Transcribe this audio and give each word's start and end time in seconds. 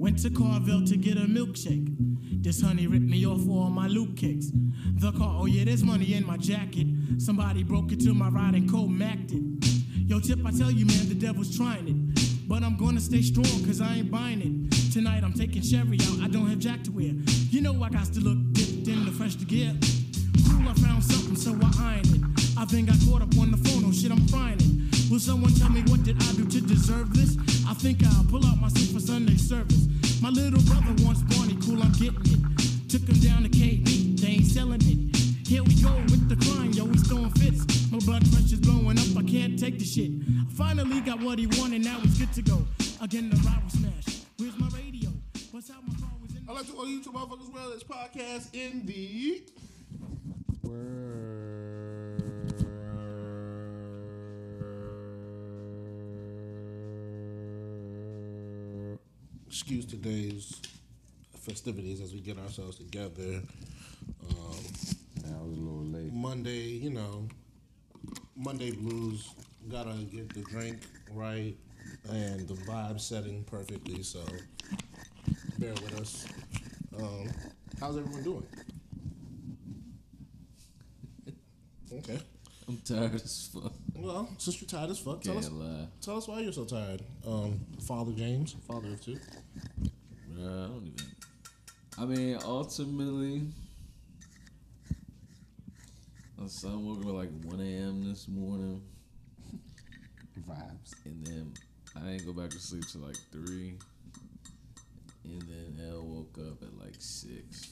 Went 0.00 0.18
to 0.24 0.30
Carvel 0.30 0.84
to 0.86 0.96
get 0.96 1.16
a 1.16 1.20
milkshake. 1.20 2.42
This 2.42 2.60
honey 2.60 2.88
ripped 2.88 3.04
me 3.04 3.24
off 3.24 3.48
all 3.48 3.70
my 3.70 3.86
loot 3.86 4.16
cakes. 4.16 4.50
The 4.96 5.12
car, 5.12 5.36
oh 5.38 5.46
yeah, 5.46 5.64
there's 5.64 5.84
money 5.84 6.14
in 6.14 6.26
my 6.26 6.36
jacket. 6.36 6.88
Somebody 7.18 7.62
broke 7.62 7.92
into 7.92 8.12
my 8.12 8.28
ride 8.28 8.54
and 8.54 8.68
cold 8.68 8.90
macked 8.90 9.30
it. 9.30 9.42
Yo, 9.94 10.18
Tip, 10.18 10.44
I 10.44 10.50
tell 10.50 10.72
you, 10.72 10.84
man, 10.84 11.08
the 11.08 11.14
devil's 11.14 11.56
trying 11.56 11.86
it. 11.86 12.48
But 12.48 12.64
I'm 12.64 12.76
gonna 12.76 12.98
stay 12.98 13.22
strong, 13.22 13.64
cause 13.64 13.80
I 13.80 13.94
ain't 13.94 14.10
buying 14.10 14.40
it. 14.42 14.92
Tonight 14.92 15.22
I'm 15.22 15.32
taking 15.32 15.62
Sherry 15.62 15.98
out, 16.02 16.24
I 16.24 16.28
don't 16.28 16.48
have 16.48 16.58
Jack 16.58 16.82
to 16.84 16.90
wear. 16.90 17.12
You 17.50 17.60
know 17.60 17.80
I 17.80 17.88
got 17.88 18.12
to 18.14 18.20
look 18.20 18.38
dipped 18.52 18.88
in 18.88 19.04
the 19.04 19.12
fresh 19.12 19.36
to 19.36 19.44
gear. 19.44 19.76
Cool, 20.50 20.68
I 20.68 20.74
found 20.74 21.04
something, 21.04 21.36
so 21.36 21.56
I 21.62 21.94
ironed 21.94 22.16
it. 22.16 22.58
I 22.58 22.64
then 22.64 22.86
got 22.86 22.96
caught 23.08 23.22
up 23.22 23.38
on 23.38 23.52
the 23.52 23.58
phone, 23.58 23.84
oh 23.86 23.92
shit, 23.92 24.10
I'm 24.10 24.26
frying 24.26 24.58
it. 24.58 24.83
Will 25.10 25.20
someone 25.20 25.52
tell 25.54 25.68
me 25.68 25.82
what 25.82 26.02
did 26.02 26.16
I 26.22 26.32
do 26.32 26.46
to 26.46 26.60
deserve 26.60 27.12
this? 27.12 27.36
I 27.68 27.74
think 27.74 28.02
I'll 28.04 28.24
pull 28.24 28.44
out 28.46 28.58
my 28.58 28.68
suit 28.68 28.94
for 28.94 29.00
Sunday 29.00 29.36
service. 29.36 29.86
My 30.22 30.30
little 30.30 30.62
brother 30.62 30.94
wants 31.04 31.22
Barney, 31.22 31.58
cool, 31.64 31.82
I'm 31.82 31.92
getting 31.92 32.24
it. 32.24 32.88
Took 32.88 33.02
him 33.02 33.20
down 33.20 33.42
to 33.42 33.50
KB, 33.50 34.18
they 34.18 34.28
ain't 34.28 34.46
selling 34.46 34.80
it. 34.82 35.16
Here 35.46 35.62
we 35.62 35.74
go 35.82 35.92
with 36.08 36.28
the 36.28 36.36
crime, 36.36 36.72
yo, 36.72 36.86
he's 36.86 37.06
throwing 37.06 37.30
fits. 37.32 37.90
My 37.92 37.98
blood 37.98 38.22
pressure's 38.32 38.60
blowing 38.60 38.98
up, 38.98 39.16
I 39.16 39.22
can't 39.28 39.58
take 39.58 39.78
the 39.78 39.84
shit. 39.84 40.10
I 40.10 40.50
finally 40.54 41.00
got 41.02 41.20
what 41.20 41.38
he 41.38 41.46
wanted, 41.60 41.84
now 41.84 42.00
he's 42.00 42.18
good 42.18 42.32
to 42.32 42.42
go. 42.42 42.64
Again, 43.02 43.28
the 43.28 43.36
ride 43.44 43.70
smash. 43.70 44.22
Where's 44.38 44.56
my 44.58 44.68
radio? 44.68 45.10
What's 45.50 45.70
out 45.70 45.86
my 45.86 45.94
car 46.00 46.10
was 46.22 46.34
in 46.34 46.48
I 46.48 46.52
like 46.52 46.66
to 46.66 46.72
all 46.72 46.88
you 46.88 47.04
two 47.04 47.12
motherfuckers 47.12 47.52
well 47.52 47.70
this 47.70 47.84
podcast 47.84 48.54
in 48.54 48.86
the 48.86 49.42
excuse 59.54 59.84
today's 59.84 60.60
festivities 61.38 62.00
as 62.00 62.12
we 62.12 62.18
get 62.18 62.36
ourselves 62.38 62.76
together. 62.76 63.40
Um, 64.28 64.56
Yeah, 65.24 65.36
I 65.38 65.42
was 65.44 65.56
a 65.56 65.60
little 65.60 65.84
late. 65.84 66.12
Monday, 66.12 66.58
you 66.82 66.90
know, 66.90 67.28
Monday 68.34 68.72
blues. 68.72 69.30
Gotta 69.70 69.92
get 70.10 70.28
the 70.34 70.40
drink 70.42 70.78
right 71.12 71.54
and 72.10 72.48
the 72.48 72.54
vibe 72.54 73.00
setting 73.00 73.44
perfectly. 73.44 74.02
So 74.02 74.24
bear 75.60 75.72
with 75.74 76.00
us. 76.00 76.26
Um, 76.98 77.30
how's 77.78 77.96
everyone 77.96 78.24
doing? 78.24 78.46
Okay. 81.92 82.18
I'm 82.66 82.78
tired 82.78 83.14
as 83.14 83.50
fuck. 83.54 83.72
Well, 83.94 84.28
since 84.38 84.60
you're 84.60 84.68
tired 84.68 84.90
as 84.90 84.98
fuck, 84.98 85.20
tell 85.22 85.38
us, 85.38 85.48
tell 86.00 86.16
us 86.16 86.26
why 86.26 86.40
you're 86.40 86.52
so 86.52 86.64
tired. 86.64 87.02
Um, 87.24 87.60
Father 87.86 88.10
James, 88.12 88.56
father 88.66 88.88
of 88.88 89.00
two. 89.04 89.16
Bruh, 90.30 90.64
I 90.64 90.68
don't 90.68 90.86
even. 90.86 91.14
I 91.96 92.04
mean, 92.06 92.38
ultimately, 92.44 93.42
my 96.36 96.46
son 96.46 96.84
woke 96.84 97.00
up 97.00 97.06
at 97.06 97.14
like 97.14 97.44
1 97.44 97.60
a.m. 97.60 98.08
this 98.08 98.28
morning, 98.28 98.82
Vibes. 100.48 100.94
and 101.04 101.26
then 101.26 101.54
I 101.96 102.00
didn't 102.00 102.26
go 102.26 102.32
back 102.32 102.50
to 102.50 102.58
sleep 102.58 102.84
till 102.90 103.02
like 103.02 103.16
3. 103.32 103.78
And 105.24 105.42
then 105.42 105.80
Elle 105.88 106.02
woke 106.02 106.38
up 106.38 106.62
at 106.62 106.76
like 106.84 106.96
6. 106.98 107.70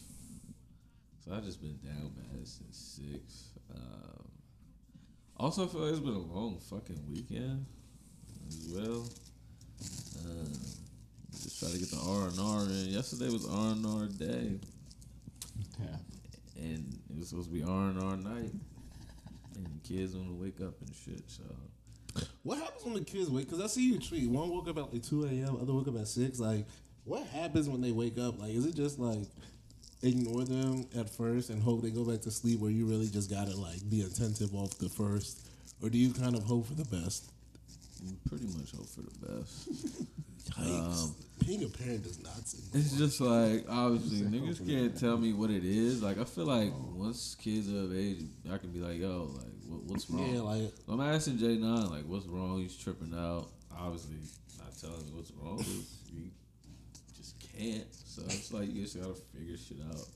So 1.24 1.32
I've 1.34 1.44
just 1.44 1.60
been 1.60 1.78
down 1.84 2.12
bad 2.16 2.46
since 2.46 3.00
6. 3.12 3.50
Um, 3.74 4.28
also, 5.36 5.64
I 5.64 5.68
feel 5.68 5.80
like 5.80 5.90
it's 5.90 6.00
been 6.00 6.14
a 6.14 6.18
long 6.18 6.58
fucking 6.58 7.04
weekend 7.10 7.66
as 8.48 8.68
well. 8.72 9.08
Um, 10.24 10.52
just 11.40 11.58
try 11.60 11.70
to 11.70 11.78
get 11.78 11.90
the 11.90 11.98
R 11.98 12.28
and 12.28 12.38
R 12.38 12.62
in. 12.64 12.86
Yesterday 12.90 13.30
was 13.30 13.46
R 13.46 13.72
and 13.72 13.86
R 13.86 14.06
day, 14.06 14.58
Yeah. 15.80 15.96
and 16.56 16.98
it 17.10 17.18
was 17.18 17.28
supposed 17.28 17.48
to 17.50 17.54
be 17.54 17.62
R 17.62 17.88
and 17.88 17.98
R 18.02 18.16
night, 18.16 18.52
and 19.56 19.82
kids 19.84 20.14
want 20.14 20.28
to 20.28 20.34
wake 20.34 20.60
up 20.60 20.74
and 20.80 20.94
shit. 20.94 21.22
So 21.28 21.42
What 22.42 22.58
happens 22.58 22.84
when 22.84 22.94
the 22.94 23.00
kids 23.04 23.30
wake? 23.30 23.48
Because 23.48 23.62
I 23.64 23.66
see 23.68 23.90
you 23.90 23.98
treat 23.98 24.28
One 24.28 24.50
woke 24.50 24.68
up 24.68 24.76
at 24.78 24.92
like 24.92 25.02
two 25.02 25.24
a.m. 25.24 25.56
Other 25.60 25.72
woke 25.72 25.88
up 25.88 25.96
at 25.98 26.08
six. 26.08 26.38
Like, 26.38 26.66
what 27.04 27.26
happens 27.28 27.68
when 27.68 27.80
they 27.80 27.92
wake 27.92 28.18
up? 28.18 28.38
Like, 28.38 28.50
is 28.52 28.66
it 28.66 28.74
just 28.74 28.98
like 28.98 29.24
ignore 30.02 30.44
them 30.44 30.86
at 30.96 31.08
first 31.08 31.48
and 31.50 31.62
hope 31.62 31.80
they 31.82 31.90
go 31.90 32.04
back 32.04 32.20
to 32.22 32.30
sleep, 32.30 32.60
or 32.60 32.70
you 32.70 32.84
really 32.86 33.08
just 33.08 33.30
gotta 33.30 33.56
like 33.56 33.78
be 33.88 34.02
attentive 34.02 34.54
off 34.54 34.76
the 34.78 34.88
first, 34.90 35.48
or 35.82 35.88
do 35.88 35.96
you 35.98 36.12
kind 36.12 36.36
of 36.36 36.42
hope 36.44 36.66
for 36.66 36.74
the 36.74 36.84
best? 36.84 37.31
You 38.02 38.16
pretty 38.28 38.46
much 38.46 38.72
hope 38.72 38.88
for 38.88 39.02
the 39.02 39.26
best. 39.26 39.68
Yikes! 40.58 41.04
Um, 41.04 41.14
Being 41.46 41.64
a 41.64 41.68
parent 41.68 42.02
does 42.02 42.20
not 42.22 42.46
seem. 42.46 42.62
It's 42.74 42.96
just 42.96 43.20
like 43.20 43.64
obviously 43.68 44.26
niggas 44.26 44.66
can't 44.66 44.98
tell 44.98 45.16
me 45.16 45.32
what 45.32 45.50
it 45.50 45.64
is. 45.64 46.02
Like 46.02 46.18
I 46.18 46.24
feel 46.24 46.46
like 46.46 46.72
once 46.94 47.36
kids 47.36 47.72
are 47.72 47.78
of 47.84 47.96
age, 47.96 48.22
I 48.52 48.58
can 48.58 48.70
be 48.70 48.80
like, 48.80 48.98
yo, 48.98 49.30
like 49.36 49.46
what, 49.66 49.82
what's 49.84 50.10
wrong? 50.10 50.34
Yeah, 50.34 50.40
like 50.40 50.72
So 50.86 50.92
I'm 50.92 51.00
asking 51.00 51.38
J 51.38 51.56
Nine 51.58 51.88
like, 51.90 52.04
what's 52.06 52.26
wrong? 52.26 52.58
He's 52.60 52.76
tripping 52.76 53.14
out. 53.16 53.50
Obviously, 53.76 54.16
not 54.58 54.76
telling 54.78 55.04
me 55.06 55.12
what's 55.14 55.30
wrong. 55.32 55.56
'cause 55.62 55.98
You 56.12 56.30
just 57.16 57.38
can't. 57.56 57.86
So 57.92 58.22
it's 58.26 58.52
like 58.52 58.72
you 58.74 58.82
just 58.82 59.00
gotta 59.00 59.14
figure 59.14 59.56
shit 59.56 59.78
out. 59.90 60.06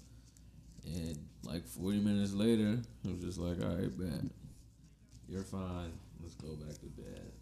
And 0.86 1.18
like 1.44 1.64
40 1.66 2.00
minutes 2.00 2.32
later, 2.32 2.78
I'm 3.04 3.20
just 3.20 3.38
like, 3.38 3.60
all 3.62 3.74
right, 3.76 3.96
bet. 3.98 4.22
You're 5.28 5.42
fine. 5.44 5.92
Let's 6.20 6.34
go 6.34 6.54
back 6.56 6.78
to 6.80 6.86
bed. 6.86 7.32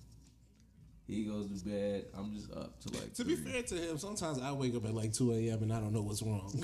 He 1.06 1.24
goes 1.24 1.48
to 1.48 1.68
bed. 1.68 2.06
I'm 2.16 2.34
just 2.34 2.50
up 2.52 2.80
to 2.80 2.98
like. 2.98 3.12
To 3.14 3.24
be 3.24 3.36
three. 3.36 3.52
fair 3.52 3.62
to 3.62 3.74
him, 3.74 3.98
sometimes 3.98 4.40
I 4.40 4.52
wake 4.52 4.74
up 4.74 4.86
at 4.86 4.94
like 4.94 5.12
2 5.12 5.32
a.m. 5.32 5.62
and 5.62 5.72
I 5.72 5.78
don't 5.78 5.92
know 5.92 6.02
what's 6.02 6.22
wrong. 6.22 6.50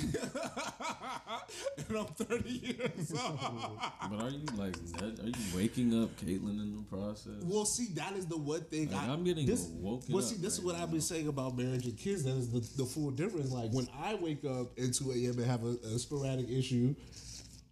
and 1.89 1.97
I'm 1.99 2.07
30 2.07 2.51
years 2.51 3.13
old. 3.13 3.39
But 4.11 4.21
are 4.23 4.31
you 4.31 4.45
like, 4.57 4.75
are 5.01 5.27
you 5.27 5.35
waking 5.55 6.03
up 6.03 6.17
Caitlyn 6.17 6.61
in 6.61 6.77
the 6.77 6.97
process? 6.97 7.43
Well, 7.45 7.65
see, 7.65 7.89
that 7.95 8.15
is 8.15 8.27
the 8.27 8.37
one 8.37 8.63
thing. 8.63 8.91
Like, 8.91 9.09
I, 9.09 9.13
I'm 9.13 9.23
getting 9.23 9.47
this, 9.47 9.69
woken 9.75 10.15
Well, 10.15 10.25
up 10.25 10.29
see, 10.29 10.37
this 10.37 10.55
is 10.55 10.61
right 10.61 10.73
what 10.73 10.83
I've 10.83 10.91
been 10.91 11.01
saying 11.01 11.29
about 11.29 11.57
marriage 11.57 11.85
and 11.85 11.97
kids. 11.97 12.25
That 12.25 12.37
is 12.37 12.51
the, 12.51 12.83
the 12.83 12.85
full 12.85 13.11
difference. 13.11 13.53
Like 13.53 13.71
when 13.73 13.89
I 14.03 14.15
wake 14.15 14.45
up 14.45 14.79
at 14.79 14.95
2 14.95 15.13
a.m. 15.13 15.39
and 15.39 15.45
have 15.45 15.65
a, 15.65 15.77
a 15.95 15.99
sporadic 15.99 16.51
issue, 16.51 16.95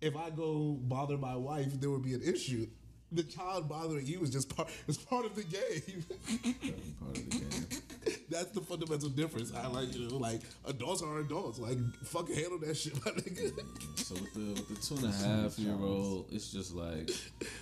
if 0.00 0.16
I 0.16 0.30
go 0.30 0.76
bother 0.80 1.16
my 1.16 1.34
wife, 1.34 1.80
there 1.80 1.90
would 1.90 2.04
be 2.04 2.14
an 2.14 2.22
issue. 2.22 2.68
The 3.10 3.22
child 3.22 3.68
bothering 3.68 4.06
you 4.06 4.20
is 4.22 4.30
just 4.30 4.54
part. 4.54 4.68
It's 4.86 4.98
part 4.98 5.24
of 5.24 5.34
the 5.34 5.42
game. 5.42 6.04
That's 6.08 6.90
part 7.00 7.16
of 7.16 7.30
the 7.30 7.38
game. 7.38 8.18
That's 8.30 8.50
the 8.50 8.60
fundamental 8.60 9.08
difference. 9.08 9.52
I 9.54 9.66
like 9.66 9.94
you 9.94 10.08
know, 10.08 10.16
like 10.16 10.42
adults 10.66 11.02
are 11.02 11.20
adults. 11.20 11.58
Like 11.58 11.78
fucking 12.04 12.34
handle 12.34 12.58
that 12.58 12.76
shit, 12.76 12.94
my 13.04 13.12
nigga. 13.12 13.52
Mm, 13.52 13.98
so 13.98 14.14
with 14.14 14.34
the 14.34 14.40
with 14.40 14.68
the 14.68 14.86
two 14.86 15.06
and 15.06 15.14
a 15.14 15.42
half 15.42 15.58
year 15.58 15.74
old, 15.74 16.26
it's 16.30 16.52
just 16.52 16.74
like 16.74 17.10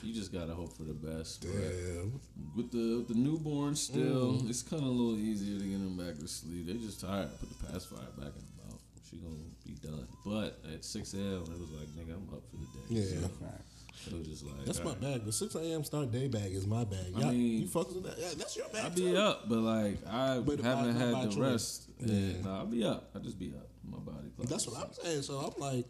you 0.02 0.12
just 0.12 0.32
gotta 0.32 0.52
hope 0.52 0.76
for 0.76 0.82
the 0.82 0.94
best. 0.94 1.42
But 1.42 1.52
Damn. 1.52 2.20
with 2.56 2.72
the 2.72 2.98
with 2.98 3.08
the 3.08 3.14
newborn 3.14 3.76
still, 3.76 4.34
mm. 4.34 4.50
it's 4.50 4.62
kind 4.62 4.82
of 4.82 4.88
a 4.88 4.92
little 4.92 5.18
easier 5.18 5.58
to 5.60 5.64
get 5.64 5.78
them 5.78 5.96
back 5.96 6.18
to 6.18 6.26
sleep. 6.26 6.66
They 6.66 6.74
just 6.74 7.00
tired. 7.00 7.30
Put 7.38 7.48
the 7.48 7.66
pacifier 7.66 8.10
back 8.18 8.34
in 8.34 8.42
the 8.42 8.62
mouth. 8.66 8.80
She 9.08 9.16
gonna 9.18 9.36
be 9.64 9.74
done. 9.74 10.08
But 10.24 10.58
at 10.74 10.84
six 10.84 11.14
a.m., 11.14 11.44
it 11.46 11.60
was 11.60 11.70
like 11.70 11.88
nigga, 11.94 12.14
I'm 12.16 12.34
up 12.34 12.42
for 12.50 12.56
the 12.56 12.94
day. 12.94 13.00
Yeah. 13.00 13.20
So 13.20 13.28
Fact. 13.28 13.75
It 14.06 14.12
was 14.12 14.26
just 14.26 14.44
like 14.44 14.64
That's 14.64 14.78
my 14.80 14.90
alright. 14.90 15.00
bag. 15.00 15.24
The 15.24 15.32
6 15.32 15.54
a.m. 15.56 15.84
start 15.84 16.10
day 16.12 16.28
bag 16.28 16.52
is 16.52 16.66
my 16.66 16.84
bag. 16.84 17.12
I 17.16 17.20
Y'all, 17.20 17.30
mean- 17.32 17.60
you 17.62 17.66
fucks 17.66 17.94
with 17.94 18.04
that? 18.04 18.18
Yeah, 18.18 18.28
that's 18.36 18.56
your 18.56 18.68
bag. 18.68 18.84
I 18.86 18.88
be 18.90 19.00
too. 19.02 19.16
up, 19.16 19.48
but 19.48 19.58
like 19.58 20.06
I 20.06 20.38
But 20.40 20.60
haven't 20.60 20.94
by- 20.94 20.98
had 20.98 21.14
the 21.30 21.34
choice. 21.34 21.36
rest. 21.36 21.88
Yeah, 22.00 22.14
Yeah. 22.14 22.40
nah, 22.42 22.58
I'll 22.58 22.66
be 22.66 22.84
up. 22.84 23.10
I 23.14 23.18
just 23.20 23.38
be 23.38 23.52
up. 23.56 23.68
My 23.88 23.98
body 23.98 24.28
clock. 24.34 24.48
That's 24.48 24.66
what 24.66 24.78
I'm 24.84 24.92
saying. 24.92 25.22
So 25.22 25.38
I'm 25.38 25.60
like, 25.60 25.86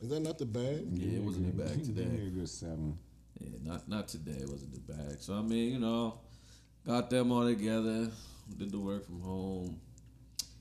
is 0.00 0.08
that 0.08 0.20
not 0.20 0.38
the 0.38 0.46
bag? 0.46 0.86
Yeah, 0.92 1.18
it 1.18 1.22
wasn't 1.22 1.46
the 1.56 1.62
bag 1.64 1.76
Give 1.84 1.88
me 1.96 2.04
today. 2.04 2.26
a 2.26 2.30
good 2.30 2.48
seven. 2.48 2.96
Yeah, 3.40 3.48
not 3.64 3.88
not 3.88 4.06
today. 4.08 4.38
It 4.40 4.48
wasn't 4.48 4.72
the 4.74 4.92
bag. 4.92 5.16
So 5.20 5.34
I 5.34 5.42
mean, 5.42 5.72
you 5.72 5.78
know, 5.80 6.20
got 6.86 7.10
them 7.10 7.32
all 7.32 7.44
together. 7.44 8.10
Did 8.56 8.70
the 8.72 8.78
work 8.78 9.04
from 9.06 9.20
home, 9.20 9.80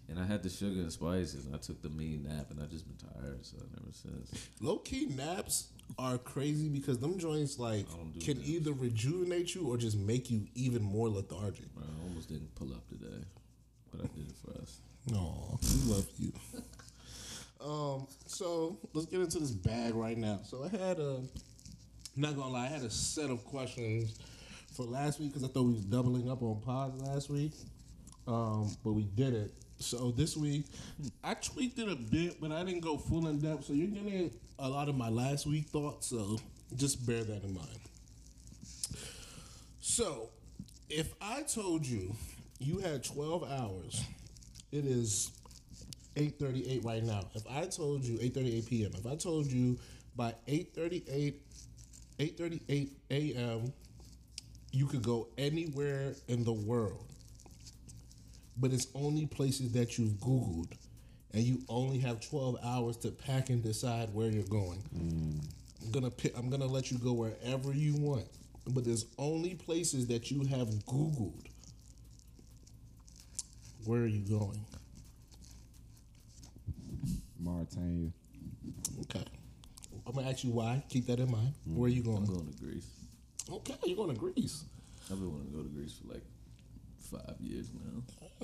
and 0.07 0.19
I 0.19 0.25
had 0.25 0.41
the 0.43 0.49
sugar 0.49 0.79
and 0.81 0.91
spices. 0.91 1.45
And 1.45 1.55
I 1.55 1.57
took 1.59 1.81
the 1.81 1.89
mean 1.89 2.23
nap, 2.27 2.49
and 2.51 2.61
I 2.61 2.65
just 2.65 2.85
been 2.87 2.97
tired. 2.97 3.45
So 3.45 3.57
ever 3.77 3.91
since. 3.91 4.47
Low 4.61 4.77
key 4.77 5.05
naps 5.07 5.67
are 5.97 6.17
crazy 6.17 6.69
because 6.69 6.99
them 6.99 7.17
joints 7.17 7.59
like 7.59 7.87
don't 7.89 8.19
can 8.21 8.41
either 8.43 8.71
rejuvenate 8.71 9.55
you 9.55 9.67
or 9.67 9.77
just 9.77 9.97
make 9.97 10.29
you 10.29 10.45
even 10.55 10.81
more 10.81 11.09
lethargic. 11.09 11.73
Bro, 11.73 11.83
I 11.83 12.07
almost 12.07 12.29
didn't 12.29 12.53
pull 12.55 12.71
up 12.73 12.87
today, 12.87 13.23
but 13.91 14.01
I 14.01 14.07
did 14.15 14.29
it 14.29 14.35
for 14.43 14.61
us. 14.61 14.79
No, 15.09 15.59
we 15.61 15.91
love 15.91 16.07
you. 16.17 16.33
um, 17.65 18.07
so 18.25 18.77
let's 18.93 19.07
get 19.07 19.19
into 19.19 19.39
this 19.39 19.51
bag 19.51 19.95
right 19.95 20.17
now. 20.17 20.39
So 20.43 20.63
I 20.63 20.69
had 20.69 20.99
a, 20.99 21.21
not 22.15 22.35
gonna 22.35 22.49
lie, 22.49 22.65
I 22.65 22.67
had 22.67 22.83
a 22.83 22.89
set 22.89 23.29
of 23.29 23.43
questions 23.45 24.19
for 24.75 24.83
last 24.83 25.19
week 25.19 25.29
because 25.29 25.43
I 25.43 25.47
thought 25.51 25.63
we 25.63 25.73
was 25.73 25.85
doubling 25.85 26.29
up 26.29 26.41
on 26.43 26.61
pods 26.61 27.01
last 27.01 27.29
week, 27.29 27.53
um, 28.27 28.75
but 28.83 28.93
we 28.93 29.03
did 29.03 29.33
it. 29.33 29.53
So 29.79 30.11
this 30.11 30.35
week, 30.35 30.65
I 31.23 31.33
tweaked 31.33 31.79
it 31.79 31.89
a 31.89 31.95
bit, 31.95 32.41
but 32.41 32.51
I 32.51 32.63
didn't 32.63 32.81
go 32.81 32.97
full 32.97 33.27
in 33.27 33.39
depth. 33.39 33.65
So 33.65 33.73
you're 33.73 33.87
getting 33.87 34.31
a 34.59 34.69
lot 34.69 34.89
of 34.89 34.95
my 34.95 35.09
last 35.09 35.47
week 35.47 35.67
thoughts. 35.67 36.07
So 36.07 36.37
just 36.75 37.05
bear 37.05 37.23
that 37.23 37.43
in 37.43 37.53
mind. 37.53 37.79
So, 39.81 40.29
if 40.89 41.13
I 41.21 41.41
told 41.43 41.85
you 41.85 42.13
you 42.59 42.79
had 42.79 43.03
12 43.03 43.43
hours, 43.43 44.03
it 44.71 44.85
is 44.85 45.31
8:38 46.15 46.83
right 46.83 47.03
now. 47.03 47.27
If 47.33 47.43
I 47.49 47.65
told 47.65 48.03
you 48.03 48.17
8:38 48.19 48.67
p.m. 48.67 48.91
If 48.95 49.05
I 49.05 49.15
told 49.15 49.47
you 49.47 49.77
by 50.15 50.35
8:38 50.47 51.35
8:38 52.19 52.89
a.m. 53.11 53.73
you 54.71 54.85
could 54.85 55.01
go 55.01 55.27
anywhere 55.37 56.13
in 56.27 56.43
the 56.43 56.53
world, 56.53 57.07
but 58.57 58.73
it's 58.73 58.87
only 58.93 59.25
places 59.25 59.71
that 59.71 59.97
you've 59.97 60.19
Googled, 60.19 60.73
and 61.33 61.43
you 61.43 61.61
only 61.69 61.99
have 61.99 62.21
12 62.21 62.57
hours 62.63 62.97
to 62.97 63.11
pack 63.11 63.49
and 63.49 63.63
decide 63.63 64.13
where 64.13 64.29
you're 64.29 64.43
going. 64.43 64.81
Mm. 64.95 65.43
I'm 65.83 65.91
gonna 65.91 66.11
pick, 66.11 66.37
I'm 66.37 66.49
gonna 66.49 66.65
let 66.65 66.91
you 66.91 66.97
go 66.97 67.13
wherever 67.13 67.71
you 67.71 67.95
want, 67.95 68.27
but 68.67 68.83
there's 68.83 69.05
only 69.17 69.55
places 69.55 70.07
that 70.07 70.31
you 70.31 70.43
have 70.45 70.67
Googled. 70.85 71.45
Where 73.85 74.01
are 74.01 74.07
you 74.07 74.27
going? 74.27 74.59
Mauritania. 77.39 78.11
Okay. 79.01 79.23
I'm 80.05 80.13
gonna 80.13 80.29
ask 80.29 80.43
you 80.43 80.51
why. 80.51 80.83
Keep 80.89 81.07
that 81.07 81.19
in 81.19 81.31
mind. 81.31 81.53
Mm. 81.67 81.75
Where 81.75 81.87
are 81.87 81.93
you 81.93 82.03
going? 82.03 82.17
I'm 82.17 82.25
going? 82.25 82.39
going 82.39 82.53
to 82.53 82.63
Greece. 82.63 82.87
Okay, 83.51 83.75
you're 83.85 83.95
going 83.95 84.13
to 84.13 84.19
Greece. 84.19 84.63
I've 85.11 85.19
been 85.19 85.31
wanting 85.31 85.51
to 85.51 85.57
go 85.57 85.63
to 85.63 85.69
Greece 85.69 85.95
for 86.01 86.13
like 86.13 86.23
five 86.99 87.35
years 87.39 87.69
now. 87.73 88.03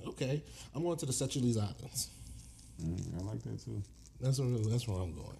Okay, 0.09 0.41
I'm 0.73 0.83
going 0.83 0.97
to 0.97 1.05
the 1.05 1.13
Seychelles 1.13 1.57
Islands. 1.57 2.09
Mm, 2.83 3.19
I 3.19 3.23
like 3.23 3.41
that 3.43 3.63
too. 3.63 3.81
That's 4.21 4.39
where 4.39 4.49
that's 4.69 4.87
where 4.87 5.01
I'm 5.01 5.13
going. 5.13 5.37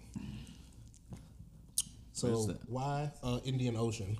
So 2.12 2.56
why 2.68 3.10
uh, 3.22 3.40
Indian 3.44 3.76
Ocean? 3.76 4.16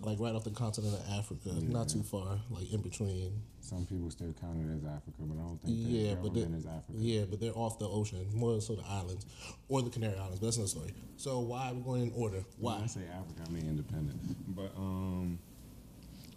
Like 0.00 0.18
right 0.18 0.34
off 0.34 0.44
the 0.44 0.50
continent 0.50 0.94
of 0.94 1.18
Africa, 1.18 1.50
not 1.62 1.88
too 1.88 2.02
far, 2.02 2.38
like 2.50 2.72
in 2.72 2.80
between. 2.80 3.42
Some 3.60 3.86
people 3.86 4.10
still 4.10 4.34
count 4.40 4.58
it 4.58 4.76
as 4.76 4.84
Africa, 4.84 5.16
but 5.20 5.38
I 5.38 5.42
don't 5.46 5.58
think 5.62 5.76
Yeah, 5.78 6.14
but 6.14 6.34
they, 6.34 6.40
is 6.40 6.66
Africa. 6.66 6.92
yeah, 6.92 7.24
but 7.28 7.40
they're 7.40 7.56
off 7.56 7.78
the 7.78 7.88
ocean, 7.88 8.26
more 8.34 8.60
so 8.60 8.74
the 8.76 8.84
islands 8.84 9.24
or 9.68 9.82
the 9.82 9.90
Canary 9.90 10.16
Islands. 10.16 10.40
But 10.40 10.46
that's 10.46 10.56
another 10.56 10.68
story. 10.68 10.94
So 11.16 11.40
why 11.40 11.70
we're 11.72 11.78
we 11.78 11.82
going 11.84 12.02
in 12.02 12.12
order? 12.14 12.44
Why? 12.58 12.72
When 12.72 12.80
Why? 12.80 12.84
I 12.84 12.86
say 12.86 13.00
Africa, 13.12 13.42
I 13.46 13.50
mean 13.50 13.66
independent. 13.68 14.20
But 14.54 14.72
um, 14.76 15.38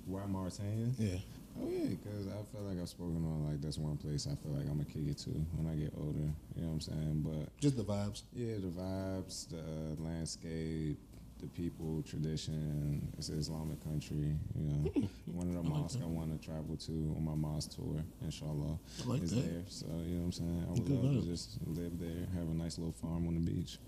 why 0.06 0.26
Mauritania? 0.26 0.88
Yeah. 0.98 1.18
Oh 1.62 1.68
yeah, 1.70 1.90
because 1.90 2.28
I 2.28 2.44
feel 2.52 2.62
like 2.68 2.80
I've 2.80 2.90
spoken 2.90 3.24
on 3.26 3.50
like 3.50 3.62
that's 3.62 3.78
one 3.78 3.98
place 3.98 4.28
I 4.32 4.36
feel 4.36 4.52
like 4.54 4.64
I'm 4.68 4.78
gonna 4.78 4.86
kick 4.86 5.08
it 5.08 5.18
to 5.20 5.30
when 5.56 5.72
I 5.72 5.76
get 5.76 5.94
older. 5.98 6.20
You 6.56 6.62
know 6.62 6.68
what 6.68 6.74
I'm 6.74 6.82
saying? 6.82 7.22
But 7.26 7.58
Just 7.60 7.78
the 7.78 7.84
vibes. 7.84 8.24
yeah, 8.34 8.56
the 8.60 8.68
vibes, 8.68 9.50
the 9.50 9.58
uh, 9.60 9.96
landscape, 10.04 11.00
the 11.40 11.48
people, 11.48 12.04
tradition. 12.08 13.08
It's 13.18 13.30
an 13.30 13.40
Islamic 13.40 13.84
country. 13.84 14.36
You 14.56 14.64
know, 14.64 15.08
one 15.26 15.48
of 15.50 15.54
the 15.56 15.64
mosques 15.64 16.02
I 16.02 16.06
want 16.06 16.40
to 16.40 16.46
travel 16.48 16.76
to 16.78 16.92
on 17.18 17.24
my 17.26 17.36
mosque 17.36 17.72
tour, 17.76 18.04
inshallah, 18.22 18.78
I 19.04 19.08
like 19.08 19.24
is 19.24 19.32
that. 19.32 19.42
there. 19.42 19.64
So 19.68 19.86
you 19.88 20.16
know 20.16 20.20
what 20.20 20.26
I'm 20.26 20.32
saying? 20.34 20.66
I 20.68 20.72
would 20.74 20.86
Good 20.86 21.04
love 21.04 21.14
vibe. 21.16 21.22
to 21.22 21.28
just 21.28 21.58
live 21.66 22.00
there, 22.00 22.28
have 22.36 22.50
a 22.50 22.54
nice 22.54 22.78
little 22.78 22.94
farm 22.94 23.28
on 23.28 23.34
the 23.34 23.52
beach. 23.52 23.80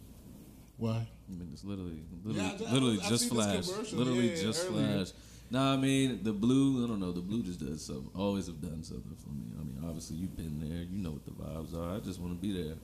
Why? 0.77 0.95
I 1.27 1.31
mean, 1.31 1.50
it's 1.51 1.66
literally, 1.66 2.01
literally, 2.24 2.48
Yeah, 2.48 2.68
I- 2.68 2.71
literally 2.71 3.00
I've 3.04 3.10
just 3.10 3.27
seen 3.30 3.38
this 3.38 3.69
flash. 3.69 3.92
Literally 3.94 4.30
yeah, 4.36 4.42
just 4.42 4.68
flash. 4.68 5.07
Nah, 5.51 5.74
I 5.74 5.78
mean 5.78 6.24
the 6.24 6.34
blue. 6.34 6.84
I 6.84 6.88
don't 6.88 7.00
know. 7.00 7.12
The 7.12 7.22
blue 7.22 7.42
just 7.42 7.60
does 7.60 7.86
something. 7.86 8.10
Always 8.16 8.48
have 8.48 8.62
done 8.62 8.84
something 8.84 9.16
for 9.18 9.30
me. 9.30 9.51
I 9.60 9.63
mean, 9.63 9.84
obviously 9.84 10.18
you've 10.18 10.38
been 10.38 10.60
there. 10.60 10.84
You 10.84 11.00
know 11.00 11.12
what 11.12 11.25
the 11.25 11.31
vibes 11.31 11.75
are. 11.75 11.96
I 11.96 12.00
just 12.00 12.19
want 12.19 12.34
to 12.34 12.48
be 12.48 12.54
there. 12.54 12.75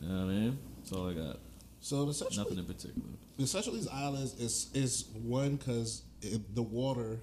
You 0.00 0.08
know 0.08 0.26
what 0.26 0.30
I 0.30 0.34
mean? 0.34 0.58
That's 0.78 0.92
all 0.92 1.08
I 1.10 1.12
got. 1.12 1.38
So 1.80 2.04
the 2.04 2.14
Seychelles, 2.14 2.38
Nothing 2.38 2.58
in 2.58 2.64
particular. 2.64 3.08
the 3.36 3.46
Seychelles 3.46 3.88
Islands 3.88 4.34
is 4.40 4.70
is 4.72 5.06
one 5.22 5.56
because 5.56 6.02
the 6.54 6.62
water, 6.62 7.18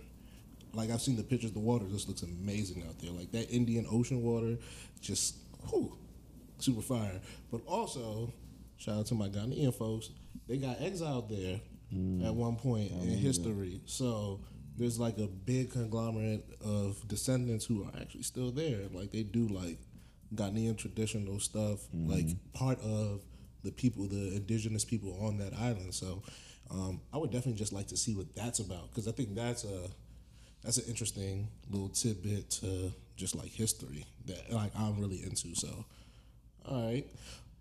like 0.73 0.91
I've 0.91 1.01
seen 1.01 1.15
the 1.15 1.23
pictures, 1.23 1.51
the 1.51 1.59
water 1.59 1.85
just 1.89 2.07
looks 2.07 2.21
amazing 2.21 2.83
out 2.87 2.99
there. 2.99 3.11
Like 3.11 3.31
that 3.31 3.49
Indian 3.49 3.87
Ocean 3.91 4.21
water, 4.21 4.57
just 5.01 5.37
whew, 5.69 5.97
super 6.59 6.81
fire. 6.81 7.19
But 7.51 7.61
also, 7.65 8.33
shout 8.77 8.99
out 8.99 9.05
to 9.07 9.15
my 9.15 9.29
Ghanaian 9.29 9.73
folks, 9.73 10.09
they 10.47 10.57
got 10.57 10.81
exiled 10.81 11.29
there 11.29 11.59
mm. 11.93 12.25
at 12.25 12.33
one 12.33 12.55
point 12.55 12.91
in 12.91 13.07
history. 13.17 13.81
So 13.85 14.41
there's 14.79 14.99
like 14.99 15.17
a 15.17 15.27
big 15.27 15.71
conglomerate 15.71 16.45
of 16.63 17.05
descendants 17.07 17.65
who 17.65 17.83
are 17.83 17.91
actually 17.99 18.23
still 18.23 18.51
there. 18.51 18.79
Like 18.91 19.11
they 19.11 19.23
do 19.23 19.47
like 19.47 19.77
Ghanaian 20.33 20.77
traditional 20.77 21.39
stuff, 21.39 21.79
like 21.93 22.25
part 22.53 22.79
of 22.81 23.21
the 23.63 23.71
people, 23.71 24.07
the 24.07 24.35
indigenous 24.35 24.85
people 24.85 25.19
on 25.21 25.37
that 25.39 25.53
island. 25.53 25.93
So 25.93 26.23
um, 26.71 27.01
I 27.13 27.17
would 27.17 27.31
definitely 27.31 27.59
just 27.59 27.73
like 27.73 27.87
to 27.87 27.97
see 27.97 28.15
what 28.15 28.33
that's 28.35 28.59
about 28.59 28.89
because 28.89 29.07
I 29.07 29.11
think 29.11 29.35
that's 29.35 29.65
a 29.65 29.89
that's 30.63 30.77
an 30.77 30.85
interesting 30.87 31.49
little 31.69 31.89
tidbit 31.89 32.49
to 32.51 32.93
just 33.15 33.35
like 33.35 33.49
history 33.49 34.05
that 34.25 34.51
like 34.51 34.71
I'm 34.77 34.99
really 34.99 35.23
into. 35.23 35.55
So, 35.55 35.85
all 36.65 36.87
right. 36.87 37.07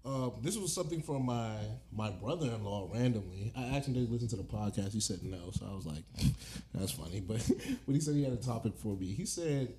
Um, 0.05 0.33
this 0.43 0.57
was 0.57 0.73
something 0.73 1.03
from 1.03 1.27
my 1.27 1.57
my 1.93 2.11
brother-in-law 2.11 2.91
randomly. 2.95 3.53
I 3.57 3.65
asked 3.77 3.89
him 3.89 3.95
to 3.95 4.01
listen 4.01 4.29
to 4.29 4.37
the 4.37 4.43
podcast. 4.45 4.93
He 4.93 5.01
said 5.01 5.23
no, 5.23 5.51
so 5.53 5.67
I 5.71 5.75
was 5.75 5.87
like, 5.87 6.03
"That's 6.75 6.93
funny." 6.93 7.21
But 7.21 7.43
when 7.85 7.95
he 7.95 8.01
said 8.01 8.15
he 8.15 8.25
had 8.25 8.33
a 8.33 8.37
topic 8.37 8.73
for 8.77 8.97
me, 8.97 9.07
he 9.13 9.27
said, 9.27 9.75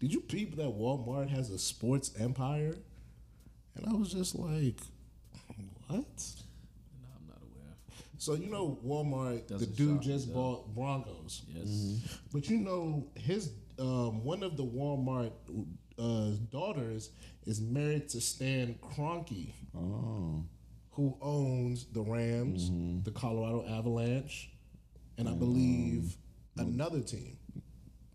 "Did 0.00 0.12
you 0.12 0.20
peep 0.20 0.56
that 0.56 0.66
Walmart 0.66 1.30
has 1.30 1.50
a 1.50 1.58
sports 1.58 2.10
empire?" 2.18 2.76
And 3.76 3.86
I 3.86 3.92
was 3.94 4.12
just 4.12 4.34
like, 4.34 4.80
"What?" 5.86 6.04
No, 7.00 7.08
I'm 7.16 7.26
not 7.28 7.38
aware. 7.40 7.76
So 8.18 8.34
you 8.34 8.50
know, 8.50 8.78
Walmart, 8.84 9.46
Doesn't 9.46 9.70
the 9.70 9.76
dude 9.76 10.02
shock 10.02 10.06
me, 10.06 10.12
just 10.12 10.28
though. 10.28 10.34
bought 10.34 10.74
Broncos. 10.74 11.42
Yes. 11.48 12.18
But 12.32 12.50
you 12.50 12.58
know, 12.58 13.06
his 13.14 13.52
um, 13.78 14.22
one 14.24 14.42
of 14.42 14.56
the 14.58 14.64
Walmart 14.64 15.32
uh, 16.02 16.30
daughters 16.50 17.10
is 17.46 17.60
married 17.60 18.08
to 18.10 18.20
Stan 18.20 18.74
Kroenke, 18.82 19.52
Oh, 19.76 20.44
who 20.90 21.16
owns 21.22 21.86
the 21.92 22.02
Rams, 22.02 22.70
the 23.04 23.10
Colorado 23.10 23.64
Avalanche, 23.68 24.50
and 25.16 25.28
I 25.28 25.32
believe 25.32 26.16
another 26.58 27.00
team, 27.00 27.38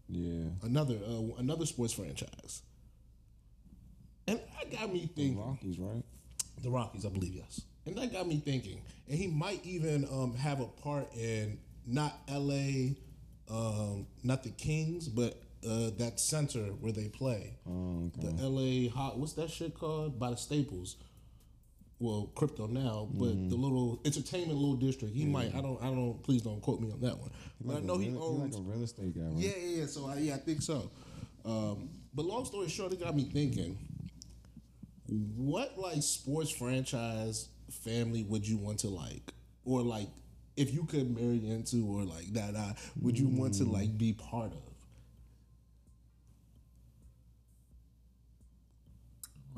yeah. 0.10 0.50
another 0.64 0.96
uh, 0.96 1.40
another 1.40 1.66
sports 1.66 1.94
franchise. 1.94 2.62
And 4.28 4.40
that 4.60 4.72
got 4.72 4.92
me 4.92 5.10
thinking. 5.16 5.36
The. 5.38 5.42
Rockies, 5.42 5.80
right? 5.80 6.04
The 6.62 6.70
Rockies, 6.70 7.06
I 7.06 7.10
believe, 7.10 7.34
yes. 7.34 7.62
And 7.86 7.96
that 7.96 8.12
got 8.12 8.28
me 8.28 8.42
thinking. 8.44 8.82
And 9.08 9.18
he 9.18 9.28
might 9.28 9.66
even 9.66 10.06
um, 10.12 10.36
have 10.36 10.60
a 10.60 10.66
part 10.66 11.08
in 11.16 11.58
not 11.86 12.20
LA, 12.30 12.96
um, 13.50 14.06
not 14.24 14.44
the 14.44 14.50
Kings, 14.50 15.08
but 15.08 15.42
uh, 15.68 15.90
that 15.98 16.20
center 16.20 16.64
where 16.80 16.92
they 16.94 17.10
play. 17.10 17.58
Oh, 17.70 18.12
okay. 18.18 18.34
The 18.36 18.48
LA, 18.48 18.90
hot, 18.90 19.18
what's 19.20 19.34
that 19.34 19.50
shit 19.50 19.74
called? 19.76 20.18
By 20.20 20.30
the 20.32 20.38
Staples. 20.38 20.96
Well, 22.00 22.32
crypto 22.36 22.68
now, 22.68 23.08
but 23.12 23.30
Mm-hmm. 23.30 23.50
the 23.50 23.56
little 23.56 24.00
entertainment 24.06 24.54
little 24.60 24.76
district. 24.76 25.16
He 25.16 25.26
might. 25.26 25.56
I 25.56 25.62
don't. 25.62 25.82
I 25.82 25.86
don't. 25.88 26.22
Please 26.24 26.44
don't 26.44 26.62
quote 26.62 26.80
me 26.80 26.92
on 26.92 27.02
that 27.02 27.18
one. 27.18 27.32
But 27.60 27.74
Like 27.76 27.84
I 27.84 27.86
know 27.88 27.96
a 27.96 28.00
he 28.00 28.16
owns. 28.16 28.56
like 28.56 28.62
a 28.62 28.70
real 28.70 28.84
estate 28.84 29.16
guy, 29.16 29.22
right? 29.24 29.34
Yeah, 29.36 29.52
yeah, 29.60 29.78
yeah. 29.80 29.86
So 29.88 30.08
I, 30.08 30.18
yeah, 30.20 30.36
I 30.36 30.38
think 30.38 30.62
so. 30.62 30.92
Um, 31.44 31.90
but 32.14 32.26
long 32.26 32.46
story 32.46 32.70
short, 32.70 32.94
it 32.94 33.00
got 33.00 33.16
me 33.16 33.24
thinking: 33.24 33.80
what 35.36 35.78
like 35.80 36.04
sports 36.04 36.52
franchise 36.52 37.50
family 37.84 38.24
would 38.24 38.48
you 38.48 38.58
want 38.58 38.80
to 38.80 38.90
like, 38.90 39.34
or 39.66 39.82
like 39.82 40.08
if 40.56 40.74
you 40.74 40.84
could 40.86 41.16
marry 41.16 41.50
into, 41.50 41.86
or 41.88 42.04
like 42.04 42.32
that, 42.34 42.78
would 43.02 43.18
you 43.18 43.28
want 43.28 43.56
to 43.56 43.64
like 43.64 43.98
be 43.98 44.14
part 44.14 44.52
of? 44.52 44.67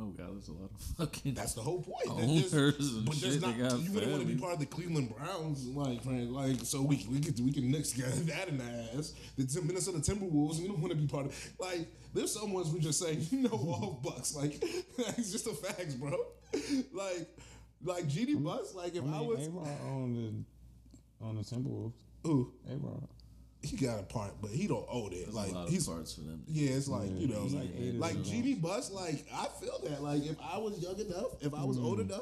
Oh 0.01 0.11
god, 0.11 0.33
there's 0.33 0.47
a 0.47 0.53
lot 0.53 0.69
of 0.73 0.81
fucking. 0.97 1.33
That's 1.33 1.53
the 1.55 1.61
whole 1.61 1.81
point. 1.81 2.07
Owners 2.09 2.51
There's- 2.51 2.77
and 2.79 3.05
but 3.05 3.15
there's 3.19 3.33
shit, 3.33 3.41
not, 3.41 3.57
got 3.57 3.79
you 3.79 3.91
wouldn't 3.91 4.11
want 4.13 4.25
to 4.25 4.33
be 4.33 4.39
part 4.39 4.53
of 4.53 4.59
the 4.59 4.65
Cleveland 4.65 5.13
Browns, 5.13 5.65
like, 5.67 6.01
friend, 6.03 6.31
like, 6.31 6.57
so 6.63 6.81
we 6.81 7.05
we 7.11 7.19
can 7.19 7.33
we 7.45 7.51
can 7.51 7.69
nix 7.69 7.91
that 7.93 8.47
in 8.47 8.57
the 8.59 8.63
ass. 8.97 9.13
The 9.37 9.45
Tim- 9.45 9.67
Minnesota 9.67 9.97
Timberwolves, 9.99 10.59
we 10.61 10.67
don't 10.67 10.79
want 10.79 10.91
to 10.91 10.97
be 10.97 11.05
part 11.07 11.25
of. 11.25 11.49
Like, 11.59 11.87
there's 12.13 12.33
some 12.33 12.53
ones 12.53 12.69
we 12.69 12.79
just 12.79 12.99
say, 12.99 13.17
no, 13.33 13.49
all 13.49 13.99
Bucks. 14.03 14.35
Like, 14.35 14.63
it's 14.63 15.31
just 15.33 15.43
the 15.45 15.51
facts, 15.51 15.95
bro. 15.95 16.11
Like, 16.93 17.27
like 17.83 18.05
GD 18.05 18.41
Bucks. 18.41 18.73
Like, 18.73 18.95
if 18.95 19.03
I 19.03 19.17
I, 19.17 19.21
was, 19.21 19.47
A-Rod 19.47 19.67
on 19.85 20.13
the 21.19 21.25
on 21.25 21.35
the 21.35 21.41
Timberwolves. 21.41 21.93
ooh, 22.25 22.53
A-Rod. 22.69 23.07
He 23.61 23.75
got 23.77 23.99
a 23.99 24.03
part, 24.03 24.31
but 24.41 24.51
he 24.51 24.67
don't 24.67 24.85
own 24.89 25.11
it. 25.11 25.23
There's 25.25 25.35
like, 25.35 25.51
a 25.51 25.55
lot 25.55 25.69
he's 25.69 25.87
of 25.87 25.95
parts 25.95 26.13
for 26.13 26.21
them. 26.21 26.43
Yeah, 26.47 26.71
it's 26.71 26.87
like 26.87 27.09
you 27.19 27.27
know, 27.27 27.41
he's 27.43 27.53
like 27.53 27.63
like 27.63 27.73
eight 27.77 27.95
like 27.95 28.13
them. 28.13 28.23
GD 28.23 28.61
Bus. 28.61 28.91
Like 28.91 29.25
I 29.33 29.47
feel 29.59 29.79
that. 29.83 30.01
Like 30.01 30.25
if 30.25 30.37
I 30.41 30.57
was 30.57 30.79
young 30.79 30.99
enough, 30.99 31.41
if 31.41 31.53
I 31.53 31.63
was 31.63 31.77
old 31.77 31.99
enough, 31.99 32.21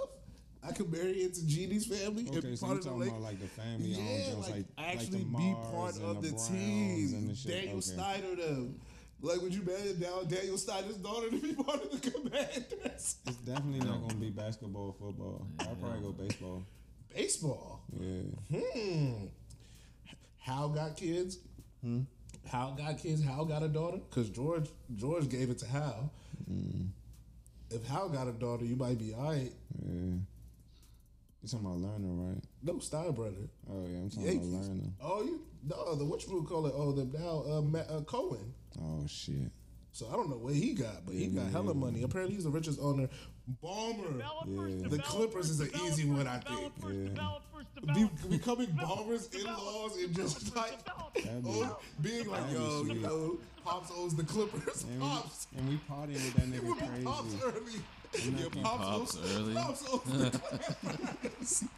I 0.67 0.71
could 0.71 0.91
marry 0.91 1.23
into 1.23 1.41
GD's 1.41 1.85
family 1.85 2.27
and 2.27 2.37
Okay, 2.37 2.49
be 2.49 2.55
so 2.55 2.65
part 2.65 2.73
you 2.75 2.77
of 2.79 2.83
the 2.83 2.89
talking 2.89 2.99
lake. 3.01 3.09
about 3.11 3.21
like 3.21 3.39
the 3.39 3.47
family 3.47 3.85
Yeah, 3.89 4.33
owned 4.33 4.39
like, 4.41 4.49
like, 4.51 4.65
actually 4.77 5.19
like 5.19 5.31
the 5.31 5.37
be 5.37 5.55
part 5.71 5.95
and 5.95 6.03
of 6.05 6.21
the, 6.23 6.29
Browns 6.29 6.47
team. 6.49 7.13
and 7.13 7.29
the 7.29 7.35
shit. 7.35 7.51
Daniel 7.51 7.71
okay. 7.73 7.81
Snyder, 7.81 8.35
them. 8.35 8.79
Like, 9.21 9.41
would 9.41 9.53
you 9.53 9.63
marry 9.63 9.93
down 9.93 10.27
Daniel 10.27 10.57
Snyder's 10.57 10.97
daughter 10.97 11.29
to 11.29 11.37
be 11.39 11.53
part 11.63 11.83
of 11.83 12.01
the 12.01 12.11
Commanders? 12.11 13.15
It's 13.25 13.37
definitely 13.45 13.87
not 13.87 14.01
gonna 14.01 14.13
be 14.15 14.29
basketball, 14.29 14.95
football. 14.99 15.47
I'll 15.61 15.75
probably 15.75 16.01
go 16.01 16.11
baseball. 16.11 16.63
Baseball. 17.15 17.81
Yeah. 17.99 18.59
Hmm. 18.59 19.25
Hal 20.47 20.69
got 20.69 20.95
kids. 20.95 21.39
Hmm? 21.83 22.01
Hal 22.49 22.73
got 22.77 22.97
kids. 22.97 23.21
Hal 23.21 23.43
got 23.43 23.63
a 23.63 23.67
daughter 23.67 23.97
because 24.09 24.29
George 24.29 24.69
George 24.95 25.27
gave 25.27 25.49
it 25.49 25.57
to 25.59 25.67
Hal. 25.67 26.09
if 27.69 27.85
Hal 27.85 28.07
got 28.07 28.27
a 28.29 28.31
daughter, 28.31 28.63
you 28.63 28.77
might 28.77 28.97
be 28.97 29.13
alright. 29.13 29.51
Yeah. 29.85 30.15
You 31.43 31.49
talking 31.49 31.65
about 31.65 31.79
Lerner, 31.79 32.33
right? 32.33 32.43
No, 32.63 32.73
Steinbrenner. 32.75 33.49
Oh 33.69 33.85
yeah, 33.87 33.97
I'm 33.97 34.09
talking 34.09 34.25
Yankees. 34.25 34.53
about 34.53 34.63
Lerner. 34.63 34.91
Oh, 35.01 35.23
you 35.23 35.41
no, 35.67 35.95
the 35.95 36.05
what 36.05 36.25
you 36.25 36.45
call 36.47 36.65
it? 36.67 36.73
Oh, 36.75 36.93
the 36.93 37.05
now 37.17 37.43
uh, 37.57 37.61
Matt, 37.61 37.89
uh, 37.89 38.01
Cohen. 38.01 38.53
Oh 38.81 39.05
shit. 39.05 39.51
So 39.91 40.07
I 40.09 40.13
don't 40.15 40.29
know 40.29 40.37
what 40.37 40.53
he 40.53 40.73
got, 40.73 41.05
but 41.05 41.13
he 41.15 41.25
Yeah, 41.25 41.41
got 41.43 41.51
hella 41.51 41.73
money. 41.73 42.03
Apparently, 42.03 42.35
he's 42.35 42.43
the 42.45 42.51
richest 42.51 42.79
owner. 42.79 43.09
Ballmer. 43.63 44.19
Yeah. 44.47 44.87
The 44.89 44.99
Clippers 44.99 45.49
is 45.49 45.59
an 45.59 45.71
easy 45.85 46.05
one, 46.05 46.27
I 46.27 46.37
think. 46.39 46.73
Be, 47.93 48.09
becoming 48.29 48.67
Ballmer's 48.67 49.27
in-laws 49.33 49.97
and 49.97 50.15
just 50.15 50.55
like 50.55 50.83
That'd 51.13 51.43
be- 51.43 51.49
oh, 51.49 51.79
being 52.01 52.27
like, 52.27 52.41
That'd 52.47 52.57
yo, 52.59 52.83
you 52.85 52.93
know, 52.95 53.37
Pops 53.63 53.91
owns 53.95 54.15
the 54.15 54.23
Clippers. 54.23 54.83
And 54.83 54.99
we, 55.01 55.07
Pops. 55.07 55.47
and 55.57 55.69
we 55.69 55.75
partying 55.89 56.13
with 56.13 56.33
that 56.35 56.55
It 56.55 56.63
would 56.63 56.77
be 56.79 56.85
nigga 56.85 57.03
Pops 57.03 57.35
crazy. 57.35 57.43
early. 58.25 58.41
Yeah, 58.55 58.63
Pops, 58.63 59.15
Pops 59.15 59.17
early. 59.35 59.53
Pops 59.53 59.83
owns 59.89 60.03
the 60.31 60.39
Clippers. 61.19 61.63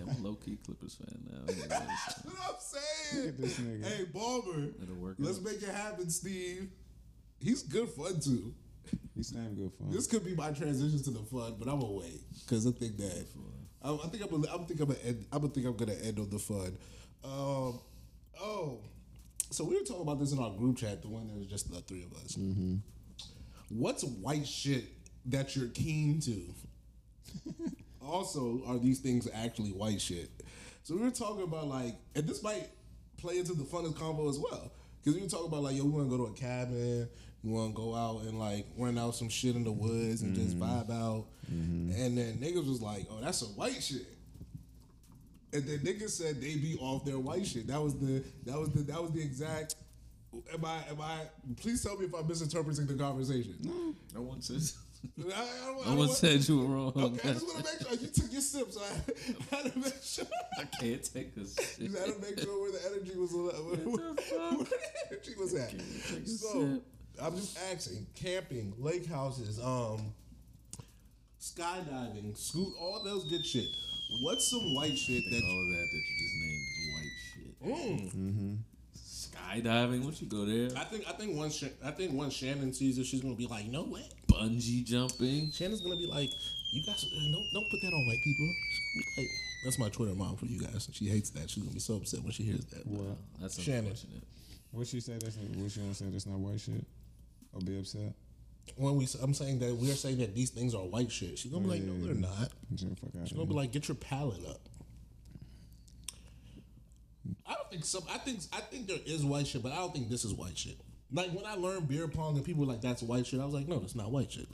I'm 0.00 0.08
a 0.08 0.18
low 0.28 0.34
key 0.34 0.58
Clippers 0.64 0.94
fan 0.96 1.18
now. 1.30 1.38
That's 1.46 2.24
what 2.24 2.34
I'm 2.42 2.54
saying. 2.58 3.24
Look 3.26 3.28
at 3.34 3.38
this 3.38 3.58
nigga. 3.58 3.84
Hey, 3.84 4.04
Ballmer. 4.04 4.72
It'll 4.82 4.96
work 4.96 5.16
Let's 5.18 5.38
out. 5.38 5.44
make 5.44 5.62
it 5.62 5.68
happen, 5.70 6.10
Steve. 6.10 6.68
He's 7.40 7.62
good 7.62 7.88
fun 7.90 8.20
too. 8.20 8.52
He's 9.14 9.30
damn 9.30 9.54
good 9.54 9.72
fun. 9.78 9.90
This 9.90 10.06
could 10.06 10.24
be 10.24 10.34
my 10.34 10.50
transition 10.50 11.02
to 11.04 11.10
the 11.10 11.20
fun, 11.20 11.54
but 11.58 11.68
I'm 11.68 11.80
gonna 11.80 11.92
wait 11.92 12.20
because 12.40 12.66
I 12.66 12.70
think 12.72 12.96
that 12.98 13.26
I, 13.84 13.92
I 13.92 14.08
think 14.08 14.22
I'm 14.24 14.30
gonna, 14.30 14.52
I'm 14.52 14.64
think 14.64 14.80
I'm 14.80 14.86
gonna 14.86 14.98
end, 15.04 15.26
I'm 15.32 15.40
gonna 15.40 15.52
think 15.52 15.66
I'm 15.66 15.76
gonna 15.76 15.92
end 16.02 16.18
on 16.18 16.30
the 16.30 16.38
fun. 16.38 16.76
Um, 17.22 17.80
oh, 18.40 18.78
so 19.50 19.64
we 19.64 19.76
were 19.76 19.84
talking 19.84 20.02
about 20.02 20.18
this 20.18 20.32
in 20.32 20.38
our 20.38 20.50
group 20.50 20.78
chat, 20.78 21.02
the 21.02 21.08
one 21.08 21.28
that 21.28 21.36
was 21.36 21.46
just 21.46 21.70
the 21.70 21.80
three 21.82 22.02
of 22.02 22.12
us. 22.24 22.36
What's 23.68 24.04
white 24.04 24.46
shit 24.46 24.84
that 25.26 25.54
you're 25.54 25.68
keen 25.68 26.20
to? 26.20 26.54
also, 28.06 28.62
are 28.66 28.78
these 28.78 29.00
things 29.00 29.28
actually 29.32 29.70
white 29.70 30.00
shit? 30.00 30.30
So 30.82 30.94
we 30.94 31.02
were 31.02 31.10
talking 31.10 31.44
about 31.44 31.68
like, 31.68 31.94
and 32.14 32.26
this 32.26 32.42
might 32.42 32.68
play 33.16 33.38
into 33.38 33.54
the 33.54 33.64
funnest 33.64 33.98
combo 33.98 34.28
as 34.28 34.38
well. 34.38 34.72
Because 35.00 35.16
we 35.16 35.22
were 35.22 35.28
talking 35.28 35.46
about 35.46 35.62
like, 35.62 35.76
yo, 35.76 35.84
we 35.84 35.90
want 35.90 36.10
to 36.10 36.16
go 36.16 36.24
to 36.24 36.30
a 36.30 36.34
cabin, 36.34 37.08
we 37.44 37.52
want 37.52 37.74
to 37.74 37.80
go 37.80 37.94
out 37.94 38.22
and 38.22 38.38
like 38.38 38.66
run 38.78 38.96
out 38.96 39.14
some 39.14 39.28
shit 39.28 39.54
in 39.54 39.64
the 39.64 39.72
woods 39.72 40.22
and 40.22 40.34
just 40.34 40.58
mm-hmm. 40.58 40.62
vibe 40.62 40.90
out. 40.90 41.26
Mm-hmm. 41.52 42.00
And 42.00 42.16
then 42.16 42.38
niggas 42.38 42.66
was 42.66 42.80
like, 42.80 43.06
oh, 43.10 43.18
that's 43.20 43.38
some 43.38 43.50
white 43.50 43.82
shit. 43.82 44.06
And 45.52 45.62
then 45.64 45.78
niggas 45.80 46.10
said 46.10 46.40
they 46.40 46.56
be 46.56 46.78
off 46.80 47.04
their 47.04 47.18
white 47.18 47.46
shit. 47.46 47.66
That 47.68 47.80
was 47.80 47.94
the 47.98 48.24
that 48.46 48.58
was 48.58 48.70
the 48.70 48.80
that 48.84 49.00
was 49.00 49.12
the 49.12 49.20
exact. 49.20 49.76
Am 50.52 50.64
I 50.64 50.78
am 50.90 51.00
I? 51.00 51.20
Please 51.60 51.84
tell 51.84 51.96
me 51.96 52.06
if 52.06 52.14
I'm 52.14 52.26
misinterpreting 52.26 52.86
the 52.86 52.94
conversation. 52.94 53.54
No 54.14 54.22
one 54.22 54.40
says. 54.40 54.78
I, 55.18 55.22
I 55.22 55.66
don't, 55.66 55.86
I 55.86 55.90
No 55.90 55.96
one 55.96 56.08
said 56.08 56.48
you 56.48 56.60
were 56.60 56.64
wrong. 56.64 56.92
Okay, 56.96 57.28
I 57.28 57.32
just 57.34 57.46
want 57.46 57.58
to 57.58 57.72
make 57.72 57.86
sure 57.86 57.98
you 57.98 58.06
took 58.08 58.32
your 58.32 58.40
sips. 58.40 58.74
So 58.74 58.80
I 59.52 59.56
had 59.56 59.72
to 59.72 59.78
make 59.78 60.02
sure. 60.02 60.24
I 60.58 60.64
can't 60.64 61.04
take 61.12 61.34
this. 61.34 61.78
You 61.78 61.90
shit. 61.90 61.98
had 61.98 62.14
to 62.14 62.20
make 62.20 62.40
sure 62.40 62.60
where 62.60 62.72
the 62.72 62.80
energy 62.86 63.16
was. 63.16 63.32
Where, 63.32 63.44
where, 63.44 63.76
the 63.76 63.82
where 63.90 64.14
the 64.14 64.68
energy 65.10 65.34
was 65.38 65.54
at. 65.54 65.70
So 66.26 66.74
sip. 66.74 66.82
I'm 67.22 67.36
just 67.36 67.58
asking: 67.72 68.06
camping, 68.14 68.72
lake 68.78 69.06
houses, 69.06 69.60
um, 69.62 70.12
skydiving, 71.40 72.36
scoot, 72.36 72.72
all 72.80 73.02
those 73.04 73.24
good 73.28 73.44
shit. 73.44 73.66
What's 74.22 74.48
some 74.48 74.74
white 74.74 74.96
shit 74.96 75.22
All 75.24 75.30
that? 75.30 75.36
of 75.36 75.42
that 75.42 75.86
that 75.92 76.02
you 76.08 76.14
just 76.18 76.34
named 76.40 76.66
is 76.78 77.64
white 77.64 78.10
shit. 78.12 78.14
Mm. 78.14 78.58
Skydiving, 78.96 80.04
once 80.04 80.20
you 80.22 80.28
go 80.28 80.44
there. 80.44 80.68
I 80.76 80.84
think 80.84 81.04
I 81.08 81.12
think 81.12 81.36
once 81.36 81.54
Sha- 81.56 81.66
I 81.84 81.90
think 81.90 82.12
once 82.12 82.34
Shannon 82.34 82.72
sees 82.72 82.98
it, 82.98 83.04
she's 83.06 83.20
gonna 83.20 83.34
be 83.34 83.46
like, 83.46 83.66
"No 83.66 83.82
way." 83.84 84.08
Bungee 84.28 84.84
jumping. 84.84 85.50
Shannon's 85.52 85.80
gonna 85.80 85.96
be 85.96 86.06
like, 86.06 86.30
"You 86.72 86.82
guys, 86.84 87.04
uh, 87.04 87.20
don't 87.32 87.46
don't 87.52 87.70
put 87.70 87.80
that 87.82 87.92
on 87.92 88.06
white 88.06 88.18
people." 88.22 88.54
She's 88.70 88.80
gonna 88.94 89.04
be 89.16 89.22
like, 89.22 89.30
That's 89.64 89.78
my 89.78 89.88
Twitter 89.88 90.14
mom 90.14 90.36
for 90.36 90.44
you 90.46 90.60
guys. 90.60 90.88
She 90.92 91.06
hates 91.06 91.30
that. 91.30 91.48
She's 91.50 91.62
gonna 91.62 91.72
be 91.74 91.80
so 91.80 91.96
upset 91.96 92.22
when 92.22 92.32
she 92.32 92.42
hears 92.42 92.64
that. 92.66 92.86
What? 92.86 93.16
That's 93.40 93.60
Shannon. 93.60 93.86
unfortunate. 93.86 94.22
What 94.72 94.86
she 94.86 95.00
say? 95.00 95.14
That's 95.14 95.36
what 95.36 95.70
she 95.70 95.80
gonna 95.80 95.94
say? 95.94 96.06
That's 96.10 96.26
not 96.26 96.38
white 96.38 96.60
shit. 96.60 96.84
Or 97.54 97.60
be 97.60 97.78
upset? 97.78 98.14
When 98.76 98.96
we, 98.96 99.06
I'm 99.22 99.34
saying 99.34 99.58
that 99.60 99.74
we're 99.74 99.94
saying 99.94 100.18
that 100.18 100.34
these 100.34 100.50
things 100.50 100.74
are 100.74 100.82
white 100.82 101.12
shit. 101.12 101.38
She's 101.38 101.52
gonna 101.52 101.64
be 101.64 101.70
like, 101.70 101.82
no, 101.82 102.04
they're 102.04 102.14
mm. 102.14 102.22
not. 102.22 102.50
Get 102.74 102.90
the 102.90 102.96
fuck 102.96 103.10
out 103.20 103.28
She's 103.28 103.36
gonna 103.36 103.48
be 103.48 103.54
like, 103.54 103.72
get 103.72 103.88
your 103.88 103.94
palate 103.94 104.44
up. 104.48 104.60
I 107.46 107.54
don't 107.54 107.70
think 107.70 107.84
some. 107.84 108.02
I 108.10 108.18
think 108.18 108.40
I 108.52 108.60
think 108.60 108.86
there 108.86 108.98
is 109.06 109.24
white 109.24 109.46
shit, 109.46 109.62
but 109.62 109.72
I 109.72 109.76
don't 109.76 109.92
think 109.92 110.08
this 110.08 110.24
is 110.24 110.34
white 110.34 110.56
shit. 110.56 110.76
Like 111.12 111.30
when 111.30 111.46
I 111.46 111.54
learned 111.54 111.88
beer 111.88 112.08
pong 112.08 112.36
and 112.36 112.44
people 112.44 112.66
were 112.66 112.72
like, 112.72 112.80
"That's 112.80 113.02
white 113.02 113.26
shit," 113.26 113.40
I 113.40 113.44
was 113.44 113.54
like, 113.54 113.68
"No, 113.68 113.78
that's 113.78 113.94
not 113.94 114.10
white 114.10 114.32
shit." 114.32 114.48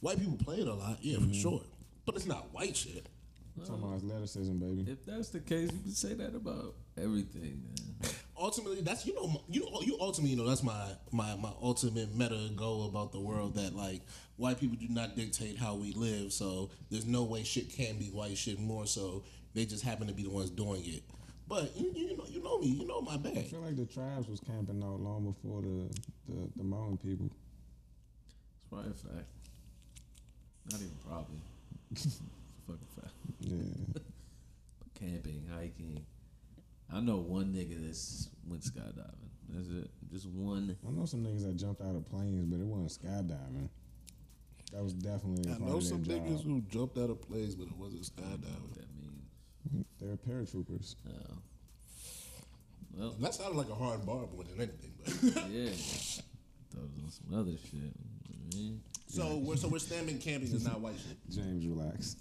White 0.00 0.18
people 0.18 0.36
play 0.36 0.56
it 0.56 0.68
a 0.68 0.74
lot, 0.74 0.98
yeah, 1.00 1.16
for 1.16 1.22
mm-hmm. 1.22 1.32
sure, 1.32 1.62
but 2.04 2.16
it's 2.16 2.26
not 2.26 2.52
white 2.52 2.76
shit. 2.76 3.08
Talking 3.60 3.84
about 3.84 3.96
athleticism, 3.96 4.58
baby. 4.58 4.90
If 4.90 5.06
that's 5.06 5.28
the 5.28 5.38
case, 5.38 5.70
you 5.72 5.78
can 5.80 5.92
say 5.92 6.14
that 6.14 6.34
about 6.34 6.74
everything, 7.00 7.62
man. 8.02 8.10
Ultimately, 8.44 8.82
that's 8.82 9.06
you 9.06 9.14
know 9.14 9.40
you 9.48 9.66
you 9.80 9.96
ultimately 9.98 10.32
you 10.32 10.36
know 10.36 10.46
that's 10.46 10.62
my 10.62 10.90
my 11.10 11.34
my 11.36 11.50
ultimate 11.62 12.14
meta 12.14 12.50
goal 12.54 12.86
about 12.86 13.10
the 13.10 13.18
world 13.18 13.54
that 13.54 13.74
like 13.74 14.02
white 14.36 14.60
people 14.60 14.76
do 14.76 14.86
not 14.90 15.16
dictate 15.16 15.56
how 15.56 15.76
we 15.76 15.92
live, 15.92 16.30
so 16.30 16.68
there's 16.90 17.06
no 17.06 17.22
way 17.22 17.42
shit 17.42 17.74
can 17.74 17.96
be 17.96 18.10
white 18.10 18.36
shit. 18.36 18.60
More 18.60 18.86
so, 18.86 19.24
they 19.54 19.64
just 19.64 19.82
happen 19.82 20.08
to 20.08 20.12
be 20.12 20.24
the 20.24 20.28
ones 20.28 20.50
doing 20.50 20.82
it. 20.84 21.04
But 21.48 21.74
you, 21.74 21.90
you 21.94 22.18
know 22.18 22.26
you 22.28 22.42
know 22.42 22.58
me, 22.58 22.66
you 22.66 22.86
know 22.86 23.00
my 23.00 23.16
back. 23.16 23.38
I 23.38 23.42
feel 23.44 23.60
like 23.60 23.76
the 23.76 23.86
tribes 23.86 24.28
was 24.28 24.40
camping 24.40 24.82
out 24.84 25.00
long 25.00 25.24
before 25.24 25.62
the 25.62 25.88
the, 26.28 26.50
the 26.56 26.64
Mayan 26.64 26.98
people. 26.98 27.30
It's 27.30 28.68
probably 28.68 28.90
a 28.90 28.94
fact. 28.94 29.28
Not 30.70 30.80
even 30.82 30.96
probably. 31.08 31.40
it's 31.92 32.04
a 32.04 32.70
fucking 32.70 32.88
fact. 32.94 33.14
Yeah. 33.40 34.02
Camping, 35.00 35.48
hiking. 35.50 36.04
I 36.92 37.00
know 37.00 37.16
one 37.18 37.46
nigga 37.52 37.84
that's 37.86 38.28
went 38.46 38.62
skydiving. 38.62 39.28
That's 39.48 39.68
it. 39.68 39.90
Just 40.12 40.26
one. 40.28 40.76
I 40.86 40.90
know 40.90 41.06
some 41.06 41.24
niggas 41.24 41.44
that 41.44 41.56
jumped 41.56 41.80
out 41.82 41.94
of 41.96 42.04
planes, 42.08 42.44
but 42.46 42.60
it 42.60 42.66
wasn't 42.66 42.90
skydiving. 43.02 43.68
That 44.72 44.82
was 44.82 44.92
definitely 44.92 45.50
I 45.52 45.58
know 45.58 45.80
some 45.80 46.02
job. 46.02 46.14
niggas 46.14 46.42
who 46.44 46.60
jumped 46.62 46.98
out 46.98 47.10
of 47.10 47.20
planes, 47.22 47.54
but 47.54 47.66
it 47.68 47.76
wasn't 47.76 48.10
I 48.18 48.20
don't 48.22 48.30
know 48.42 48.48
what 48.48 48.72
skydiving. 48.72 48.74
that 48.76 49.72
means. 49.72 49.86
They're 50.00 50.16
paratroopers. 50.16 50.94
Oh. 51.08 51.38
Well, 52.96 53.10
That 53.20 53.34
sounded 53.34 53.56
like 53.56 53.70
a 53.70 53.74
hard 53.74 54.04
bar 54.06 54.26
more 54.34 54.44
than 54.44 54.56
anything. 54.60 54.92
But 55.04 55.50
yeah. 55.50 55.70
Thought 55.70 56.84
it 56.84 56.90
was 56.94 57.04
on 57.04 57.10
some 57.10 57.38
other 57.38 57.56
shit. 57.70 57.92
I 58.52 58.56
mean, 58.56 58.80
so 59.06 59.36
we're 59.36 59.56
so 59.56 59.68
we're 59.68 59.78
standing 59.78 60.18
camping 60.18 60.52
is 60.52 60.64
not 60.64 60.80
white 60.80 60.94
shit. 60.96 61.16
James, 61.30 61.66
relax. 61.66 62.16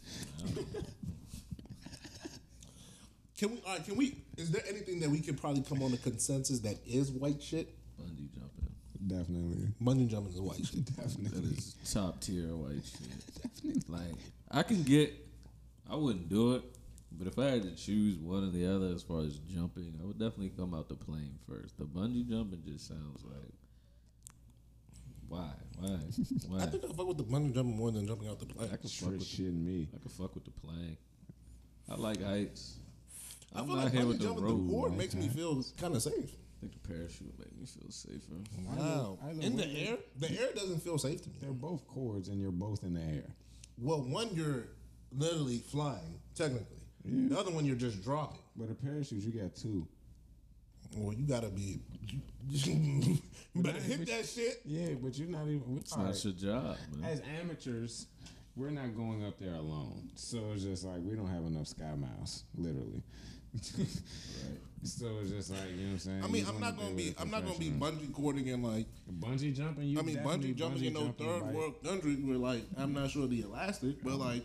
Can 3.44 3.52
we? 3.52 3.62
All 3.68 3.74
right, 3.74 3.84
can 3.86 3.98
we? 3.98 4.16
Is 4.38 4.52
there 4.52 4.62
anything 4.70 5.02
that 5.02 5.10
we 5.10 5.20
can 5.20 5.36
probably 5.36 5.64
come 5.64 5.84
on 5.84 5.94
a 5.94 5.98
consensus 5.98 6.60
that 6.62 6.78
is 6.88 7.12
white 7.12 7.44
shit? 7.44 7.76
bungee 8.00 8.32
jumping. 8.34 8.72
Definitely. 9.06 9.68
Bungee 9.84 10.08
jumping 10.08 10.32
is 10.32 10.40
white 10.40 10.66
shit. 10.66 10.86
Definitely. 10.96 11.58
is 11.58 11.76
top 11.94 12.22
tier 12.22 12.56
white 12.56 12.86
shit. 12.86 13.44
Definitely. 13.44 13.84
Like 13.90 14.16
I 14.50 14.64
can 14.64 14.84
get, 14.84 15.14
I 15.92 15.98
wouldn't 15.98 16.30
do 16.30 16.56
it, 16.56 16.64
but 17.12 17.28
if 17.28 17.38
I 17.38 17.48
had 17.48 17.64
to 17.64 17.76
choose 17.76 18.18
one 18.18 18.46
or 18.46 18.50
the 18.50 18.66
other 18.66 18.96
as 18.96 19.04
far 19.04 19.20
as 19.24 19.36
jumping, 19.40 19.94
I 20.02 20.06
would 20.06 20.18
definitely 20.18 20.54
come 20.58 20.74
out 20.74 20.88
the 20.88 20.96
plane 20.96 21.38
first. 21.46 21.78
The 21.78 21.84
bungee 21.84 22.26
jumping 22.26 22.64
just 22.66 22.88
sounds 22.88 23.26
like, 23.26 23.52
why, 25.28 25.50
why, 25.82 26.00
why? 26.48 26.64
I 26.64 26.68
think 26.68 26.86
I 26.86 26.94
fuck 26.94 27.10
with 27.10 27.18
the 27.18 27.26
bungee 27.26 27.54
jumping 27.54 27.76
more 27.76 27.92
than 27.92 28.08
jumping 28.08 28.30
out 28.30 28.40
the 28.40 28.46
plane. 28.46 28.70
I 28.72 28.78
can 28.78 28.84
fuck 28.84 28.92
Straight 28.92 29.12
with, 29.20 29.28
shitting 29.28 29.66
me. 29.66 29.90
I 29.94 30.02
could 30.02 30.14
fuck 30.14 30.34
with 30.34 30.46
the 30.46 30.52
plane. 30.52 30.96
I 31.90 31.96
like 31.96 32.24
heights. 32.24 32.78
I 33.56 33.60
I'm 33.60 33.66
feel 33.68 33.76
not 33.76 33.84
like 33.86 33.94
here 33.94 34.02
bungee 34.04 34.08
with 34.08 34.20
the 34.20 34.26
jumping 34.26 34.44
road. 34.44 34.52
the 34.58 34.72
board 34.72 34.90
like 34.92 34.98
makes 35.00 35.16
me 35.16 35.28
feel 35.30 35.64
kind 35.80 35.96
of 35.96 36.02
safe. 36.02 36.14
I 36.16 36.60
think 36.66 36.74
the 36.82 36.88
parachute 36.88 37.28
would 37.28 37.40
make 37.40 37.58
me 37.60 37.66
feel 37.66 37.90
safer. 37.92 38.34
Wow. 38.66 39.18
I 39.24 39.28
love 39.34 39.44
In 39.44 39.58
the 39.58 39.68
air, 39.68 39.98
the 40.20 40.32
air 40.32 40.50
doesn't 40.56 40.82
feel 40.82 40.98
safe 40.98 41.22
to 41.24 41.30
me. 41.30 41.36
They're 41.42 41.52
both 41.52 41.86
cords 41.88 42.30
and 42.30 42.40
you're 42.42 42.52
both 42.52 42.84
in 42.84 42.94
the 42.94 43.02
air. 43.02 43.26
Well, 43.78 44.02
one 44.02 44.30
you're 44.34 44.66
literally 45.16 45.58
flying 45.58 46.20
technically. 46.36 46.78
The 47.06 47.38
other 47.38 47.52
one 47.52 47.66
you're 47.66 47.76
just 47.76 48.02
dropping. 48.04 48.40
But 48.56 48.70
a 48.72 48.76
parachute, 48.76 49.24
you 49.24 49.32
got 49.42 49.56
two. 49.56 49.86
Well, 50.96 51.14
you 51.14 51.26
gotta 51.26 51.50
be. 51.50 51.82
You 52.50 53.18
better 53.56 53.80
hit 53.80 54.06
that 54.08 54.26
shit. 54.26 54.62
Yeah, 54.66 54.90
but 55.02 55.18
you're 55.18 55.28
not 55.28 55.48
even. 55.48 55.78
It's 55.80 55.98
not 55.98 56.24
your 56.24 56.34
job, 56.34 56.78
man. 56.96 57.10
As 57.10 57.22
amateurs, 57.42 58.08
we're 58.56 58.70
not 58.70 58.96
going 58.96 59.26
up 59.26 59.38
there 59.40 59.56
alone. 59.56 60.12
So 60.16 60.52
it's 60.54 60.64
just 60.64 60.84
like 60.86 61.00
we 61.02 61.16
don't 61.16 61.28
have 61.30 61.44
enough 61.46 61.68
sky 61.68 61.94
miles, 61.96 62.44
literally. 62.56 63.04
Right. 63.54 63.88
So 64.84 65.06
it's 65.22 65.32
just 65.32 65.50
like 65.52 65.70
you 65.72 65.78
know 65.78 65.84
what 65.84 65.92
I'm 65.94 66.00
saying. 66.00 66.24
I 66.24 66.28
mean, 66.28 66.46
I'm 66.46 66.60
not 66.60 66.78
gonna 66.78 66.94
be. 66.94 67.16
I'm 67.18 67.32
not 67.32 67.46
gonna 67.46 67.58
be 67.58 67.70
bungee 67.72 68.12
cording 68.14 68.50
and 68.50 68.64
like. 68.66 68.86
bungee 69.20 69.56
jumping. 69.56 69.86
You 69.88 70.00
I 70.00 70.02
mean, 70.02 70.18
bungee 70.18 70.54
jumping 70.56 70.84
in 70.84 70.94
no 70.94 71.02
jumping 71.06 71.26
third 71.26 71.42
by- 71.42 71.52
world 71.52 71.76
country 71.84 72.16
where 72.16 72.38
like 72.38 72.64
I'm 72.78 72.94
not 72.94 73.10
sure 73.10 73.26
the 73.28 73.42
elastic, 73.44 74.04
but 74.04 74.16
like 74.16 74.44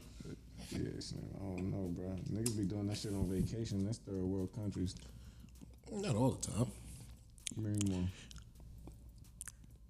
Yes, 0.71 1.15
man. 1.15 1.25
I 1.41 1.57
don't 1.57 1.71
know, 1.73 1.89
bro. 1.89 2.15
Niggas 2.31 2.57
be 2.57 2.65
doing 2.65 2.87
that 2.89 2.99
shit 2.99 3.13
on 3.15 3.29
vacation. 3.29 3.85
That's 3.87 3.99
third 3.99 4.15
world 4.23 4.51
countries. 4.55 4.95
not 5.91 6.15
all 6.15 6.33
the 6.33 6.47
time. 6.53 6.67
Maybe 7.57 7.91
more. 7.91 8.05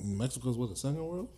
Mexico's 0.03 0.57
what 0.57 0.71
the 0.71 0.77
second 0.77 1.05
world. 1.05 1.29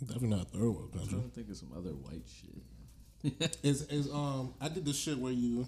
Definitely 0.00 0.28
not 0.28 0.50
third 0.50 0.62
world 0.62 0.92
country. 0.92 1.00
I'm 1.02 1.08
country. 1.08 1.18
trying 1.18 1.28
to 1.30 1.34
think 1.34 1.50
of 1.50 1.56
some 1.56 1.72
other 1.76 1.90
white 1.90 2.22
shit. 2.26 3.58
Is 3.64 3.82
is 3.88 4.08
um 4.12 4.54
I 4.60 4.68
did 4.68 4.84
the 4.84 4.92
shit 4.92 5.18
where 5.18 5.32
you 5.32 5.66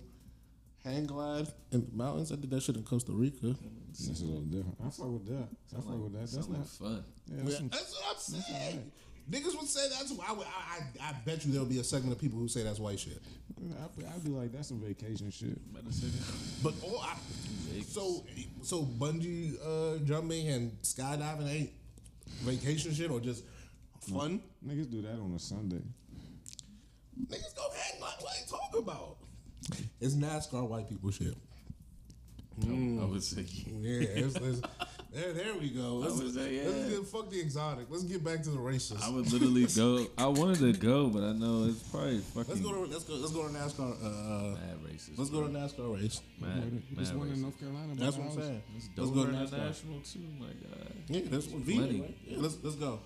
hang 0.85 1.05
glide 1.07 1.47
in 1.73 1.81
the 1.87 1.97
mountains. 1.97 2.33
I 2.33 2.37
did 2.37 2.51
that 2.51 2.63
shit 2.63 2.77
in 2.77 2.83
Costa 2.85 3.13
Rica. 3.13 3.55
That's 3.89 4.21
a 4.21 4.25
little 4.25 4.41
different. 4.43 4.77
I 4.85 4.91
fuck 4.91 5.09
with 5.11 5.27
that. 5.29 5.49
I 5.77 5.81
fuck 5.81 6.03
with 6.03 6.13
that. 6.13 6.21
That's 6.21 6.33
Sounds 6.33 6.49
like 6.49 6.59
not. 6.59 6.69
fun. 6.69 7.05
Yeah, 7.27 7.37
Yeah, 7.37 7.43
that's 7.45 7.57
some, 7.57 7.69
that's 7.69 7.93
what 7.93 8.11
I'm 8.11 8.43
saying. 8.45 8.93
Niggas 9.31 9.57
would 9.61 9.69
say 9.69 9.89
that's 9.91 10.13
why 10.13 10.25
I, 10.29 10.33
would- 10.33 10.47
I, 10.47 10.79
I, 11.05 11.09
I 11.11 11.13
bet 11.25 11.45
you 11.45 11.53
there'll 11.53 11.67
be 11.67 11.79
a 11.79 11.85
segment 11.85 12.13
of 12.15 12.21
people 12.21 12.39
who 12.39 12.49
say 12.49 12.63
that's 12.63 12.79
white 12.81 12.99
shit. 12.99 13.21
I'd, 13.61 13.97
be- 13.97 14.07
I'd 14.07 14.25
be 14.25 14.31
like, 14.31 14.53
that's 14.53 14.69
some 14.69 14.81
vacation 14.81 15.31
shit. 15.31 15.57
Better 15.73 15.93
say 15.93 16.07
that. 16.09 16.63
But 16.65 16.75
oh, 16.85 16.99
I, 17.05 17.17
so 17.83 18.25
so 18.63 18.83
bungee 18.85 19.55
uh, 19.65 19.99
jumping 20.05 20.49
and 20.49 20.73
skydiving 20.83 21.49
ain't 21.49 21.71
vacation 22.43 22.93
shit 22.95 23.11
or 23.11 23.21
just 23.21 23.45
fun. 24.01 24.41
Niggas 24.67 24.91
do 24.91 25.03
that 25.03 25.13
on 25.13 25.33
a 25.37 25.39
Sunday. 25.39 25.83
Niggas 27.27 27.55
go 27.55 27.63
hang 27.77 27.99
glide. 28.01 28.15
What 28.21 28.33
are 28.35 28.41
you 28.41 28.47
talking 28.49 28.83
about? 28.83 29.17
It's 30.01 30.15
NASCAR 30.15 30.69
white 30.69 30.89
people 30.89 31.11
shit. 31.11 31.35
I 32.63 33.05
would 33.05 33.23
say 33.23 33.47
Yeah, 33.67 34.01
it's, 34.03 34.37
it's, 34.37 34.61
there, 35.13 35.33
there 35.33 35.55
we 35.55 35.71
go. 35.71 35.97
Let's, 35.97 36.19
would 36.21 36.35
say, 36.35 36.65
let's 36.65 36.89
get 36.89 37.07
fuck 37.07 37.31
the 37.31 37.41
exotic. 37.41 37.87
Let's 37.91 38.05
get 38.05 38.23
back 38.23 38.43
to 38.43 38.51
the 38.51 38.59
races. 38.61 39.03
I 39.03 39.11
would 39.11 39.33
literally 39.33 39.67
go. 39.67 40.07
I 40.17 40.27
wanted 40.27 40.59
to 40.59 40.73
go, 40.79 41.09
but 41.09 41.25
I 41.25 41.33
know 41.33 41.65
it's 41.65 41.83
probably 41.83 42.19
fucking 42.19 42.49
let's 42.49 42.61
go 42.61 42.73
to 42.73 42.93
let's 42.93 43.05
go 43.05 43.15
let's 43.15 43.33
go 43.33 43.49
to 43.49 43.53
NASCAR. 43.53 43.91
Uh, 43.91 44.55
mad 44.55 44.79
racist. 44.87 45.19
let's 45.19 45.31
go 45.31 45.43
to 45.43 45.49
NASCAR 45.49 46.01
race. 46.01 46.21
mad, 46.41 46.83
There's 46.93 47.11
mad 47.11 47.19
one 47.19 47.29
in. 47.29 47.43
North 47.43 47.59
Carolina. 47.59 47.95
That's 47.97 48.17
what 48.17 48.31
I'm 48.31 48.41
saying. 48.41 48.63
Let's 48.97 49.11
go 49.11 49.25
to 49.27 49.33
NASCAR. 49.33 49.53
International 49.53 50.01
too. 50.01 50.21
My 50.39 50.47
God. 50.47 50.93
Yeah, 51.09 51.21
that's 51.25 51.47
what 51.49 51.63
Vita, 51.63 51.81
right? 51.81 52.17
Yeah, 52.25 52.37
let's 52.39 52.57
let's 52.63 52.77
go. 52.77 53.01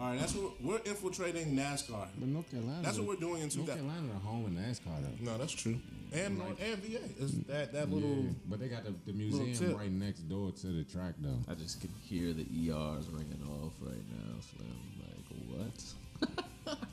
All 0.00 0.10
right, 0.10 0.18
that's 0.20 0.34
what 0.34 0.62
we're 0.62 0.78
infiltrating 0.84 1.56
NASCAR. 1.56 2.06
But 2.16 2.28
North 2.28 2.48
Carolina. 2.50 2.82
That's 2.82 2.98
what 2.98 3.08
we're 3.08 3.16
doing 3.16 3.42
in 3.42 3.48
2000. 3.48 3.66
North 3.66 3.78
2000. 3.78 3.88
Carolina, 3.88 4.12
the 4.14 4.20
home 4.20 4.44
of 4.44 4.52
NASCAR 4.52 5.02
though. 5.02 5.24
No, 5.32 5.38
that's 5.38 5.52
true. 5.52 5.78
And 6.12 6.38
Right. 6.38 6.56
and 6.60 6.82
VA 6.82 7.00
is 7.22 7.32
that 7.48 7.72
that 7.72 7.90
little. 7.90 8.08
Yeah, 8.24 8.30
but 8.48 8.60
they 8.60 8.68
got 8.68 8.84
the, 8.84 8.94
the 9.06 9.12
museum 9.12 9.76
right 9.76 9.90
next 9.90 10.20
door 10.28 10.52
to 10.52 10.66
the 10.68 10.84
track 10.84 11.14
though. 11.18 11.38
I 11.50 11.54
just 11.54 11.80
can 11.80 11.90
hear 12.08 12.32
the 12.32 12.42
ERs 12.42 13.08
ringing 13.08 13.42
off 13.60 13.72
right 13.80 14.04
now. 14.08 14.38
So 14.40 14.64
I'm 14.64 15.02
like, 15.02 15.70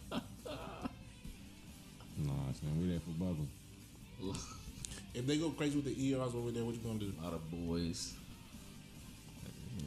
what? 0.09 0.21
Nah, 2.17 2.31
man, 2.31 2.81
we 2.81 2.87
there 2.87 2.99
for 3.01 3.11
Bubba. 3.21 4.37
If 5.13 5.27
they 5.27 5.37
go 5.37 5.49
crazy 5.49 5.75
with 5.75 5.85
the 5.85 6.13
ERs 6.13 6.33
over 6.33 6.49
there, 6.49 6.63
what 6.63 6.73
you 6.73 6.79
gonna 6.81 6.97
do? 6.97 7.11
A 7.21 7.23
lot 7.23 7.33
of 7.33 7.51
boys. 7.51 8.13
I 9.43 9.49
can 9.49 9.79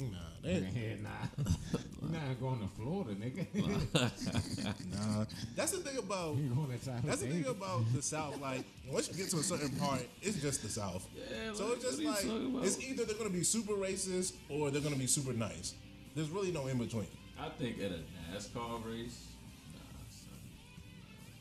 hear, 0.00 0.08
nah. 0.08 0.18
Nah, 0.18 0.28
they, 0.42 0.98
nah. 1.02 1.80
You're 2.12 2.20
not 2.20 2.40
going 2.40 2.60
to 2.60 2.68
Florida, 2.76 3.14
nigga. 3.14 3.94
nah. 3.94 5.24
That's 5.54 5.72
the 5.72 5.78
thing 5.78 5.98
about. 5.98 6.36
you 6.36 6.48
going 6.54 6.78
to 6.78 6.90
That's 7.06 7.20
the 7.22 7.28
thing 7.28 7.46
about 7.46 7.82
the 7.94 8.02
South. 8.02 8.40
Like 8.40 8.64
once 8.90 9.08
you 9.08 9.14
get 9.14 9.30
to 9.30 9.38
a 9.38 9.42
certain 9.42 9.70
part, 9.78 10.02
it's 10.22 10.40
just 10.40 10.62
the 10.62 10.68
South. 10.68 11.06
Yeah, 11.16 11.52
So 11.54 11.66
like, 11.66 11.74
it's 11.76 11.84
just 11.84 12.04
what 12.04 12.24
are 12.24 12.26
you 12.26 12.48
like 12.48 12.66
it's 12.66 12.80
either 12.82 13.04
they're 13.04 13.16
gonna 13.16 13.30
be 13.30 13.42
super 13.44 13.74
racist 13.74 14.34
or 14.48 14.70
they're 14.70 14.82
gonna 14.82 14.96
be 14.96 15.06
super 15.06 15.32
nice. 15.32 15.74
There's 16.14 16.30
really 16.30 16.52
no 16.52 16.66
in 16.66 16.78
between. 16.78 17.06
I 17.38 17.48
think 17.50 17.78
at 17.80 17.90
a 17.90 18.00
NASCAR 18.34 18.84
race, 18.86 19.26
nah, 19.72 19.80
son. 20.08 20.38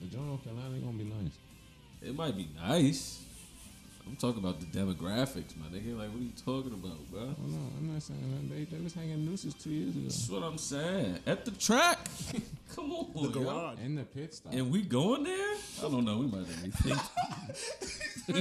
The 0.01 0.07
John 0.07 0.27
North 0.27 0.43
Carolina 0.43 0.77
gonna 0.79 0.97
be 0.97 1.03
nice. 1.05 1.37
it 2.01 2.15
might 2.15 2.35
be 2.35 2.47
nice. 2.59 3.24
I'm 4.07 4.15
talking 4.17 4.37
about 4.43 4.59
the 4.59 4.65
demographics, 4.67 5.55
my 5.57 5.65
nigga. 5.75 5.97
Like, 5.97 6.09
what 6.09 6.19
are 6.19 6.23
you 6.23 6.31
talking 6.45 6.73
about, 6.73 6.97
bro? 7.11 7.21
Oh 7.21 7.47
no, 7.47 7.57
I'm 7.77 7.91
not 7.93 8.01
saying 8.03 8.19
that. 8.49 8.55
They, 8.55 8.63
they 8.65 8.83
was 8.83 8.93
hanging 8.93 9.25
nooses 9.25 9.53
two 9.55 9.71
years 9.71 9.95
ago. 9.95 10.03
That's 10.03 10.29
what 10.29 10.43
I'm 10.43 10.57
saying. 10.57 11.19
At 11.25 11.43
the 11.45 11.51
track. 11.51 11.97
Come 12.75 12.91
on, 12.91 13.11
The 13.13 13.39
yo. 13.39 13.45
garage. 13.45 13.77
In 13.83 13.95
the 13.95 14.03
pit 14.03 14.33
stop. 14.33 14.53
And 14.53 14.71
we 14.71 14.83
going 14.83 15.23
there? 15.23 15.55
I 15.79 15.81
don't 15.89 16.05
know. 16.05 16.19
We 16.19 16.27
might 16.27 16.45
have 16.45 16.61
to 16.61 16.69
rethink. 16.69 17.09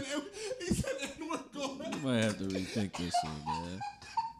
he 0.60 0.74
said 0.74 0.92
that 1.00 1.12
we're 1.20 1.38
going. 1.60 1.78
we 1.92 1.98
might 2.00 2.22
have 2.24 2.38
to 2.38 2.44
rethink 2.44 2.96
this 2.96 3.14
one, 3.22 3.44
man. 3.46 3.80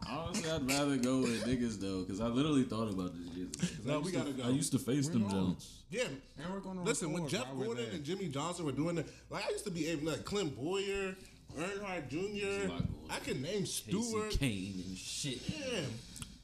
Honestly, 0.07 0.49
I'd 0.51 0.67
rather 0.69 0.97
go 0.97 1.19
with 1.21 1.43
niggas 1.45 1.79
though, 1.79 2.01
because 2.03 2.19
I 2.21 2.27
literally 2.27 2.63
thought 2.63 2.89
about 2.89 3.13
this 3.17 3.27
years 3.35 3.49
ago. 3.51 3.59
'Cause 3.59 3.71
I 3.85 3.87
No, 3.87 3.93
used 3.97 4.05
we 4.05 4.11
to- 4.11 4.17
gotta 4.17 4.31
go. 4.33 4.43
I 4.43 4.49
used 4.49 4.71
to 4.73 4.79
face 4.79 5.07
We're 5.07 5.13
them. 5.13 5.29
Jones. 5.29 5.71
Yeah. 5.89 6.07
And 6.37 6.53
we're 6.53 6.59
gonna 6.59 6.83
Listen, 6.83 7.11
when 7.13 7.27
Jeff 7.27 7.47
Gordon 7.55 7.85
and 7.91 8.03
Jimmie 8.03 8.27
Johnson 8.29 8.65
were 8.65 8.71
doing 8.71 8.97
it, 8.97 9.07
like 9.29 9.45
I 9.45 9.49
used 9.51 9.63
to 9.65 9.71
be 9.71 9.87
able, 9.87 10.11
like 10.11 10.23
Clint 10.25 10.55
Bowyer, 10.55 11.15
Earnhardt 11.57 12.09
Jr. 12.09 12.65
a 12.65 12.67
lot 12.67 12.79
going 12.79 12.87
I 13.09 13.19
could 13.19 13.41
name 13.41 13.61
Casey 13.61 13.65
Stewart. 13.89 14.31
Kahne 14.31 14.85
and 14.87 14.97
shit. 14.97 15.39
Yeah. 15.49 15.81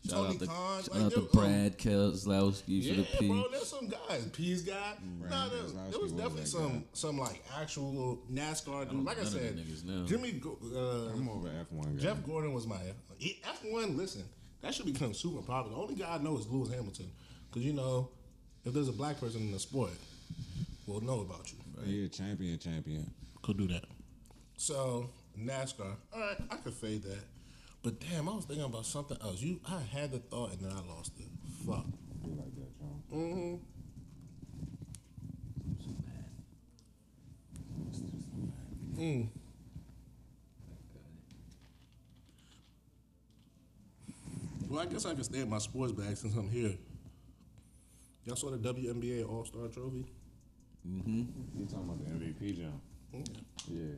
Shout 0.08 0.18
Tony 0.18 0.30
out 0.30 0.40
to, 0.40 0.48
Khan. 0.48 0.84
shout 0.84 0.96
like, 0.96 1.04
out 1.04 1.12
to 1.14 1.30
Brad 1.32 1.78
Keselowski 1.78 2.64
Yeah, 2.68 2.94
for 2.94 3.02
the 3.02 3.18
P. 3.20 3.28
bro, 3.28 3.46
there's 3.52 3.68
some 3.68 3.88
guys. 3.88 4.26
Pease 4.34 4.64
guy. 4.64 4.94
Brad 5.20 5.32
Nah, 5.32 5.50
there, 5.50 5.92
there 5.92 6.00
was 6.00 6.12
definitely 6.12 6.46
some 6.46 6.80
guy. 6.80 6.86
some 6.94 7.20
like 7.20 7.44
actual 7.60 8.20
NASCAR 8.32 8.90
dude. 8.90 9.04
Like 9.04 9.20
I 9.20 9.24
none 9.24 9.28
of 9.28 9.34
the 9.34 9.76
said. 9.76 10.08
Jimmy 10.08 10.42
uh, 10.44 10.80
I'm 11.14 11.30
over 11.30 11.50
F1 11.50 11.98
guy. 11.98 12.02
Jeff 12.02 12.26
Gordon 12.26 12.54
was 12.54 12.66
my 12.66 12.80
F 13.22 13.62
one. 13.66 13.96
Listen, 13.96 14.24
that 14.62 14.74
should 14.74 14.88
become 14.88 15.14
super 15.14 15.42
popular. 15.42 15.76
The 15.76 15.82
only 15.82 15.96
guy 15.96 16.16
I 16.16 16.18
know 16.18 16.38
is 16.38 16.48
Lewis 16.48 16.72
Hamilton, 16.72 17.12
because 17.50 17.64
you 17.64 17.74
know, 17.74 18.10
if 18.66 18.74
there's 18.74 18.90
a 18.90 18.94
black 18.94 19.20
person 19.20 19.42
in 19.42 19.52
the 19.52 19.60
sport, 19.60 19.92
we'll 20.88 21.02
know 21.02 21.22
about 21.22 21.52
you. 21.52 21.58
Yeah, 21.86 22.08
champion, 22.08 22.58
champion. 22.58 23.10
Could 23.44 23.58
do 23.58 23.68
that. 23.68 23.86
So 24.58 25.10
NASCAR. 25.40 25.96
All 26.14 26.20
right, 26.20 26.38
I 26.50 26.56
could 26.58 26.74
fade 26.74 27.04
that. 27.04 27.24
But 27.84 28.00
damn, 28.00 28.30
I 28.30 28.34
was 28.34 28.46
thinking 28.46 28.66
about 28.66 28.86
something 28.86 29.18
else. 29.22 29.42
You, 29.42 29.60
I 29.68 29.80
had 29.80 30.12
the 30.12 30.20
thought 30.20 30.52
and 30.52 30.62
then 30.62 30.72
I 30.72 30.82
lost 30.94 31.14
it. 31.20 31.28
Fuck. 31.66 31.86
Be 32.24 32.30
like 32.30 32.56
that, 32.56 32.78
John. 32.78 33.02
Mm-hmm. 33.12 33.56
Mm. 39.02 39.28
Well, 44.70 44.80
I 44.80 44.86
guess 44.86 45.06
I 45.06 45.16
can 45.16 45.24
stay 45.24 45.40
in 45.40 45.50
my 45.50 45.58
sports 45.58 45.92
bag 45.92 46.16
since 46.16 46.36
I'm 46.36 46.50
here. 46.50 46.76
Y'all 48.26 48.36
saw 48.36 48.52
the 48.52 48.58
WNBA 48.58 49.28
All 49.28 49.44
Star 49.44 49.68
Trophy? 49.70 50.06
Mm-hmm. 50.88 51.24
You 51.60 51.66
talking 51.66 51.90
about 51.90 52.00
the 52.00 52.12
MVP, 52.12 52.58
John? 52.58 52.80
Yeah. 53.12 53.22
Yeah. 53.68 53.96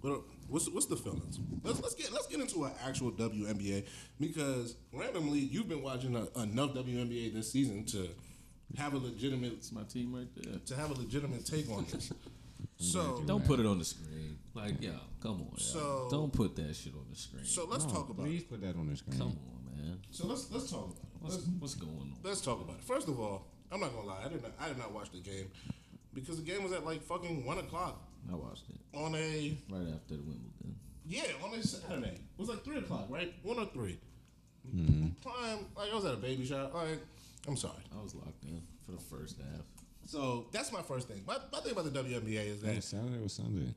What, 0.00 0.22
what's 0.48 0.68
what's 0.70 0.86
the 0.86 0.96
feelings? 0.96 1.38
Let's 1.62 1.80
let's 1.80 1.94
get 1.94 2.12
let's 2.12 2.26
get 2.26 2.40
into 2.40 2.64
an 2.64 2.72
actual 2.86 3.12
WNBA 3.12 3.86
because 4.20 4.76
randomly 4.92 5.40
you've 5.40 5.68
been 5.68 5.82
watching 5.82 6.14
a, 6.16 6.20
enough 6.40 6.72
WNBA 6.74 7.34
this 7.34 7.52
season 7.52 7.84
to 7.86 8.08
have 8.76 8.94
a 8.94 8.98
legitimate 8.98 9.52
It's 9.54 9.72
my 9.72 9.82
team 9.84 10.14
right 10.14 10.28
there. 10.36 10.58
to 10.58 10.76
have 10.76 10.90
a 10.90 10.94
legitimate 10.94 11.44
take 11.46 11.70
on 11.70 11.86
this. 11.92 12.12
So 12.78 13.22
Don't 13.26 13.44
put 13.44 13.58
it 13.60 13.66
on 13.66 13.78
the 13.78 13.84
screen. 13.84 14.38
Like, 14.54 14.82
yo, 14.82 14.92
come 15.22 15.32
on, 15.42 15.48
yo. 15.52 15.56
So- 15.56 16.08
Don't 16.10 16.32
put 16.32 16.56
that 16.56 16.74
shit 16.74 16.92
on 16.94 17.06
the 17.10 17.16
screen. 17.16 17.44
so 17.44 17.66
let's 17.70 17.84
No, 17.86 17.92
talk 17.92 18.08
about 18.10 18.26
Please 18.26 18.42
it. 18.42 18.50
put 18.50 18.60
that 18.62 18.76
on 18.76 18.88
the 18.88 18.96
screen. 18.96 19.18
come 19.18 19.28
on, 19.28 19.76
man. 19.76 19.98
So 20.10 20.26
let's 20.26 20.50
let's 20.50 20.70
talk 20.70 20.84
about 20.86 20.96
it. 20.98 21.02
What's, 21.20 21.34
Let's, 21.36 21.48
what's 21.58 21.74
going 21.74 21.92
on? 21.98 22.12
let's 22.22 22.40
talk 22.40 22.60
about 22.60 22.76
it. 22.76 22.82
First 22.84 23.08
of 23.08 23.18
all, 23.20 23.46
I'm 23.72 23.80
not 23.80 23.94
gonna 23.94 24.06
lie, 24.08 24.22
I 24.24 24.28
did 24.28 24.42
not 24.42 24.52
I 24.60 24.68
did 24.68 24.78
not 24.78 24.92
watch 24.92 25.10
the 25.10 25.20
game 25.20 25.48
because 26.14 26.36
the 26.42 26.50
game 26.50 26.62
was 26.62 26.72
at 26.72 26.84
like 26.84 27.02
fucking 27.02 27.44
one 27.46 27.58
o'clock 27.58 28.02
I 28.30 28.34
watched 28.34 28.64
it 28.70 28.80
on 28.96 29.14
a 29.14 29.56
right 29.70 29.86
after 29.94 30.16
the 30.16 30.22
Wimbledon. 30.22 30.76
yeah 31.06 31.22
on 31.44 31.54
a 31.54 31.62
Saturday. 31.62 32.14
It 32.14 32.38
was 32.38 32.48
like 32.48 32.64
three 32.64 32.78
o'clock, 32.78 33.06
right? 33.08 33.32
One 33.42 33.58
or 33.58 33.66
3 33.66 33.98
mm-hmm. 34.74 35.06
Prime, 35.22 35.66
like 35.76 35.92
I 35.92 35.94
was 35.94 36.04
at 36.04 36.14
a 36.14 36.16
baby 36.16 36.44
shower. 36.44 36.70
Like 36.74 37.00
I'm 37.46 37.56
sorry. 37.56 37.82
I 37.98 38.02
was 38.02 38.14
locked 38.14 38.42
in 38.44 38.60
for 38.84 38.92
the 38.92 38.98
first 38.98 39.36
half. 39.38 39.64
So 40.04 40.46
that's 40.52 40.72
my 40.72 40.82
first 40.82 41.08
thing. 41.08 41.22
My, 41.26 41.36
my 41.52 41.60
thing 41.60 41.72
about 41.72 41.92
the 41.92 41.98
WNBA 42.02 42.46
is 42.48 42.62
Yeah, 42.62 42.74
that 42.74 42.84
Saturday 42.84 43.24
or 43.24 43.28
Sunday? 43.28 43.74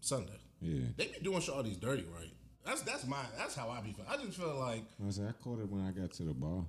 Sunday 0.00 0.38
Yeah. 0.60 0.86
they 0.96 1.06
be 1.06 1.18
doing 1.22 1.40
shorties 1.40 1.78
dirty, 1.80 2.04
right? 2.18 2.30
That's 2.64 2.82
that's 2.82 3.06
my 3.06 3.22
that's 3.38 3.54
how 3.54 3.70
I 3.70 3.80
be. 3.80 3.92
feeling. 3.92 4.10
I 4.10 4.16
just 4.18 4.36
feel 4.38 4.54
like 4.58 4.84
I 5.06 5.10
said 5.10 5.28
I 5.28 5.42
caught 5.42 5.60
it 5.60 5.68
when 5.70 5.82
I 5.86 5.90
got 5.92 6.12
to 6.12 6.22
the 6.24 6.34
bar, 6.34 6.64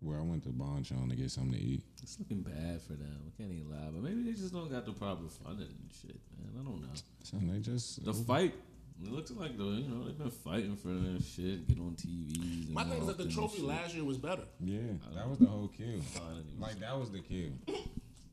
where 0.00 0.18
I 0.18 0.22
went 0.22 0.42
to 0.44 0.48
Bonchon 0.50 1.10
to 1.10 1.16
get 1.16 1.30
something 1.30 1.52
to 1.52 1.58
eat. 1.58 1.82
It's 2.02 2.18
looking 2.18 2.40
bad 2.42 2.80
for 2.82 2.94
them. 2.94 3.16
I 3.26 3.30
can't 3.42 3.52
even 3.52 3.70
lie, 3.70 3.90
but 3.92 4.02
maybe 4.02 4.22
they 4.22 4.32
just 4.32 4.52
don't 4.52 4.70
got 4.70 4.86
the 4.86 4.92
proper 4.92 5.28
funding 5.44 5.66
and 5.66 5.90
shit, 5.92 6.16
man. 6.38 6.52
I 6.58 6.62
don't 6.64 6.80
know. 6.80 6.88
So 7.22 7.36
they 7.42 7.58
just 7.60 8.04
The 8.04 8.14
fight. 8.14 8.54
It 9.02 9.10
looks 9.10 9.30
like 9.30 9.56
the 9.56 9.64
you 9.64 9.88
know 9.88 10.04
they've 10.04 10.18
been 10.18 10.30
fighting 10.30 10.76
for 10.76 10.88
their 10.88 11.20
shit, 11.20 11.66
get 11.66 11.78
on 11.78 11.96
TVs. 11.96 12.66
And 12.66 12.74
my 12.74 12.84
thing 12.84 13.00
is 13.00 13.06
that 13.06 13.16
the 13.18 13.28
trophy 13.30 13.62
last 13.62 13.94
year 13.94 14.04
was 14.04 14.18
better. 14.18 14.42
yeah, 14.62 14.78
that 15.14 15.26
was 15.28 15.38
the 15.38 15.46
whole 15.46 15.68
kill. 15.68 15.86
I 15.86 15.90
didn't 15.92 16.46
even- 16.50 16.60
Like 16.60 16.80
that 16.80 16.98
was 16.98 17.10
the 17.10 17.20
kill. 17.20 17.50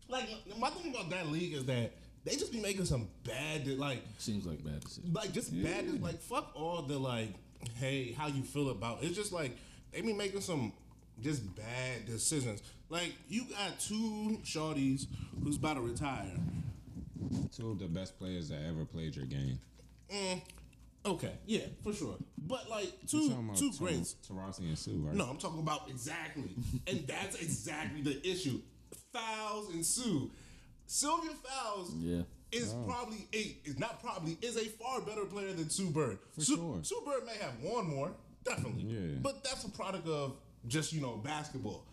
Like 0.10 0.30
my 0.58 0.70
thing 0.70 0.94
about 0.96 1.10
that 1.10 1.28
league 1.28 1.54
is 1.54 1.66
that 1.66 1.92
they 2.24 2.38
just 2.38 2.54
be 2.54 2.62
making 2.62 2.86
some 2.86 3.10
bad 3.26 3.68
like 3.78 4.02
Seems 4.20 4.46
like 4.46 4.64
bad 4.64 4.80
decision. 4.80 5.12
like 5.12 5.34
just 5.34 5.52
bad 5.62 6.02
like 6.02 6.22
fuck 6.22 6.52
all 6.56 6.82
the 6.82 6.98
like 6.98 7.34
hey 7.76 8.14
how 8.14 8.28
you 8.28 8.42
feel 8.44 8.70
about 8.70 9.00
it's 9.04 9.18
just 9.18 9.34
like 9.34 9.58
they 9.92 10.00
be 10.00 10.14
making 10.14 10.40
some 10.40 10.72
just 11.22 11.56
bad 11.56 12.06
decisions. 12.06 12.62
Like 12.90 13.14
you 13.28 13.44
got 13.46 13.80
two 13.80 14.40
shorties 14.44 15.08
who's 15.44 15.58
about 15.58 15.76
to 15.76 15.82
retire. 15.82 16.32
Two 17.56 17.72
of 17.72 17.80
the 17.80 17.88
best 17.88 18.18
players 18.20 18.50
that 18.50 18.60
ever 18.68 18.86
played 18.86 19.16
your 19.16 19.26
game. 19.26 19.60
Mm, 20.14 20.42
okay, 21.06 21.34
yeah, 21.46 21.62
for 21.84 21.92
sure. 21.94 22.16
But 22.38 22.70
like 22.70 22.86
You're 23.12 23.22
two 23.24 23.30
talking 23.30 23.46
about 23.46 23.58
two 23.58 23.72
Tar- 23.72 23.88
greats. 23.88 24.16
Taurasi 24.30 24.60
and 24.60 24.78
Sue, 24.78 25.02
right? 25.06 25.16
No, 25.16 25.26
I'm 25.26 25.38
talking 25.38 25.60
about 25.60 25.90
exactly, 25.90 26.50
and 26.88 27.06
that's 27.08 27.36
exactly 27.42 28.02
the 28.02 28.26
issue. 28.30 28.62
Fowles 29.12 29.74
and 29.74 29.86
Sue. 29.86 30.32
Sylvia 30.86 31.32
Fowles 31.44 31.94
Yeah. 31.96 32.22
is 32.54 32.74
probably 32.86 33.28
a 33.34 33.58
is 33.66 33.78
not 33.78 34.02
probably 34.02 34.38
is 34.42 34.56
a 34.56 34.66
far 34.66 35.02
better 35.02 35.26
player 35.26 35.52
than 35.52 35.70
Sue 35.70 35.90
Bird. 35.90 36.20
For 36.36 36.42
Sue, 36.42 36.56
sure. 36.56 36.80
Sue 36.84 37.02
Bird 37.06 37.26
may 37.26 37.36
have 37.42 37.56
won 37.62 37.88
more, 37.90 38.14
definitely. 38.46 38.84
Yeah. 38.84 39.16
But 39.22 39.44
that's 39.44 39.66
a 39.66 39.70
product 39.72 40.08
of 40.08 40.38
just 40.68 40.94
you 40.94 41.02
know 41.02 41.18
basketball. 41.18 41.84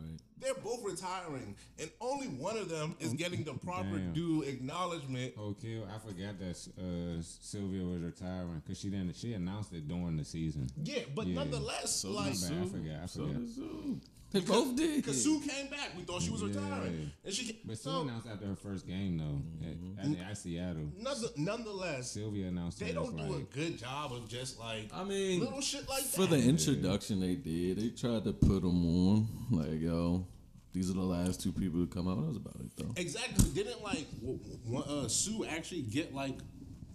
Right. 0.00 0.18
They're 0.40 0.54
both 0.54 0.84
retiring, 0.84 1.54
and 1.80 1.90
only 2.00 2.26
one 2.28 2.56
of 2.56 2.68
them 2.68 2.94
is 3.00 3.12
getting 3.14 3.42
the 3.44 3.54
proper 3.54 3.98
Damn. 3.98 4.12
due 4.12 4.42
acknowledgement. 4.42 5.34
Oh, 5.38 5.54
kill! 5.60 5.84
I 5.92 5.98
forgot 5.98 6.38
that 6.38 6.68
uh, 6.78 7.22
Sylvia 7.22 7.84
was 7.84 8.00
retiring 8.02 8.62
because 8.64 8.78
she 8.78 8.88
didn't. 8.90 9.16
She 9.16 9.32
announced 9.34 9.72
it 9.72 9.88
during 9.88 10.16
the 10.16 10.24
season. 10.24 10.68
Yeah, 10.84 11.00
but 11.14 11.26
Yeah. 11.26 11.36
nonetheless, 11.36 11.96
So 11.96 12.10
like. 12.10 12.32
I 12.32 12.66
forgot, 12.66 13.02
I 13.02 13.06
forgot. 13.06 13.48
Sue. 13.54 14.00
They 14.30 14.40
both 14.40 14.76
did. 14.76 14.96
because 14.96 15.22
Sue 15.22 15.40
came 15.40 15.68
back, 15.70 15.96
we 15.96 16.02
thought 16.02 16.20
she 16.20 16.30
was 16.30 16.42
Yeah. 16.42 16.48
retiring, 16.48 17.10
and 17.24 17.32
she. 17.34 17.46
ca- 17.52 17.58
But 17.64 17.78
Sue 17.78 17.84
so, 17.90 18.00
announced 18.02 18.26
after 18.26 18.46
her 18.46 18.56
first 18.56 18.86
game 18.86 19.16
though 19.16 19.40
at, 19.66 20.06
at, 20.20 20.30
at 20.30 20.36
Seattle. 20.38 20.92
none- 20.98 21.16
nonetheless, 21.36 22.10
Sylvia 22.10 22.48
announced 22.48 22.78
they 22.80 22.90
it 22.90 22.94
don't 22.94 23.18
as 23.18 23.26
do 23.26 23.34
a 23.36 23.40
good 23.40 23.78
job 23.78 24.12
of 24.12 24.28
just 24.28 24.58
like 24.58 24.90
I 24.92 25.02
mean, 25.04 25.40
little 25.40 25.62
shit 25.62 25.88
like 25.88 26.02
that. 26.04 26.10
for 26.10 26.26
the 26.26 26.36
introduction 26.42 27.20
they 27.20 27.36
did, 27.36 27.78
they 27.78 27.88
tried 27.88 28.24
to 28.24 28.32
put 28.34 28.60
them 28.62 28.84
on. 28.86 29.28
Like, 29.50 29.80
yo, 29.80 30.26
these 30.74 30.90
are 30.90 30.94
the 30.94 31.00
last 31.00 31.40
two 31.40 31.52
people 31.52 31.80
to 31.80 31.86
come 31.86 32.06
out. 32.06 32.16
That 32.20 32.26
was 32.28 32.36
about 32.36 32.56
it, 32.60 32.70
though. 32.76 32.92
Exactly. 33.00 33.48
Didn't 33.54 33.82
like 33.82 34.06
w- 34.20 34.38
w- 34.66 34.84
uh, 34.84 35.08
Sue 35.08 35.46
actually 35.46 35.82
get 35.82 36.14
like 36.14 36.36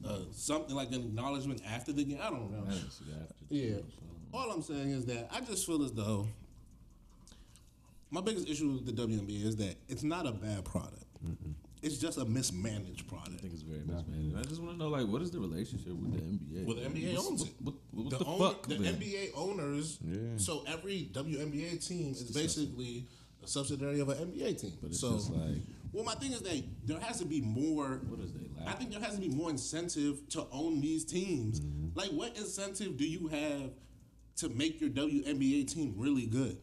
uh, 0.06 0.20
something 0.32 0.76
like 0.76 0.90
an 0.90 1.02
acknowledgement 1.02 1.62
after 1.68 1.92
the 1.94 2.04
game? 2.04 2.20
I 2.22 2.30
don't 2.30 2.52
know. 2.52 2.64
I 2.68 2.74
didn't 2.74 2.92
see 2.92 3.06
that 3.06 3.22
after 3.24 3.46
the 3.50 3.56
Yeah. 3.56 3.70
show, 3.78 3.84
so. 3.90 4.38
All 4.38 4.52
I'm 4.52 4.62
saying 4.62 4.92
is 4.92 5.06
that 5.06 5.30
I 5.32 5.42
just 5.42 5.66
feel 5.66 5.82
as 5.84 5.92
though 5.94 6.28
my 8.14 8.22
biggest 8.22 8.48
issue 8.48 8.70
with 8.74 8.86
the 8.86 8.92
WNBA 8.92 9.44
is 9.44 9.56
that 9.56 9.76
it's 9.90 10.04
not 10.04 10.28
a 10.28 10.32
bad 10.32 10.64
product. 10.64 11.04
It's 11.82 11.98
just 11.98 12.18
a 12.18 12.26
mismanaged 12.26 13.08
product. 13.08 13.32
I 13.34 13.38
think 13.42 13.54
it's 13.54 13.64
very 13.64 13.82
mismanaged. 13.82 14.38
I 14.38 14.44
just 14.44 14.62
want 14.62 14.74
to 14.74 14.78
know, 14.78 14.90
like, 14.90 15.08
what 15.08 15.22
is 15.22 15.32
the 15.32 15.40
relationship 15.40 15.94
with 15.94 16.14
the 16.14 16.22
NBA? 16.22 16.66
Well, 16.66 16.76
the 16.76 16.84
NBA 16.84 17.14
What's- 17.16 17.28
owns 17.28 17.42
what, 17.42 17.50
it. 17.50 17.56
What, 17.62 17.76
what, 17.92 18.10
the 18.12 18.18
the, 18.20 18.26
owner- 18.26 18.54
fuck? 18.54 18.68
the 18.68 18.76
then? 18.76 18.94
NBA 18.96 19.30
owners. 19.36 19.98
Yeah. 20.02 20.18
So 20.38 20.64
every 20.68 21.10
WNBA 21.12 21.86
team 21.86 22.12
is 22.12 22.24
basically 22.32 23.08
a 23.44 23.48
subsidiary 23.48 24.00
of 24.00 24.10
an 24.10 24.18
NBA 24.18 24.62
team. 24.62 24.74
But 24.80 24.92
it's 24.92 25.00
so, 25.02 25.14
just 25.14 25.32
like, 25.32 25.58
well, 25.92 26.04
my 26.04 26.14
thing 26.14 26.32
is 26.34 26.42
that 26.42 26.64
there 26.86 27.00
has 27.00 27.20
to 27.20 27.26
be 27.26 27.42
more. 27.42 28.00
what 28.08 28.20
is 28.20 28.32
they 28.32 28.40
I 28.66 28.74
think 28.74 28.92
there 28.92 29.02
has 29.02 29.16
to 29.16 29.22
be 29.22 29.30
more 29.30 29.50
incentive 29.50 30.30
to 30.30 30.46
own 30.52 30.80
these 30.80 31.04
teams. 31.04 31.60
Mm-hmm. 31.60 32.00
Like, 32.00 32.10
what 32.12 32.38
incentive 32.38 32.96
do 32.96 33.06
you 33.06 33.28
have 33.28 33.72
to 34.38 34.50
make 34.50 34.80
your 34.80 34.90
WNBA 34.92 35.74
team 35.74 35.96
really 35.98 36.28
good? 36.28 36.58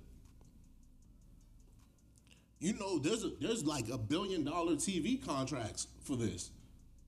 You 2.60 2.74
know, 2.74 2.98
there's 2.98 3.24
a, 3.24 3.30
there's 3.40 3.64
like 3.64 3.88
a 3.88 3.96
billion 3.98 4.44
dollar 4.44 4.74
TV 4.74 5.24
contracts 5.24 5.88
for 6.02 6.14
this. 6.14 6.50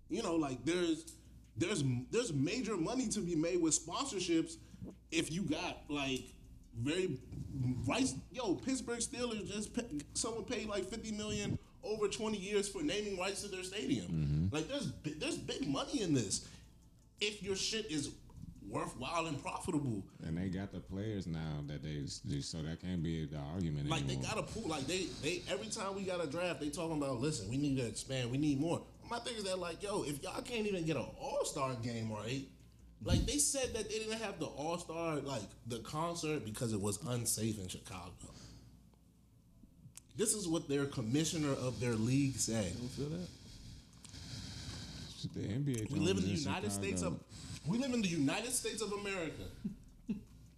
You 0.09 0.23
know, 0.23 0.35
like 0.35 0.65
there's 0.65 1.13
there's 1.57 1.85
there's 2.11 2.33
major 2.33 2.77
money 2.77 3.09
to 3.09 3.21
be 3.21 3.37
made 3.37 3.61
with 3.61 3.79
sponsorships 3.79 4.57
if 5.11 5.31
you 5.31 5.43
got 5.43 5.83
like 5.89 6.25
very 6.81 7.19
rights. 7.87 8.15
Yo, 8.31 8.55
Pittsburgh 8.55 9.01
Steelers 9.01 9.47
just 9.53 9.75
pay, 9.75 9.85
someone 10.15 10.45
paid 10.45 10.69
like 10.69 10.89
fifty 10.89 11.13
million 11.13 11.59
over 11.85 12.09
twenty 12.09 12.39
years 12.39 12.69
for 12.69 12.83
naming 12.83 13.19
rights 13.19 13.43
to 13.43 13.49
their 13.49 13.63
stadium. 13.63 14.07
Mm-hmm. 14.07 14.55
Like 14.55 14.69
there's 14.69 14.93
there's 15.19 15.37
big 15.37 15.69
money 15.69 16.01
in 16.01 16.15
this. 16.15 16.49
If 17.21 17.43
your 17.43 17.57
shit 17.57 17.91
is 17.91 18.11
worthwhile 18.73 19.27
and 19.27 19.41
profitable, 19.41 20.03
and 20.27 20.37
they 20.37 20.49
got 20.49 20.73
the 20.73 20.81
players 20.81 21.27
now 21.27 21.63
that 21.67 21.83
they, 21.83 22.03
they 22.25 22.41
so 22.41 22.59
that 22.63 22.81
can't 22.81 23.03
be 23.03 23.27
the 23.27 23.39
argument 23.55 23.89
like 23.89 24.07
they 24.07 24.17
got 24.17 24.39
a 24.39 24.43
pool. 24.43 24.69
Like 24.69 24.87
they 24.87 25.07
they 25.23 25.43
every 25.51 25.69
time 25.69 25.95
we 25.95 26.03
got 26.03 26.25
a 26.25 26.27
draft, 26.27 26.61
they 26.61 26.71
talking 26.71 26.97
about 26.97 27.21
listen, 27.21 27.49
we 27.49 27.59
need 27.59 27.77
to 27.77 27.87
expand, 27.87 28.31
we 28.31 28.39
need 28.39 28.61
more. 28.61 28.83
My 29.11 29.19
thing 29.19 29.35
is 29.37 29.45
that 29.45 29.59
like, 29.59 29.83
yo, 29.83 30.05
if 30.05 30.23
y'all 30.23 30.41
can't 30.43 30.67
even 30.67 30.85
get 30.87 30.97
an 30.97 31.07
All 31.21 31.45
Star 31.45 31.75
game 31.83 32.11
right, 32.11 32.43
like 33.05 33.27
they 33.27 33.39
said 33.39 33.75
that 33.75 33.91
they 33.91 33.99
didn't 33.99 34.21
have 34.21 34.39
the 34.39 34.47
All 34.47 34.79
Star 34.79 35.17
like 35.17 35.43
the 35.67 35.79
concert 35.81 36.45
because 36.45 36.73
it 36.73 36.81
was 36.81 36.99
unsafe 37.07 37.61
in 37.61 37.69
Chicago. 37.69 38.11
This 40.17 40.35
is 40.35 40.47
what 40.47 40.69
their 40.69 40.85
commissioner 40.87 41.53
of 41.53 41.81
their 41.81 41.95
league 41.95 42.37
said. 42.37 42.73
You 42.81 42.89
feel 42.89 43.09
that? 43.09 43.29
the 45.29 45.41
NBA. 45.41 45.91
We 45.91 46.01
live 46.01 46.19
in 46.19 46.25
the 46.25 46.31
United 46.31 46.43
Chicago. 46.43 46.69
States 46.69 47.03
of 47.03 47.21
we 47.67 47.79
live 47.79 47.93
in 47.93 48.03
the 48.03 48.09
United 48.09 48.53
States 48.53 48.83
of 48.83 48.93
America. 48.93 49.43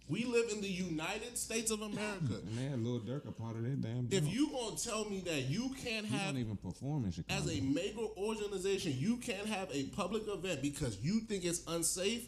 we 0.09 0.25
live 0.25 0.49
in 0.51 0.61
the 0.61 0.67
United 0.69 1.37
States 1.37 1.71
of 1.71 1.81
America. 1.81 2.39
Man, 2.55 2.83
Lil 2.83 2.99
Durk 3.01 3.27
a 3.27 3.31
part 3.31 3.55
of 3.55 3.63
that 3.63 3.81
damn. 3.81 4.07
If 4.11 4.23
joint. 4.23 4.33
you 4.35 4.49
gonna 4.51 4.75
tell 4.77 5.05
me 5.09 5.21
that 5.25 5.41
you 5.49 5.69
can't 5.83 6.05
he 6.05 6.15
have 6.15 6.27
don't 6.33 6.37
even 6.37 6.57
perform 6.57 7.05
in 7.05 7.11
Chicago. 7.11 7.39
as 7.41 7.57
a 7.57 7.61
major 7.61 8.05
organization, 8.17 8.93
you 8.97 9.17
can't 9.17 9.47
have 9.47 9.69
a 9.73 9.83
public 9.87 10.23
event 10.27 10.61
because 10.61 10.97
you 11.01 11.21
think 11.21 11.43
it's 11.45 11.61
unsafe. 11.67 12.27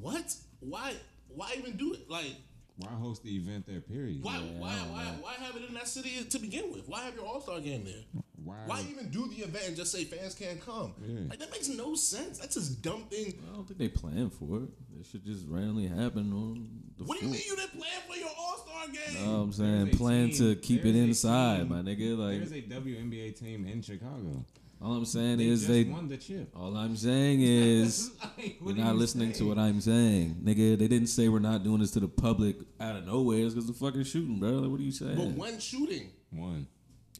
What? 0.00 0.34
Why? 0.60 0.94
Why 1.28 1.54
even 1.56 1.76
do 1.76 1.94
it? 1.94 2.10
Like, 2.10 2.34
why 2.76 2.90
host 2.92 3.22
the 3.22 3.30
event 3.36 3.66
there? 3.66 3.80
Period. 3.80 4.22
why? 4.22 4.36
Yeah, 4.38 4.58
why? 4.60 4.72
Why? 4.90 5.04
Why 5.20 5.34
have 5.34 5.56
it 5.56 5.68
in 5.68 5.74
that 5.74 5.88
city 5.88 6.24
to 6.24 6.38
begin 6.38 6.72
with? 6.72 6.88
Why 6.88 7.04
have 7.04 7.14
your 7.14 7.24
All 7.26 7.40
Star 7.40 7.60
game 7.60 7.84
there? 7.84 8.22
Why? 8.50 8.56
Why 8.66 8.84
even 8.90 9.08
do 9.10 9.28
the 9.28 9.36
event 9.44 9.64
and 9.68 9.76
just 9.76 9.92
say 9.92 10.04
fans 10.04 10.34
can't 10.34 10.60
come? 10.64 10.94
Yeah. 11.06 11.28
Like 11.30 11.38
that 11.38 11.50
makes 11.50 11.68
no 11.68 11.94
sense. 11.94 12.38
That's 12.38 12.54
just 12.54 12.82
dumb 12.82 13.04
thing. 13.04 13.38
I 13.50 13.54
don't 13.54 13.66
think 13.66 13.78
they 13.78 13.88
planned 13.88 14.32
for 14.32 14.58
it. 14.64 14.68
It 15.00 15.06
should 15.06 15.24
just 15.24 15.46
randomly 15.48 15.86
happen 15.86 16.32
on 16.32 16.68
the 16.98 17.04
What 17.04 17.18
do 17.20 17.26
you 17.26 17.32
mean 17.32 17.40
you 17.46 17.56
didn't 17.56 17.70
plan 17.78 17.90
for 18.08 18.16
your 18.16 18.28
All 18.38 18.58
Star 18.58 18.86
game? 18.88 19.24
know 19.26 19.32
what 19.38 19.44
I'm 19.44 19.52
saying? 19.52 19.88
a 19.88 19.96
Plan 19.96 20.28
team- 20.30 20.36
to 20.54 20.56
keep 20.56 20.80
it 20.80 20.92
there's 20.92 20.96
a 20.96 21.08
inside, 21.08 21.58
team- 21.60 21.68
my 21.68 21.76
nigga. 21.82 22.18
Like 22.18 22.38
there's 22.38 22.52
a 22.52 22.62
WNBA 22.62 23.38
team 23.38 23.66
in 23.66 23.80
Chicago. 23.82 24.44
all 24.82 24.94
I'm 24.94 25.04
saying 25.04 25.38
They 25.38 25.46
is 25.46 25.60
just 25.60 25.72
they. 25.72 25.84
won 25.84 26.08
the 26.08 26.16
chip. 26.18 26.50
All 26.56 26.76
I'm 26.76 26.96
saying 26.96 27.40
is. 27.42 28.10
Like, 28.36 28.56
You're 28.60 28.74
not 28.76 28.92
you 28.94 28.98
listening 28.98 29.32
to 29.34 29.44
what 29.44 29.58
I'm 29.58 29.80
saying, 29.80 30.36
nigga. 30.44 30.78
They 30.78 30.88
didn't 30.88 31.08
say 31.08 31.28
we're 31.28 31.38
not 31.38 31.62
doing 31.64 31.80
this 31.80 31.90
to 31.92 32.00
the 32.00 32.08
public 32.08 32.56
out 32.80 32.96
of 32.96 33.06
nowhere. 33.06 33.38
It's 33.44 33.54
because 33.54 33.68
the 33.68 33.72
fucking 33.74 34.04
shooting, 34.04 34.38
bro. 34.38 34.50
Like, 34.50 34.70
what 34.70 34.80
are 34.80 34.82
you 34.82 34.92
saying? 34.92 35.16
but 35.16 35.28
when 35.28 35.58
shooting, 35.60 36.10
One. 36.30 36.66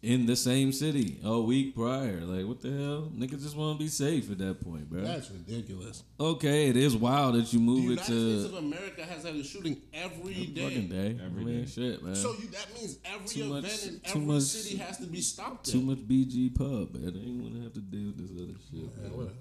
In 0.03 0.25
the 0.25 0.35
same 0.35 0.73
city 0.73 1.21
a 1.23 1.39
week 1.39 1.75
prior, 1.75 2.23
like 2.23 2.47
what 2.47 2.63
the 2.63 2.71
hell? 2.71 3.13
Niggas 3.15 3.43
just 3.43 3.55
want 3.55 3.79
to 3.79 3.85
be 3.85 3.89
safe 3.91 4.31
at 4.31 4.39
that 4.39 4.59
point, 4.65 4.89
bro. 4.89 5.03
that's 5.03 5.31
ridiculous. 5.31 6.03
okay, 6.19 6.71
it 6.71 6.77
is 6.79 6.97
wild 6.97 7.35
that 7.35 7.53
you 7.53 7.59
The 7.59 7.65
move 7.67 7.79
it 7.81 7.83
United 7.83 8.05
States 8.05 8.45
of 8.47 8.55
America 8.55 9.05
has 9.05 9.25
had 9.25 9.35
a 9.37 9.45
shooting 9.45 9.77
every 9.93 10.47
day. 10.47 10.63
fucking 10.63 10.89
day. 10.89 11.19
Every 11.23 11.43
I 11.43 11.45
mean, 11.45 11.61
day. 11.65 11.67
shit, 11.71 12.03
man. 12.03 12.15
So 12.15 12.33
you, 12.33 12.47
that 12.49 12.73
means 12.75 12.97
every 13.05 13.27
Too 13.29 13.41
event 13.41 13.63
much- 13.65 13.87
in 13.87 13.91
too 13.91 14.01
every 14.07 14.21
much- 14.23 14.43
city 14.45 14.77
has 14.79 14.97
to 14.99 15.07
be 15.07 15.21
stopped. 15.21 15.67
Too 15.67 15.79
at. 15.81 15.85
much 15.85 15.99
BG 16.09 16.55
pub, 16.55 16.95
man. 16.95 17.13
They 17.13 17.21
ain't 17.21 17.43
gonna 17.53 17.65
have 17.65 17.75
to 17.75 17.81
deal 17.81 18.07
with 18.07 18.17
this 18.17 18.31
other 18.43 18.55
shit. 18.71 18.81
Yeah, 18.97 19.03
man. 19.03 19.17
whatever. 19.19 19.35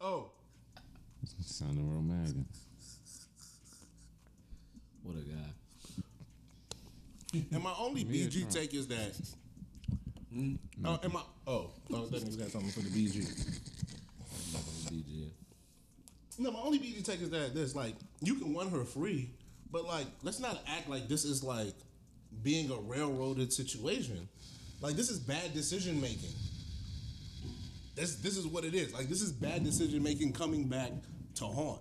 Oh, 0.00 0.30
Sound 1.44 1.76
of 1.76 1.84
Romaga. 1.86 2.44
What 5.02 5.16
a 5.16 5.22
guy. 5.22 5.50
and 7.52 7.62
my 7.62 7.74
only 7.78 8.04
BG 8.04 8.52
take 8.52 8.74
is 8.74 8.88
that. 8.88 9.12
Oh, 10.84 11.00
and 11.02 11.12
my 11.12 11.22
oh, 11.46 11.70
oh, 11.92 12.06
that 12.06 12.38
got 12.38 12.50
something 12.50 12.70
for 12.70 12.80
the 12.80 12.90
BG. 12.90 13.26
BG. 14.86 15.30
No, 16.38 16.52
my 16.52 16.60
only 16.60 16.78
BG 16.78 17.04
take 17.04 17.20
is 17.20 17.30
that 17.30 17.54
there's 17.54 17.74
like 17.74 17.94
you 18.20 18.36
can 18.36 18.54
win 18.54 18.70
her 18.70 18.84
free, 18.84 19.30
but 19.70 19.84
like 19.84 20.06
let's 20.22 20.40
not 20.40 20.60
act 20.66 20.88
like 20.88 21.08
this 21.08 21.24
is 21.24 21.42
like 21.42 21.74
being 22.42 22.70
a 22.70 22.76
railroaded 22.76 23.52
situation. 23.52 24.28
Like 24.80 24.94
this 24.94 25.10
is 25.10 25.18
bad 25.18 25.52
decision 25.52 26.00
making. 26.00 26.30
This 27.94 28.16
this 28.16 28.36
is 28.38 28.46
what 28.46 28.64
it 28.64 28.74
is. 28.74 28.94
Like 28.94 29.08
this 29.08 29.20
is 29.20 29.32
bad 29.32 29.64
decision 29.64 30.02
making 30.02 30.32
coming 30.32 30.64
back 30.64 30.92
to 31.36 31.44
haunt. 31.44 31.80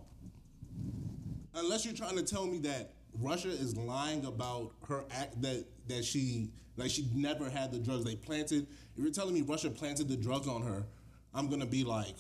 Unless 1.53 1.85
you're 1.85 1.95
trying 1.95 2.17
to 2.17 2.23
tell 2.23 2.45
me 2.45 2.57
that 2.59 2.91
Russia 3.19 3.49
is 3.49 3.75
lying 3.75 4.25
about 4.25 4.71
her 4.87 5.03
act 5.11 5.41
that 5.41 5.65
that 5.87 6.05
she 6.05 6.49
like 6.75 6.91
she 6.91 7.07
never 7.13 7.49
had 7.49 7.71
the 7.71 7.79
drugs 7.79 8.05
they 8.05 8.15
planted. 8.15 8.67
If 8.95 9.03
you're 9.03 9.11
telling 9.11 9.33
me 9.33 9.41
Russia 9.41 9.69
planted 9.69 10.07
the 10.07 10.17
drugs 10.17 10.47
on 10.47 10.61
her, 10.61 10.83
I'm 11.33 11.49
gonna 11.49 11.65
be 11.65 11.83
like, 11.83 12.15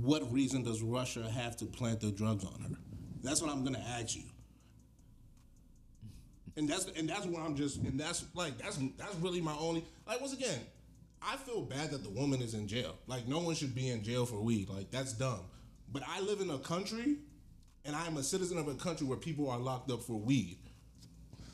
what 0.00 0.30
reason 0.32 0.62
does 0.64 0.82
Russia 0.82 1.28
have 1.30 1.56
to 1.58 1.66
plant 1.66 2.00
the 2.00 2.10
drugs 2.10 2.44
on 2.44 2.60
her? 2.60 2.76
That's 3.22 3.42
what 3.42 3.50
I'm 3.50 3.64
gonna 3.64 3.84
ask 3.98 4.16
you. 4.16 4.24
And 6.56 6.68
that's 6.68 6.86
and 6.96 7.08
that's 7.08 7.26
where 7.26 7.42
I'm 7.42 7.56
just 7.56 7.78
and 7.78 7.98
that's 7.98 8.24
like 8.34 8.58
that's 8.58 8.78
that's 8.96 9.14
really 9.16 9.40
my 9.40 9.54
only 9.58 9.84
like 10.06 10.20
once 10.20 10.32
again, 10.32 10.60
I 11.20 11.36
feel 11.36 11.62
bad 11.62 11.90
that 11.90 12.02
the 12.02 12.10
woman 12.10 12.40
is 12.40 12.54
in 12.54 12.68
jail. 12.68 12.96
Like 13.06 13.26
no 13.26 13.40
one 13.40 13.54
should 13.54 13.74
be 13.74 13.90
in 13.90 14.02
jail 14.02 14.24
for 14.24 14.40
weed. 14.40 14.68
Like 14.68 14.90
that's 14.90 15.12
dumb. 15.12 15.40
But 15.92 16.02
I 16.08 16.20
live 16.20 16.40
in 16.40 16.50
a 16.50 16.58
country 16.58 17.16
and 17.84 17.94
I 17.94 18.06
am 18.06 18.16
a 18.16 18.22
citizen 18.22 18.58
of 18.58 18.68
a 18.68 18.74
country 18.74 19.06
where 19.06 19.18
people 19.18 19.50
are 19.50 19.58
locked 19.58 19.90
up 19.90 20.02
for 20.02 20.14
weed. 20.18 20.58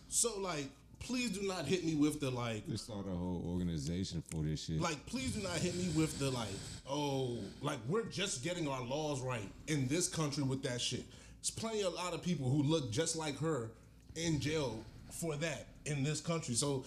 So 0.09 0.39
like 0.41 0.69
please 1.01 1.31
do 1.31 1.47
not 1.47 1.65
hit 1.65 1.83
me 1.85 1.95
with 1.95 2.21
the 2.21 2.31
like 2.31 2.67
They 2.67 2.77
start 2.77 3.07
a 3.07 3.11
whole 3.17 3.43
organization 3.47 4.23
for 4.31 4.43
this 4.43 4.65
shit. 4.67 4.81
like 4.83 5.05
please 5.07 5.33
do 5.35 5.43
not 5.43 5.57
hit 5.57 5.75
me 5.75 5.89
with 5.97 6.19
the 6.19 6.31
like 6.31 6.49
oh 6.89 7.39
like 7.63 7.79
we're 7.89 8.05
just 8.05 8.45
getting 8.45 8.69
our 8.69 8.83
laws 8.83 9.23
right 9.23 9.49
in 9.69 9.89
this 9.89 10.09
country 10.09 10.43
with 10.45 10.63
that 10.63 10.79
shit 10.79 11.05
there's 11.41 11.51
plenty 11.51 11.81
a 11.81 11.89
lot 11.89 12.13
of 12.13 12.23
people 12.23 12.51
who 12.51 12.63
look 12.63 12.93
just 12.93 13.17
like 13.17 13.39
her 13.39 13.71
in 14.15 14.39
jail 14.41 14.79
for 15.11 15.37
that 15.37 15.69
in 15.87 16.05
this 16.05 16.21
country 16.21 16.55
so 16.55 16.85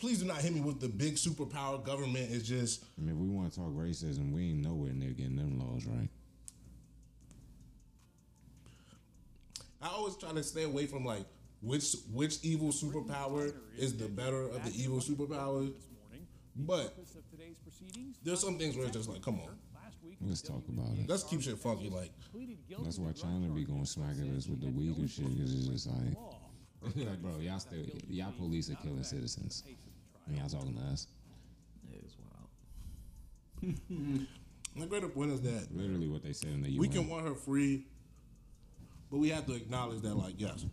please 0.00 0.18
do 0.18 0.26
not 0.26 0.38
hit 0.38 0.52
me 0.52 0.60
with 0.60 0.80
the 0.80 0.88
big 0.88 1.14
superpower 1.14 1.82
government 1.84 2.32
is 2.32 2.42
just 2.42 2.82
I 2.98 3.02
mean, 3.02 3.10
if 3.14 3.16
we 3.16 3.28
want 3.28 3.52
to 3.52 3.60
talk 3.60 3.68
racism, 3.68 4.32
we 4.32 4.48
ain't 4.50 4.64
nowhere 4.66 4.92
near 4.92 5.10
getting 5.10 5.36
them 5.36 5.60
laws 5.60 5.86
right. 5.86 6.08
I 9.82 9.88
always 9.88 10.16
try 10.16 10.32
to 10.32 10.42
stay 10.42 10.62
away 10.64 10.86
from 10.86 11.04
like 11.04 11.24
which 11.60 11.94
which 12.12 12.38
evil 12.42 12.68
superpower 12.68 13.52
is 13.78 13.96
the 13.96 14.08
better 14.08 14.42
of 14.42 14.64
the 14.64 14.72
evil 14.82 14.98
superpowers 14.98 15.72
but 16.56 16.94
there's 18.22 18.40
some 18.40 18.58
things 18.58 18.76
where 18.76 18.86
it's 18.86 18.96
just 18.96 19.08
like 19.08 19.22
come 19.22 19.40
on 19.40 19.56
Let's 20.24 20.42
talk 20.42 20.62
about 20.68 20.96
it. 20.98 21.08
let's 21.08 21.24
keep 21.24 21.42
shit 21.42 21.58
funky 21.58 21.88
like 21.88 22.12
That's 22.84 22.98
why 22.98 23.12
China 23.12 23.48
be 23.48 23.64
going 23.64 23.84
smack 23.86 24.14
at 24.20 24.36
us 24.36 24.46
with 24.46 24.60
the 24.60 24.68
Uyghur 24.68 25.10
shit, 25.10 25.28
because 25.36 25.52
it's 25.54 25.66
just 25.66 25.88
like, 25.88 26.16
like, 27.08 27.18
bro, 27.22 27.38
y'all 27.40 27.58
still, 27.58 27.78
y'all 28.08 28.32
police 28.32 28.70
are 28.70 28.76
killing 28.76 29.02
citizens. 29.02 29.64
And 30.26 30.36
y'all 30.38 30.48
talking 30.48 30.74
to 30.76 30.82
us. 30.92 31.08
Yeah, 31.90 31.98
it's 32.04 32.16
wild. 33.62 33.74
my 34.76 34.86
greater 34.86 35.08
point 35.08 35.32
is 35.32 35.40
that 35.42 35.68
Literally 35.74 36.08
what 36.08 36.22
they 36.22 36.32
said 36.32 36.50
in 36.50 36.62
the 36.62 36.70
UN. 36.70 36.78
we 36.80 36.88
can 36.88 37.08
want 37.08 37.26
her 37.26 37.34
free, 37.34 37.86
but 39.12 39.18
we 39.18 39.28
have 39.28 39.44
to 39.44 39.54
acknowledge 39.54 40.00
that, 40.00 40.16
like, 40.16 40.34
yes, 40.38 40.64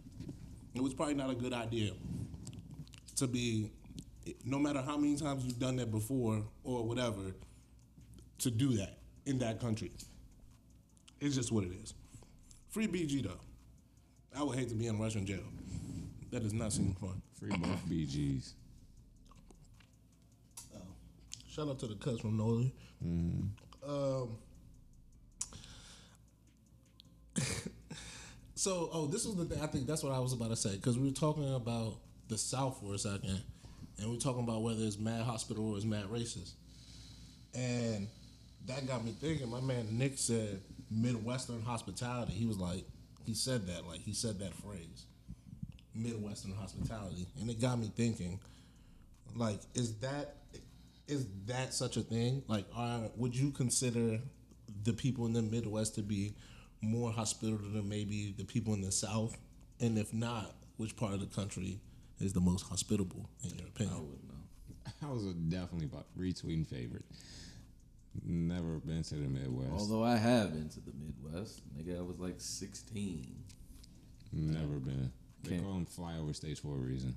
it 0.73 0.81
was 0.81 0.93
probably 0.93 1.13
not 1.13 1.29
a 1.29 1.35
good 1.35 1.51
idea 1.51 1.91
to 3.17 3.27
be, 3.27 3.69
no 4.45 4.57
matter 4.57 4.81
how 4.81 4.95
many 4.95 5.17
times 5.17 5.43
you've 5.43 5.59
done 5.59 5.75
that 5.75 5.91
before 5.91 6.41
or 6.63 6.85
whatever, 6.85 7.35
to 8.37 8.49
do 8.49 8.77
that 8.77 8.97
in 9.25 9.37
that 9.39 9.59
country. 9.59 9.91
It's 11.19 11.35
just 11.35 11.51
what 11.51 11.65
it 11.65 11.73
is. 11.83 11.93
Free 12.69 12.87
BG 12.87 13.23
though. 13.23 13.41
I 14.33 14.41
would 14.43 14.57
hate 14.57 14.69
to 14.69 14.75
be 14.75 14.87
in 14.87 14.97
Russian 14.97 15.25
jail. 15.25 15.43
That 16.31 16.41
does 16.41 16.53
not 16.53 16.71
seem 16.71 16.93
fun. 16.93 17.21
Free 17.37 17.49
both 17.49 17.83
BGs. 17.89 18.53
Shout 21.49 21.67
out 21.67 21.79
to 21.79 21.87
the 21.87 21.95
cuts 21.95 22.21
from 22.21 22.37
Noli. 22.37 22.73
Um, 23.85 24.37
so, 28.59 28.89
oh, 28.91 29.05
this 29.05 29.25
was 29.25 29.37
the 29.37 29.45
thing. 29.45 29.63
I 29.63 29.67
think 29.67 29.87
that's 29.87 30.03
what 30.03 30.11
I 30.11 30.19
was 30.19 30.33
about 30.33 30.49
to 30.49 30.55
say 30.57 30.75
because 30.75 30.97
we 30.97 31.07
were 31.07 31.15
talking 31.15 31.53
about 31.53 31.95
the 32.27 32.37
South 32.37 32.77
for 32.81 32.93
a 32.93 32.97
second, 32.99 33.41
and 33.97 34.09
we 34.09 34.17
are 34.17 34.19
talking 34.19 34.43
about 34.43 34.61
whether 34.63 34.83
it's 34.83 34.99
mad 34.99 35.21
hospital 35.21 35.71
or 35.71 35.77
it's 35.77 35.85
mad 35.85 36.03
racist, 36.11 36.51
and 37.55 38.09
that 38.67 38.85
got 38.85 39.05
me 39.05 39.15
thinking. 39.21 39.49
My 39.49 39.61
man 39.61 39.87
Nick 39.97 40.17
said 40.17 40.59
Midwestern 40.91 41.61
hospitality. 41.61 42.33
He 42.33 42.45
was 42.45 42.57
like, 42.57 42.83
he 43.25 43.33
said 43.33 43.65
that, 43.67 43.87
like 43.87 44.01
he 44.01 44.11
said 44.11 44.39
that 44.39 44.53
phrase, 44.55 45.05
Midwestern 45.95 46.53
hospitality, 46.53 47.27
and 47.39 47.49
it 47.49 47.61
got 47.61 47.79
me 47.79 47.89
thinking 47.95 48.41
like 49.35 49.59
is 49.73 49.95
that 49.99 50.35
is 51.07 51.27
that 51.47 51.73
such 51.73 51.95
a 51.95 52.01
thing 52.01 52.43
like 52.47 52.65
are 52.75 53.03
would 53.15 53.33
you 53.33 53.51
consider 53.51 54.19
the 54.83 54.91
people 54.91 55.25
in 55.27 55.33
the 55.33 55.41
midwest 55.41 55.95
to 55.95 56.01
be 56.01 56.33
more 56.81 57.11
hospitable 57.11 57.69
than 57.69 57.87
maybe 57.89 58.33
the 58.37 58.43
people 58.45 58.73
in 58.73 58.81
the 58.81 58.91
south 58.91 59.37
and 59.79 59.97
if 59.97 60.13
not 60.13 60.55
which 60.77 60.95
part 60.95 61.13
of 61.13 61.19
the 61.19 61.25
country 61.27 61.79
is 62.19 62.33
the 62.33 62.39
most 62.39 62.63
hospitable 62.67 63.29
in 63.43 63.57
your 63.57 63.67
opinion? 63.67 63.95
I 63.95 63.99
opinion 63.99 64.01
wouldn't 64.01 64.23
know. 64.27 64.91
I 65.09 65.11
was 65.11 65.23
definitely 65.33 65.85
about 65.85 66.05
retweeting 66.17 66.65
favorite. 66.67 67.05
Never 68.25 68.79
been 68.79 69.03
to 69.03 69.15
the 69.15 69.27
Midwest. 69.27 69.71
Although 69.71 70.03
I 70.03 70.17
have 70.17 70.53
been 70.53 70.69
to 70.69 70.79
the 70.81 70.91
Midwest, 70.93 71.61
nigga, 71.77 71.99
I 71.99 72.01
was 72.01 72.19
like 72.19 72.35
16. 72.37 73.35
Never 74.33 74.79
been. 74.79 75.11
They 75.43 75.51
Can't- 75.51 75.63
call 75.63 75.73
them 75.75 75.85
flyover 75.85 76.35
states 76.35 76.59
for 76.59 76.75
a 76.75 76.79
reason. 76.79 77.15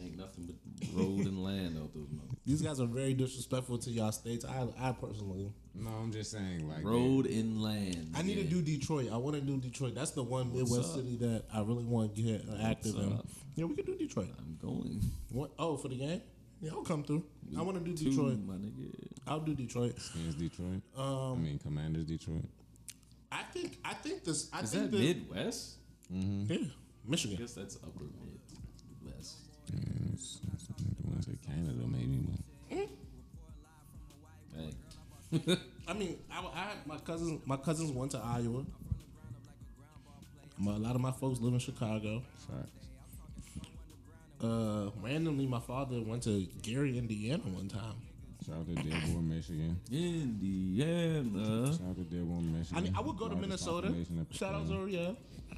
It 0.00 0.04
ain't 0.04 0.16
nothing 0.18 0.46
but 0.46 0.88
road 0.96 1.26
and 1.26 1.42
land 1.42 1.76
out 1.78 1.92
those 1.92 2.06
motherfuckers. 2.08 2.36
these 2.46 2.62
guys 2.62 2.80
are 2.80 2.86
very 2.86 3.12
disrespectful 3.14 3.78
to 3.78 3.90
y'all 3.90 4.12
states 4.12 4.44
i 4.44 4.66
i 4.80 4.92
personally 4.92 5.52
No, 5.74 5.90
I'm 5.90 6.12
just 6.12 6.30
saying, 6.30 6.68
like, 6.68 6.84
Road 6.84 7.26
and 7.26 7.60
land. 7.62 8.12
i 8.16 8.22
need 8.22 8.36
to 8.36 8.44
do 8.44 8.62
detroit 8.62 9.10
i 9.12 9.16
want 9.16 9.34
to 9.36 9.42
do 9.42 9.58
detroit 9.58 9.94
that's 9.94 10.12
the 10.12 10.22
one 10.22 10.52
midwest 10.52 10.90
up? 10.90 10.96
city 10.96 11.16
that 11.16 11.44
i 11.52 11.58
really 11.60 11.84
want 11.84 12.14
to 12.14 12.22
get 12.22 12.44
active 12.62 12.94
in 12.96 13.12
up? 13.12 13.26
yeah 13.56 13.64
we 13.64 13.74
can 13.74 13.84
do 13.86 13.96
detroit 13.96 14.28
I'm 14.38 14.56
going. 14.62 15.00
what 15.30 15.50
oh 15.58 15.76
for 15.76 15.88
the 15.88 15.96
game 15.96 16.22
yeah 16.60 16.70
i'll 16.72 16.82
come 16.82 17.02
through 17.02 17.24
i 17.56 17.62
want 17.62 17.76
to 17.78 17.84
do 17.84 17.96
to 17.96 18.04
detroit 18.04 18.38
my 18.46 18.54
nigga. 18.54 18.92
i'll 19.26 19.40
do 19.40 19.54
detroit 19.54 19.98
Skins 20.00 20.34
Detroit. 20.36 20.82
Um, 20.96 21.32
I 21.32 21.34
mean, 21.36 21.58
Commanders 21.58 22.06
Detroit. 22.06 22.44
I 23.32 23.42
think 23.52 23.78
I 23.84 23.94
think 23.94 24.24
this 24.24 24.48
I 24.52 24.60
Is 24.60 24.72
think 24.72 24.90
that 24.90 24.96
the, 24.96 25.14
Midwest? 25.14 25.76
yeah 26.10 26.56
Michigan. 27.06 27.36
I 27.38 27.40
guess 27.42 27.52
that's 27.54 27.76
upper 27.76 28.04
Midwest. 28.04 28.47
Yeah, 29.72 30.12
it's, 30.14 30.40
it's, 30.54 30.68
I 30.70 31.08
want 31.08 31.22
to 31.22 31.30
say 31.30 31.36
Canada, 31.46 31.86
maybe, 31.86 32.18
but 32.28 32.40
Hey. 32.68 32.88
I 35.88 35.92
mean, 35.92 36.16
I, 36.30 36.44
I 36.54 36.58
had 36.58 36.86
my 36.86 36.98
cousins. 36.98 37.40
My 37.46 37.56
cousins 37.56 37.92
went 37.92 38.12
to 38.12 38.18
Iowa. 38.18 38.64
My, 40.58 40.74
a 40.74 40.78
lot 40.78 40.94
of 40.94 41.00
my 41.00 41.12
folks 41.12 41.40
live 41.40 41.52
in 41.52 41.58
Chicago. 41.60 42.22
facts. 42.36 42.72
Uh, 44.42 44.90
randomly, 45.02 45.46
my 45.46 45.60
father 45.60 46.00
went 46.00 46.22
to 46.22 46.46
Gary, 46.62 46.96
Indiana, 46.96 47.42
one 47.44 47.68
time. 47.68 47.94
Shout 48.46 48.56
out 48.56 48.66
to 48.68 48.74
Dearborn, 48.74 49.28
Michigan. 49.28 49.78
Indiana. 49.90 51.66
Shout 51.72 51.88
out 51.90 51.96
to 51.96 52.04
Dearborn, 52.04 52.56
Michigan. 52.56 52.78
I 52.78 52.80
mean, 52.80 52.94
I 52.96 53.00
would 53.00 53.16
go 53.16 53.28
to 53.28 53.36
Minnesota. 53.36 53.92
Shout 54.30 54.54
out 54.54 54.66
Pecan. 54.66 54.86
to 54.86 54.90
yeah. 54.90 55.10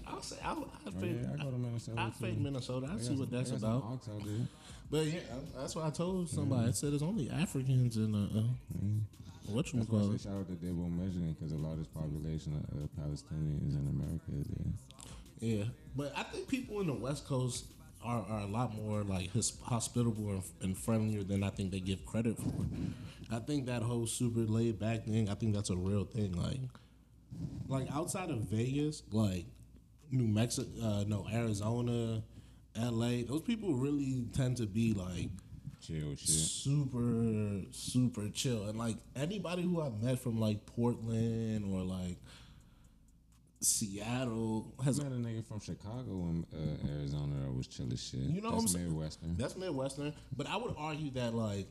I'll 0.07 0.23
say 0.23 0.37
I, 0.45 0.53
I 0.53 0.55
Oh, 0.55 0.91
fake. 1.01 1.17
yeah, 1.23 1.29
I 1.33 1.45
go 1.45 1.51
to 1.51 1.59
Minnesota. 1.59 2.01
I 2.01 2.05
too. 2.07 2.13
fake 2.21 2.39
Minnesota. 2.39 2.89
I 2.91 2.97
They 2.97 3.03
see 3.03 3.09
got 3.11 3.19
what 3.19 3.29
some- 3.29 3.39
that's 3.39 3.51
they 3.51 3.57
got 3.57 3.61
some 3.61 3.71
about. 3.77 3.93
Ox 3.93 4.09
out 4.09 4.25
there. 4.25 4.47
But 4.91 5.07
yeah, 5.07 5.21
that's 5.57 5.77
what 5.77 5.85
I 5.85 5.91
told 5.91 6.29
somebody. 6.29 6.69
I 6.69 6.71
said 6.73 6.93
it's 6.93 7.03
only 7.03 7.31
Africans 7.31 7.97
and 7.97 8.15
uh, 8.15 8.39
uh 8.41 8.43
what 9.47 9.73
you 9.73 9.81
That's 9.81 9.91
why 9.91 9.99
I 9.99 10.01
call 10.03 10.09
say 10.11 10.15
it. 10.17 10.21
shout 10.21 10.33
out 10.35 10.49
to 10.49 10.55
Dearborn, 10.55 10.97
Michigan, 10.97 11.37
because 11.39 11.53
the 11.53 11.59
largest 11.59 11.93
population 11.95 12.55
of 12.73 12.89
Palestinians 13.05 13.75
in 13.75 13.89
America 13.89 14.31
is 14.41 14.47
there. 14.49 14.73
Yeah, 15.41 15.65
but 15.97 16.13
I 16.17 16.23
think 16.25 16.47
people 16.49 16.81
in 16.81 16.87
the 16.87 16.93
West 16.93 17.27
Coast 17.27 17.65
are, 18.05 18.23
are 18.29 18.41
a 18.41 18.47
lot 18.47 18.75
more 18.75 19.03
like 19.03 19.31
his, 19.33 19.53
hospitable 19.63 20.29
and, 20.31 20.43
and 20.63 20.77
friendlier 20.79 21.23
than 21.25 21.43
I 21.43 21.51
think 21.51 21.71
they 21.73 21.81
give 21.81 22.05
credit 22.07 22.37
for. 22.37 22.53
I 23.31 23.39
think 23.41 23.67
that 23.67 23.83
whole 23.83 24.07
super 24.07 24.41
laid 24.41 24.79
back 24.79 25.05
thing. 25.05 25.29
I 25.29 25.35
think 25.35 25.55
that's 25.55 25.71
a 25.71 25.77
real 25.77 26.05
thing. 26.05 26.33
Like, 26.33 26.61
like 27.69 27.91
outside 27.93 28.31
of 28.31 28.39
Vegas, 28.43 29.03
like 29.13 29.47
New 30.11 30.27
Mexico, 30.27 30.69
uh, 30.83 31.05
no 31.07 31.27
Arizona, 31.33 32.23
L.A. 32.77 33.23
Those 33.23 33.43
people 33.43 33.75
really 33.75 34.27
tend 34.33 34.57
to 34.59 34.67
be 34.67 34.93
like 34.95 35.29
Chill 35.81 36.15
shit. 36.15 36.29
super 36.29 37.63
super 37.71 38.29
chill 38.29 38.65
and 38.69 38.79
like 38.79 38.97
anybody 39.17 39.63
who 39.63 39.81
I've 39.81 40.03
met 40.03 40.19
from 40.19 40.39
like 40.39 40.67
Portland 40.67 41.65
or 41.73 41.81
like 41.83 42.19
Seattle 43.63 44.73
has 44.85 44.99
I 45.01 45.05
met 45.05 45.13
a 45.13 45.17
nigga 45.17 45.45
from 45.45 45.61
Chicago 45.61 46.11
and 46.11 46.47
uh, 46.55 46.93
Arizona 46.99 47.35
that 47.45 47.53
was 47.55 47.67
chill 47.67 47.93
as 47.93 48.03
shit. 48.03 48.21
You 48.21 48.41
know 48.41 48.51
what 48.51 48.61
That's 48.61 48.75
I'm 48.75 48.79
saying? 48.81 48.89
Midwestern. 48.89 49.37
That's 49.37 49.57
Midwestern, 49.57 50.15
but 50.37 50.47
I 50.49 50.57
would 50.57 50.75
argue 50.79 51.11
that 51.13 51.35
like 51.35 51.67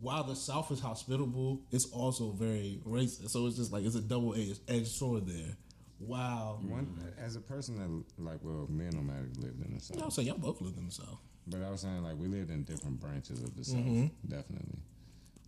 while 0.00 0.24
the 0.24 0.36
South 0.36 0.70
is 0.70 0.80
hospitable, 0.80 1.60
it's 1.72 1.86
also 1.86 2.30
very 2.30 2.80
racist. 2.86 3.30
So 3.30 3.46
it's 3.46 3.56
just 3.56 3.72
like 3.72 3.84
it's 3.84 3.96
a 3.96 4.00
double 4.00 4.34
edged 4.34 4.86
sword 4.86 5.26
there. 5.26 5.56
Wow. 6.00 6.58
One, 6.66 6.96
as 7.22 7.36
a 7.36 7.40
person 7.40 7.76
that 7.78 8.22
like, 8.24 8.38
well, 8.42 8.66
me 8.68 8.86
and 8.86 8.94
Nomadic 8.94 9.36
lived 9.38 9.64
in 9.64 9.74
the 9.74 9.80
South, 9.80 10.00
I 10.00 10.04
would 10.04 10.12
say 10.12 10.22
y'all 10.22 10.38
both 10.38 10.60
lived 10.60 10.78
in 10.78 10.86
the 10.86 10.92
South. 10.92 11.18
but 11.46 11.62
I 11.62 11.70
was 11.70 11.80
saying 11.80 12.02
like 12.02 12.16
we 12.16 12.28
lived 12.28 12.50
in 12.50 12.62
different 12.64 13.00
branches 13.00 13.42
of 13.42 13.56
the 13.56 13.64
South, 13.64 13.80
Mm-hmm. 13.80 14.06
definitely. 14.28 14.78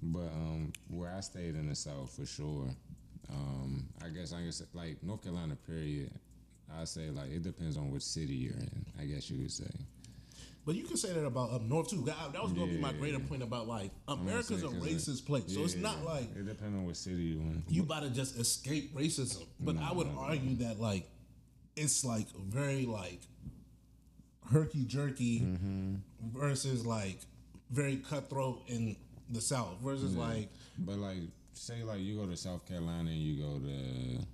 But 0.02 0.28
um, 0.32 0.72
where 0.88 1.12
I 1.14 1.20
stayed 1.20 1.54
in 1.54 1.68
the 1.68 1.74
South 1.74 2.10
for 2.16 2.24
sure, 2.26 2.68
um, 3.28 3.86
I 4.04 4.08
guess 4.08 4.32
I 4.32 4.42
guess 4.42 4.62
like 4.74 5.02
North 5.02 5.22
Carolina. 5.22 5.56
Period. 5.56 6.10
I 6.72 6.84
say 6.84 7.10
like 7.10 7.30
it 7.30 7.42
depends 7.42 7.76
on 7.76 7.90
which 7.90 8.02
city 8.02 8.34
you're 8.34 8.54
in. 8.54 8.86
I 8.98 9.04
guess 9.04 9.28
you 9.30 9.38
would 9.42 9.50
say. 9.52 9.70
But 10.66 10.74
you 10.74 10.84
can 10.84 10.96
say 10.96 11.12
that 11.12 11.24
about 11.24 11.52
up 11.52 11.62
north 11.62 11.88
too. 11.88 12.02
That 12.02 12.32
that 12.32 12.42
was 12.42 12.52
gonna 12.52 12.72
be 12.72 12.78
my 12.78 12.90
Yeah. 12.90 12.98
greater 12.98 13.18
point 13.18 13.42
about 13.42 13.66
like 13.66 13.90
America's 14.08 14.62
a 14.62 14.68
racist 14.68 15.24
place. 15.24 15.52
So 15.52 15.64
it's 15.64 15.76
not 15.76 16.04
like 16.04 16.34
it 16.36 16.46
depends 16.46 16.76
on 16.76 16.84
what 16.84 16.96
city 16.96 17.22
you 17.22 17.40
in. 17.40 17.64
you 17.68 17.82
about 17.82 18.02
to 18.02 18.10
just 18.10 18.38
escape 18.38 18.94
racism. 18.94 19.46
But 19.58 19.78
I 19.78 19.92
would 19.92 20.08
argue 20.08 20.56
that 20.56 20.78
like 20.80 21.10
it's 21.76 22.04
like 22.04 22.28
very 22.36 22.84
like 22.84 23.22
herky 24.50 24.84
jerky 24.84 25.40
mm-hmm. 25.40 25.94
versus 26.32 26.84
like 26.84 27.20
very 27.70 27.96
cutthroat 27.96 28.62
in 28.68 28.96
the 29.30 29.40
South 29.40 29.78
versus 29.80 30.14
like 30.14 30.48
But 30.78 30.98
like, 30.98 31.18
say 31.52 31.82
like 31.82 32.00
you 32.00 32.16
go 32.16 32.26
to 32.26 32.36
South 32.36 32.66
Carolina 32.66 33.10
and 33.10 33.20
you 33.20 33.42
go 33.42 33.58
to 33.58 34.26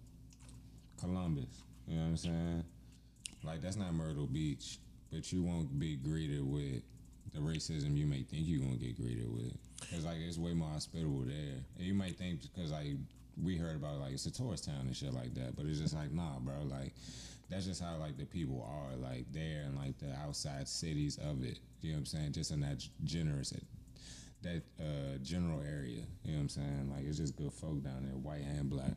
Columbus. 0.98 1.62
You 1.86 1.96
know 1.96 2.02
what 2.02 2.08
I'm 2.08 2.16
saying? 2.16 2.64
Like 3.44 3.62
that's 3.62 3.76
not 3.76 3.94
Myrtle 3.94 4.26
Beach. 4.26 4.78
But 5.12 5.32
you 5.32 5.42
won't 5.42 5.78
be 5.78 5.96
greeted 5.96 6.42
with 6.42 6.82
the 7.32 7.40
racism 7.40 7.96
you 7.96 8.06
may 8.06 8.22
think 8.22 8.46
you're 8.46 8.60
gonna 8.60 8.76
get 8.76 8.96
greeted 8.96 9.32
with. 9.32 9.52
Cause 9.90 10.04
like 10.04 10.16
it's 10.18 10.38
way 10.38 10.52
more 10.52 10.68
hospitable 10.70 11.20
there, 11.26 11.60
and 11.76 11.86
you 11.86 11.94
might 11.94 12.16
think 12.16 12.40
because 12.42 12.72
like 12.72 12.96
we 13.42 13.56
heard 13.56 13.76
about 13.76 14.00
like 14.00 14.12
it's 14.12 14.26
a 14.26 14.32
tourist 14.32 14.64
town 14.64 14.80
and 14.80 14.96
shit 14.96 15.12
like 15.12 15.34
that, 15.34 15.56
but 15.56 15.66
it's 15.66 15.80
just 15.80 15.94
like 15.94 16.12
nah, 16.12 16.38
bro. 16.38 16.54
Like 16.64 16.92
that's 17.50 17.66
just 17.66 17.82
how 17.82 17.96
like 17.96 18.16
the 18.16 18.24
people 18.24 18.66
are 18.68 18.96
like 18.96 19.26
there 19.32 19.62
and 19.66 19.76
like 19.76 19.98
the 19.98 20.12
outside 20.24 20.66
cities 20.66 21.18
of 21.18 21.44
it. 21.44 21.58
You 21.82 21.90
know 21.90 21.96
what 21.96 22.00
I'm 22.00 22.06
saying? 22.06 22.32
Just 22.32 22.50
in 22.50 22.60
that 22.60 22.82
generous 23.04 23.52
that 24.42 24.62
uh, 24.80 25.18
general 25.22 25.60
area. 25.60 26.02
You 26.24 26.32
know 26.32 26.38
what 26.38 26.40
I'm 26.42 26.48
saying? 26.48 26.92
Like 26.94 27.04
it's 27.06 27.18
just 27.18 27.36
good 27.36 27.52
folk 27.52 27.82
down 27.82 28.04
there, 28.04 28.16
white 28.16 28.42
and 28.42 28.70
black. 28.70 28.92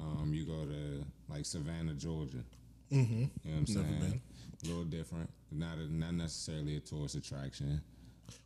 Um, 0.00 0.30
you 0.32 0.44
go 0.44 0.64
to 0.64 1.04
like 1.28 1.44
Savannah, 1.46 1.94
Georgia. 1.94 2.44
Mm-hmm. 2.92 3.12
You 3.12 3.20
know 3.20 3.28
what 3.60 3.68
I'm 3.68 3.74
Never 3.74 3.88
saying? 3.88 4.00
been. 4.00 4.20
A 4.66 4.68
little 4.68 4.84
different. 4.84 5.30
Not 5.52 5.78
a, 5.78 5.92
not 5.92 6.14
necessarily 6.14 6.76
a 6.76 6.80
tourist 6.80 7.14
attraction. 7.14 7.80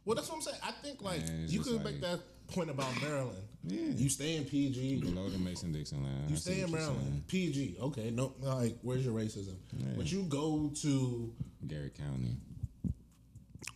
Well, 0.04 0.14
that's 0.14 0.28
what 0.28 0.36
I'm 0.36 0.42
saying. 0.42 0.58
I 0.62 0.72
think 0.72 1.02
like 1.02 1.22
you 1.48 1.60
could 1.60 1.74
like- 1.74 1.84
make 1.84 2.00
that 2.02 2.20
point 2.48 2.70
about 2.70 3.00
Maryland. 3.00 3.42
Yeah. 3.64 3.92
You 3.94 4.08
stay 4.08 4.36
in 4.36 4.44
PG. 4.44 5.00
Below 5.00 5.28
the 5.28 5.38
Mason 5.38 5.72
Dixon 5.72 6.02
line. 6.02 6.24
You 6.28 6.34
I 6.34 6.38
stay 6.38 6.60
in 6.60 6.70
Maryland, 6.70 7.24
PG. 7.28 7.76
Okay, 7.80 8.10
no, 8.10 8.34
like 8.40 8.76
where's 8.82 9.04
your 9.04 9.14
racism? 9.14 9.54
Yeah. 9.76 9.86
But 9.96 10.10
you 10.10 10.22
go 10.24 10.70
to. 10.82 11.32
Garrett 11.66 11.96
County. 11.96 12.36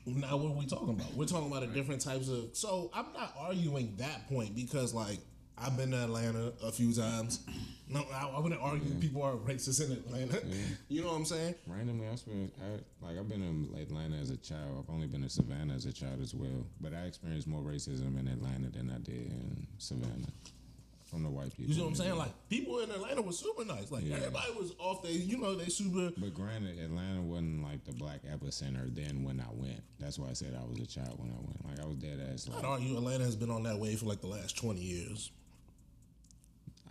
now. 0.06 0.36
What 0.36 0.52
are 0.52 0.58
we 0.58 0.66
talking 0.66 0.90
about? 0.90 1.14
We're 1.14 1.26
talking 1.26 1.48
about 1.48 1.60
the 1.60 1.68
different 1.68 2.00
types 2.00 2.28
of. 2.28 2.50
So 2.56 2.90
I'm 2.94 3.12
not 3.12 3.34
arguing 3.38 3.94
that 3.98 4.28
point 4.28 4.56
because 4.56 4.94
like 4.94 5.18
I've 5.56 5.76
been 5.76 5.92
to 5.92 6.02
Atlanta 6.04 6.52
a 6.62 6.72
few 6.72 6.92
times. 6.92 7.40
No, 7.88 8.04
I, 8.12 8.26
I 8.36 8.40
wouldn't 8.40 8.60
argue 8.60 8.92
people 8.94 9.22
are 9.22 9.34
racist 9.36 9.84
in 9.84 9.92
Atlanta. 9.92 10.42
You 10.88 11.02
know 11.02 11.08
what 11.08 11.16
I'm 11.16 11.24
saying? 11.24 11.54
Randomly, 11.66 12.08
I 12.08 12.14
spent 12.16 12.52
I, 12.60 13.04
like 13.06 13.18
I've 13.18 13.28
been 13.28 13.42
in 13.42 13.68
Atlanta 13.80 14.16
as 14.16 14.30
a 14.30 14.36
child. 14.36 14.78
I've 14.88 14.92
only 14.94 15.06
been 15.06 15.22
to 15.22 15.28
Savannah 15.28 15.74
as 15.74 15.86
a 15.86 15.92
child 15.92 16.20
as 16.22 16.34
well. 16.34 16.66
But 16.80 16.92
I 16.94 17.02
experienced 17.02 17.46
more 17.46 17.60
racism 17.62 18.18
in 18.18 18.26
Atlanta 18.28 18.68
than 18.70 18.90
I 18.90 18.98
did 18.98 19.26
in 19.30 19.66
Savannah 19.78 20.26
from 21.04 21.22
the 21.22 21.28
white 21.30 21.54
people. 21.56 21.72
You 21.72 21.78
know 21.78 21.84
what 21.84 21.90
I'm 21.90 21.94
saying? 21.96 22.10
Atlanta. 22.12 22.30
Like 22.30 22.48
people 22.48 22.78
in 22.80 22.90
Atlanta 22.90 23.22
was 23.22 23.38
super 23.38 23.64
nice. 23.64 23.90
Like 23.92 24.04
Yeah. 24.04 24.16
everybody 24.16 24.52
was 24.58 24.72
off. 24.78 25.02
They, 25.02 25.12
you 25.12 25.38
know, 25.38 25.54
they 25.54 25.66
super. 25.66 26.10
But 26.16 26.34
granted, 26.34 26.78
Atlanta 26.78 27.20
wasn't 27.22 27.62
like 27.62 27.84
the 27.84 27.92
black 27.92 28.20
epicenter 28.24 28.92
then 28.94 29.22
when 29.24 29.40
I 29.40 29.52
went. 29.52 29.82
That's 30.00 30.18
why 30.18 30.30
I 30.30 30.32
said 30.32 30.58
I 30.60 30.64
was 30.68 30.78
a 30.80 30.86
child 30.86 31.18
when 31.18 31.30
I 31.30 31.36
went. 31.36 31.64
Like 31.68 31.80
I 31.80 31.86
was 31.86 31.96
dead 31.96 32.18
ass. 32.32 32.48
I'd 32.48 32.56
Like 32.56 32.64
argue 32.64 32.96
Atlanta 32.96 33.24
has 33.24 33.36
been 33.36 33.50
on 33.50 33.62
that 33.64 33.78
way 33.78 33.94
for 33.96 34.06
like 34.06 34.20
the 34.20 34.26
last 34.28 34.56
20 34.56 34.80
years. 34.80 35.30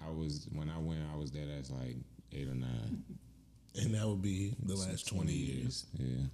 I 0.05 0.11
was 0.11 0.47
when 0.53 0.69
I 0.69 0.77
went. 0.79 1.01
I 1.13 1.17
was 1.17 1.31
dead 1.31 1.47
as 1.59 1.71
like 1.71 1.95
eight 2.31 2.47
or 2.47 2.55
nine. 2.55 3.03
And 3.75 3.95
that 3.95 4.07
would 4.07 4.21
be 4.21 4.53
the 4.61 4.75
last 4.75 5.07
20 5.07 5.33
years. 5.33 5.87
Yeah. 5.97 6.27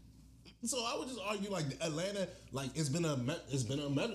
So 0.65 0.77
I 0.85 0.97
would 0.97 1.07
just 1.07 1.21
argue 1.25 1.49
like 1.49 1.63
Atlanta, 1.81 2.27
like 2.51 2.71
it's 2.75 2.89
been 2.89 3.05
a 3.05 3.15
met, 3.15 3.45
it's 3.49 3.63
been 3.63 3.79
a 3.79 3.89
met, 3.89 4.09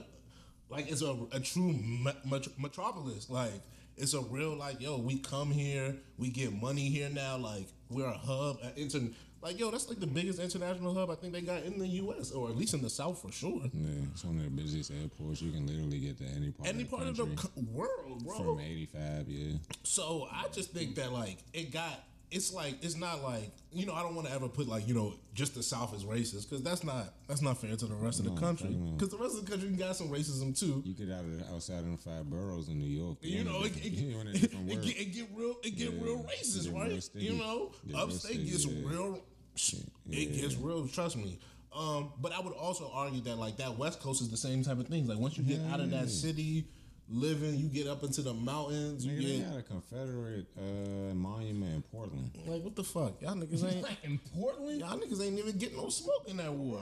like 0.68 0.90
it's 0.90 1.00
a, 1.00 1.16
a 1.32 1.40
true 1.40 1.72
met, 1.72 2.26
met, 2.26 2.46
metropolis. 2.58 3.30
Like 3.30 3.52
it's 3.96 4.12
a 4.12 4.20
real 4.20 4.54
like 4.56 4.80
yo, 4.80 4.98
we 4.98 5.18
come 5.18 5.50
here, 5.50 5.96
we 6.18 6.28
get 6.28 6.52
money 6.52 6.90
here 6.90 7.08
now. 7.08 7.38
Like 7.38 7.66
we're 7.88 8.06
a 8.06 8.12
hub, 8.12 8.58
an 8.62 8.72
inter, 8.76 9.00
like 9.44 9.60
yo, 9.60 9.70
that's 9.70 9.88
like 9.88 10.00
the 10.00 10.06
biggest 10.06 10.38
international 10.40 10.94
hub 10.94 11.10
I 11.10 11.14
think 11.14 11.32
they 11.34 11.42
got 11.42 11.62
in 11.64 11.78
the 11.78 11.86
U.S. 11.86 12.32
or 12.32 12.48
at 12.48 12.56
least 12.56 12.72
in 12.74 12.82
the 12.82 12.90
South 12.90 13.20
for 13.20 13.30
sure. 13.30 13.60
Yeah, 13.72 13.90
it's 14.12 14.24
one 14.24 14.38
of 14.38 14.44
the 14.44 14.50
busiest 14.50 14.90
airports. 14.90 15.42
You 15.42 15.52
can 15.52 15.66
literally 15.66 16.00
get 16.00 16.18
to 16.18 16.24
any 16.24 16.50
part. 16.50 16.68
Any 16.68 16.82
of 16.82 16.90
the 16.90 16.96
part 16.96 17.08
of 17.08 17.16
the 17.16 17.26
world, 17.70 18.24
bro. 18.24 18.36
from 18.36 18.60
'85. 18.60 19.28
Yeah, 19.28 19.56
So 19.82 20.26
I 20.32 20.46
just 20.52 20.72
think 20.72 20.94
that 20.96 21.12
like 21.12 21.38
it 21.52 21.70
got 21.72 22.00
it's 22.34 22.52
like 22.52 22.82
it's 22.82 22.96
not 22.96 23.22
like 23.22 23.50
you 23.72 23.86
know 23.86 23.94
I 23.94 24.02
don't 24.02 24.14
want 24.16 24.26
to 24.26 24.34
ever 24.34 24.48
put 24.48 24.66
like 24.66 24.88
you 24.88 24.94
know 24.94 25.14
just 25.34 25.54
the 25.54 25.62
South 25.62 25.94
is 25.94 26.04
racist 26.04 26.48
because 26.48 26.62
that's 26.62 26.82
not 26.82 27.14
that's 27.28 27.42
not 27.42 27.58
fair 27.58 27.76
to 27.76 27.86
the 27.86 27.94
rest 27.94 28.18
of 28.18 28.24
the 28.24 28.34
country 28.34 28.70
because 28.70 29.10
the 29.10 29.18
rest 29.18 29.38
of 29.38 29.44
the 29.44 29.50
country 29.50 29.68
got 29.70 29.94
some 29.94 30.08
racism 30.08 30.58
too. 30.58 30.82
you 30.84 30.94
get 30.94 31.14
out 31.14 31.20
of 31.24 31.38
the, 31.38 31.54
outside 31.54 31.78
of 31.78 31.90
the 31.90 31.96
five 31.96 32.28
boroughs 32.28 32.68
in 32.68 32.78
New 32.78 32.86
York. 32.86 33.18
You 33.20 33.30
you're 33.30 33.40
in 33.42 33.46
a 33.46 33.52
know, 33.52 33.64
it, 33.64 33.76
it, 33.76 33.92
you're 33.92 34.20
in 34.20 34.26
a 34.28 34.30
it, 34.30 34.42
it 34.42 35.12
get, 35.12 35.28
real 35.34 35.54
it 35.62 35.76
get 35.76 35.92
Yeah, 35.92 36.02
real 36.04 36.24
racist, 36.24 36.64
get 36.64 36.74
right? 36.74 37.02
sticky. 37.02 37.24
You 37.26 37.32
know, 37.34 37.72
Get 37.86 37.96
upstate 37.96 38.44
gets 38.44 38.66
yeah. 38.66 38.88
real. 38.88 39.22
It 39.56 40.28
Yeah. 40.30 40.42
gets 40.42 40.56
real. 40.56 40.86
Trust 40.88 41.16
me. 41.16 41.38
Um, 41.72 42.12
but 42.20 42.32
I 42.32 42.40
would 42.40 42.52
also 42.54 42.90
argue 42.92 43.20
that 43.22 43.36
like 43.36 43.56
that 43.56 43.76
West 43.78 44.00
Coast 44.00 44.22
is 44.22 44.30
the 44.30 44.36
same 44.36 44.62
type 44.62 44.78
of 44.78 44.86
thing. 44.86 45.06
Like 45.08 45.18
once 45.18 45.36
you 45.36 45.42
get 45.44 45.60
out 45.72 45.80
of 45.80 45.90
that 45.90 46.08
city, 46.08 46.66
living, 47.08 47.56
you 47.58 47.66
get 47.66 47.86
up 47.88 48.02
into 48.04 48.22
the 48.22 48.32
mountains. 48.32 49.04
You 49.04 49.12
Nigga, 49.12 49.22
they 49.28 49.36
get 49.38 49.50
got 49.50 49.58
a 49.58 49.62
Confederate 49.62 50.46
uh, 50.56 51.14
monument 51.14 51.74
in 51.74 51.82
Portland. 51.82 52.30
like 52.46 52.62
what 52.62 52.76
the 52.76 52.84
fuck? 52.84 53.20
Y'all 53.20 53.34
niggas 53.34 53.64
ain't. 53.64 53.86
in 54.04 54.18
Portland? 54.36 54.80
Y'all 54.80 54.98
niggas 54.98 55.20
ain't 55.24 55.38
even 55.38 55.58
getting 55.58 55.76
no 55.76 55.88
smoke 55.88 56.24
in 56.28 56.36
that 56.36 56.52
war. 56.52 56.80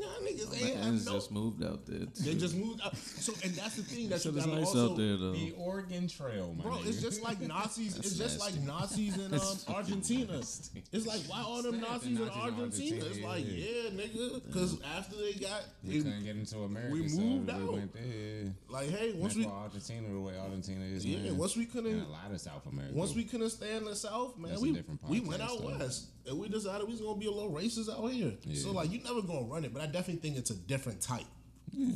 Y'all 0.00 0.20
niggas 0.22 0.62
ain't 0.66 0.76
have 0.84 1.06
no. 1.06 1.12
just 1.12 1.30
moved 1.32 1.64
out 1.64 1.86
there. 1.86 1.98
Too. 2.00 2.22
They 2.22 2.34
just 2.34 2.56
moved 2.56 2.80
out. 2.84 2.96
So, 2.96 3.32
and 3.44 3.52
that's 3.54 3.76
the 3.76 3.82
thing 3.82 4.08
that 4.10 4.20
So 4.20 4.30
you 4.30 4.36
gotta 4.40 4.50
nice 4.54 4.66
also. 4.68 4.92
out 4.92 4.96
there 4.96 5.16
though. 5.16 5.32
The 5.32 5.52
Oregon 5.58 6.08
Trail, 6.08 6.54
my 6.56 6.62
Bro, 6.62 6.72
nigga. 6.78 6.86
it's 6.88 7.02
just 7.02 7.22
like 7.22 7.40
Nazis. 7.40 7.96
it's 7.98 8.16
just 8.16 8.38
nasty. 8.38 8.58
like 8.58 8.66
Nazis 8.66 9.16
in 9.16 9.34
um, 9.34 9.74
Argentina. 9.74 10.38
It's 10.38 11.06
like 11.06 11.20
why 11.28 11.42
all 11.42 11.62
them 11.62 11.80
Nazis 11.80 12.18
the 12.18 12.22
in 12.24 12.28
Nazis 12.28 12.42
in 12.48 12.54
Argentina? 12.54 12.96
It's 12.96 13.04
Argentina, 13.24 13.28
like 13.28 13.44
yeah. 13.46 13.66
yeah, 13.66 13.90
nigga. 13.90 14.46
Because 14.46 14.80
after 14.96 15.16
they 15.16 15.32
got, 15.34 15.64
we 15.84 15.94
it- 15.96 16.04
couldn't 16.04 16.24
get 16.24 16.36
into 16.36 16.58
America. 16.60 16.92
we 16.94 17.08
so 17.08 17.20
moved 17.20 17.46
we 17.48 17.52
out. 17.54 17.72
went 17.72 17.92
there. 17.94 18.54
like 18.68 18.88
hey, 18.90 19.12
once 19.12 19.34
Once 19.34 19.36
we 19.36 19.46
Argentina 19.46 20.08
the 20.12 20.20
way 20.20 20.38
Argentina 20.38 20.84
is, 20.84 21.04
yeah, 21.04 21.18
man. 21.18 21.36
once 21.36 21.56
we 21.56 21.64
couldn't 21.66 22.00
a 22.00 22.08
lot 22.08 22.30
of 22.32 22.40
South 22.40 22.66
America. 22.66 22.94
once 22.94 23.14
we 23.14 23.24
couldn't 23.24 23.50
stay 23.50 23.76
in 23.76 23.84
the 23.84 23.96
South, 23.96 24.38
man, 24.38 24.50
That's 24.50 24.60
a 24.62 24.64
we 24.64 24.72
different 24.72 25.00
we 25.08 25.20
went 25.20 25.42
out 25.42 25.58
though. 25.60 25.76
west, 25.78 26.06
and 26.26 26.38
we 26.38 26.48
decided 26.48 26.86
we 26.86 26.92
was 26.92 27.00
gonna 27.00 27.18
be 27.18 27.26
a 27.26 27.30
little 27.30 27.52
racist 27.52 27.88
out 27.90 28.06
here. 28.10 28.32
So 28.54 28.72
like, 28.72 28.90
you 28.92 29.00
never 29.02 29.22
gonna 29.22 29.46
run 29.46 29.64
it, 29.64 29.72
but 29.72 29.82
I 29.82 29.86
definitely 29.88 30.20
think 30.22 30.36
it's 30.38 30.50
a 30.50 30.56
different 30.56 31.00
type. 31.00 31.26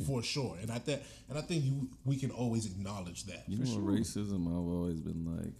For 0.05 0.21
sure, 0.21 0.55
and 0.61 0.71
I 0.71 0.77
think, 0.77 1.01
and 1.29 1.37
I 1.37 1.41
think 1.41 1.63
you, 1.65 1.89
we 2.05 2.15
can 2.15 2.29
always 2.29 2.67
acknowledge 2.67 3.23
that. 3.23 3.43
You 3.47 3.57
know 3.57 3.71
what 3.71 3.95
racism 3.99 4.45
I've 4.47 4.71
always 4.71 4.99
been 4.99 5.25
like? 5.25 5.51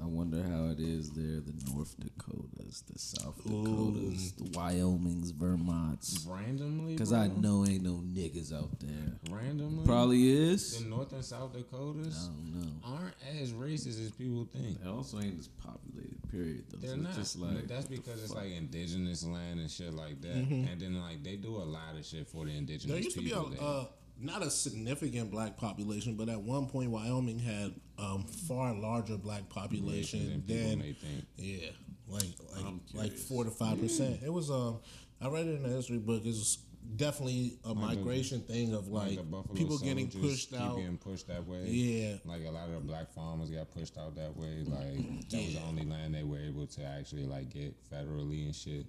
I 0.00 0.06
wonder 0.06 0.42
how 0.42 0.66
it 0.70 0.80
is 0.80 1.10
there, 1.10 1.40
the 1.40 1.52
North 1.72 1.94
Dakotas, 2.00 2.82
the 2.90 2.98
South 2.98 3.36
Dakotas, 3.44 4.32
the 4.32 4.44
Wyomings, 4.50 5.32
Vermonts. 5.32 6.26
randomly, 6.28 6.94
Because? 6.94 7.12
I 7.12 7.28
know 7.28 7.64
ain't 7.66 7.82
no 7.84 8.02
niggas 8.02 8.52
out 8.52 8.70
there. 8.80 9.12
randomly 9.30 9.84
Probably 9.84 10.30
is. 10.30 10.82
the 10.82 10.88
North 10.88 11.12
and 11.12 11.24
South 11.24 11.52
Dakotas 11.52 12.28
I 12.28 12.32
don't 12.32 12.54
know. 12.62 12.72
aren't 12.84 13.14
as 13.40 13.52
racist 13.52 14.04
as 14.04 14.10
people 14.12 14.46
think. 14.52 14.82
They 14.82 14.88
also 14.88 15.20
ain't 15.20 15.38
as 15.38 15.48
populated, 15.48 16.18
period. 16.30 16.64
Though. 16.70 16.78
They're 16.78 16.90
so 16.90 16.96
not. 16.96 17.14
just 17.14 17.38
like 17.38 17.68
that's 17.68 17.86
because 17.86 18.22
it's 18.24 18.34
like 18.34 18.50
indigenous 18.52 19.24
land 19.24 19.60
and 19.60 19.70
shit 19.70 19.92
like 19.94 20.20
that. 20.22 20.32
And 20.34 20.80
then 20.80 21.00
like 21.00 21.22
they 21.22 21.36
do 21.36 21.54
a 21.56 21.64
lot 21.68 21.96
of 21.98 22.04
shit 22.04 22.26
for 22.26 22.44
the 22.46 22.50
indigenous 22.56 22.92
There 22.94 23.02
used 23.02 23.16
to 23.16 23.22
be 23.22 23.30
a 23.32 23.34
people. 23.40 23.50
there. 23.50 23.60
uh, 23.62 23.84
not 24.22 24.42
a 24.42 24.50
significant 24.50 25.30
black 25.30 25.56
population, 25.56 26.14
but 26.14 26.28
at 26.28 26.40
one 26.40 26.66
point 26.66 26.90
Wyoming 26.90 27.38
had 27.38 27.74
um, 27.98 28.24
far 28.24 28.72
larger 28.74 29.16
black 29.16 29.48
population 29.48 30.42
than 30.46 30.80
people 30.80 30.96
than 31.02 31.26
yeah, 31.36 31.68
like 32.08 32.24
like 32.54 32.74
like 32.94 33.12
four 33.12 33.44
to 33.44 33.50
five 33.50 33.80
percent. 33.80 34.20
It 34.24 34.32
was 34.32 34.50
um, 34.50 34.78
I 35.20 35.28
read 35.28 35.46
it 35.46 35.60
in 35.60 35.64
a 35.64 35.68
history 35.68 35.98
book. 35.98 36.22
It's 36.24 36.58
definitely 36.96 37.58
a 37.64 37.68
the- 37.68 37.74
migration 37.74 38.40
thing 38.40 38.74
of 38.74 38.88
Like 38.88 39.16
like, 39.16 39.30
the 39.30 39.54
people 39.54 39.78
getting 39.78 40.08
pushed 40.10 40.52
out. 40.54 40.76
getting 40.76 40.98
pushed 40.98 41.28
that 41.28 41.46
way. 41.46 41.64
Yeah. 41.66 42.16
like 42.24 42.44
a 42.46 42.50
lot 42.50 42.68
of 42.68 42.74
the 42.74 42.80
black 42.80 43.10
farmers 43.14 43.50
got 43.50 43.70
pushed 43.70 43.96
out 43.98 44.14
that 44.16 44.36
way. 44.36 44.62
Like 44.66 45.28
that 45.30 45.36
was 45.44 45.54
the 45.54 45.60
only 45.66 45.84
land 45.84 46.14
they 46.14 46.22
were 46.22 46.38
able 46.38 46.66
to 46.66 46.84
actually 46.84 47.24
like 47.24 47.50
get 47.50 47.74
federally 47.90 48.44
and 48.44 48.54
shit. 48.54 48.86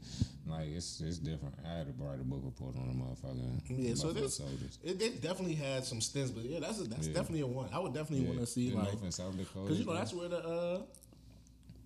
Like 0.48 0.68
it's 0.70 1.00
it's 1.02 1.18
different. 1.18 1.56
I 1.66 1.78
had 1.78 1.88
to 1.88 2.04
write 2.04 2.20
a 2.20 2.24
book 2.24 2.42
report 2.44 2.76
on 2.76 2.88
the 2.88 2.94
motherfucker. 2.94 3.62
Yeah, 3.70 3.96
so 3.96 4.12
this 4.12 4.40
it, 4.84 5.02
it 5.02 5.22
definitely 5.22 5.56
had 5.56 5.86
some 5.86 6.02
stints, 6.02 6.32
but 6.32 6.44
yeah, 6.44 6.60
that's 6.60 6.80
a, 6.80 6.84
that's 6.84 7.08
Yeah. 7.08 7.14
definitely 7.14 7.42
a 7.42 7.48
one. 7.48 7.70
I 7.72 7.80
would 7.80 7.94
definitely 7.94 8.26
want 8.28 8.40
to 8.40 8.46
see 8.46 8.70
the 8.72 8.76
like 8.78 8.86
North 8.88 9.04
and 9.04 9.14
South 9.14 9.38
Dakota. 9.38 9.66
because 9.66 9.80
you 9.80 9.86
know 9.86 9.94
that's 9.94 10.14
where 10.14 10.28
the 10.30 10.40
uh, 10.40 10.82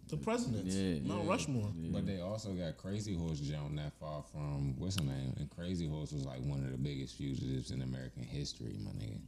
the 0.09 0.17
presidents 0.17 0.73
Yeah, 0.75 0.99
Mount 1.07 1.23
yeah. 1.25 1.29
Rushmore. 1.29 1.71
But 1.91 2.05
they 2.05 2.19
also 2.21 2.53
got 2.53 2.77
Crazy 2.77 3.15
Horse 3.15 3.39
jumped 3.39 3.73
not 3.73 3.93
far 3.99 4.23
from 4.31 4.77
what's 4.79 4.97
her 4.97 5.03
name? 5.05 5.33
And 5.37 5.49
Crazy 5.49 5.87
Horse 5.87 6.11
was 6.11 6.25
like 6.25 6.39
one 6.41 6.63
of 6.63 6.71
the 6.71 6.77
biggest 6.77 7.15
fugitives 7.15 7.71
in 7.71 7.81
American 7.81 8.23
history, 8.23 8.77
my 8.83 8.91
nigga. 8.91 9.19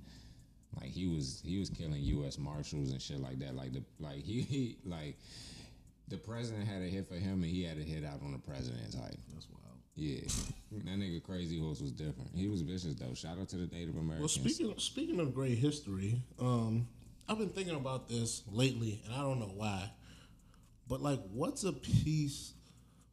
Like 0.80 0.89
he 0.89 1.08
was 1.08 1.42
he 1.46 1.58
was 1.60 1.70
killing 1.70 2.02
U.S. 2.02 2.38
Marshals 2.38 2.92
and 2.92 3.02
shit 3.02 3.20
like 3.20 3.39
that. 3.39 3.56
Like 3.56 3.74
the 3.74 3.84
like 4.00 4.24
he, 4.24 4.42
he 4.42 4.77
like 4.86 5.17
the 6.08 6.17
president 6.17 6.67
had 6.67 6.82
a 6.82 6.86
hit 6.86 7.08
for 7.08 7.15
him 7.15 7.44
and 7.44 7.46
he 7.52 7.63
had 7.63 7.77
a 7.77 7.82
hit 7.84 8.06
out 8.06 8.21
on 8.23 8.32
the 8.32 8.38
president. 8.40 8.94
Like 8.96 9.17
that's 9.34 9.48
wild. 9.50 9.77
yeah, 9.96 10.21
that 10.71 11.00
nigga 11.00 11.21
Crazy 11.23 11.60
Horse 11.60 11.82
was 11.82 11.92
different. 11.92 12.30
He 12.36 12.48
was 12.48 12.62
vicious 12.62 12.96
though. 12.96 13.13
Shout 13.15 13.40
out 13.40 13.50
to 13.50 13.58
the 13.58 13.65
Native 13.75 13.96
Americans. 13.98 14.38
Well, 14.38 14.44
Americans. 14.46 14.56
speaking 14.56 14.73
speaking 14.77 15.19
of 15.19 15.34
great 15.34 15.58
history, 15.58 16.21
um, 16.40 16.88
I've 17.27 17.40
been 17.40 17.50
thinking 17.50 17.75
about 17.75 18.08
this 18.08 18.44
lately, 18.52 19.02
and 19.06 19.13
I 19.15 19.21
don't 19.21 19.40
know 19.40 19.52
why. 19.56 19.90
But 20.90 21.02
like, 21.02 21.19
what's 21.31 21.63
a 21.63 21.71
piece? 21.71 22.54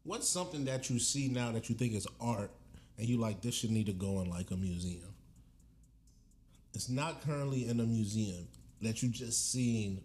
What's 0.02 0.28
something 0.28 0.64
that 0.64 0.88
you 0.88 0.98
see 0.98 1.28
now 1.28 1.52
that 1.52 1.68
you 1.68 1.74
think 1.74 1.94
is 1.94 2.06
art, 2.20 2.50
and 2.98 3.06
you 3.06 3.18
like 3.18 3.42
this 3.42 3.54
should 3.54 3.70
need 3.70 3.86
to 3.86 3.92
go 3.92 4.20
in 4.22 4.30
like 4.30 4.50
a 4.50 4.56
museum? 4.56 5.14
It's 6.74 6.88
not 6.88 7.22
currently 7.22 7.68
in 7.68 7.78
a 7.80 7.84
museum 7.84 8.48
that 8.82 9.02
you 9.02 9.10
just 9.10 9.52
seen. 9.52 10.00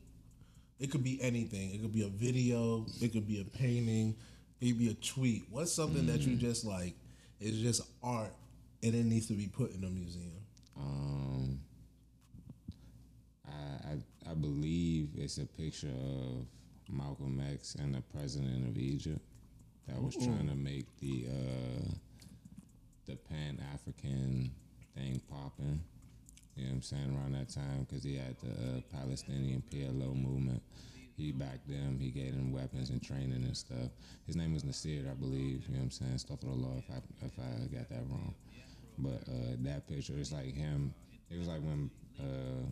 It 0.80 0.92
could 0.92 1.04
be 1.04 1.22
anything. 1.22 1.74
It 1.74 1.82
could 1.82 1.94
be 1.94 2.04
a 2.04 2.10
video. 2.10 2.86
It 3.02 3.14
could 3.14 3.28
be 3.28 3.40
a 3.42 3.58
painting. 3.58 4.16
maybe 4.62 4.90
a 4.90 4.94
tweet. 4.96 5.46
What's 5.50 5.72
something 5.72 6.06
that 6.08 6.22
you 6.22 6.36
just 6.36 6.66
like 6.66 6.96
is 7.40 7.60
just 7.60 7.82
art 8.04 8.34
and 8.84 8.94
it 8.94 9.06
needs 9.06 9.28
to 9.28 9.34
be 9.34 9.48
put 9.48 9.74
in 9.74 9.84
a 9.84 9.90
museum? 9.90 10.32
Um, 10.78 11.60
I, 13.48 13.52
I 13.52 14.32
I 14.32 14.34
believe 14.34 15.10
it's 15.18 15.38
a 15.38 15.46
picture 15.46 15.88
of 15.88 16.46
Malcolm 16.92 17.42
X 17.54 17.76
and 17.76 17.96
the 17.96 18.02
president 18.02 18.68
of 18.68 18.78
Egypt 18.78 19.22
that 19.88 20.02
was 20.02 20.16
trying 20.16 20.48
to 20.48 20.56
make 20.56 20.86
the 21.00 21.26
uh, 21.30 21.92
the 23.06 23.16
Pan 23.16 23.60
African 23.74 24.52
thing 24.96 25.22
popping. 25.30 25.82
You 26.56 26.64
know 26.64 26.70
what 26.70 26.76
I'm 26.76 26.82
saying? 26.82 27.18
Around 27.18 27.34
that 27.34 27.50
time, 27.50 27.88
because 27.88 28.04
he 28.04 28.16
had 28.18 28.36
the 28.40 28.78
uh, 28.78 28.82
Palestinian 28.92 29.64
PLO 29.72 30.16
movement. 30.16 30.62
He 31.18 31.32
backed 31.32 31.68
them. 31.68 32.00
He 32.00 32.10
gave 32.10 32.36
them 32.36 32.52
weapons 32.52 32.90
and 32.90 33.02
training 33.02 33.44
and 33.44 33.56
stuff. 33.56 33.92
His 34.26 34.36
name 34.36 34.54
was 34.54 34.64
Nasser, 34.64 35.08
I 35.10 35.14
believe. 35.14 35.66
You 35.68 35.74
know 35.74 35.80
what 35.80 35.84
I'm 35.84 35.92
saying? 35.92 36.18
Stuff 36.18 36.44
of 36.44 36.50
the 36.50 36.56
law 36.56 36.74
if 36.78 36.90
I 36.90 36.98
if 37.26 37.34
I 37.40 37.68
got 37.76 37.90
that 37.90 38.04
wrong. 38.10 38.34
But 38.98 39.22
uh, 39.28 39.56
that 39.60 39.88
picture, 39.88 40.14
it's 40.18 40.32
like 40.32 40.54
him. 40.54 40.94
It 41.30 41.38
was 41.38 41.48
like 41.48 41.62
when 41.62 41.90
uh, 42.20 42.66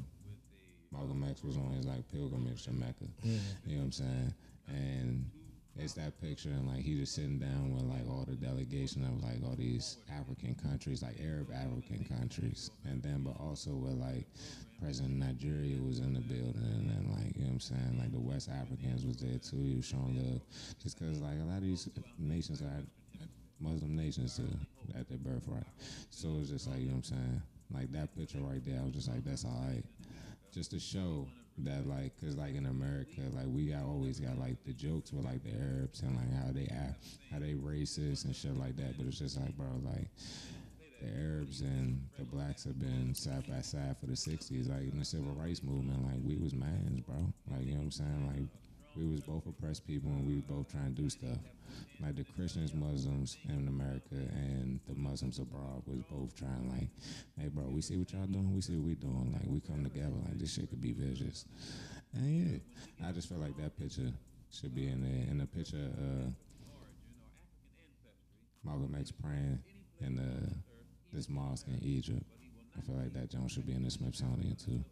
Malcolm 0.92 1.24
X 1.30 1.44
was 1.44 1.58
on 1.58 1.72
his 1.76 1.86
like 1.86 2.08
pilgrimage 2.12 2.64
to 2.64 2.72
Mecca. 2.74 3.06
You 3.66 3.76
know 3.76 3.78
what 3.80 3.84
I'm 3.86 3.92
saying? 3.92 4.34
And 4.68 5.26
it's 5.78 5.94
that 5.94 6.20
picture, 6.22 6.50
and 6.50 6.68
like 6.68 6.82
he 6.82 6.96
just 7.00 7.16
sitting 7.16 7.40
down 7.40 7.74
with 7.74 7.84
like 7.84 8.08
all 8.10 8.26
the 8.28 8.36
delegation 8.36 9.04
of 9.06 9.24
like 9.24 9.42
all 9.48 9.56
these 9.56 9.98
African 10.12 10.56
countries, 10.56 11.02
like 11.02 11.16
Arab 11.24 11.52
African 11.54 12.04
countries, 12.06 12.72
and 12.86 13.02
then 13.02 13.24
but 13.24 13.40
also 13.40 13.72
with 13.72 13.94
like 13.94 14.26
President 14.82 15.16
Nigeria 15.16 15.78
was 15.82 16.00
in 16.00 16.14
the 16.14 16.20
building, 16.20 16.56
and 16.56 16.90
then 16.90 17.16
like 17.16 17.36
you 17.36 17.44
know 17.44 17.48
what 17.48 17.54
I'm 17.54 17.60
saying, 17.60 17.98
like 18.00 18.12
the 18.12 18.20
West 18.20 18.50
Africans 18.50 19.06
was 19.06 19.18
there 19.18 19.40
too. 19.40 19.64
He 19.64 19.76
was 19.76 19.86
showing 19.86 20.18
love, 20.18 20.42
just 20.82 21.00
because 21.00 21.20
like 21.22 21.40
a 21.40 21.46
lot 21.46 21.58
of 21.58 21.64
these 21.64 21.88
nations 22.18 22.62
are 22.62 22.84
Muslim 23.60 23.96
nations 23.96 24.36
to, 24.38 24.44
at 24.98 25.08
their 25.08 25.18
birthright. 25.18 25.68
So 26.10 26.38
it's 26.40 26.50
just 26.50 26.68
like, 26.68 26.80
you 26.80 26.88
know 26.88 26.96
what 26.96 26.98
I'm 26.98 27.04
saying? 27.04 27.42
Like 27.74 27.92
that 27.92 28.16
picture 28.18 28.40
right 28.40 28.64
there, 28.66 28.80
I 28.80 28.84
was 28.84 28.94
just 28.94 29.10
like, 29.10 29.24
that's 29.24 29.46
all 29.46 29.64
right. 29.68 29.84
Just 30.54 30.72
to 30.72 30.80
show 30.80 31.28
that, 31.60 31.88
like, 31.88 32.20
cause 32.20 32.36
like 32.36 32.56
in 32.56 32.66
America, 32.66 33.22
like 33.34 33.46
we 33.48 33.68
got 33.68 33.84
always 33.84 34.20
got 34.20 34.38
like 34.40 34.64
the 34.66 34.74
jokes 34.74 35.14
with 35.14 35.26
like 35.26 35.44
the 35.44 35.52
Arabs 35.52 36.02
and 36.02 36.16
like 36.16 36.34
how 36.44 36.52
they 36.52 36.68
act, 36.74 37.04
how 37.32 37.40
they 37.40 37.54
racist 37.54 38.26
and 38.26 38.36
shit 38.36 38.58
like 38.58 38.76
that. 38.78 38.98
But 38.98 39.08
it's 39.08 39.20
just 39.20 39.40
like, 39.40 39.56
bro, 39.56 39.68
like 39.84 40.08
the 41.02 41.08
Arabs 41.08 41.62
and 41.62 42.02
the 42.18 42.26
blacks 42.26 42.64
have 42.64 42.80
been 42.80 43.14
side 43.14 43.46
by 43.48 43.62
side 43.62 43.98
for 44.00 44.08
the 44.08 44.14
'60s. 44.14 44.70
Like 44.70 44.92
in 44.92 45.00
the 45.00 45.06
civil 45.06 45.34
rights 45.34 45.64
movement, 45.64 46.06
like 46.06 46.20
we 46.24 46.36
was 46.38 46.54
mans, 46.54 47.02
bro. 47.02 47.18
Like 47.52 47.66
you 47.66 47.74
know 47.74 47.78
what 47.80 47.84
I'm 47.86 47.92
saying? 47.92 48.28
Like 48.28 48.48
we 48.96 49.06
was 49.06 49.22
both 49.22 49.46
oppressed 49.46 49.86
people 49.86 50.10
and 50.10 50.28
we 50.28 50.36
was 50.36 50.44
both 50.44 50.72
trying 50.72 50.96
to 50.96 51.02
do 51.02 51.10
stuff. 51.10 51.38
Like 52.02 52.16
the 52.16 52.26
Christians, 52.36 52.74
Muslims 52.74 53.38
in 53.48 53.68
America 53.68 54.16
and 54.16 54.80
the 54.88 54.96
Muslims 54.96 55.40
abroad 55.40 55.84
was 55.86 56.00
both 56.12 56.36
trying 56.36 56.70
like, 56.70 56.90
hey 57.38 57.50
bro, 57.50 57.66
we 57.70 57.82
see 57.82 57.98
what 57.98 58.12
y'all 58.12 58.26
doing, 58.26 58.54
we 58.54 58.62
see 58.62 58.76
what 58.76 58.86
we 58.86 58.96
doing. 58.96 59.32
Like 59.34 59.48
we 59.48 59.60
come 59.60 59.84
together, 59.84 60.16
like 60.26 60.38
this 60.38 60.54
shit 60.54 60.70
could 60.70 60.82
be 60.82 60.94
vicious. 60.94 61.46
And 62.14 62.62
yeah, 63.00 63.08
I 63.08 63.12
just 63.12 63.30
feel 63.30 63.38
like 63.38 63.58
that 63.58 63.78
picture 63.78 64.12
should 64.52 64.74
be 64.74 64.88
in 64.88 65.02
there. 65.02 65.30
And 65.30 65.40
the 65.40 65.46
picture 65.46 65.90
uh 65.98 66.30
Malcolm 68.64 68.96
X 69.00 69.12
praying 69.12 69.60
in 70.02 70.20
uh, 70.20 70.50
this 71.14 71.30
mosque 71.30 71.68
in 71.68 71.82
Egypt. 71.84 72.24
I 72.78 72.82
feel 72.82 72.96
like 72.96 73.14
that 73.14 73.30
Jones 73.30 73.52
should 73.52 73.66
be 73.66 73.74
in 73.74 73.84
the 73.84 73.90
Smithsonian 73.92 74.56
too. 74.56 74.84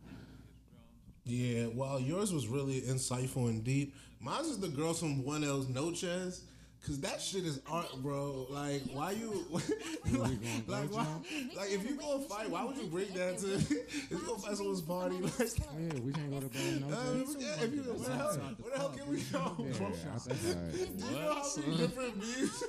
Yeah, 1.27 1.67
well, 1.73 1.99
yours 1.99 2.33
was 2.33 2.47
really 2.47 2.81
insightful 2.81 3.49
and 3.49 3.63
deep. 3.63 3.93
Mine's 4.21 4.47
is 4.47 4.59
the 4.59 4.69
girls 4.69 4.99
from 4.99 5.21
Buenos 5.21 5.67
Noches. 5.67 6.43
Cause 6.85 7.01
that 7.01 7.19
shit 7.19 7.43
is 7.43 7.59
art, 7.69 7.91
bro. 8.01 8.47
Like, 8.49 8.81
why 8.93 9.11
you 9.11 9.45
like, 9.51 10.37
like, 10.67 10.93
why, 10.93 11.05
like, 11.53 11.71
if 11.71 11.83
you 11.83 11.95
gonna 11.95 12.23
fight, 12.23 12.49
why 12.49 12.63
would 12.63 12.77
you 12.77 12.85
bring 12.85 13.09
that 13.09 13.39
to? 13.39 13.55
if 13.55 14.09
you 14.09 14.17
gonna 14.19 14.39
fight 14.39 14.55
someone's 14.55 14.81
party, 14.81 15.15
like, 15.17 15.33
Yeah, 15.37 15.99
we 15.99 16.13
can't 16.13 16.31
go 16.31 16.39
to 16.39 16.47
bed. 16.47 16.81
No 16.81 16.95
uh, 16.95 17.15
yeah, 17.39 17.63
if 17.63 17.73
you, 17.73 17.81
where 17.81 18.07
the 18.07 18.15
hell, 18.15 18.39
where 18.61 18.71
the 18.71 18.77
hell 18.79 18.89
can 18.89 19.11
we 19.11 19.19
go? 19.19 19.55
bro? 19.57 19.65
Do 19.67 19.75
you 21.09 21.11
know 21.11 21.33
how 21.33 21.43
many 21.57 21.77
different 21.77 22.15
views? 22.23 22.63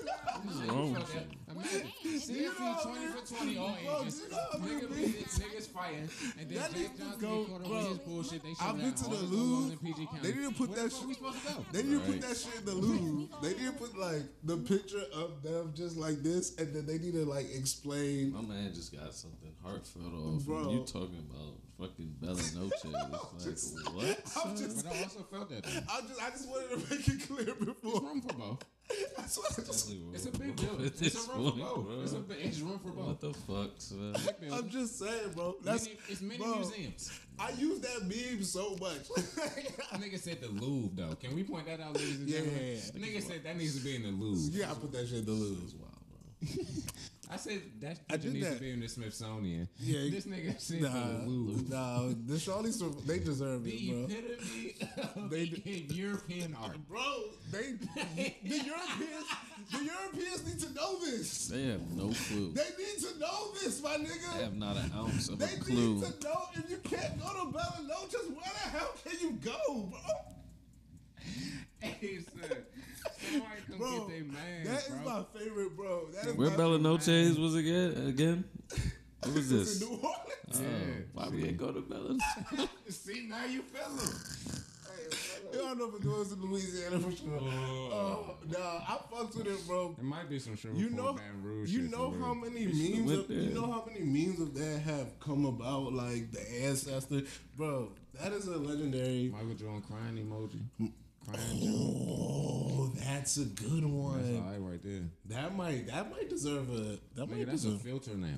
Wrong 1.58 1.68
you? 1.72 1.78
Imagine, 1.78 2.20
see 2.20 2.32
if 2.44 2.58
know 2.58 2.66
he 2.66 2.72
how 2.72 2.82
20 2.82 3.06
for 3.06 3.34
20 3.34 3.58
all 3.58 3.76
ages. 4.02 4.22
you 4.22 4.30
know 4.30 4.38
how 4.52 4.58
Nigga, 4.58 4.80
people- 4.80 4.96
be- 4.96 5.02
niggas 5.28 5.68
fighting, 5.68 6.08
and 6.38 6.48
then 6.50 6.58
That 6.58 6.74
Jake 6.74 6.98
Johnson 6.98 7.20
go- 7.20 7.44
caught 7.44 7.60
up 7.62 7.68
with 7.70 7.88
his 7.88 7.98
bullshit. 7.98 8.42
They 8.42 8.54
I've 8.60 8.76
been 8.76 8.94
to 8.94 9.04
the 9.04 9.08
the 9.10 9.22
Louvre. 9.24 9.72
in 9.72 9.78
PG 9.78 10.06
County. 10.06 10.20
They 10.22 10.32
didn't 10.32 10.54
put 10.54 10.74
that 10.76 10.92
shit- 10.92 11.06
we 11.06 11.14
supposed 11.14 11.46
to 11.46 11.52
go? 11.54 11.66
They 11.72 11.82
didn't 11.82 12.00
put 12.00 12.20
that 12.20 12.36
shit 12.36 12.54
in 12.58 12.64
the 12.64 12.74
Louvre. 12.74 13.38
They 13.42 13.54
didn't 13.54 13.78
put 13.78 13.98
like 13.98 14.22
the 14.44 14.56
picture 14.58 15.04
of 15.14 15.42
them 15.42 15.72
just 15.74 15.96
like 15.96 16.22
this, 16.22 16.56
and 16.58 16.74
then 16.74 16.86
they 16.86 16.98
need 16.98 17.12
to 17.14 17.24
like 17.24 17.46
explain. 17.54 18.32
My 18.32 18.40
man 18.42 18.72
just 18.74 18.92
got 18.92 19.14
something 19.14 19.52
heartfelt 19.62 20.06
off. 20.14 20.44
Bro. 20.44 20.64
Bro. 20.64 20.72
You 20.72 20.84
talking 20.84 21.24
about 21.30 21.54
fucking 21.78 22.14
Bella 22.20 22.34
Noche. 22.54 23.46
It's 23.46 23.74
like, 23.74 23.94
what? 23.94 24.22
I'm 24.44 24.56
just, 24.56 24.84
But 24.84 24.94
I 24.94 25.02
also 25.02 25.20
felt 25.30 25.48
that 25.50 25.62
though. 25.64 25.70
I 25.88 26.00
just, 26.02 26.22
I 26.22 26.30
just 26.30 26.48
wanted 26.48 26.70
to 26.70 26.94
make 26.94 27.08
it 27.08 27.26
clear 27.28 27.54
before. 27.54 27.68
It's 27.68 27.80
before. 27.82 28.00
room 28.02 28.20
for 28.22 28.34
both. 28.34 28.64
That's 29.16 29.36
what 29.38 29.52
I 29.52 29.62
just, 29.62 29.92
It's 30.14 30.26
a 30.26 30.30
big 30.30 30.56
deal. 30.56 30.74
At 30.74 30.80
It's 31.02 31.28
a 31.28 31.32
room 31.32 31.52
for 31.52 31.58
both. 31.58 31.84
bro. 31.86 32.00
It's 32.02 32.12
a 32.12 32.18
big, 32.20 32.38
it's 32.40 32.60
room 32.60 32.78
for 32.78 32.90
both. 32.90 33.06
What 33.06 33.20
the 33.20 33.34
fuck, 33.34 33.70
son? 33.78 34.12
Big 34.14 34.40
building. 34.40 34.52
I'm 34.58 34.68
just 34.70 34.98
saying, 34.98 35.32
bro. 35.34 35.56
That's 35.62 35.84
Many- 35.84 35.98
it's 36.08 36.20
many 36.22 36.38
bro, 36.38 36.54
museums. 36.56 37.20
I 37.38 37.50
use 37.50 37.78
that 37.80 38.02
meme 38.02 38.42
so 38.42 38.76
much. 38.80 39.08
Nigga 40.00 40.18
said 40.18 40.40
the 40.40 40.48
Louvre 40.48 40.90
though. 40.94 41.14
Can 41.14 41.34
we 41.36 41.44
point 41.44 41.66
that 41.66 41.80
out, 41.80 41.94
ladies 41.94 42.18
and 42.18 42.28
Yeah. 42.28 42.38
gentlemen? 42.40 42.78
Nigga 42.96 43.22
said 43.22 43.44
that 43.44 43.56
needs 43.56 43.78
to 43.78 43.84
be 43.84 43.94
in 43.96 44.02
the 44.02 44.08
Louvre. 44.08 44.50
yeah, 44.58 44.70
I 44.70 44.74
put 44.74 44.90
that 44.92 45.06
shit 45.06 45.18
in 45.20 45.24
the 45.26 45.32
Louvre. 45.32 45.86
Wow, 46.40 46.48
bro. 46.56 46.64
I 47.30 47.36
said 47.36 47.60
that 47.80 47.98
I 48.08 48.12
picture 48.14 48.18
did 48.28 48.32
needs 48.32 48.48
that. 48.48 48.54
to 48.54 48.60
be 48.62 48.70
in 48.70 48.80
the 48.80 48.88
Smithsonian. 48.88 49.68
Yeah, 49.78 50.08
this 50.10 50.24
nigga 50.24 50.58
said 50.58 50.80
Nah, 50.80 50.88
the 51.18 51.26
Louvre. 51.26 51.68
nah. 51.68 52.08
This 52.24 52.48
all 52.48 52.62
these 52.62 52.82
they 53.06 53.18
deserve 53.18 53.64
The 53.64 53.70
it, 53.70 53.90
bro. 53.90 54.16
epitome 54.16 55.24
of 55.24 55.30
They 55.30 55.44
they 55.46 55.94
European 55.94 56.56
art. 56.58 56.78
Bro, 56.88 57.24
they 57.52 57.72
the 57.74 58.56
Europeans 58.64 59.26
the 59.70 59.84
Europeans 59.84 60.46
need 60.46 60.58
to 60.60 60.72
know 60.74 61.00
this. 61.00 61.48
They 61.48 61.64
have 61.66 61.82
no 61.94 62.08
clue. 62.28 62.52
They 62.54 62.70
need 62.78 62.98
to 63.00 63.18
know 63.18 63.52
this, 63.62 63.82
my 63.82 63.96
nigga. 63.98 64.38
They 64.38 64.44
have 64.44 64.56
not 64.56 64.76
an 64.78 64.90
ounce 64.96 65.28
of 65.28 65.38
They 65.38 65.52
a 65.52 65.58
clue. 65.58 65.96
need 65.96 66.04
to 66.04 66.24
know 66.26 66.40
if 66.54 66.70
you 66.70 66.78
can't 66.78 67.20
go 67.20 67.28
to 67.44 67.52
Bella 67.52 67.80
Noches, 67.86 68.26
where 68.28 68.52
the 68.54 68.68
hell 68.70 68.94
can 69.04 69.20
you 69.20 69.32
go, 69.32 69.82
bro? 69.90 70.00
Hey, 71.80 72.20
son. 72.24 72.56
Somebody 73.18 73.60
come 73.68 73.78
Bro, 73.78 73.98
get 73.98 74.08
they 74.08 74.20
man, 74.22 74.64
that 74.64 74.78
is 74.82 74.88
bro. 74.88 74.98
my 75.04 75.24
favorite, 75.38 75.76
bro. 75.76 76.06
That 76.14 76.26
is 76.28 76.34
Where 76.36 76.50
my 76.50 76.56
Bella 76.56 76.78
Noches 76.78 77.38
was 77.38 77.54
again? 77.56 78.06
Again? 78.08 78.44
What 79.22 79.34
was 79.34 79.50
this? 79.50 79.82
in 79.82 79.88
New 79.88 79.94
Orleans. 79.96 80.14
Oh, 80.54 80.60
why 81.14 81.28
we 81.28 81.44
ain't 81.44 81.56
go 81.56 81.72
to 81.72 81.80
Bella? 81.80 82.16
See, 82.88 83.26
now 83.28 83.44
you 83.44 83.62
feel 83.62 83.98
it. 83.98 84.14
You 85.52 85.58
don't 85.60 85.78
know 85.78 85.88
if 85.88 85.94
it 85.94 86.04
goes 86.04 86.28
to 86.28 86.34
Louisiana 86.34 86.98
for 87.00 87.10
sure. 87.10 87.38
Oh, 87.40 87.90
oh 87.92 88.36
nah, 88.46 88.58
I 88.58 88.98
fucks 89.10 89.34
with 89.34 89.46
it, 89.46 89.66
bro. 89.66 89.94
It 89.98 90.04
might 90.04 90.28
be 90.28 90.38
some 90.38 90.54
sugar 90.56 90.74
You 90.74 90.90
know, 90.90 91.14
Baton 91.14 91.42
Rouge 91.42 91.70
you 91.70 91.82
shit 91.82 91.90
know 91.90 92.10
how 92.10 92.32
real. 92.32 92.34
many 92.34 92.66
should've 92.70 93.06
memes, 93.06 93.12
of, 93.12 93.30
you 93.30 93.50
know 93.54 93.66
how 93.72 93.84
many 93.86 94.04
memes 94.04 94.40
of 94.40 94.54
that 94.54 94.80
have 94.80 95.18
come 95.20 95.46
about, 95.46 95.94
like 95.94 96.30
the 96.32 96.40
ancestor, 96.64 97.22
bro. 97.56 97.92
That 98.20 98.32
is 98.32 98.46
a 98.46 98.58
legendary. 98.58 99.30
Michael 99.32 99.54
Jordan 99.54 99.82
crying 99.82 100.16
emoji. 100.18 100.90
Oh, 101.34 102.90
that's 102.94 103.36
a 103.36 103.44
good 103.44 103.82
That's 103.82 103.84
one. 103.84 104.42
all 104.44 104.50
right 104.50 104.60
right 104.60 104.82
there. 104.82 105.02
That 105.26 105.54
might, 105.56 105.86
that 105.88 106.10
might 106.10 106.28
deserve 106.28 106.68
a. 106.70 106.98
That 107.16 107.28
Nigga, 107.28 107.36
might 107.38 107.46
that's 107.46 107.64
a 107.64 107.78
filter 107.78 108.14
now. 108.14 108.36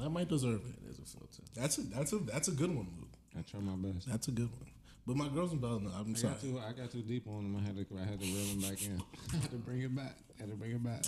That 0.00 0.10
might 0.10 0.28
deserve 0.28 0.60
it. 0.66 0.82
There's 0.82 0.98
a 0.98 1.02
filter. 1.04 1.42
That's 1.54 1.78
a, 1.78 1.82
that's 1.82 2.12
a, 2.12 2.18
that's 2.18 2.48
a 2.48 2.52
good 2.52 2.70
one, 2.74 2.86
Luke. 2.98 3.08
I 3.38 3.42
try 3.42 3.60
my 3.60 3.76
best. 3.76 4.08
That's 4.08 4.28
a 4.28 4.32
good 4.32 4.50
one. 4.50 4.70
But 5.06 5.16
my 5.16 5.28
girls 5.28 5.52
in 5.52 5.58
Bella, 5.58 5.80
I'm 5.98 6.12
I 6.14 6.18
sorry. 6.18 6.32
got 6.32 6.40
too 6.40 6.60
I 6.68 6.72
got 6.72 6.90
too 6.90 7.02
deep 7.02 7.28
on 7.28 7.52
them. 7.52 7.56
I 7.62 7.66
had 7.66 7.76
to 7.76 7.86
I 7.96 8.04
had 8.04 8.18
to 8.20 8.26
reel 8.26 8.44
him 8.46 8.60
back 8.60 8.82
in. 8.82 9.00
I 9.34 9.36
had 9.36 9.50
to 9.50 9.56
bring 9.56 9.82
it 9.82 9.94
back. 9.94 10.16
I 10.36 10.40
had 10.42 10.50
to 10.50 10.56
bring 10.56 10.72
it 10.72 10.82
back. 10.82 11.04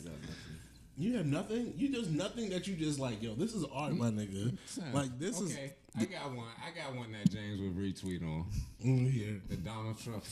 You 0.97 1.17
have 1.17 1.27
nothing. 1.27 1.75
You 1.77 1.93
just 1.93 2.11
nothing 2.11 2.51
that 2.51 2.67
you 2.69 2.75
just 2.77 3.01
like. 3.01 3.23
Yo, 3.23 3.35
this 3.35 3.55
is 3.55 3.65
art, 3.73 3.97
my 3.97 4.11
nigga. 4.11 4.57
Like 4.93 5.19
this 5.19 5.41
is 5.41 5.53
okay. 5.57 5.73
I 5.99 6.05
got 6.05 6.33
one. 6.33 6.47
I 6.65 6.71
got 6.79 6.95
one 6.95 7.11
that 7.11 7.29
James 7.29 7.61
would 7.61 7.77
retweet 7.77 8.23
on 8.23 8.47
mm, 8.85 9.11
here. 9.11 9.41
the 9.49 9.57
Donald 9.57 9.99
Trump. 9.99 10.23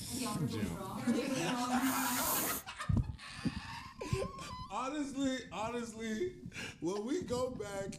Honestly, 4.77 5.39
honestly, 5.53 6.33
when 6.81 7.07
we 7.07 7.22
go 7.22 7.51
back, 7.51 7.99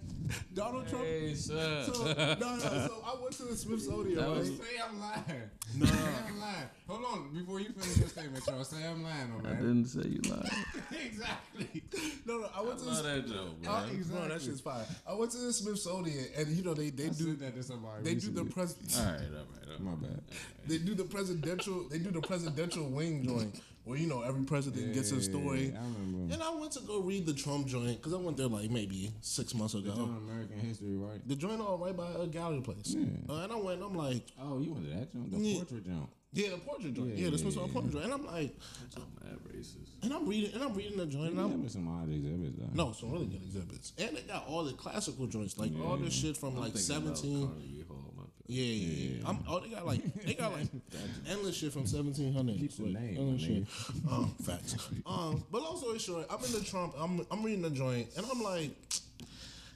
Donald 0.53 0.88
Trump. 0.88 1.05
Hey, 1.05 1.34
sir. 1.34 1.86
So, 1.91 2.03
no, 2.05 2.36
no. 2.36 2.59
So 2.59 3.03
I 3.05 3.15
went 3.21 3.34
to 3.38 3.43
the 3.45 3.55
Smithsonian, 3.55 4.15
That 4.17 4.28
right? 4.28 4.38
was- 4.38 4.49
Say 4.49 4.63
I'm 4.88 4.99
lying. 4.99 5.49
No. 5.75 5.86
Say 5.88 5.95
I'm 6.28 6.39
lying. 6.39 6.69
Hold 6.88 7.05
on, 7.05 7.34
before 7.34 7.59
you 7.59 7.69
finish 7.69 7.97
your 7.97 8.07
statement, 8.09 8.45
Charles. 8.45 8.69
Say 8.69 8.86
I'm 8.88 9.03
lying, 9.03 9.34
oh 9.43 9.49
I 9.49 9.53
didn't 9.53 9.86
say 9.86 10.01
you 10.07 10.21
lied. 10.30 10.49
exactly. 11.05 11.84
No, 12.25 12.38
no. 12.39 12.49
I 12.55 12.61
went 12.61 12.78
to 12.80 12.86
Love 12.86 12.97
the. 12.97 13.03
that 13.03 13.28
joke, 13.28 13.61
bro. 13.63 13.73
Uh, 13.73 13.86
Bro, 14.11 14.28
that 14.30 14.41
shit's 14.41 14.61
fire. 14.61 14.86
I 15.09 15.13
went 15.15 15.32
to 15.32 15.38
the 15.38 15.51
Smithsonian, 15.53 16.25
and 16.38 16.47
you 16.49 16.63
know 16.63 16.73
they 16.75 16.89
they 16.91 17.05
I 17.07 17.09
do 17.09 17.36
that 17.38 17.55
to 17.55 17.63
somebody. 17.63 18.03
they 18.03 18.15
do 18.15 18.30
the 18.32 18.43
recently. 18.43 18.53
pres 18.53 18.99
All 18.99 19.05
right, 19.05 19.13
all 19.13 19.19
right, 19.19 19.34
all 19.65 19.71
right. 19.71 19.80
My 19.82 20.07
bad. 20.07 20.21
they 20.67 20.78
do 20.78 20.93
the 20.95 21.03
presidential 21.05 21.84
they 21.89 21.97
do 21.99 22.11
the 22.11 22.21
presidential 22.21 22.86
wing 22.89 23.25
joint 23.25 23.59
where 23.88 23.97
you 23.97 24.07
know 24.07 24.21
every 24.21 24.43
president 24.43 24.93
gets 24.93 25.11
a 25.11 25.21
story. 25.21 25.73
I 25.75 25.79
remember. 25.83 26.33
And 26.33 26.43
I 26.43 26.53
went 26.55 26.73
to 26.73 26.81
go 26.81 26.99
read 26.99 27.25
the 27.25 27.33
Trump 27.33 27.67
joint 27.67 27.97
because 27.97 28.13
I 28.13 28.17
went 28.17 28.35
there 28.38 28.47
like 28.47 28.69
maybe 28.69 29.11
six 29.21 29.53
months 29.55 29.73
ago. 29.73 29.91
Doing 29.93 30.17
American 30.29 30.59
history, 30.59 30.95
right? 30.97 31.25
The 31.27 31.35
joint 31.35 31.61
all 31.61 31.77
right 31.77 31.95
by 31.95 32.09
a 32.21 32.27
Gallery 32.27 32.61
Place. 32.61 32.95
Uh, 33.29 33.33
and 33.43 33.51
I 33.51 33.55
went, 33.55 33.81
I'm 33.81 33.95
like, 33.95 34.23
Oh, 34.41 34.59
you 34.59 34.73
went 34.73 34.89
to 34.91 34.95
that 34.97 35.13
jump, 35.13 35.31
the 35.31 35.38
Yeah. 35.38 35.55
portrait 35.57 35.85
jump. 35.85 36.09
yeah, 36.33 36.49
the 36.49 36.57
portrait 36.57 36.93
joint. 36.93 37.07
Yeah, 37.09 37.15
Yeah, 37.15 37.29
the 37.29 37.38
yeah, 37.38 37.41
Smithsonian 37.41 37.67
yeah. 37.69 37.73
portrait 37.73 37.93
joint. 37.93 38.05
And 38.05 38.13
I'm 38.13 38.25
like, 38.25 38.55
Uh, 38.95 38.99
Mad 39.23 39.38
racist. 39.55 40.03
and 40.03 40.13
I'm 40.13 40.27
reading, 40.27 40.53
and 40.53 40.63
I'm 40.63 40.73
reading 40.73 40.97
the 40.97 41.05
joint. 41.05 41.31
And 41.31 41.39
I'm, 41.39 41.69
some 41.69 41.88
odd 41.88 42.09
exhibits 42.11 42.57
though. 42.59 42.69
no, 42.85 42.91
some 42.91 43.11
really 43.11 43.25
good 43.27 43.41
exhibits. 43.43 43.93
And 43.97 44.17
they 44.17 44.21
got 44.23 44.45
all 44.47 44.63
the 44.65 44.73
classical 44.73 45.27
joints, 45.27 45.57
like 45.57 45.71
all 45.83 45.95
this 45.97 46.13
shit 46.13 46.35
from 46.35 46.57
like 46.57 46.73
Thinking 46.73 47.07
about 47.07 47.17
17. 47.17 47.47
Carnegie 47.47 47.85
Hall, 47.88 48.13
my 48.17 48.23
bad. 48.23 48.36
Yeah, 48.47 48.63
yeah, 48.63 49.09
yeah. 49.19 49.29
I'm, 49.29 49.39
oh, 49.47 49.59
they 49.59 49.67
got 49.69 49.85
like 49.85 50.01
they 50.23 50.33
got 50.33 50.53
like 50.53 50.67
endless 51.29 51.57
shit 51.57 51.73
from 51.73 51.81
1700. 51.81 52.57
Keep 52.57 52.77
the 52.77 52.83
like, 52.83 52.93
name, 52.93 53.17
endless 53.17 53.41
my 53.41 53.47
shit. 53.47 53.67
Um, 54.11 54.35
facts. 54.41 54.89
Um, 55.05 55.43
but 55.51 55.61
long 55.61 55.77
story 55.77 55.99
short, 55.99 56.27
I'm 56.29 56.43
in 56.43 56.51
the 56.53 56.61
Trump. 56.61 56.93
I'm 56.97 57.25
I'm 57.29 57.43
reading 57.43 57.61
the 57.61 57.69
joint, 57.69 58.07
and 58.15 58.25
I'm 58.31 58.41
like, 58.41 58.71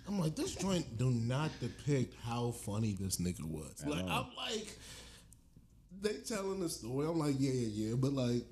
I'm 0.08 0.20
like, 0.20 0.36
this 0.36 0.56
joint 0.56 0.98
do 0.98 1.12
not 1.12 1.52
depict 1.60 2.16
how 2.24 2.52
funny 2.52 2.96
this 2.98 3.18
nigga 3.18 3.44
was. 3.44 3.84
Like 3.86 4.06
I'm 4.06 4.28
like, 4.38 4.78
they 6.02 6.14
telling 6.26 6.62
the 6.62 6.70
story. 6.70 7.08
I'm 7.08 7.20
like, 7.20 7.36
yeah, 7.40 7.52
yeah, 7.52 7.90
yeah, 7.90 7.96
but 7.96 8.14
like. 8.14 8.46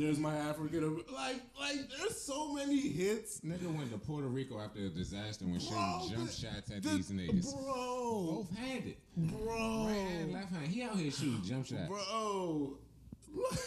There's 0.00 0.18
my 0.18 0.34
African, 0.34 0.96
like, 1.14 1.42
like. 1.60 1.76
There's 1.98 2.18
so 2.18 2.54
many 2.54 2.80
hits, 2.80 3.40
Nigga 3.40 3.66
went 3.76 3.92
to 3.92 3.98
Puerto 3.98 4.28
Rico 4.28 4.58
after 4.58 4.80
a 4.80 4.88
disaster 4.88 5.44
when 5.44 5.60
shooting 5.60 5.76
Bro, 5.76 6.06
jump 6.10 6.30
shots 6.30 6.70
at 6.70 6.82
the- 6.82 6.88
these 6.88 7.10
niggas. 7.10 7.52
bro, 7.52 8.46
Both 8.48 8.56
handed. 8.56 8.96
bro, 9.16 9.84
Right 9.86 9.92
hand, 9.94 10.32
left 10.32 10.52
hand. 10.52 10.66
He 10.68 10.82
out 10.82 10.96
here 10.96 11.10
shooting 11.10 11.42
jump 11.44 11.66
shots. 11.66 11.86
bro. 11.88 12.78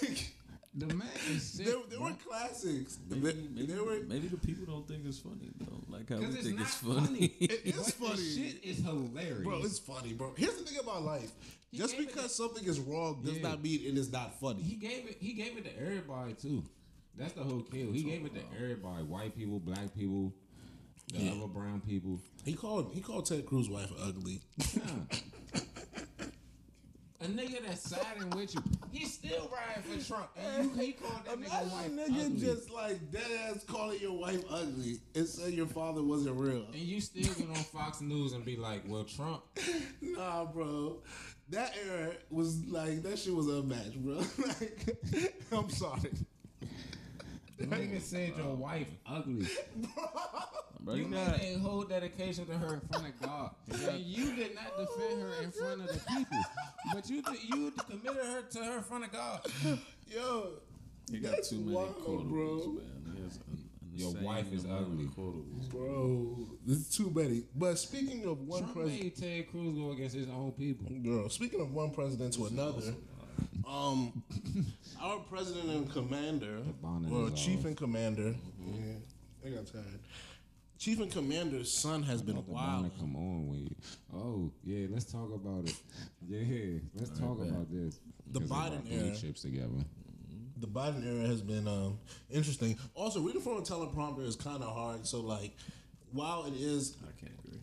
Like, 0.02 0.34
The 0.76 0.88
man 0.88 1.08
is 1.30 1.44
sick. 1.52 1.66
There, 1.68 1.76
there 1.90 2.00
were 2.00 2.14
classics. 2.28 2.98
Maybe, 3.10 3.22
There- 3.22 3.34
maybe, 3.54 3.66
there 3.74 3.84
were. 3.84 4.00
maybe 4.08 4.28
the 4.28 4.38
people 4.38 4.66
don't 4.66 4.88
think 4.88 5.06
it's 5.06 5.20
funny 5.20 5.52
though. 5.60 5.82
Like 5.88 6.10
how 6.10 6.18
we 6.18 6.26
it's 6.26 6.44
think 6.44 6.58
not 6.58 6.66
it's 6.68 6.76
funny. 6.78 6.96
funny. 7.06 7.26
It 7.40 7.62
is 7.66 7.76
But 7.76 7.86
the 7.86 7.92
funny. 7.92 8.24
shit 8.24 8.64
is 8.64 8.78
hilarious. 8.80 9.44
Bro, 9.44 9.60
it's 9.64 9.80
funny, 9.80 10.14
bro. 10.14 10.34
Here's 10.36 10.56
the 10.58 10.64
thing 10.64 10.80
about 10.80 11.04
life. 11.04 11.32
He 11.72 11.78
Just 11.78 11.94
gave 11.98 12.08
it 12.08 12.14
because 12.14 12.36
something 12.36 12.64
is 12.66 12.80
wrong 12.80 13.22
does 13.24 13.38
Yeah. 13.38 13.50
not 13.50 13.62
mean 13.64 13.82
it 13.86 13.98
is 13.98 14.12
not 14.12 14.40
funny. 14.40 14.62
he 14.64 14.76
gave 14.76 15.06
it. 15.08 15.18
He 15.20 15.34
gave 15.34 15.58
it 15.58 15.64
to 15.66 15.82
everybody 15.82 16.34
too. 16.34 16.64
That's 17.16 17.34
the 17.34 17.44
whole 17.44 17.62
kill. 17.62 17.92
He 17.92 18.02
gave 18.04 18.26
it 18.26 18.34
to 18.34 18.42
everybody: 18.60 19.04
white 19.04 19.36
people, 19.38 19.60
black 19.60 19.94
people, 19.96 20.34
the 21.14 21.20
Yeah. 21.20 21.32
other 21.34 21.48
brown 21.48 21.82
people. 21.82 22.20
He 22.46 22.54
called 22.54 22.92
he 22.96 23.02
called 23.02 23.28
Ted 23.28 23.46
Cruz 23.46 23.70
wife 23.70 23.92
ugly. 24.02 24.42
A 27.24 27.26
nigga 27.28 27.66
that's 27.66 27.90
siding 27.90 28.30
with 28.32 28.54
you, 28.54 28.62
he's 28.92 29.14
still 29.14 29.50
riding 29.50 29.84
for 30.00 30.06
Trump. 30.06 30.28
And 30.38 30.76
you, 30.76 30.82
he 30.82 30.92
called 30.92 31.22
that 31.26 31.40
nigga 31.40 31.72
wife 31.72 31.86
Imagine 31.88 32.16
nigga 32.16 32.26
ugly. 32.26 32.40
just 32.40 32.70
like 32.70 33.12
dead 33.12 33.32
ass 33.50 33.64
calling 33.66 34.00
your 34.02 34.12
wife 34.20 34.44
ugly 34.50 35.00
and 35.16 35.26
say 35.26 35.52
your 35.52 35.68
father 35.68 36.04
wasn't 36.04 36.38
real. 36.38 36.66
and 36.74 36.76
you 36.76 37.00
still 37.00 37.34
get 37.34 37.48
on 37.48 37.56
Fox 37.64 38.02
News 38.02 38.34
and 38.34 38.44
be 38.44 38.58
like, 38.58 38.82
"Well, 38.86 39.06
Trump, 39.06 39.42
Nah, 40.02 40.46
bro. 40.46 40.98
That 41.50 41.74
era 41.88 42.12
was 42.30 42.66
like 42.66 43.04
that 43.04 43.18
shit 43.20 43.34
was 43.34 43.48
unmatched, 43.48 44.04
bro. 44.04 44.16
like, 44.48 44.98
I'm 45.52 45.70
sorry. 45.70 46.12
nigga 47.62 48.02
said 48.02 48.34
your 48.38 48.56
wife 48.56 48.88
ugly. 49.06 49.48
Bro, 49.78 50.04
You 50.86 50.94
you 50.94 51.08
made 51.08 51.26
got 51.28 51.40
a 51.42 51.60
whole 51.60 51.84
dedication 51.84 52.46
to 52.48 52.54
her 52.58 52.74
in 52.76 52.82
front 52.82 53.08
of 53.08 53.22
God, 53.22 53.52
and 53.90 54.00
you 54.02 54.36
did 54.36 54.54
not 54.56 54.78
defend 54.78 55.22
her 55.22 55.42
in 55.44 55.52
front 55.52 55.82
of 55.82 55.88
the 55.88 56.00
people, 56.16 56.40
but 56.94 57.10
you 57.10 57.22
did- 57.22 57.44
you 57.44 57.72
committed 57.72 58.26
her 58.26 58.42
to 58.42 58.60
her 58.66 58.78
in 58.78 58.84
front 58.84 59.06
of 59.06 59.12
God. 59.12 59.42
Yo, 60.08 60.50
you 61.10 61.20
got 61.20 61.32
That's 61.32 61.50
too 61.50 61.58
many 61.60 61.72
wild, 61.76 61.96
quotables, 62.06 62.30
bro. 62.30 62.58
man. 62.74 63.16
He 63.16 63.24
has 63.24 63.36
an- 63.38 63.44
an 63.54 63.98
Your 64.00 64.12
wife 64.24 64.52
is 64.52 64.66
ugly. 64.66 65.06
Quotables. 65.06 65.70
bro, 65.70 66.48
this 66.66 66.78
is 66.80 66.90
too 66.90 67.12
many. 67.16 67.44
But 67.56 67.78
speaking 67.80 68.26
of 68.26 68.42
one 68.48 68.60
Trump 68.60 68.74
president, 68.76 69.04
made 69.04 69.16
Ted 69.16 69.52
Cruz 69.52 69.78
go 69.78 69.92
against 69.92 70.16
his 70.16 70.28
own 70.30 70.52
people. 70.52 70.90
girl, 71.02 71.30
speaking 71.30 71.62
of 71.62 71.72
one 71.74 71.92
president 71.92 72.34
to 72.34 72.46
another, 72.48 72.94
um, 73.68 74.22
our 75.02 75.20
president 75.20 75.70
and 75.70 75.90
commander, 75.92 76.60
bonnet 76.82 77.12
or 77.12 77.30
chief 77.32 77.60
off. 77.60 77.66
and 77.66 77.78
commander, 77.78 78.36
yeah, 78.66 78.96
I 79.46 79.50
got 79.50 79.66
tired. 79.68 80.00
Chief 80.84 81.00
and 81.00 81.10
commander's 81.10 81.72
son 81.72 82.04
has 82.04 82.22
been 82.22 82.46
wild. 82.46 82.92
come 83.00 83.16
on 83.16 83.48
you. 83.54 83.74
Oh 84.14 84.52
yeah, 84.66 84.88
let's 84.90 85.06
talk 85.06 85.34
about 85.34 85.64
it. 85.64 85.76
Yeah, 86.28 86.80
let's 86.98 87.18
talk 87.18 87.40
about 87.40 87.72
this. 87.72 88.02
The 88.34 88.42
Biden 88.42 88.82
era. 88.92 89.16
chips 89.16 89.44
together. 89.44 89.70
the 90.58 90.68
Biden 90.68 91.08
era 91.08 91.26
has 91.26 91.42
been 91.42 91.70
um, 91.70 92.00
interesting. 92.30 92.78
Also, 92.96 93.22
reading 93.22 93.40
from 93.40 93.60
a 93.60 93.62
teleprompter 93.62 94.28
is 94.28 94.36
kind 94.36 94.62
of 94.62 94.76
hard. 94.76 95.08
So, 95.08 95.22
like, 95.22 95.56
while 96.12 96.44
it 96.48 96.54
is 96.56 96.98
I 97.02 97.18
can't 97.18 97.40
agree. 97.46 97.62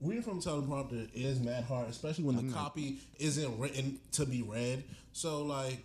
reading 0.00 0.24
from 0.24 0.38
a 0.38 0.40
teleprompter 0.40 1.08
is 1.14 1.38
mad 1.38 1.62
hard, 1.62 1.88
especially 1.88 2.24
when 2.24 2.48
the 2.48 2.52
copy 2.52 2.98
isn't 3.20 3.60
written 3.60 4.00
to 4.10 4.26
be 4.26 4.42
read. 4.42 4.82
So, 5.12 5.44
like, 5.44 5.84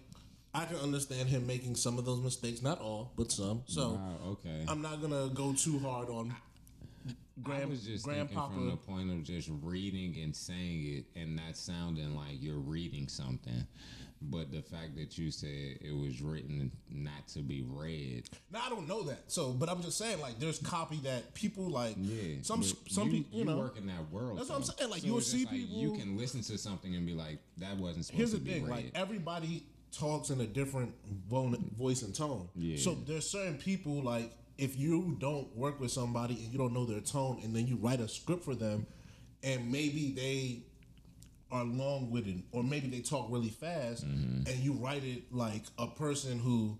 I 0.53 0.65
can 0.65 0.77
understand 0.77 1.29
him 1.29 1.47
making 1.47 1.75
some 1.75 1.97
of 1.97 2.05
those 2.05 2.19
mistakes, 2.19 2.61
not 2.61 2.79
all, 2.81 3.13
but 3.15 3.31
some. 3.31 3.63
So, 3.67 3.91
Wow, 3.91 4.15
okay. 4.31 4.65
I'm 4.67 4.81
not 4.81 5.01
gonna 5.01 5.29
go 5.33 5.53
too 5.53 5.79
hard 5.79 6.09
on 6.09 6.35
I 7.07 7.13
Grand 7.41 7.69
was 7.69 7.83
just 7.83 8.03
Grandpapa. 8.03 8.49
thinking 8.53 8.55
from 8.57 8.69
the 8.69 8.77
point 8.77 9.09
of 9.11 9.23
just 9.23 9.49
reading 9.63 10.15
and 10.21 10.35
saying 10.35 10.85
it 11.15 11.19
and 11.19 11.35
not 11.37 11.55
sounding 11.55 12.15
like 12.15 12.41
you're 12.41 12.59
reading 12.59 13.07
something. 13.07 13.65
But 14.23 14.51
the 14.51 14.61
fact 14.61 14.95
that 14.97 15.17
you 15.17 15.31
said 15.31 15.79
it 15.81 15.95
was 15.99 16.21
written 16.21 16.71
not 16.91 17.27
to 17.29 17.39
be 17.39 17.63
read. 17.67 18.29
Now 18.51 18.61
I 18.63 18.69
don't 18.69 18.87
know 18.87 19.01
that. 19.03 19.31
So, 19.31 19.51
but 19.51 19.67
I'm 19.67 19.81
just 19.81 19.97
saying, 19.97 20.21
like, 20.21 20.37
there's 20.37 20.59
copy 20.59 20.97
that 20.97 21.33
people 21.33 21.67
like. 21.69 21.95
Yeah. 21.97 22.35
some 22.43 22.61
some 22.61 23.07
you, 23.07 23.23
people, 23.23 23.39
you, 23.39 23.45
know. 23.45 23.57
work 23.57 23.77
in 23.79 23.87
that 23.87 24.11
world. 24.11 24.37
That's 24.37 24.49
what 24.49 24.57
I'm 24.57 24.63
saying, 24.63 24.91
like, 24.91 25.01
So 25.01 25.07
you'll 25.07 25.21
see 25.21 25.45
like 25.45 25.55
people- 25.55 25.77
You 25.79 25.93
can 25.93 26.17
listen 26.17 26.41
to 26.43 26.57
something 26.59 26.93
and 26.95 27.03
be 27.07 27.13
like, 27.13 27.39
that 27.57 27.77
wasn't 27.77 28.05
supposed 28.05 28.17
Here's 28.19 28.31
to 28.33 28.37
the 28.37 28.43
be 28.45 28.51
thing, 28.51 28.65
read. 28.65 28.71
like 28.71 28.91
everybody 28.93 29.63
talks 29.91 30.29
in 30.29 30.39
a 30.41 30.45
different 30.47 30.93
vo- 31.29 31.55
voice 31.77 32.01
and 32.01 32.13
tone. 32.15 32.47
Yeah. 32.55 32.77
So 32.77 32.95
there's 33.05 33.29
certain 33.29 33.57
people 33.57 34.01
like 34.01 34.31
if 34.57 34.77
you 34.77 35.17
don't 35.19 35.55
work 35.55 35.79
with 35.79 35.91
somebody 35.91 36.35
and 36.35 36.51
you 36.51 36.57
don't 36.57 36.73
know 36.73 36.85
their 36.85 37.01
tone, 37.01 37.39
and 37.43 37.55
then 37.55 37.67
you 37.67 37.77
write 37.77 37.99
a 37.99 38.07
script 38.07 38.43
for 38.43 38.53
them, 38.55 38.85
and 39.43 39.71
maybe 39.71 40.13
they 40.15 40.59
are 41.51 41.63
long 41.65 42.09
witted, 42.11 42.43
or 42.51 42.63
maybe 42.63 42.87
they 42.87 42.99
talk 43.01 43.27
really 43.29 43.49
fast, 43.49 44.05
Mm-hmm. 44.07 44.47
and 44.47 44.59
you 44.59 44.73
write 44.73 45.03
it 45.03 45.23
like 45.33 45.63
a 45.77 45.87
person 45.87 46.39
who 46.39 46.77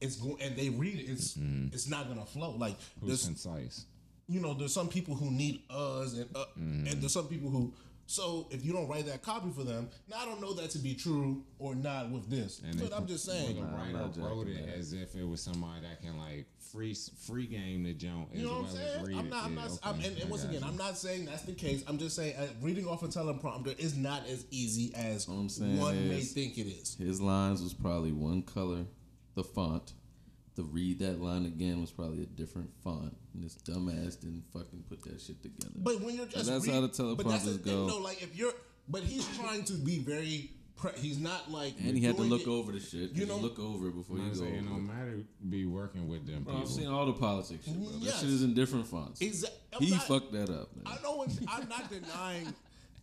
it's 0.00 0.16
going 0.16 0.40
and 0.40 0.54
they 0.56 0.68
read 0.68 0.98
it, 1.00 1.10
it's 1.10 1.36
it's 1.72 1.88
not 1.88 2.08
gonna 2.08 2.24
flow. 2.26 2.50
Like 2.56 2.78
Mm-hmm. 2.78 3.06
Who's 3.08 3.24
concise? 3.24 3.86
you 4.28 4.40
know, 4.40 4.52
there's 4.54 4.74
some 4.74 4.88
people 4.88 5.14
who 5.14 5.30
need 5.30 5.62
us 5.70 6.12
and 6.14 6.28
uh, 6.36 6.44
and 6.56 6.86
there's 7.00 7.12
some 7.14 7.26
people 7.28 7.50
who. 7.50 7.72
So 8.10 8.48
if 8.50 8.64
you 8.64 8.72
don't 8.72 8.88
write 8.88 9.04
that 9.04 9.20
copy 9.20 9.50
for 9.50 9.64
them, 9.64 9.90
now 10.08 10.16
I 10.20 10.24
don't 10.24 10.40
know 10.40 10.54
that 10.54 10.70
to 10.70 10.78
be 10.78 10.94
true 10.94 11.44
or 11.58 11.74
not 11.74 12.10
with 12.10 12.30
this, 12.30 12.60
And 12.64 12.78
but 12.80 12.86
if- 12.86 12.94
I'm 12.96 13.06
just 13.06 13.28
Or 13.28 13.32
saying. 13.32 13.56
the 13.56 13.62
writer 13.62 13.92
not 13.92 14.16
wrote 14.16 14.48
it 14.48 14.66
that. 14.66 14.76
as 14.78 14.94
if 14.94 15.14
it 15.14 15.24
was 15.28 15.42
somebody 15.42 15.82
that 15.82 16.00
can 16.00 16.16
like 16.16 16.46
free 16.72 16.94
free 16.94 17.46
game 17.46 17.82
the 17.82 17.92
jump 17.92 18.28
You 18.34 18.44
know 18.44 18.60
what 18.60 18.60
I'm 18.60 18.64
as 18.64 18.72
saying? 18.72 19.18
I'm 19.18 19.28
not. 19.28 19.44
I'm 19.44 19.54
not. 19.54 19.66
okay, 19.70 19.78
I'm, 19.82 20.00
and, 20.00 20.18
and 20.18 20.30
once 20.30 20.44
again, 20.44 20.62
you. 20.62 20.66
I'm 20.66 20.76
not 20.78 20.96
saying 20.96 21.26
that's 21.26 21.42
the 21.42 21.52
case. 21.52 21.84
I'm 21.86 21.98
just 21.98 22.16
saying 22.16 22.34
uh, 22.36 22.46
reading 22.62 22.86
off 22.86 23.02
a 23.02 23.08
teleprompter 23.08 23.78
is 23.78 23.94
not 23.94 24.26
as 24.26 24.46
easy 24.50 24.94
as 24.94 25.28
All 25.28 25.34
I'm 25.40 25.48
saying 25.50 25.76
one 25.78 26.08
may 26.08 26.20
think 26.22 26.56
it 26.56 26.66
is. 26.66 26.94
His 26.94 27.20
lines 27.20 27.62
was 27.62 27.74
probably 27.74 28.12
one 28.12 28.40
color, 28.40 28.86
the 29.34 29.44
font. 29.44 29.92
To 30.58 30.64
read 30.64 30.98
that 30.98 31.20
line 31.22 31.46
again 31.46 31.80
was 31.80 31.92
probably 31.92 32.24
a 32.24 32.26
different 32.26 32.68
font, 32.82 33.16
and 33.32 33.44
this 33.44 33.54
dumbass 33.58 34.18
didn't 34.18 34.42
fucking 34.52 34.82
put 34.88 35.00
that 35.04 35.20
shit 35.20 35.40
together. 35.40 35.70
But 35.76 36.00
when 36.00 36.16
you're 36.16 36.26
just 36.26 36.46
that's 36.50 36.66
read- 36.66 36.74
how 36.74 36.80
the 36.80 37.14
but 37.14 37.28
that's 37.28 37.44
teleprompters 37.44 37.62
thing, 37.62 37.76
go. 37.76 37.86
No, 37.86 37.98
like 37.98 38.20
if 38.24 38.36
you're, 38.36 38.52
but 38.88 39.04
he's 39.04 39.24
trying 39.38 39.62
to 39.66 39.74
be 39.74 40.00
very. 40.00 40.50
Pre- 40.74 40.90
he's 40.96 41.18
not 41.20 41.48
like. 41.52 41.74
and 41.80 41.96
he 41.96 42.02
had 42.04 42.16
to 42.16 42.22
look 42.22 42.40
it- 42.42 42.48
over 42.48 42.72
the 42.72 42.80
shit. 42.80 43.12
You 43.12 43.20
You 43.22 43.26
know- 43.26 43.38
look 43.38 43.60
over 43.60 43.86
it 43.88 43.94
before 43.94 44.16
you 44.16 44.24
I'm 44.24 44.32
go. 44.32 44.38
saying, 44.40 44.64
no 44.64 44.72
over 44.72 44.80
it. 44.80 44.82
matter 44.82 45.20
be 45.48 45.64
working 45.64 46.08
with 46.08 46.26
them 46.26 46.42
Bro, 46.42 46.54
people. 46.54 46.68
I've 46.68 46.74
seen 46.76 46.86
all 46.88 47.06
the 47.06 47.12
politics 47.12 47.64
shit, 47.64 47.74
bro. 47.74 47.86
That 48.00 48.14
shit 48.14 48.28
is 48.28 48.42
in 48.42 48.54
different 48.54 48.86
fonts. 48.88 49.20
Exa- 49.20 49.50
he 49.78 49.90
not- 49.90 50.06
fucked 50.08 50.32
that 50.32 50.50
up, 50.50 50.74
man. 50.76 50.86
I 50.86 51.00
know. 51.04 51.24
I'm 51.48 51.68
not 51.68 51.88
denying. 51.88 52.52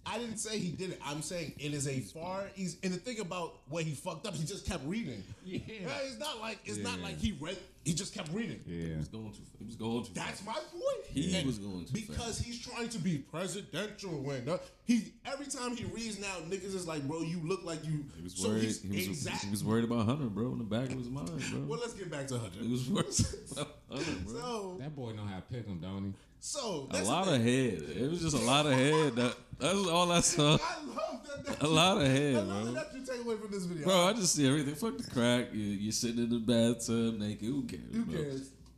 I 0.06 0.20
didn't 0.20 0.38
say 0.38 0.60
he 0.60 0.72
did 0.72 0.92
it. 0.92 1.02
I'm 1.04 1.22
saying 1.22 1.54
it 1.58 1.74
is 1.74 1.88
a 1.88 2.00
far. 2.00 2.44
He's 2.54 2.78
and 2.84 2.94
the 2.94 2.98
thing 2.98 3.20
about 3.20 3.60
what 3.70 3.84
he 3.84 3.92
fucked 3.94 4.28
up, 4.28 4.36
he 4.36 4.46
just 4.46 4.66
kept 4.66 4.86
reading. 4.86 5.24
Yeah. 5.44 5.60
it's 6.04 6.20
not 6.20 6.40
like 6.40 6.60
it's 6.66 6.78
not 6.78 7.00
like 7.00 7.18
he 7.18 7.36
read. 7.40 7.58
He 7.84 7.94
just 7.94 8.14
kept 8.14 8.32
reading. 8.32 8.60
He 8.66 8.88
yeah. 8.88 8.98
was 8.98 9.08
going 9.08 9.32
too. 9.32 9.44
He 9.60 9.66
was 9.66 9.76
going 9.76 10.04
too. 10.04 10.12
That's 10.14 10.42
fast. 10.42 10.46
my 10.46 10.54
point. 10.54 11.06
He 11.08 11.36
And 11.36 11.46
was 11.46 11.60
going 11.60 11.86
too 11.86 11.94
because 11.94 12.40
he's 12.40 12.60
trying 12.60 12.90
to 12.90 13.00
be 13.00 13.20
presidential. 13.20 14.12
When 14.12 14.48
uh, 14.48 14.58
he 14.86 15.14
every 15.26 15.48
time 15.48 15.76
he 15.76 15.86
reads 15.86 16.20
now, 16.20 16.36
niggas 16.50 16.76
is 16.76 16.88
like, 16.88 17.08
bro, 17.08 17.22
you 17.22 17.40
look 17.44 17.64
like 17.64 17.84
you. 17.86 18.06
He 18.16 18.24
was 18.24 18.36
so 18.36 18.50
worried. 18.50 18.64
he's 18.64 18.82
He 18.82 18.90
was, 18.90 19.08
exact. 19.08 19.44
he 19.44 19.52
was 19.52 19.64
worried 19.64 19.86
about 19.86 20.06
Hunter, 20.06 20.26
bro, 20.26 20.52
in 20.52 20.60
the 20.60 20.64
back 20.64 20.92
of 20.92 20.98
his 20.98 21.10
mind, 21.10 21.30
bro. 21.52 21.62
well, 21.68 21.80
let's 21.80 21.94
get 21.94 22.12
back 22.12 22.28
to 22.28 22.38
Hunter. 22.38 22.60
He 22.60 22.72
was 22.72 22.88
worried 22.90 23.08
about 23.52 23.76
Hunter, 23.92 24.12
bro. 24.26 24.34
So, 24.42 24.78
That 24.80 24.96
boy 24.96 25.14
know 25.14 25.24
how 25.24 25.38
to 25.38 25.42
pick 25.42 25.66
him, 25.66 25.80
don't 25.80 26.06
he? 26.06 26.14
So 26.46 26.88
A 26.92 27.02
lot 27.04 27.28
of 27.28 27.42
head. 27.42 27.82
It 27.98 28.08
was 28.10 28.22
just 28.22 28.36
a 28.36 28.46
lot 28.46 28.68
of 28.68 28.74
head. 28.74 29.16
That, 29.16 29.36
that's 29.58 29.88
all 29.88 30.12
I 30.12 30.20
saw. 30.20 30.58
I 30.62 30.84
love 30.86 31.22
that. 31.28 31.46
that 31.60 31.64
A 31.64 31.68
lot 31.68 31.98
of 31.98 32.04
I 32.04 32.08
head, 32.08 32.36
love 32.36 32.64
bro. 32.66 32.72
that 32.74 32.88
you 32.94 33.04
take 33.04 33.22
away 33.26 33.36
from 33.38 33.52
this 33.52 33.64
video. 33.66 33.86
Bro, 33.86 34.08
I 34.10 34.14
just 34.14 34.36
see 34.36 34.48
everything. 34.48 34.76
Fuck 34.76 34.98
the 35.00 35.10
crack. 35.10 35.48
You, 35.54 35.64
you're 35.64 35.92
sitting 35.92 36.20
in 36.24 36.30
the 36.30 36.38
bathtub 36.38 37.18
naked. 37.20 37.48
Who 37.48 37.64
cares? 37.64 37.92
Who 37.94 38.06
bro? 38.06 38.22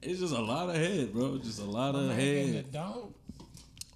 It's 0.01 0.19
just 0.21 0.33
a 0.33 0.41
lot 0.41 0.69
of 0.69 0.75
head, 0.75 1.11
bro. 1.11 1.37
Just 1.39 1.59
a 1.59 1.65
lot 1.65 1.93
of 1.95 2.09
head. 2.15 2.71
Dog. 2.71 3.13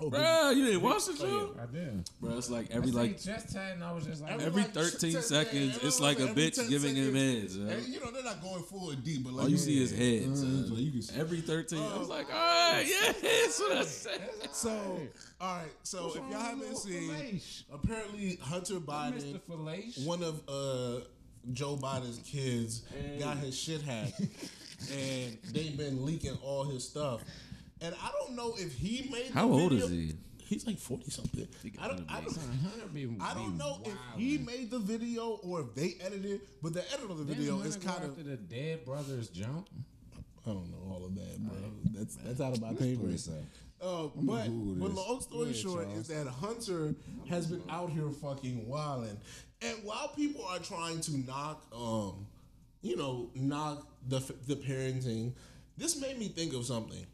Bro, 0.10 0.50
you 0.52 0.66
didn't 0.66 0.82
watch 0.82 1.06
the 1.06 1.16
show? 1.16 1.56
I 1.62 1.66
did. 1.72 2.10
Bro, 2.20 2.38
it's 2.38 2.50
like 2.50 2.72
every 2.72 2.92
like 2.92 3.22
just 3.22 3.52
ten, 3.54 3.84
I 3.84 3.92
was 3.92 4.06
just 4.06 4.22
like, 4.22 4.32
Every- 4.32 4.46
every 4.46 4.62
like 4.64 4.72
13 4.74 5.14
10 5.14 5.22
seconds, 5.22 5.76
every- 5.76 5.88
it's 5.88 6.00
like 6.00 6.20
a 6.20 6.28
bitch 6.28 6.56
10 6.56 6.70
giving 6.70 6.96
him 6.96 7.14
seconds. 7.14 7.56
heads. 7.56 7.58
yo. 7.58 7.68
And, 7.68 7.88
you 7.94 8.00
know 8.00 8.12
they're 8.12 8.24
not 8.24 8.42
going 8.42 8.64
forward 8.64 9.04
deep, 9.04 9.24
but 9.24 9.34
like 9.34 9.44
All 9.44 9.50
you 9.50 9.58
see 9.58 9.82
is 9.82 9.92
head. 9.92 10.32
Uh, 10.32 10.36
son. 10.36 10.74
you 10.78 10.92
can 10.92 11.02
see. 11.02 11.20
Every 11.20 11.42
13. 11.42 11.80
I 11.80 11.98
was 11.98 12.10
like, 12.10 12.28
all 12.34 12.40
right, 12.74 12.86
yeah, 12.88 13.12
that's 13.22 13.60
what 13.60 13.78
I 13.78 13.84
said. 13.86 14.22
So, 14.54 14.70
all 15.40 15.56
right. 15.58 15.72
So 15.84 16.08
if 16.10 16.16
y'all 16.16 16.34
haven't 16.42 16.78
seen, 16.78 17.40
apparently 17.72 18.38
Hunter 18.42 18.76
Biden, 18.76 19.40
Fellation. 19.50 20.06
one 20.06 20.22
of 20.24 20.42
uh, 20.48 21.04
Joe 21.54 21.78
Biden's 21.78 22.20
kids, 22.20 22.84
got 23.20 23.38
his 23.38 23.58
shit 23.58 23.82
hacked, 23.82 24.20
and 24.92 25.38
they've 25.54 25.78
been 25.78 26.06
leaking 26.06 26.38
all 26.44 26.64
his 26.66 26.88
stuff. 26.88 27.22
And 27.82 27.96
I 27.96 28.12
don't 28.20 28.36
know 28.36 28.54
if 28.58 28.74
he 28.74 29.10
made. 29.12 29.30
The 29.30 29.34
How 29.34 29.50
old 29.50 29.72
video. 29.72 29.86
is 29.86 29.92
he? 29.92 30.14
He's 30.40 30.68
like 30.68 30.78
forty 30.78 31.10
something. 31.10 31.48
I 31.80 31.88
don't. 31.88 32.06
I 32.10 32.22
don't, 32.22 32.38
I 33.22 33.34
don't 33.34 33.58
know 33.58 33.82
if 33.86 33.94
he 34.18 34.38
made 34.38 34.70
the 34.70 34.80
video 34.80 35.40
or 35.44 35.62
if 35.62 35.76
they 35.76 35.96
edited, 36.04 36.26
it, 36.26 36.42
but 36.62 36.74
the 36.74 36.84
edit 36.94 37.10
of 37.10 37.18
the 37.18 37.24
video 37.24 37.62
is 37.62 37.78
kind 37.78 38.04
of. 38.04 38.22
the 38.24 38.36
dead 38.36 38.86
brothers 38.86 39.30
jump. 39.30 39.70
I 40.46 40.50
don't 40.50 40.70
know 40.72 40.92
all 40.92 41.06
of 41.06 41.16
that, 41.16 41.40
bro. 41.40 41.56
That's 41.94 42.16
that's 42.18 42.42
out 42.42 42.54
of 42.54 42.62
my 42.62 42.74
pay 42.74 42.96
grade. 42.96 43.20
Say. 43.20 43.32
Uh, 43.82 44.10
but 44.16 44.46
Google 44.48 44.76
but 44.90 44.92
long 44.94 45.22
story 45.22 45.38
Go 45.40 45.42
ahead, 45.44 45.56
short 45.56 45.84
Charles. 45.86 46.00
is 46.00 46.08
that 46.10 46.28
Hunter 46.28 46.94
has 47.30 47.48
been 47.48 47.64
out 47.70 47.90
here 47.90 48.10
fucking 48.10 48.68
wilding, 48.68 49.18
and 49.62 49.78
while 49.84 50.10
people 50.10 50.46
are 50.46 50.60
trying 50.60 51.00
to 51.02 51.18
knock, 51.18 51.66
um, 51.74 52.28
you 52.82 52.96
know, 52.98 53.30
knock 53.36 53.88
the 54.08 54.20
the 54.48 54.56
parenting, 54.56 55.34
this 55.78 56.00
made 56.00 56.20
me 56.20 56.28
think 56.28 56.54
of 56.54 56.66
something. 56.66 57.06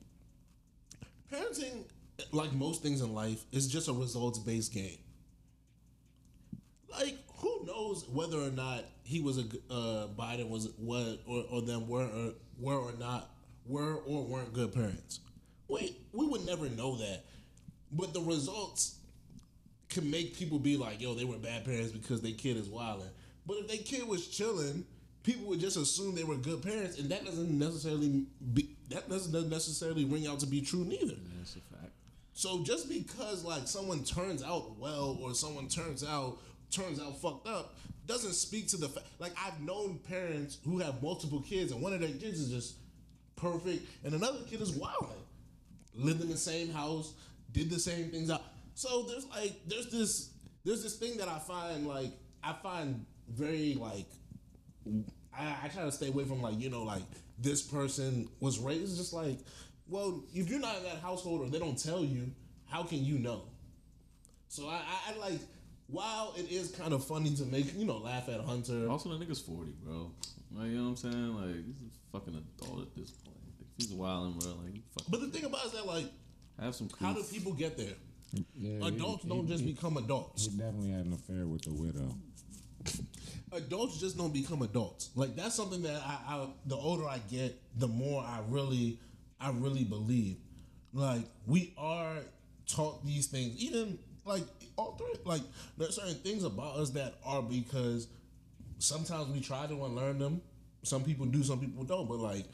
Parenting, 1.32 1.84
like 2.32 2.54
most 2.54 2.82
things 2.82 3.02
in 3.02 3.14
life, 3.14 3.44
is 3.52 3.68
just 3.68 3.88
a 3.88 3.94
results 3.94 4.40
based 4.40 4.74
game. 4.74 4.98
Like, 6.90 7.18
who 7.38 7.66
knows 7.66 8.08
whether 8.08 8.40
or 8.40 8.50
not 8.50 8.86
he 9.04 9.20
was 9.22 9.38
a 9.38 9.42
uh, 9.72 10.08
Biden 10.18 10.50
was 10.50 10.70
what 10.78 11.20
or, 11.28 11.44
or 11.52 11.62
them 11.62 11.88
were 11.88 12.06
or 12.06 12.34
were 12.60 12.78
or 12.78 12.94
not 13.00 13.30
were 13.66 13.96
or 13.96 14.26
weren't 14.26 14.54
good 14.54 14.74
parents. 14.74 15.20
We 15.68 15.98
we 16.14 16.26
would 16.26 16.46
never 16.46 16.70
know 16.70 16.96
that, 16.98 17.26
but 17.92 18.14
the 18.14 18.22
results 18.22 19.00
can 19.90 20.10
make 20.10 20.36
people 20.36 20.60
be 20.60 20.78
like, 20.78 21.02
"Yo, 21.02 21.14
they 21.14 21.26
were 21.26 21.38
bad 21.38 21.66
parents 21.66 21.92
because 21.92 22.22
their 22.22 22.34
kid 22.34 22.58
is 22.58 22.70
wilding." 22.70 23.10
But 23.46 23.58
if 23.58 23.68
their 23.68 23.78
kid 23.78 24.08
was 24.08 24.28
chilling, 24.28 24.86
people 25.28 25.46
would 25.50 25.60
just 25.60 25.76
assume 25.76 26.16
they 26.16 26.24
were 26.24 26.38
good 26.38 26.64
parents, 26.64 26.98
and 26.98 27.10
that 27.10 27.26
doesn't 27.26 27.60
necessarily 27.60 28.24
be 28.54 28.70
that 28.90 29.10
doesn't 29.10 29.50
necessarily 29.50 30.06
ring 30.06 30.26
out 30.26 30.40
to 30.40 30.48
be 30.48 30.62
true 30.62 30.86
neither. 30.86 31.16
That's 31.38 31.58
a 31.58 31.76
fact. 31.76 31.92
So 32.34 32.64
just 32.64 32.88
because 32.88 33.44
like 33.44 33.68
someone 33.68 34.06
turns 34.06 34.42
out 34.42 34.80
well 34.80 35.20
or 35.22 35.34
someone 35.36 35.68
turns 35.68 36.02
out 36.02 36.38
turns 36.72 37.02
out 37.02 37.20
fucked 37.22 37.46
up 37.46 37.76
doesn't 38.06 38.34
speak 38.34 38.70
to 38.70 38.78
the 38.78 38.88
fact. 38.88 39.06
Like 39.20 39.34
I've 39.46 39.60
known 39.60 40.00
parents 40.08 40.60
who 40.64 40.80
have 40.80 41.04
multiple 41.04 41.42
kids 41.42 41.74
and 41.74 41.82
one 41.82 41.92
of 41.92 42.00
their 42.00 42.10
kids 42.10 42.40
is 42.40 42.50
just 42.50 42.76
perfect 43.36 43.86
and 44.06 44.14
another 44.14 44.40
kid 44.50 44.62
is 44.62 44.72
wild. 44.72 45.14
lived 45.94 46.22
in 46.22 46.30
the 46.30 46.38
same 46.38 46.72
house, 46.72 47.14
did 47.52 47.70
the 47.70 47.80
same 47.80 48.12
things 48.12 48.30
out. 48.30 48.44
So 48.76 49.04
there's 49.04 49.26
like 49.26 49.60
there's 49.68 49.92
this 49.92 50.30
there's 50.64 50.84
this 50.84 50.96
thing 50.96 51.18
that 51.18 51.28
I 51.28 51.40
find 51.40 51.86
like 51.86 52.14
I 52.42 52.54
find 52.54 53.06
very 53.30 53.74
like 53.74 54.06
I, 55.38 55.56
I 55.66 55.68
try 55.70 55.84
to 55.84 55.92
stay 55.92 56.08
away 56.10 56.24
from 56.26 56.42
like 56.42 56.60
you 56.60 56.70
know 56.70 56.84
like 56.84 57.04
this 57.40 57.62
person 57.62 58.28
was 58.40 58.58
raised 58.60 58.98
just 58.98 59.14
like 59.14 59.38
well 59.88 60.24
if 60.34 60.50
you're 60.50 60.60
not 60.60 60.78
in 60.78 60.84
that 60.84 61.00
household 61.02 61.42
or 61.42 61.50
they 61.50 61.60
don't 61.60 61.78
tell 61.82 62.04
you 62.04 62.32
how 62.68 62.84
can 62.84 63.04
you 63.06 63.20
know 63.20 63.44
so 64.50 64.68
I, 64.68 64.76
I, 64.76 65.14
I 65.14 65.18
like 65.18 65.40
while 65.88 66.34
it 66.36 66.52
is 66.52 66.72
kind 66.72 66.94
of 66.94 67.06
funny 67.06 67.34
to 67.36 67.44
make 67.46 67.74
you 67.78 67.86
know 67.86 67.98
laugh 67.98 68.28
at 68.30 68.42
Hunter 68.42 68.90
Also, 68.90 69.16
the 69.16 69.24
nigga's 69.24 69.40
40, 69.42 69.72
bro. 69.84 70.12
Like, 70.54 70.68
you 70.70 70.78
know 70.78 70.84
what 70.84 70.90
I'm 70.90 70.96
saying? 70.98 71.36
Like, 71.36 71.56
he's 71.66 71.92
a 71.92 72.12
fucking 72.18 72.34
adult 72.36 72.82
at 72.82 72.96
this 72.96 73.12
point. 73.12 73.36
Like, 73.46 73.68
if 73.80 73.86
he's 73.86 73.94
wilding, 73.96 74.40
bro, 74.40 74.50
like, 74.64 74.82
fucking 74.98 75.08
but 75.10 75.22
the 75.22 75.28
thing 75.28 75.46
about 75.46 75.64
it 75.64 75.68
is 75.68 75.72
that 75.74 75.86
like 75.86 76.06
have 76.60 76.76
some 76.76 76.90
how 77.00 77.14
do 77.14 77.24
people 77.24 77.54
get 77.54 77.78
there 77.78 77.94
Yeah, 78.58 78.88
adults 78.88 79.24
he- 79.24 79.30
don't 79.30 79.46
he- 79.46 79.52
just 79.54 79.64
he- 79.64 79.72
become 79.74 79.96
adults 79.98 80.46
He 80.46 80.58
definitely 80.58 80.92
had 80.92 81.06
an 81.06 81.14
affair 81.14 81.46
with 81.46 81.62
the 81.64 81.74
widow. 81.74 82.16
Adults 83.58 84.00
just 84.00 84.18
don't 84.18 84.34
become 84.34 84.62
adults. 84.62 85.10
Like 85.16 85.36
that's 85.36 85.56
something 85.56 85.82
that 85.84 86.02
I, 86.06 86.18
I 86.28 86.48
the 86.66 86.76
older 86.76 87.08
I 87.08 87.20
get, 87.30 87.60
the 87.78 87.88
more 87.88 88.22
I 88.22 88.40
really 88.48 89.00
I 89.40 89.52
really 89.52 89.84
believe. 89.84 90.38
Like 90.94 91.24
we 91.46 91.74
are 91.78 92.18
taught 92.68 93.06
these 93.06 93.28
things, 93.28 93.58
even 93.58 94.00
like 94.26 94.44
all 94.76 94.96
three 94.98 95.20
like 95.26 95.42
there's 95.78 95.96
certain 95.96 96.16
things 96.16 96.44
about 96.44 96.76
us 96.78 96.92
that 96.92 97.16
are 97.26 97.42
because 97.42 98.08
sometimes 98.80 99.30
we 99.30 99.42
try 99.42 99.68
to 99.68 99.86
unlearn 99.86 100.20
them. 100.20 100.42
Some 100.84 101.04
people 101.04 101.26
do, 101.26 101.44
some 101.44 101.60
people 101.60 101.84
don't. 101.84 102.08
But 102.08 102.20
like 102.20 102.46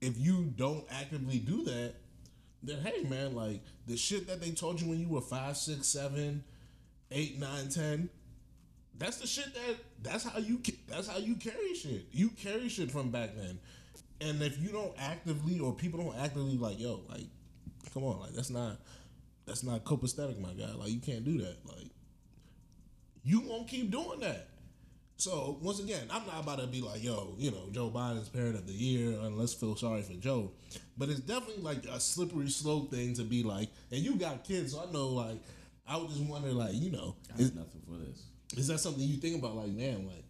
if 0.00 0.18
you 0.18 0.52
don't 0.56 0.84
actively 0.90 1.38
do 1.38 1.64
that, 1.64 1.94
then 2.62 2.78
hey 2.82 3.04
man, 3.04 3.34
like 3.34 3.60
the 3.86 3.96
shit 3.96 4.26
that 4.26 4.40
they 4.40 4.50
told 4.50 4.80
you 4.80 4.88
when 4.88 5.00
you 5.00 5.08
were 5.08 5.20
five, 5.20 5.56
six, 5.56 5.86
seven, 5.86 6.44
eight, 7.10 7.38
nine, 7.38 7.68
ten, 7.68 8.08
that's 8.98 9.18
the 9.18 9.26
shit 9.26 9.52
that 9.54 9.76
that's 10.02 10.24
how 10.24 10.38
you 10.38 10.60
that's 10.88 11.08
how 11.08 11.18
you 11.18 11.36
carry 11.36 11.74
shit. 11.74 12.06
You 12.12 12.30
carry 12.30 12.68
shit 12.68 12.90
from 12.90 13.10
back 13.10 13.30
then, 13.36 13.58
and 14.20 14.42
if 14.42 14.60
you 14.62 14.70
don't 14.70 14.94
actively 14.98 15.58
or 15.58 15.72
people 15.72 16.02
don't 16.02 16.18
actively 16.18 16.56
like 16.56 16.78
yo 16.78 17.00
like, 17.08 17.26
come 17.92 18.04
on 18.04 18.20
like 18.20 18.32
that's 18.32 18.50
not 18.50 18.78
that's 19.46 19.62
not 19.62 19.84
copacetic 19.84 20.40
my 20.40 20.52
guy 20.52 20.72
like 20.74 20.90
you 20.90 21.00
can't 21.00 21.24
do 21.24 21.38
that 21.38 21.56
like 21.66 21.90
you 23.24 23.40
won't 23.40 23.66
keep 23.66 23.90
doing 23.90 24.20
that. 24.20 24.48
So 25.16 25.58
once 25.62 25.80
again, 25.80 26.08
I'm 26.10 26.26
not 26.26 26.42
about 26.42 26.58
to 26.58 26.66
be 26.66 26.80
like, 26.82 27.02
yo, 27.02 27.34
you 27.38 27.50
know, 27.50 27.68
Joe 27.70 27.90
Biden's 27.90 28.28
parent 28.28 28.56
of 28.56 28.66
the 28.66 28.72
year, 28.72 29.10
and 29.20 29.38
let's 29.38 29.54
feel 29.54 29.76
sorry 29.76 30.02
for 30.02 30.12
Joe. 30.14 30.50
But 30.98 31.08
it's 31.08 31.20
definitely 31.20 31.62
like 31.62 31.84
a 31.86 31.98
slippery 31.98 32.50
slope 32.50 32.90
thing 32.90 33.14
to 33.14 33.22
be 33.22 33.42
like, 33.42 33.70
and 33.90 34.00
you 34.00 34.16
got 34.16 34.44
kids, 34.44 34.72
so 34.72 34.84
I 34.86 34.92
know 34.92 35.08
like 35.08 35.40
I 35.86 35.96
would 35.96 36.08
just 36.08 36.20
wonder 36.20 36.48
like, 36.48 36.74
you 36.74 36.90
know, 36.90 37.16
I 37.32 37.40
is, 37.40 37.48
have 37.48 37.56
nothing 37.56 37.82
for 37.86 37.96
this. 37.96 38.24
Is 38.56 38.68
that 38.68 38.78
something 38.78 39.02
you 39.02 39.16
think 39.16 39.38
about 39.38 39.56
like, 39.56 39.68
man, 39.68 40.06
like 40.06 40.24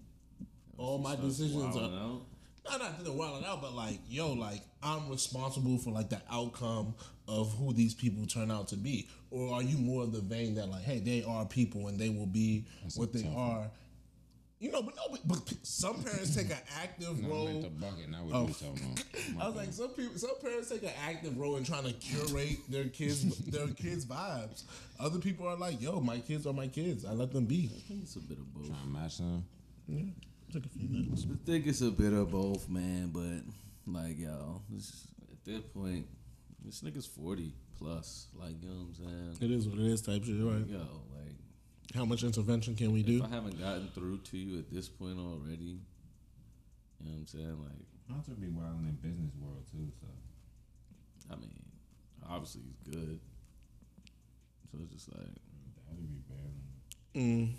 all 0.79 0.99
my 0.99 1.16
decisions 1.16 1.77
are 1.77 1.85
out. 1.85 2.22
not 2.68 2.81
not 2.81 2.97
that 2.97 3.05
they're 3.05 3.12
wilding 3.12 3.45
out, 3.47 3.62
but 3.62 3.75
like, 3.75 3.99
yo, 4.09 4.33
like 4.33 4.61
I'm 4.83 5.09
responsible 5.09 5.79
for 5.79 5.91
like 5.91 6.11
the 6.11 6.20
outcome 6.31 6.95
of 7.29 7.53
who 7.55 7.72
these 7.72 7.95
people 7.95 8.27
turn 8.27 8.51
out 8.51 8.68
to 8.68 8.77
be, 8.77 9.09
or 9.31 9.55
are 9.55 9.62
you 9.62 9.79
more 9.79 10.03
of 10.03 10.12
the 10.12 10.20
vein 10.20 10.55
that 10.57 10.68
like, 10.68 10.83
hey, 10.83 10.99
they 10.99 11.25
are 11.25 11.45
people 11.47 11.89
and 11.89 11.99
they 11.99 12.09
will 12.09 12.27
be 12.27 12.66
what 12.97 13.12
they 13.12 13.22
tough 13.22 13.37
are. 13.37 13.70
You 14.61 14.70
know, 14.72 14.82
but 14.82 14.94
no, 14.96 15.02
but, 15.11 15.20
but 15.26 15.55
some 15.62 16.02
parents 16.02 16.34
take 16.34 16.46
an 16.50 16.57
active 16.80 17.20
No, 17.20 17.28
I 17.28 17.30
role. 17.30 17.44
meant 17.46 17.62
the 17.62 17.68
bucket, 17.70 18.11
not 18.11 18.24
what 18.24 18.34
Oh. 18.34 18.40
you 18.42 18.46
was 18.46 18.59
talking 18.61 18.92
about. 18.92 19.42
I 19.42 19.46
was 19.48 19.55
bad. 19.55 19.61
like, 19.66 19.72
some 19.74 19.88
people, 19.90 20.16
some 20.18 20.30
parents 20.40 20.68
take 20.70 20.82
an 20.84 20.92
active 21.07 21.36
role 21.38 21.57
in 21.57 21.64
trying 21.64 21.84
to 21.84 21.92
curate 21.92 22.59
their 22.70 22.84
kids, 22.88 23.36
their 23.44 23.66
kids' 23.68 24.07
vibes. 24.07 24.62
Other 24.98 25.18
people 25.18 25.46
are 25.46 25.57
like, 25.57 25.82
yo, 25.82 26.00
my 26.00 26.18
kids 26.20 26.46
are 26.46 26.52
my 26.55 26.68
kids. 26.68 27.05
I 27.05 27.12
let 27.12 27.32
them 27.32 27.44
be. 27.44 27.70
I 27.76 27.80
think 27.88 28.05
it's 28.05 28.16
a 28.16 28.20
bit 28.20 28.38
of 28.38 28.55
both. 28.55 28.68
Trying 28.68 28.80
to 28.80 28.88
match 28.88 29.18
them. 29.18 29.44
Yeah, 29.86 30.02
Took 30.52 30.64
a 30.66 30.68
few 30.68 30.88
minutes. 30.88 31.26
I 31.30 31.36
think 31.44 31.66
it's 31.66 31.80
a 31.82 31.90
bit 31.90 32.12
of 32.12 32.30
both, 32.30 32.68
man. 32.70 33.09
But 33.12 33.42
like, 33.92 34.18
yo, 34.18 34.62
this, 34.70 35.07
at 35.30 35.44
that 35.52 35.74
point, 35.74 36.07
this 36.64 36.80
nigga's 36.80 37.07
forty 37.07 37.52
plus. 37.76 38.28
Like, 38.34 38.55
you 38.62 38.68
know 38.68 38.74
what 38.76 39.09
I'm 39.11 39.36
saying? 39.40 39.50
It 39.50 39.55
is 39.55 39.68
what 39.68 39.78
it 39.80 39.86
is, 39.86 40.00
type 40.00 40.24
shit, 40.24 40.36
right? 40.40 40.64
Yo, 40.66 40.78
like, 40.78 41.24
How 41.95 42.05
much 42.05 42.24
intervention 42.24 42.74
can 42.74 42.92
we 42.92 43.03
do? 43.03 43.22
I 43.22 43.28
haven't 43.28 43.61
gotten 43.61 43.88
through 43.95 44.18
to 44.18 44.36
you 44.36 44.59
at 44.59 44.70
this 44.70 44.88
point 44.88 45.16
already, 45.18 45.78
you 46.99 47.05
know 47.05 47.12
what 47.12 47.18
I'm 47.18 47.26
saying? 47.26 47.59
Like, 47.62 47.86
Hunter 48.11 48.32
be 48.32 48.49
wild 48.49 48.80
in 48.80 48.86
the 48.86 49.09
business 49.09 49.30
world 49.40 49.64
too, 49.70 49.92
so 50.01 50.09
I 51.32 51.36
mean, 51.36 51.62
obviously 52.28 52.62
he's 52.62 52.95
good. 52.95 53.20
So 54.72 54.78
it's 54.82 54.92
just 54.92 55.09
like, 55.12 55.26
that'd 55.88 56.09
be 56.11 56.20
bad. 56.28 57.22
Mm. 57.22 57.53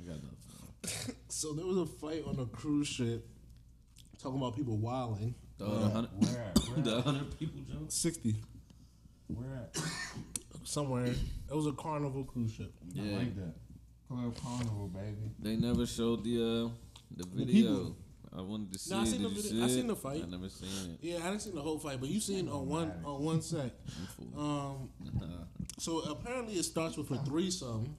I 0.00 0.06
got 0.06 0.16
nothing. 0.16 1.14
So 1.28 1.52
there 1.52 1.66
was 1.66 1.78
a 1.78 1.86
fight 1.86 2.22
on 2.26 2.38
a 2.38 2.46
cruise 2.46 2.86
ship 2.88 3.26
talking 4.22 4.38
about 4.38 4.54
people 4.56 4.76
wilding. 4.76 5.34
The 5.58 5.66
other 5.66 5.90
hundred, 5.90 6.10
Where 6.18 6.42
at? 6.42 6.58
Where 6.58 6.82
the 6.82 7.02
hundred 7.02 7.38
people 7.38 7.60
jump. 7.70 7.90
60 7.90 8.34
Where 9.28 9.54
at? 9.56 9.82
Somewhere. 10.64 11.06
It 11.06 11.54
was 11.54 11.66
a 11.66 11.72
carnival 11.72 12.24
cruise 12.24 12.52
ship. 12.52 12.72
I 12.82 13.00
Yeah, 13.02 13.16
like 13.18 13.36
that. 13.36 13.54
Club 14.08 14.36
Carnival, 14.42 14.88
baby. 14.88 15.30
they 15.38 15.56
never 15.56 15.86
showed 15.86 16.24
the 16.24 16.36
uh, 16.36 16.68
the 17.16 17.26
video. 17.32 17.46
people. 17.76 17.96
I 18.36 18.40
wanted 18.42 18.72
to 18.72 18.78
see. 18.80 18.92
No, 18.92 19.00
I 19.00 19.02
it. 19.02 19.06
seen 19.06 19.22
Did 19.22 19.30
the 19.30 19.34
you 19.34 19.42
video- 19.42 19.50
see 19.58 19.62
I 19.62 19.66
it? 19.66 19.68
seen 19.78 19.86
the 19.86 19.96
fight. 19.96 20.22
I 20.26 20.30
never 20.30 20.48
seen 20.48 20.90
it. 20.92 20.98
Yeah, 21.00 21.18
I 21.24 21.30
didn't 21.30 21.40
see 21.42 21.50
the 21.52 21.62
whole 21.62 21.78
fight, 21.78 22.00
but 22.00 22.08
you 22.08 22.20
seen 22.20 22.48
on 22.48 22.66
one 22.68 22.92
on 23.04 23.22
one 23.22 23.40
sec. 23.42 23.70
Um, 24.36 24.90
so 25.78 26.00
apparently 26.00 26.54
it 26.54 26.64
starts 26.64 26.96
with 26.96 27.10
a 27.12 27.18
threesome. 27.18 27.96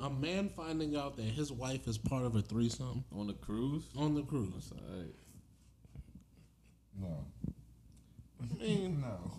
A 0.00 0.08
man 0.10 0.48
finding 0.50 0.96
out 0.96 1.16
that 1.16 1.24
his 1.24 1.50
wife 1.52 1.86
is 1.88 1.98
part 1.98 2.24
of 2.24 2.36
a 2.36 2.42
threesome 2.42 3.04
On 3.16 3.26
the 3.26 3.32
cruise. 3.34 3.84
on 3.96 4.14
the 4.14 4.22
cruise. 4.22 4.72
Alright. 4.72 5.14
No. 7.00 7.26
I 8.40 8.62
mean, 8.62 9.00
No. 9.00 9.32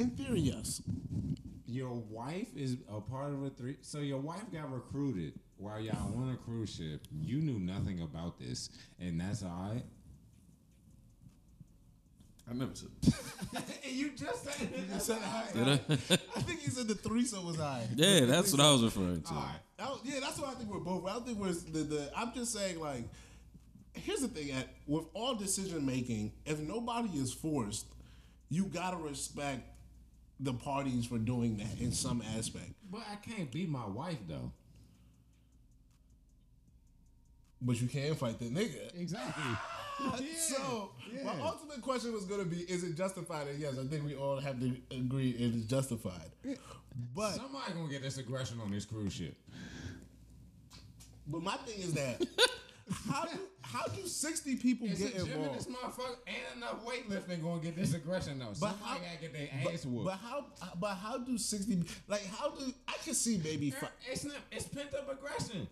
In 0.00 0.10
theory, 0.10 0.40
yes. 0.40 0.82
Your 1.66 1.94
wife 1.94 2.48
is 2.56 2.76
a 2.92 3.00
part 3.00 3.32
of 3.32 3.42
a 3.42 3.50
three. 3.50 3.76
So 3.82 3.98
your 3.98 4.18
wife 4.18 4.50
got 4.52 4.72
recruited 4.72 5.34
while 5.56 5.80
y'all 5.80 6.16
on 6.16 6.30
a 6.32 6.36
cruise 6.36 6.74
ship. 6.74 7.06
You 7.20 7.38
knew 7.40 7.58
nothing 7.58 8.00
about 8.02 8.38
this, 8.38 8.70
and 9.00 9.20
that's 9.20 9.42
all 9.42 9.70
right. 9.72 9.82
I 12.48 12.54
never 12.54 12.72
said. 12.74 12.88
you 13.90 14.10
just 14.10 14.44
said 14.44 14.68
it. 14.72 14.78
You 14.92 15.00
said 15.00 15.18
it. 15.18 15.54
Did 15.54 15.68
I? 15.68 16.14
I 16.36 16.40
think 16.42 16.60
he 16.60 16.70
said 16.70 16.86
the 16.86 16.94
threesome 16.94 17.44
was 17.44 17.56
high. 17.56 17.86
yeah, 17.96 18.20
that's 18.20 18.52
what 18.52 18.60
I 18.60 18.70
was 18.70 18.84
referring 18.84 19.22
to. 19.22 19.34
All 19.34 19.40
right. 19.40 19.58
I 19.80 19.88
was- 19.88 20.00
yeah, 20.04 20.20
that's 20.20 20.38
what 20.38 20.50
I 20.50 20.54
think 20.54 20.70
we're 20.72 20.78
both. 20.78 21.04
I 21.06 21.14
don't 21.14 21.26
think 21.26 21.38
we're 21.38 21.48
the, 21.52 21.82
the. 21.82 22.10
I'm 22.16 22.32
just 22.34 22.52
saying, 22.52 22.78
like, 22.78 23.02
here's 23.94 24.20
the 24.20 24.28
thing: 24.28 24.52
at 24.52 24.68
with 24.86 25.06
all 25.12 25.34
decision 25.34 25.84
making, 25.84 26.32
if 26.44 26.60
nobody 26.60 27.08
is 27.18 27.32
forced, 27.32 27.86
you 28.48 28.66
gotta 28.66 28.96
respect 28.96 29.62
the 30.40 30.52
parties 30.52 31.06
for 31.06 31.18
doing 31.18 31.56
that 31.58 31.80
in 31.80 31.92
some 31.92 32.22
aspect. 32.36 32.72
But 32.90 33.02
I 33.10 33.16
can't 33.16 33.50
be 33.50 33.66
my 33.66 33.86
wife 33.86 34.18
though. 34.28 34.52
But 37.60 37.80
you 37.80 37.88
can 37.88 38.14
fight 38.14 38.38
the 38.38 38.46
nigga. 38.46 39.00
Exactly. 39.00 39.44
so 40.36 40.90
my 41.24 41.32
ultimate 41.40 41.80
question 41.80 42.12
was 42.12 42.24
gonna 42.26 42.44
be: 42.44 42.58
Is 42.58 42.84
it 42.84 42.96
justified? 42.96 43.48
And 43.48 43.58
yes, 43.58 43.78
I 43.78 43.86
think 43.86 44.04
we 44.04 44.14
all 44.14 44.38
have 44.38 44.60
to 44.60 44.76
agree 44.90 45.30
it 45.30 45.54
is 45.54 45.64
justified. 45.64 46.30
But 47.14 47.32
Somebody 47.32 47.72
gonna 47.72 47.88
get 47.90 48.02
this 48.02 48.18
aggression 48.18 48.60
on 48.60 48.70
this 48.70 48.84
cruise 48.84 49.12
ship. 49.14 49.34
but 51.26 51.42
my 51.42 51.56
thing 51.58 51.78
is 51.80 51.94
that 51.94 52.20
how 53.08 53.24
do 53.24 53.38
how 53.62 53.84
do 53.86 54.06
sixty 54.06 54.54
people 54.56 54.86
It's 54.88 55.00
get 55.00 55.14
a 55.14 55.18
gym 55.18 55.26
in 55.26 55.32
involved? 55.38 55.58
this 55.60 55.66
motherfucker. 55.66 56.16
Ain't 56.26 56.56
enough 56.56 56.84
weightlifting 56.84 57.42
gonna 57.42 57.60
get 57.60 57.74
this 57.76 57.94
aggression 57.94 58.38
though. 58.38 58.46
But 58.46 58.54
Somebody 58.70 58.84
how- 58.84 58.94
gotta 58.98 59.20
get 59.20 59.32
their 59.32 59.48
But, 59.64 59.74
ass 59.74 59.84
whooped. 59.86 60.04
but 60.04 60.14
how? 60.18 60.46
But 60.78 60.94
how 60.94 61.18
do 61.18 61.36
sixty? 61.38 61.82
Like 62.08 62.24
how 62.26 62.50
do 62.50 62.72
I 62.86 62.94
can 63.04 63.14
see 63.14 63.38
maybe? 63.42 63.70
Fi- 63.70 63.88
it's 64.10 64.24
not. 64.24 64.36
It's 64.52 64.66
pent 64.68 64.94
up 64.94 65.10
aggression. 65.12 65.66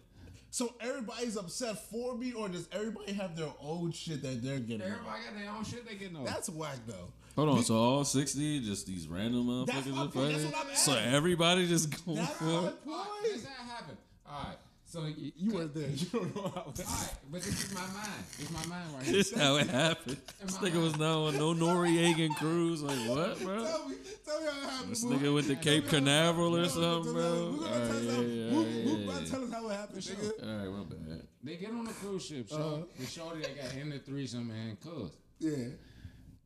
so 0.50 0.74
everybody's 0.80 1.36
upset 1.36 1.88
for 1.90 2.16
me, 2.16 2.32
or 2.32 2.48
does 2.48 2.68
everybody 2.72 3.12
have 3.12 3.36
their 3.36 3.52
own 3.60 3.92
shit 3.92 4.22
that 4.22 4.42
they're 4.42 4.58
getting? 4.58 4.82
Everybody 4.82 5.22
got 5.24 5.36
their 5.38 5.50
own 5.50 5.64
shit 5.64 5.86
they 5.88 5.94
getting 5.94 6.16
over. 6.16 6.26
That's 6.26 6.48
whack 6.50 6.78
though. 6.86 7.08
Hold 7.36 7.48
on, 7.48 7.64
so 7.64 7.74
all 7.76 8.04
sixty, 8.04 8.60
just 8.60 8.86
these 8.86 9.06
random 9.08 9.64
That's 9.66 9.86
motherfuckers 9.86 9.92
my 9.94 10.02
are 10.02 10.04
that's 10.06 10.14
fighting. 10.14 10.50
what 10.52 10.66
I'm 10.68 10.76
So 10.76 10.94
everybody 10.96 11.66
just 11.68 12.04
going 12.04 12.18
That's 12.18 12.32
for 12.38 12.44
my 12.44 12.50
it. 12.50 12.54
All 12.56 12.62
right, 12.64 12.84
point. 12.84 13.22
this 13.24 13.44
how 13.44 13.64
it 13.64 13.68
happened. 13.68 13.98
All 14.26 14.44
right. 14.48 14.56
So 14.94 15.00
y- 15.02 15.32
You 15.36 15.50
weren't 15.54 15.74
there. 15.74 15.88
You 16.02 16.06
don't 16.12 16.36
know 16.36 16.42
how. 16.54 16.60
All 16.62 16.72
right, 16.76 17.14
but 17.32 17.42
this 17.42 17.64
is 17.64 17.74
my 17.74 17.80
mind. 17.80 18.22
It's 18.38 18.50
my 18.52 18.64
mind 18.66 18.94
right 18.94 19.02
here. 19.02 19.12
This 19.16 19.34
how 19.34 19.56
it 19.56 19.68
happened. 19.68 20.18
This 20.40 20.56
nigga 20.58 20.80
was 20.80 20.96
now 20.96 21.22
on 21.24 21.36
no 21.36 21.52
Norwegian 21.52 22.32
cruise. 22.34 22.80
Like 22.80 22.96
what, 23.08 23.42
bro? 23.42 23.64
Tell 23.64 23.88
me, 23.88 23.96
tell 24.24 24.40
me 24.40 24.46
how 24.46 24.60
it 24.60 24.70
happened. 24.70 24.90
This 24.92 25.04
nigga 25.04 25.34
went 25.34 25.46
to 25.48 25.56
Cape 25.56 25.88
Canaveral 25.88 26.56
or 26.56 26.68
something, 26.68 27.12
bro. 27.12 27.50
Who 27.50 27.64
All 27.64 27.70
gonna 27.70 27.88
tell 27.88 27.96
us 27.96 28.04
yeah, 28.04 28.12
how- 28.14 28.20
yeah, 28.22 28.50
who- 28.50 28.62
yeah, 28.62 28.84
who 28.84 28.90
yeah, 29.00 29.06
gonna 29.06 29.20
yeah. 29.20 29.30
tell 29.32 29.44
us 29.44 29.52
how 29.52 29.68
it 29.68 29.74
happened, 29.74 30.02
nigga? 30.02 30.30
All 30.46 30.58
right, 30.58 30.78
my 30.78 30.94
bad. 30.94 31.22
They 31.42 31.56
get 31.56 31.70
on 31.72 31.86
a 31.88 31.92
cruise 31.92 32.24
ship. 32.26 32.48
So 32.48 32.56
Uh-huh. 32.56 32.82
the 33.00 33.06
shorty 33.06 33.40
that 33.42 33.56
got 33.60 33.74
in 33.74 33.90
the 33.90 33.98
threesome 33.98 34.50
and 34.52 34.80
cuz 34.80 35.10
Yeah. 35.40 35.70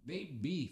they 0.07 0.25
beef 0.25 0.71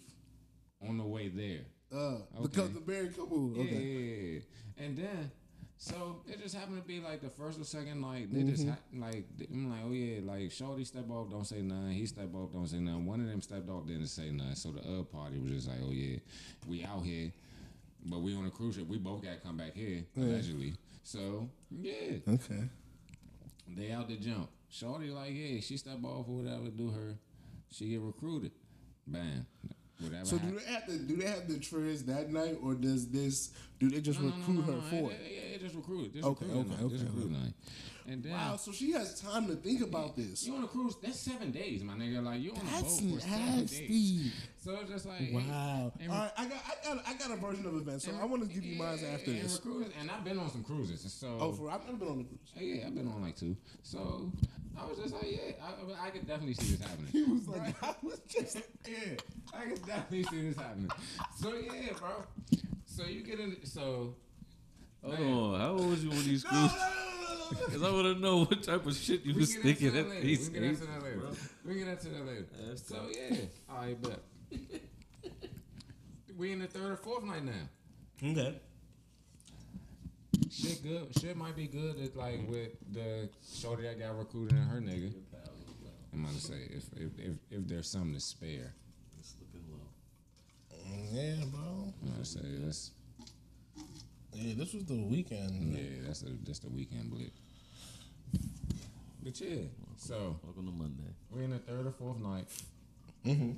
on 0.89 0.97
the 0.97 1.05
way 1.05 1.29
there. 1.29 1.67
Uh, 1.93 2.21
because 2.41 2.71
the 2.73 2.81
married 2.91 3.15
couple. 3.15 3.53
Yeah, 3.55 3.63
Okay. 3.65 3.83
yeah, 3.85 4.33
yeah. 4.33 4.85
And 4.87 4.97
then, 4.97 5.31
so 5.79 6.23
it 6.27 6.43
just 6.43 6.55
happened 6.55 6.81
to 6.81 6.87
be 6.87 7.01
like 7.01 7.21
the 7.21 7.29
first 7.29 7.61
or 7.61 7.65
second 7.65 8.01
night. 8.01 8.33
They 8.33 8.41
Mm-hmm. 8.41 8.49
just 8.51 8.67
ha- 8.69 8.77
like 8.95 9.25
I'm 9.51 9.71
like, 9.71 9.81
oh 9.87 9.93
yeah, 9.93 10.21
like 10.25 10.51
Shorty 10.51 10.85
step 10.85 11.11
off, 11.11 11.31
don't 11.31 11.45
say 11.47 11.61
nothing. 11.63 11.93
He 11.93 12.07
step 12.07 12.35
off, 12.35 12.53
don't 12.53 12.67
say 12.67 12.79
nothing. 12.79 13.05
One 13.07 13.21
of 13.21 13.27
them 13.29 13.43
stepped 13.43 13.69
off, 13.69 13.87
didn't 13.87 14.07
say 14.07 14.31
nothing. 14.31 14.55
So 14.55 14.71
the 14.71 14.81
other 14.89 15.03
party 15.05 15.39
was 15.39 15.53
just 15.53 15.69
like, 15.69 15.79
oh 15.85 15.93
yeah, 15.93 16.17
we 16.67 16.85
out 16.85 17.03
here, 17.05 17.31
but 18.05 18.21
we 18.21 18.35
on 18.37 18.47
a 18.47 18.51
cruise 18.51 18.77
ship. 18.77 18.87
We 18.87 18.99
both 18.99 19.23
got 19.23 19.35
to 19.35 19.41
come 19.41 19.57
back 19.59 19.75
here 19.75 20.05
allegedly. 20.17 20.75
So 21.03 21.49
yeah, 21.71 22.19
Okay. 22.27 22.65
they 23.77 23.93
out 23.93 24.09
the 24.09 24.17
jump. 24.17 24.49
Shorty 24.69 25.11
like, 25.11 25.33
yeah, 25.33 25.61
she 25.61 25.77
step 25.77 26.03
off 26.05 26.27
or 26.29 26.37
whatever, 26.43 26.69
do 26.71 26.91
her. 26.91 27.15
She 27.71 27.91
get 27.91 28.01
recruited. 28.01 28.53
Bam. 29.07 29.47
Whatever. 30.01 30.25
So 30.27 30.39
do 30.39 30.59
they 30.59 30.73
have 30.73 30.87
to 30.87 30.99
do 30.99 31.17
they 31.17 31.27
have 31.27 31.49
the 31.49 31.55
triz 31.55 32.05
that 32.07 32.31
night, 32.31 32.59
or 32.63 32.75
does 32.75 33.09
this 33.09 33.51
do 33.81 33.89
they 33.91 34.01
just 34.01 34.21
No, 34.21 34.29
no, 34.29 34.35
no, 34.35 34.39
recruit 34.41 34.67
no, 34.67 34.73
her 34.75 34.81
for 34.91 35.11
it? 35.13 35.21
yeah, 35.31 35.53
yeah, 35.53 35.59
just 35.59 35.75
recruit. 35.75 36.13
Just 36.13 36.27
Okay, 36.27 36.45
recruit 36.47 36.61
okay, 36.61 36.69
night. 36.71 36.91
Just 36.91 37.05
okay, 37.05 37.05
recruit 37.15 37.25
okay. 37.33 37.43
night. 37.45 37.53
And 38.09 38.23
then 38.23 38.33
Wow, 38.33 38.55
so 38.57 38.71
she 38.71 38.93
has 38.93 39.21
time 39.21 39.49
to 39.49 39.57
think 39.57 39.81
about 39.83 40.15
this. 40.15 40.47
you 40.47 40.55
on 40.55 40.63
a 40.63 40.69
cruise. 40.69 40.95
That's 41.03 41.19
seven 41.19 41.51
days, 41.51 41.83
my 41.83 41.95
nigga. 41.95 42.23
Like 42.23 42.41
you 42.41 42.53
on 42.53 42.59
a 42.59 42.65
That's 42.65 43.01
boat 43.01 43.15
for 43.15 43.21
seven 43.21 43.57
days. 43.57 43.81
nasty. 43.81 44.33
So 44.63 44.79
it's 44.81 44.91
just 44.91 45.07
like 45.07 45.33
Wow. 45.33 45.93
And, 45.99 46.13
All 46.13 46.19
right, 46.19 46.31
I 46.37 46.45
got 46.47 46.59
I 46.69 46.95
got 46.95 47.09
I 47.09 47.15
got 47.15 47.31
a 47.33 47.37
version 47.41 47.67
of 47.67 47.75
events, 47.77 48.05
so 48.05 48.13
I 48.21 48.25
want 48.27 48.43
to 48.47 48.49
give 48.55 48.65
you 48.65 48.77
mine 48.77 48.99
after 49.13 49.31
and 49.33 49.43
this. 49.43 49.59
Cruises, 49.59 49.93
and 49.99 50.11
I've 50.11 50.25
been 50.25 50.39
on 50.39 50.51
some 50.51 50.63
cruises. 50.63 51.03
And 51.03 51.11
so 51.11 51.37
Oh, 51.41 51.53
for 51.53 51.71
I've 51.71 51.85
never 51.87 51.97
been 51.97 52.09
on 52.09 52.19
the 52.19 52.25
cruise. 52.25 52.51
yeah, 52.79 52.87
I've 52.87 52.95
been 52.95 53.09
on 53.09 53.23
like 53.23 53.37
two. 53.37 53.57
So 53.83 54.31
I 54.79 54.85
was 54.87 54.99
just 54.99 55.15
like, 55.15 55.25
yeah, 55.31 55.53
I, 55.63 56.07
I 56.07 56.11
could 56.11 56.27
definitely 56.27 56.55
see 56.55 56.75
this 56.77 56.87
happening. 56.89 57.09
He 57.13 57.23
was 57.25 57.49
like, 57.49 57.75
I 57.83 57.95
was 58.03 58.21
just 58.29 58.57
yeah, 58.89 59.15
I 59.55 59.63
can 59.63 59.75
definitely 59.87 60.25
see 60.25 60.49
this 60.49 60.57
happening. 60.57 60.91
So 61.41 61.55
yeah, 61.55 61.93
bro. 61.99 62.25
So 62.85 63.05
you 63.05 63.23
get 63.23 63.41
in. 63.41 63.57
So 63.65 64.15
Hold 65.03 65.19
Man. 65.21 65.33
on, 65.33 65.61
how 65.61 65.71
old 65.73 65.91
was 65.91 66.03
you 66.05 66.11
when 66.11 66.25
these 66.25 66.45
no, 66.53 66.53
no, 66.53 66.61
no, 66.61 66.67
no, 66.67 66.69
no, 66.69 67.51
no. 67.61 67.67
Cause 67.67 67.83
I 67.83 67.91
want 67.91 68.17
to 68.17 68.21
know 68.21 68.45
what 68.45 68.63
type 68.63 68.85
of 68.87 68.95
shit 68.97 69.25
you 69.25 69.35
we 69.35 69.41
was 69.41 69.53
can 69.55 69.63
get 69.63 69.69
into 69.71 69.81
thinking 69.81 69.95
that 69.95 70.01
at 70.07 70.09
later. 70.11 70.27
these 70.27 70.39
We 70.49 70.55
can 70.55 70.63
get 70.63 70.63
age. 70.65 70.71
into 70.81 70.87
that 70.93 71.03
later. 71.05 71.21
We 71.65 71.71
can 71.75 71.79
get 71.85 71.89
into 71.89 72.09
that 72.09 72.27
later. 72.27 72.47
That's 72.69 72.89
So 72.89 72.97
yeah, 73.13 73.37
all 73.71 73.77
right, 73.79 74.03
bet. 74.03 74.21
we 76.37 76.53
in 76.53 76.59
the 76.61 76.67
third 76.67 76.91
or 76.93 76.97
fourth 76.97 77.25
night 77.25 77.45
now. 77.45 77.53
Okay. 78.23 78.61
Shit 80.51 80.83
good. 80.83 81.09
Shit 81.21 81.37
might 81.37 81.57
be 81.57 81.67
good. 81.67 81.97
It's 81.99 82.17
like 82.17 82.41
with 82.49 82.71
the 82.93 83.29
shorty 83.59 83.83
that 83.85 83.99
got 83.99 84.17
recruited 84.19 84.57
and 84.57 84.69
her 84.71 84.81
nigga. 84.81 85.13
I'm 86.13 86.25
gonna 86.25 86.35
say 86.39 86.69
if 86.71 86.85
if 86.97 87.19
if, 87.19 87.37
if 87.51 87.69
there's 87.69 87.89
something 87.89 88.15
to 88.15 88.21
spare, 88.21 88.73
It's 89.19 89.35
looking 89.41 89.69
low. 89.71 89.89
Yeah, 91.13 91.45
bro. 91.53 91.93
I'm 92.03 92.11
gonna 92.13 92.25
say 92.25 92.41
this. 92.41 92.93
Yeah, 94.33 94.55
this 94.57 94.73
was 94.75 94.85
the 94.85 94.95
weekend. 94.95 95.75
yeah 95.77 96.07
that's 96.07 96.21
the 96.21 96.37
that's 96.45 96.59
the 96.61 96.69
weekend 96.71 97.11
blip. 97.11 97.33
But 99.23 99.41
yeah, 99.41 99.63
so 99.97 100.39
Welcome 100.45 100.67
to 100.67 100.73
Monday. 100.73 101.11
we're 101.31 101.43
in 101.43 101.51
the 101.51 101.59
third 101.59 101.87
or 101.87 101.93
fourth 101.93 102.19
night. 102.19 102.47
Mm-hmm. 103.27 103.53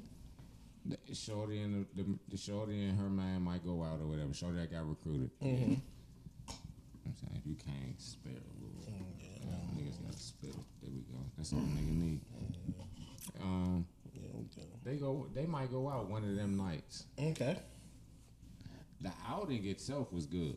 The 1.08 1.14
shorty 1.14 1.60
and 1.60 1.86
the, 1.94 2.02
the, 2.02 2.08
the 2.30 2.36
shorty 2.38 2.84
and 2.86 2.98
her 2.98 3.10
man 3.10 3.42
might 3.42 3.62
go 3.64 3.82
out 3.82 4.00
or 4.00 4.06
whatever. 4.06 4.32
Shorty 4.32 4.56
that 4.56 4.72
got 4.72 4.88
recruited. 4.88 5.30
Mm-hmm. 5.42 5.74
I'm 7.08 7.16
saying 7.16 7.40
if 7.42 7.46
you 7.46 7.54
can't 7.56 8.00
spare 8.00 8.32
a 8.32 8.54
little, 8.62 8.84
mm, 8.92 9.76
niggas 9.76 10.02
gotta 10.04 10.18
spit. 10.18 10.54
There 10.82 10.90
we 10.92 11.00
go. 11.00 11.18
That's 11.36 11.52
all 11.52 11.60
nigga 11.60 11.96
need. 11.96 12.20
Mm-hmm. 12.22 13.42
Um, 13.42 13.86
Yeah, 14.14 14.28
okay. 14.40 14.68
they 14.84 14.96
go. 14.96 15.28
They 15.34 15.46
might 15.46 15.70
go 15.70 15.88
out 15.88 16.08
one 16.10 16.24
of 16.24 16.36
them 16.36 16.56
nights. 16.56 17.04
Okay. 17.18 17.56
The 19.00 19.12
outing 19.28 19.64
itself 19.66 20.12
was 20.12 20.26
good. 20.26 20.56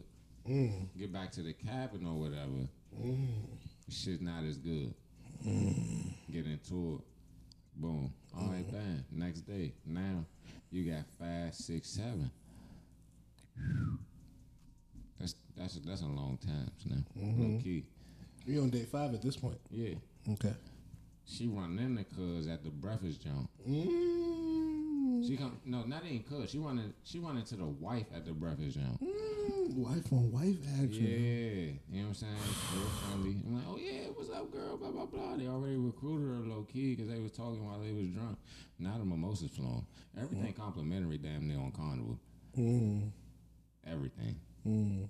Mm. 0.49 0.88
Get 0.97 1.14
back 1.14 1.32
to 1.34 1.41
the 1.41 1.54
cabin 1.54 2.06
or 2.08 2.16
whatever. 2.20 2.68
Mm. 2.99 3.28
Shit 3.89 4.22
not 4.22 4.43
as 4.43 4.58
good. 4.58 4.93
Mm. 5.45 6.14
Get 6.32 6.45
into 6.47 6.99
it. 7.02 7.80
Boom. 7.82 8.12
All 8.38 8.47
right, 8.47 8.70
bam. 8.72 9.06
Next 9.12 9.41
day. 9.41 9.74
Now 9.86 10.26
you 10.72 10.91
got 10.91 11.04
five, 11.20 11.54
six, 11.54 11.89
seven. 11.89 12.30
That's 15.58 15.76
that's 15.76 15.86
that's 15.86 16.02
a 16.02 16.06
long 16.06 16.38
time 16.43 16.72
now. 16.89 17.04
Low 17.16 17.60
key. 17.62 17.86
We 18.47 18.60
on 18.60 18.70
day 18.70 18.84
five 18.84 19.14
at 19.14 19.22
this 19.22 19.38
point. 19.38 19.60
Yeah. 19.70 19.95
Okay. 20.30 20.54
She 21.26 21.47
run 21.47 21.78
into 21.80 22.04
cuz 22.04 22.47
at 22.47 22.64
the 22.64 22.70
breakfast 22.70 23.24
jump. 23.24 23.49
Mm. 23.68 25.28
She 25.28 25.38
come 25.38 25.60
no, 25.66 25.84
not 25.84 26.04
even 26.06 26.24
cuz. 26.24 26.49
She 26.49 26.58
wanted 26.58 26.93
she 27.04 27.20
run 27.20 27.38
into 27.38 27.56
the 27.56 27.66
wife 27.66 28.08
at 28.16 28.26
the 28.26 28.34
breakfast 28.34 28.78
jump. 28.78 29.02
Mm, 29.02 29.76
wife 29.76 30.12
on 30.12 30.32
wife 30.32 30.58
action. 30.82 31.06
Yeah, 31.06 31.95
you 31.95 32.02
know 32.02 32.02
what 32.02 32.08
I'm 32.08 32.14
saying? 32.16 32.36
Friendly. 32.36 33.38
I'm 33.45 33.56
like, 33.56 33.66
oh 33.70 33.78
yeah, 33.78 34.08
what's 34.16 34.30
up, 34.30 34.52
girl? 34.52 34.78
Blah 34.78 34.91
blah 34.91 35.06
blah. 35.06 35.38
They 35.38 35.47
already 35.47 35.78
recruited 35.78 36.28
her 36.28 36.49
low 36.49 36.64
key 36.64 36.95
because 36.95 37.12
they 37.12 37.20
was 37.20 37.32
talking 37.32 37.66
while 37.66 37.80
they 37.80 37.91
was 37.91 38.08
drunk. 38.08 38.38
Now 38.80 38.97
the 38.97 39.06
mimosas 39.06 39.52
flowing. 39.52 39.86
Everything 40.20 40.54
complimentary, 40.54 41.18
damn 41.18 41.47
near 41.47 41.60
on 41.60 41.72
Carnival. 41.72 42.18
Mm. 42.58 43.12
Everything. 43.88 44.36
Mm. 44.68 45.08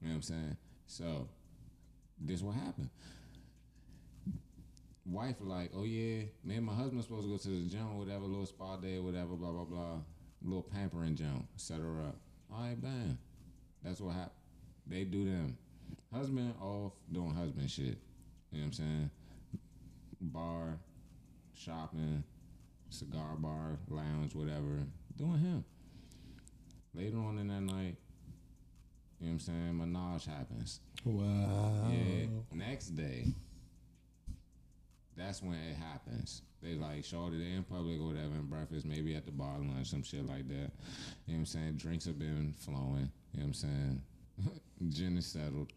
You 0.00 0.08
know 0.08 0.14
what 0.14 0.16
I'm 0.16 0.22
saying? 0.22 0.56
So 0.86 1.28
this 2.20 2.42
what 2.42 2.54
happened. 2.54 2.90
wife 5.04 5.36
like, 5.40 5.70
oh 5.74 5.84
yeah, 5.84 6.22
man, 6.44 6.64
my 6.64 6.74
husband's 6.74 7.06
supposed 7.06 7.24
to 7.24 7.30
go 7.30 7.38
to 7.38 7.48
the 7.48 7.68
gym, 7.68 7.98
whatever, 7.98 8.24
little 8.24 8.46
spa 8.46 8.76
day, 8.76 8.98
whatever, 8.98 9.34
blah 9.34 9.50
blah 9.50 9.64
blah, 9.64 9.98
little 10.42 10.62
pampering 10.62 11.16
gym, 11.16 11.46
set 11.56 11.78
her 11.78 12.00
up. 12.02 12.16
All 12.52 12.62
right, 12.62 12.80
bam. 12.80 13.18
That's 13.82 14.00
what 14.00 14.14
happened. 14.14 14.32
They 14.86 15.04
do 15.04 15.24
them. 15.24 15.56
Husband 16.12 16.54
off 16.60 16.92
doing 17.12 17.34
husband 17.34 17.70
shit. 17.70 17.98
You 18.50 18.58
know 18.58 18.60
what 18.60 18.64
I'm 18.64 18.72
saying? 18.72 19.10
Bar, 20.20 20.78
shopping, 21.54 22.24
cigar 22.90 23.36
bar, 23.36 23.78
lounge, 23.88 24.34
whatever. 24.34 24.84
Doing 25.16 25.38
him. 25.38 25.64
Later 26.94 27.18
on 27.18 27.38
in 27.38 27.48
that 27.48 27.60
night, 27.60 27.96
you 29.20 29.26
know 29.26 29.32
what 29.32 29.32
I'm 29.32 29.40
saying? 29.40 29.78
Menage 29.78 30.26
happens. 30.26 30.80
Wow. 31.04 31.90
Yeah. 31.90 32.26
Next 32.54 32.88
day, 32.90 33.26
that's 35.16 35.42
when 35.42 35.54
it 35.54 35.76
happens. 35.76 36.42
They 36.62 36.74
like 36.74 37.04
showed 37.04 37.34
it 37.34 37.40
in 37.40 37.64
public 37.64 38.00
or 38.00 38.06
whatever, 38.06 38.34
breakfast, 38.42 38.86
maybe 38.86 39.14
at 39.14 39.24
the 39.24 39.32
bar, 39.32 39.58
lunch, 39.58 39.90
some 39.90 40.02
shit 40.02 40.26
like 40.26 40.48
that. 40.48 40.54
You 40.54 40.58
know 40.58 40.68
what 41.26 41.34
I'm 41.34 41.46
saying? 41.46 41.72
Drinks 41.76 42.06
have 42.06 42.18
been 42.18 42.54
flowing. 42.56 43.10
You 43.32 43.40
know 43.40 43.46
what 43.46 43.46
I'm 43.46 43.54
saying? 43.54 44.02
Gin 44.88 45.18
is 45.18 45.26
settled. 45.26 45.72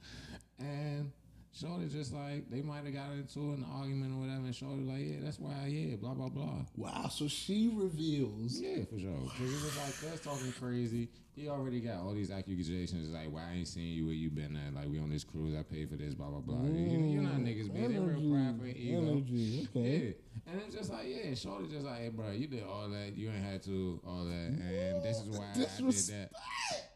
And 0.59 1.11
Shorty 1.53 1.87
just 1.89 2.13
like, 2.13 2.49
they 2.49 2.61
might 2.61 2.85
have 2.85 2.93
got 2.93 3.11
into 3.11 3.39
an 3.51 3.65
argument 3.73 4.13
or 4.13 4.21
whatever, 4.21 4.45
and 4.45 4.55
Shorty 4.55 4.83
like, 4.83 5.01
yeah, 5.01 5.17
that's 5.21 5.37
why, 5.37 5.67
yeah, 5.67 5.97
blah, 5.97 6.13
blah, 6.13 6.29
blah. 6.29 6.65
Wow. 6.77 7.09
So 7.09 7.27
she 7.27 7.69
reveals. 7.73 8.59
Yeah, 8.59 8.85
for 8.85 8.97
sure. 8.97 9.11
Because 9.23 9.53
it 9.53 9.63
was 9.63 9.77
like, 9.77 10.11
that's 10.11 10.21
talking 10.21 10.53
crazy. 10.59 11.09
He 11.35 11.47
already 11.47 11.79
got 11.79 12.01
all 12.01 12.13
these 12.13 12.31
accusations, 12.31 13.09
like, 13.09 13.31
why 13.31 13.43
I 13.49 13.55
ain't 13.55 13.67
seen 13.67 13.93
you 13.93 14.05
where 14.05 14.13
you 14.13 14.29
been 14.29 14.55
at? 14.55 14.73
Like, 14.73 14.89
we 14.89 14.99
on 14.99 15.09
this 15.09 15.23
cruise, 15.23 15.55
I 15.57 15.63
paid 15.63 15.89
for 15.89 15.95
this, 15.95 16.13
blah, 16.13 16.27
blah, 16.27 16.39
blah. 16.39 16.63
You, 16.63 16.99
you 16.99 17.21
know 17.21 17.29
how 17.29 17.37
niggas 17.37 17.73
be. 17.73 17.81
They 17.81 17.99
real 17.99 18.31
proud 18.31 18.59
for 18.59 18.67
ego. 18.67 18.97
Energy. 18.97 19.67
Okay. 19.75 19.81
Yeah. 19.81 20.51
And 20.51 20.61
it's 20.65 20.75
just 20.75 20.91
like, 20.91 21.05
yeah, 21.07 21.33
Shorty 21.35 21.67
just 21.67 21.85
like, 21.85 21.99
hey, 21.99 22.09
bro, 22.09 22.31
you 22.31 22.47
did 22.47 22.63
all 22.63 22.89
that. 22.89 23.15
You 23.15 23.29
ain't 23.29 23.43
had 23.43 23.63
to, 23.63 23.99
all 24.05 24.25
that. 24.25 24.31
And 24.31 25.03
this 25.03 25.19
is 25.19 25.29
why 25.29 25.51
I 25.51 25.57
did 25.57 25.67
that. 25.67 26.29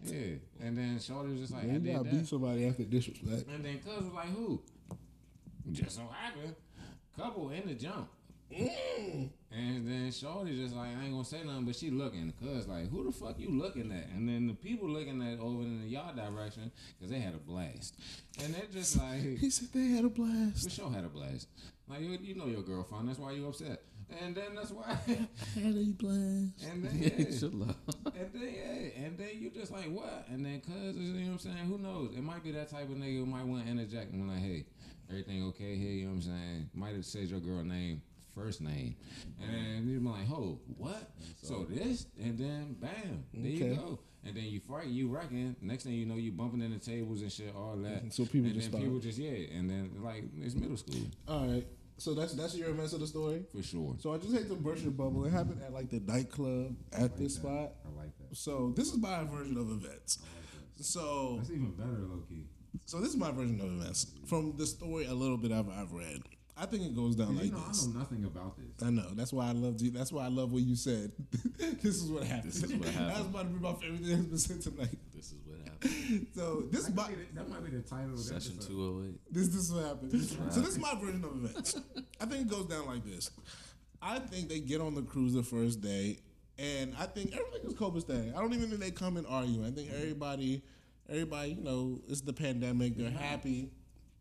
Yeah. 0.03 0.65
And 0.65 0.77
then 0.77 0.99
Shorty 0.99 1.31
was 1.31 1.41
just 1.41 1.53
like, 1.53 1.63
I 1.63 1.67
You 1.67 1.79
did 1.79 1.95
gotta 1.95 2.09
beat 2.09 2.27
somebody 2.27 2.67
after 2.67 2.83
disrespect. 2.83 3.47
And 3.53 3.63
then 3.63 3.79
Cuz 3.79 4.03
was 4.03 4.13
like, 4.13 4.29
who? 4.35 4.44
Just 5.71 5.95
so 5.95 6.03
happened, 6.11 6.55
couple 7.17 7.49
in 7.49 7.67
the 7.67 7.73
jump. 7.73 8.09
Mm. 8.51 9.29
And 9.51 9.87
then 9.87 10.11
Shorty 10.11 10.55
just 10.55 10.75
like, 10.75 10.89
I 10.95 11.03
ain't 11.03 11.11
gonna 11.11 11.25
say 11.25 11.43
nothing, 11.43 11.65
but 11.65 11.75
she 11.75 11.89
looking. 11.89 12.31
Cuz 12.39 12.67
like, 12.67 12.89
who 12.91 13.03
the 13.03 13.11
fuck 13.11 13.39
you 13.39 13.49
looking 13.49 13.91
at? 13.91 14.07
And 14.15 14.29
then 14.29 14.47
the 14.47 14.53
people 14.53 14.87
looking 14.87 15.21
at 15.21 15.39
over 15.39 15.63
in 15.63 15.81
the 15.81 15.87
yard 15.87 16.15
direction, 16.15 16.71
because 16.97 17.09
they 17.11 17.19
had 17.19 17.33
a 17.33 17.37
blast. 17.39 17.95
And 18.43 18.53
they're 18.53 18.67
just 18.71 18.97
like, 19.01 19.37
He 19.39 19.49
said 19.49 19.69
they 19.73 19.87
had 19.87 20.05
a 20.05 20.09
for 20.09 20.15
blast. 20.15 20.71
sure 20.71 20.91
had 20.91 21.05
a 21.05 21.09
blast. 21.09 21.47
Like, 21.87 22.01
you, 22.01 22.17
you 22.21 22.35
know 22.35 22.45
your 22.47 22.61
girlfriend, 22.61 23.09
that's 23.09 23.19
why 23.19 23.31
you 23.31 23.47
upset. 23.47 23.81
And 24.21 24.35
then 24.35 24.55
that's 24.55 24.71
why. 24.71 24.85
Had 25.55 25.75
a 25.75 25.85
blast. 25.97 26.63
and 26.63 26.83
then, 26.83 26.97
Yeah, 26.99 27.09
yeah. 27.17 27.39
chill 27.39 27.63
out. 27.63 27.75
And 28.15 28.29
then 28.33 28.53
yeah, 28.55 29.03
and 29.05 29.17
then 29.17 29.29
you 29.33 29.49
just 29.49 29.71
like 29.71 29.85
what? 29.89 30.27
And 30.29 30.45
then 30.45 30.61
cuz 30.61 30.95
you 30.95 31.13
know 31.13 31.25
what 31.25 31.31
I'm 31.33 31.39
saying? 31.39 31.57
Who 31.67 31.77
knows? 31.77 32.11
It 32.15 32.23
might 32.23 32.43
be 32.43 32.51
that 32.51 32.69
type 32.69 32.89
of 32.89 32.95
nigga 32.97 33.17
who 33.17 33.25
might 33.25 33.45
want 33.45 33.65
to 33.65 33.71
interject 33.71 34.11
and 34.13 34.23
be 34.27 34.29
like, 34.33 34.41
hey, 34.43 34.65
everything 35.09 35.43
okay 35.45 35.75
here? 35.75 35.91
You 35.91 36.03
know 36.05 36.09
what 36.11 36.15
I'm 36.17 36.21
saying? 36.21 36.69
Might 36.73 36.95
have 36.95 37.05
said 37.05 37.27
your 37.29 37.39
girl 37.39 37.63
name 37.63 38.01
first 38.35 38.59
name, 38.61 38.95
and 39.41 39.53
then 39.53 39.87
you're 39.87 40.01
like, 40.01 40.29
oh, 40.29 40.59
what? 40.77 41.09
So 41.41 41.65
this, 41.69 42.05
and 42.21 42.37
then 42.37 42.75
bam, 42.81 43.23
there 43.33 43.49
you 43.51 43.75
go. 43.75 43.99
And 44.25 44.35
then 44.35 44.43
you 44.45 44.59
fight, 44.59 44.87
you 44.87 45.07
reckon. 45.07 45.55
Next 45.61 45.83
thing 45.83 45.93
you 45.93 46.05
know, 46.05 46.15
you 46.15 46.31
bumping 46.31 46.61
into 46.61 46.79
tables 46.79 47.21
and 47.21 47.31
shit, 47.31 47.53
all 47.55 47.75
that. 47.77 48.11
So 48.11 48.25
people 48.25 48.47
and 48.47 48.55
just 48.55 48.71
then 48.71 48.81
start- 48.81 48.83
people 48.83 48.99
just 48.99 49.17
yeah, 49.19 49.57
and 49.57 49.69
then 49.69 49.91
like 50.03 50.23
it's 50.41 50.55
middle 50.55 50.75
school 50.77 51.05
All 51.27 51.47
right. 51.47 51.65
So 51.97 52.13
that's 52.13 52.33
that's 52.33 52.55
your 52.55 52.69
immense 52.69 52.93
of 52.93 52.99
the 52.99 53.07
story. 53.07 53.43
for 53.51 53.63
sure. 53.63 53.95
So 53.99 54.13
I 54.13 54.17
just 54.17 54.33
hate 54.35 54.47
to 54.49 54.55
burst 54.55 54.83
your 54.83 54.91
bubble. 54.91 55.25
It 55.25 55.31
happened 55.31 55.61
at 55.65 55.73
like 55.73 55.89
the 55.89 56.01
nightclub 56.01 56.75
at 56.93 57.17
this 57.17 57.35
spot. 57.35 57.71
I 57.85 57.97
like 57.97 58.17
that. 58.19 58.35
So 58.35 58.73
this 58.75 58.89
is 58.91 58.97
my 58.97 59.23
version 59.23 59.57
of 59.57 59.71
events. 59.71 60.19
So 60.81 61.35
That's 61.37 61.51
even 61.51 61.71
better, 61.71 61.91
low 61.91 62.21
key. 62.27 62.43
so 62.85 62.99
this 62.99 63.09
is 63.09 63.15
my 63.17 63.31
version 63.31 63.61
of 63.61 63.67
events 63.67 64.07
from 64.25 64.53
the 64.57 64.65
story 64.65 65.05
a 65.05 65.13
little 65.13 65.37
bit 65.37 65.53
I've, 65.53 65.69
I've 65.69 65.93
read. 65.93 66.21
I 66.57 66.65
think 66.65 66.83
it 66.83 66.95
goes 66.95 67.15
down 67.15 67.37
like 67.37 67.51
this. 67.51 67.85
I 67.85 67.91
know 67.91 67.99
nothing 67.99 68.23
about 68.25 68.57
this. 68.57 68.85
I 68.85 68.89
know. 68.89 69.07
That's 69.13 69.31
why 69.33 69.47
I 69.47 69.51
loved 69.51 69.81
you. 69.81 69.91
That's 69.91 70.11
why 70.11 70.25
I 70.25 70.29
love 70.29 70.51
what 70.51 70.63
you 70.63 70.75
said. 70.75 71.11
this 71.81 72.01
is 72.01 72.09
what 72.09 72.23
happened. 72.23 72.51
This 72.51 72.63
is 72.63 72.73
what 72.73 72.87
happened. 72.89 73.09
That's 73.09 73.21
about 73.21 73.41
to 73.43 73.49
be 73.49 73.59
my 73.59 73.73
favorite 73.73 73.99
thing 74.01 74.27
that's 74.29 74.47
been 74.47 74.61
said 74.61 74.73
tonight. 74.73 74.97
This 75.13 75.27
is. 75.27 75.35
So 76.35 76.63
this 76.69 76.87
is 76.87 76.93
my 76.93 77.09
that 77.33 77.49
might 77.49 77.63
be 77.63 77.71
the 77.71 77.81
title 77.81 78.13
of 78.13 78.19
Session 78.19 78.57
208. 78.59 79.19
this 79.31 79.47
this 79.47 79.55
is 79.55 79.73
what 79.73 79.85
happened. 79.85 80.11
So 80.51 80.59
this 80.59 80.69
is 80.71 80.79
my 80.79 80.93
version 80.95 81.23
of 81.23 81.35
events. 81.45 81.79
I 82.19 82.25
think 82.25 82.41
it 82.41 82.47
goes 82.47 82.65
down 82.65 82.85
like 82.85 83.03
this. 83.05 83.31
I 84.01 84.19
think 84.19 84.49
they 84.49 84.59
get 84.59 84.81
on 84.81 84.93
the 84.93 85.01
cruise 85.01 85.33
the 85.33 85.43
first 85.43 85.81
day, 85.81 86.19
and 86.59 86.93
I 86.99 87.05
think 87.05 87.33
everything 87.35 87.69
is 87.69 87.73
copacetic. 87.73 88.35
I 88.35 88.39
don't 88.39 88.53
even 88.53 88.69
think 88.69 88.81
they 88.81 88.91
come 88.91 89.17
and 89.17 89.25
argue. 89.27 89.65
I 89.65 89.71
think 89.71 89.91
everybody, 89.91 90.61
everybody, 91.09 91.51
you 91.53 91.63
know, 91.63 91.99
it's 92.07 92.21
the 92.21 92.33
pandemic. 92.33 92.97
They're 92.97 93.07
mm-hmm. 93.07 93.17
happy. 93.17 93.71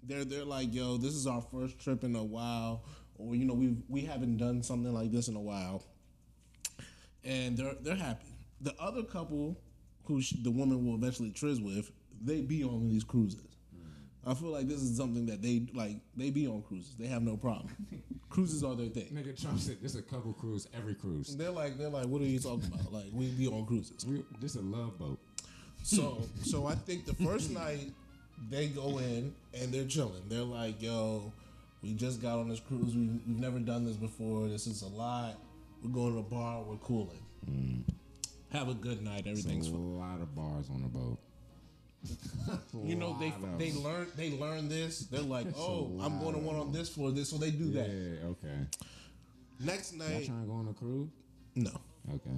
They're 0.03 0.25
they're 0.25 0.45
like, 0.45 0.73
yo, 0.73 0.97
this 0.97 1.15
is 1.15 1.27
our 1.27 1.43
first 1.43 1.79
trip 1.79 2.05
in 2.05 2.17
a 2.17 2.25
while, 2.25 2.85
or 3.17 3.35
you 3.35 3.45
know, 3.45 3.55
we 3.55 3.77
we 3.89 4.03
haven't 4.03 4.39
done 4.39 4.63
something 4.63 4.93
like 4.93 5.13
this 5.13 5.29
in 5.29 5.37
a 5.37 5.41
while, 5.41 5.85
and 7.23 7.57
they're 7.57 7.75
they're 7.81 7.97
happy. 7.97 8.29
The 8.61 8.75
other 8.81 9.03
couple, 9.03 9.59
who 10.07 10.21
sh- 10.21 10.35
the 10.43 10.51
woman 10.51 10.87
will 10.87 10.95
eventually 10.95 11.31
trizz 11.31 11.63
with, 11.63 11.91
they 12.23 12.41
be 12.41 12.65
on 12.65 12.89
these 12.89 13.05
cruises. 13.05 13.57
Mm. 13.77 14.31
I 14.31 14.35
feel 14.35 14.51
like 14.51 14.69
this 14.69 14.83
is 14.83 14.97
something 14.97 15.27
that 15.27 15.43
they 15.43 15.67
like. 15.75 15.97
They 16.17 16.31
be 16.31 16.47
on 16.47 16.63
cruises. 16.63 16.95
They 16.99 17.07
have 17.07 17.23
no 17.23 17.37
problem. 17.37 17.71
cruises 18.35 18.65
are 18.65 18.75
their 18.75 18.89
thing. 18.89 19.07
Nigga 19.13 19.41
Trump 19.41 19.61
said 19.61 19.77
this 19.81 19.95
a 19.95 20.03
couple 20.03 20.33
cruise, 20.33 20.67
every 20.77 20.95
cruise. 20.95 21.37
They're 21.37 21.51
like, 21.51 21.79
they're 21.79 21.89
like, 21.89 22.07
what 22.07 22.21
are 22.21 22.27
you 22.27 22.41
talking 22.41 22.67
about? 22.67 22.93
Like, 22.93 23.07
we 23.13 23.29
be 23.29 23.47
on 23.47 23.65
cruises. 23.65 24.05
We, 24.05 24.25
this 24.41 24.57
a 24.57 24.61
love 24.61 24.99
boat. 24.99 25.19
So, 25.85 26.23
so 26.43 26.67
I 26.67 26.75
think 26.75 27.05
the 27.05 27.15
first 27.15 27.51
night 27.51 27.93
they 28.51 28.69
go 28.69 28.99
in 28.99 29.35
and 29.53 29.73
they're 29.73 29.87
chilling. 29.87 30.23
They're 30.29 30.41
like, 30.41 30.83
yo, 30.83 31.33
we 31.83 31.95
just 31.95 32.21
got 32.21 32.39
on 32.39 32.49
this 32.49 32.61
cruise. 32.61 32.95
We, 32.95 33.07
we've 33.27 33.39
never 33.39 33.59
done 33.59 33.85
this 33.85 33.97
before. 33.97 34.49
This 34.49 34.67
is 34.67 34.83
a 34.83 34.89
lot. 34.89 35.35
We're 35.83 35.91
going 35.91 36.15
to 36.15 36.19
a 36.21 36.23
bar. 36.23 36.63
We're 36.63 36.77
cooling. 36.77 37.23
Mm. 37.49 37.83
Have 38.55 38.69
a 38.69 38.75
good 38.75 39.03
night. 39.03 39.25
Everything's 39.27 39.67
a 39.69 39.77
lot 39.77 40.21
of 40.21 40.33
bars 40.35 40.71
on 40.71 40.83
the 40.83 40.89
boat. 40.89 41.19
You 42.85 42.97
know, 42.97 43.17
they 43.19 43.31
Lot 43.31 43.59
they 43.59 43.73
learn 43.73 44.07
they 44.17 44.31
learn 44.31 44.69
this. 44.69 45.01
They're 45.07 45.23
like, 45.23 45.47
oh, 45.57 45.99
I'm 46.03 46.21
going 46.21 46.35
to 46.35 46.39
one 46.41 46.57
on 46.57 46.71
this 46.71 46.89
floor. 46.91 47.11
This, 47.11 47.31
so 47.31 47.39
they 47.39 47.51
do 47.51 47.65
Yeah, 47.65 47.83
that. 47.83 48.19
okay. 48.27 48.57
Next 49.61 49.95
Y'all 49.95 50.07
night, 50.09 50.27
trying 50.27 50.43
to 50.43 50.47
go 50.47 50.53
on 50.55 50.69
a 50.69 50.75
cruise? 50.75 51.09
no. 51.57 51.71
Okay. 52.15 52.31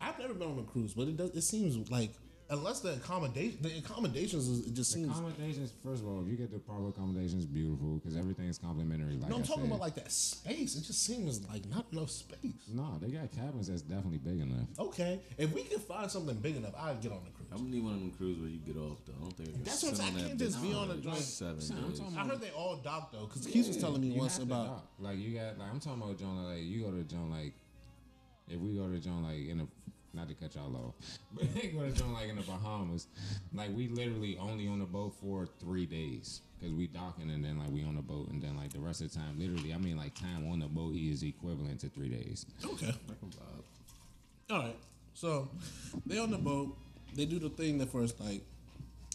I've 0.00 0.18
never 0.18 0.34
been 0.34 0.48
on 0.48 0.58
a 0.60 0.62
cruise, 0.62 0.94
but 0.94 1.08
it 1.08 1.16
does. 1.16 1.30
It 1.30 1.42
seems 1.42 1.90
like 1.90 2.12
unless 2.52 2.80
the 2.80 2.92
accommodation, 2.94 3.58
the 3.62 3.78
accommodations, 3.78 4.46
is, 4.48 4.66
it 4.68 4.74
just 4.74 4.92
seems. 4.92 5.10
Accommodations, 5.10 5.72
first 5.84 6.02
of 6.02 6.08
all, 6.08 6.22
if 6.22 6.28
you 6.28 6.36
get 6.36 6.52
the 6.52 6.58
proper 6.58 6.88
accommodations, 6.88 7.44
beautiful 7.46 7.94
because 7.96 8.16
everything's 8.16 8.58
complimentary. 8.58 9.16
Like 9.16 9.30
no, 9.30 9.36
I'm 9.36 9.42
I 9.42 9.44
talking 9.46 9.62
said. 9.64 9.70
about 9.72 9.80
like 9.80 9.94
that 9.96 10.12
space. 10.12 10.76
It 10.76 10.82
just 10.84 11.02
seems 11.04 11.42
like 11.48 11.66
not 11.68 11.86
enough 11.92 12.10
space. 12.10 12.68
No, 12.72 12.98
they 13.00 13.08
got 13.08 13.32
cabins 13.32 13.68
that's 13.68 13.82
definitely 13.82 14.18
big 14.18 14.40
enough. 14.40 14.66
Okay, 14.78 15.20
if 15.38 15.52
we 15.52 15.64
can 15.64 15.80
find 15.80 16.10
something 16.10 16.36
big 16.36 16.56
enough, 16.56 16.74
I'd 16.78 17.00
get 17.00 17.10
on 17.12 17.24
the 17.24 17.30
cruise. 17.30 17.48
I'm 17.50 17.58
gonna 17.58 17.70
need 17.70 17.84
one 17.84 17.94
of 17.94 18.00
them 18.00 18.12
cruises 18.16 18.40
where 18.40 18.50
you 18.50 18.58
get 18.58 18.76
off 18.76 18.98
though. 19.06 19.12
I 19.18 19.22
don't 19.22 19.36
think 19.36 19.48
you're 19.50 19.64
That's 19.64 19.82
what 19.82 19.90
I'm 19.90 19.96
sit 19.96 20.04
saying. 20.04 20.14
on 20.14 20.18
I 20.18 20.22
that 20.22 20.28
can't 20.28 20.38
just 20.38 20.58
bitch 20.58 20.62
be 20.62 20.74
on 20.74 20.84
a 20.90 20.92
like, 20.94 21.02
joint. 21.02 21.16
Seven 21.18 21.60
See, 21.60 21.74
I'm 21.74 21.88
days. 21.90 21.98
talking 22.00 22.16
I 22.18 22.24
heard 22.26 22.40
they 22.40 22.50
all 22.50 22.76
dock 22.76 23.12
though, 23.12 23.26
because 23.26 23.46
Keith 23.46 23.68
was 23.68 23.76
telling 23.78 24.00
me 24.00 24.08
You 24.08 24.20
once 24.20 24.38
have 24.38 24.46
to 24.48 24.52
about. 24.54 24.66
dock. 24.66 24.86
like 25.00 25.18
you 25.18 25.34
got 25.38 25.58
like 25.58 25.68
I'm 25.70 25.80
talking 25.80 26.02
about 26.02 26.18
John 26.18 26.44
like 26.44 26.62
you 26.62 26.82
go 26.84 26.90
to 26.90 27.02
John 27.04 27.30
like 27.30 27.52
if 28.48 28.58
we 28.60 28.74
go 28.76 28.88
to 28.88 28.98
John 28.98 29.22
like 29.22 29.48
in 29.48 29.60
a 29.60 29.66
not 30.14 30.28
to 30.28 30.34
cut 30.34 30.54
y'all 30.54 30.74
off, 30.76 30.94
but 31.32 31.52
they 31.54 31.68
go 31.68 31.88
to 31.90 32.04
like 32.06 32.28
in 32.28 32.36
the 32.36 32.42
Bahamas, 32.42 33.06
like 33.54 33.70
we 33.74 33.88
literally 33.88 34.36
only 34.38 34.68
on 34.68 34.78
the 34.78 34.84
boat 34.84 35.14
for 35.20 35.46
three 35.60 35.86
days 35.86 36.40
because 36.58 36.74
we 36.74 36.86
docking 36.86 37.30
and 37.30 37.44
then 37.44 37.58
like 37.58 37.70
we 37.70 37.82
on 37.82 37.96
the 37.96 38.02
boat 38.02 38.28
and 38.28 38.40
then 38.42 38.56
like 38.56 38.72
the 38.72 38.78
rest 38.78 39.00
of 39.00 39.12
the 39.12 39.18
time 39.18 39.36
literally 39.38 39.74
I 39.74 39.78
mean 39.78 39.96
like 39.96 40.14
time 40.14 40.48
on 40.50 40.60
the 40.60 40.66
boat 40.66 40.94
is 40.94 41.22
equivalent 41.22 41.80
to 41.80 41.88
three 41.88 42.08
days. 42.08 42.46
Okay. 42.64 42.94
All 44.50 44.58
right. 44.58 44.76
So 45.14 45.48
they 46.06 46.18
on 46.18 46.30
the 46.30 46.38
boat. 46.38 46.76
They 47.14 47.24
do 47.24 47.38
the 47.38 47.50
thing 47.50 47.78
the 47.78 47.86
first 47.86 48.18
night. 48.20 48.42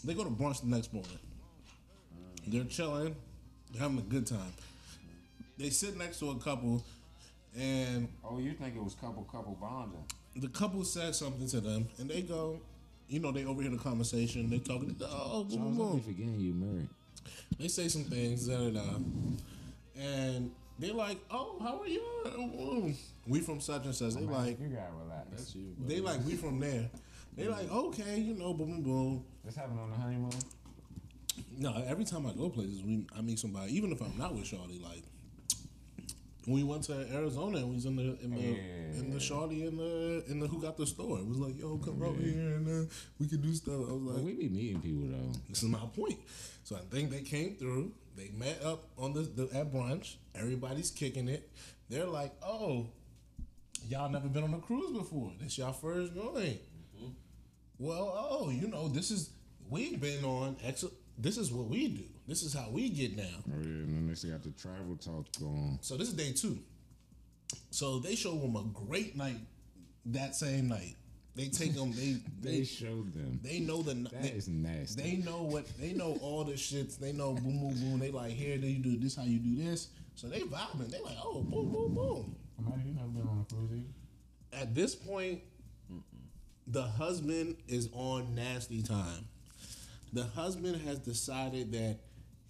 They 0.03 0.13
go 0.13 0.23
to 0.23 0.29
brunch 0.29 0.61
the 0.61 0.67
next 0.67 0.93
morning. 0.93 1.17
They're 2.45 2.63
chilling. 2.65 3.15
They're 3.71 3.81
having 3.81 3.97
a 3.97 4.01
good 4.01 4.25
time. 4.27 4.53
They 5.57 5.69
sit 5.69 5.97
next 5.97 6.19
to 6.19 6.29
a 6.29 6.35
couple, 6.35 6.85
and 7.57 8.07
Oh, 8.23 8.37
you 8.37 8.53
think 8.53 8.75
it 8.75 8.83
was 8.83 8.93
couple 8.93 9.23
couple 9.23 9.57
bonding? 9.59 10.05
The 10.41 10.47
couple 10.47 10.83
said 10.83 11.15
something 11.15 11.47
to 11.47 11.61
them, 11.61 11.87
and 11.99 12.09
they 12.09 12.21
go, 12.21 12.59
you 13.07 13.19
know, 13.19 13.31
they 13.31 13.45
overhear 13.45 13.71
the 13.71 13.77
conversation. 13.77 14.49
They 14.49 14.59
talking, 14.59 14.95
oh, 15.01 15.43
boom, 15.43 15.57
boom, 15.57 15.59
Charles, 15.59 15.75
I 15.75 15.77
boom. 15.77 15.97
be 15.97 16.03
forgetting 16.03 16.39
you 16.39 16.53
married. 16.53 16.89
They 17.59 17.67
say 17.67 17.87
some 17.87 18.03
things, 18.03 18.47
da 18.47 18.57
da 18.57 18.69
da, 18.69 18.95
and 19.99 20.51
they're 20.79 20.93
like, 20.93 21.17
oh, 21.31 21.57
how 21.61 21.81
are 21.81 21.87
you? 21.87 22.93
We 23.25 23.41
from 23.41 23.59
such 23.59 23.85
and 23.85 23.95
such. 23.95 24.13
They 24.13 24.21
like, 24.21 24.59
you 24.59 24.67
gotta 24.67 24.91
relax. 25.03 25.27
That's 25.31 25.55
you. 25.55 25.75
they 25.85 25.99
like, 25.99 26.23
we 26.25 26.35
from 26.35 26.59
there. 26.59 26.89
They 27.35 27.47
like, 27.47 27.71
okay, 27.71 28.19
you 28.19 28.33
know, 28.33 28.53
boom, 28.53 28.71
boom, 28.71 28.83
boom. 28.83 29.25
This 29.43 29.55
happened 29.55 29.79
on 29.79 29.91
the 29.91 29.97
honeymoon. 29.97 30.31
No, 31.57 31.83
every 31.87 32.05
time 32.05 32.25
I 32.25 32.31
go 32.31 32.49
places, 32.49 32.83
we 32.83 33.05
I 33.15 33.21
meet 33.21 33.39
somebody. 33.39 33.75
Even 33.75 33.91
if 33.91 34.01
I'm 34.01 34.17
not 34.17 34.33
with 34.33 34.45
Shawty, 34.45 34.81
like 34.83 35.03
we 36.47 36.63
went 36.63 36.83
to 36.83 36.93
Arizona 37.13 37.57
and 37.57 37.67
we 37.69 37.75
was 37.75 37.85
in 37.85 37.95
the 37.97 38.17
in 38.23 38.31
the 38.33 38.99
in 38.99 39.09
the 39.09 39.15
Yeah. 39.15 39.19
shorty 39.19 39.65
in 39.65 39.77
the 39.77 40.23
in 40.27 40.39
the 40.39 40.47
who 40.47 40.61
got 40.61 40.77
the 40.77 40.87
store. 40.87 41.19
It 41.19 41.27
was 41.27 41.37
like, 41.37 41.59
yo, 41.59 41.77
come 41.77 42.01
over 42.01 42.21
here 42.21 42.55
and 42.55 42.67
uh, 42.87 42.89
we 43.19 43.27
could 43.27 43.41
do 43.41 43.53
stuff. 43.53 43.73
I 43.89 43.91
was 43.93 44.01
like, 44.03 44.23
we 44.23 44.33
be 44.33 44.47
meeting 44.49 44.81
people 44.81 45.07
though. 45.07 45.33
this 45.49 45.61
is 45.63 45.69
my 45.69 45.79
point. 45.95 46.17
So 46.63 46.75
I 46.77 46.79
think 46.89 47.11
they 47.11 47.21
came 47.21 47.55
through. 47.55 47.91
They 48.15 48.31
met 48.35 48.63
up 48.63 48.87
on 48.97 49.13
the, 49.13 49.21
the 49.21 49.43
at 49.55 49.71
brunch. 49.71 50.15
Everybody's 50.33 50.89
kicking 50.89 51.27
it. 51.27 51.49
They're 51.89 52.07
like, 52.07 52.33
oh, 52.41 52.87
y'all 53.87 54.09
never 54.09 54.27
been 54.27 54.43
on 54.43 54.53
a 54.53 54.59
cruise 54.59 54.91
before. 54.97 55.31
This 55.39 55.57
y'all 55.57 55.73
first 55.73 56.13
joint. 56.15 56.59
Well, 57.79 58.11
oh, 58.31 58.49
you 58.49 58.67
know, 58.69 58.87
this 58.87 59.11
is 59.11 59.29
we've 59.69 59.99
been 60.01 60.23
on. 60.25 60.57
Ex- 60.63 60.85
this 61.17 61.37
is 61.37 61.51
what 61.51 61.67
we 61.67 61.87
do. 61.89 62.03
This 62.27 62.43
is 62.43 62.53
how 62.53 62.69
we 62.69 62.89
get 62.89 63.15
down. 63.15 63.43
Oh 63.47 63.59
yeah, 63.61 63.67
and 63.67 63.95
then 64.09 64.15
they 64.21 64.29
got 64.29 64.43
the 64.43 64.51
travel 64.51 64.97
talk 64.97 65.27
going. 65.39 65.79
So 65.81 65.95
this 65.95 66.09
is 66.09 66.13
day 66.13 66.33
two. 66.33 66.59
So 67.71 67.99
they 67.99 68.15
show 68.15 68.35
them 68.35 68.55
a 68.57 68.63
great 68.85 69.15
night 69.15 69.39
that 70.07 70.35
same 70.35 70.67
night. 70.67 70.95
They 71.35 71.47
take 71.47 71.73
them. 71.73 71.93
They 71.93 72.17
They 72.41 72.59
they 72.59 72.63
showed 72.65 73.13
them. 73.13 73.39
they 73.43 73.59
know 73.59 73.81
the. 73.81 73.93
That 73.93 74.23
they, 74.23 74.29
is 74.29 74.49
nasty. 74.49 75.01
They 75.01 75.17
know 75.17 75.43
what 75.43 75.65
they 75.79 75.93
know 75.93 76.17
all 76.21 76.43
the 76.43 76.53
shits. 76.53 76.97
They 76.97 77.13
know 77.13 77.33
boom 77.33 77.59
boom 77.59 77.75
boom. 77.75 77.99
They 77.99 78.11
like 78.11 78.31
here 78.31 78.57
Then 78.57 78.71
you 78.71 78.79
do 78.79 78.97
this 78.97 79.15
how 79.15 79.23
you 79.23 79.39
do 79.39 79.63
this. 79.63 79.89
So 80.15 80.27
they 80.27 80.41
vibing. 80.41 80.89
They 80.91 80.99
like 80.99 81.15
oh 81.23 81.41
boom 81.41 81.71
boom 81.71 81.93
boom. 81.93 82.35
Imagine 82.59 82.87
you 82.87 82.93
never 82.95 83.07
been 83.07 83.27
on 83.27 83.45
a 83.49 83.53
cruise 83.53 83.71
either. 83.71 84.61
At 84.61 84.75
this 84.75 84.95
point, 84.95 85.41
the 86.65 86.81
husband 86.83 87.55
is 87.67 87.87
on 87.93 88.33
nasty 88.35 88.81
time. 88.81 89.27
The 90.11 90.23
husband 90.23 90.81
has 90.87 90.99
decided 90.99 91.71
that 91.73 91.99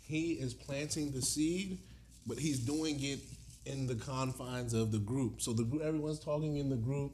he 0.08 0.34
is 0.34 0.54
planting 0.54 1.12
the 1.12 1.22
seed, 1.22 1.80
but 2.26 2.40
he's 2.40 2.60
doing 2.60 3.04
it 3.04 3.20
in 3.66 3.88
the 3.88 3.96
confines 3.96 4.74
of 4.74 4.92
the 4.92 5.00
group. 5.00 5.42
So 5.42 5.52
the 5.54 5.64
group, 5.64 5.84
everyone's 5.84 6.20
talking 6.20 6.58
in 6.58 6.70
the 6.70 6.78
group. 6.78 7.12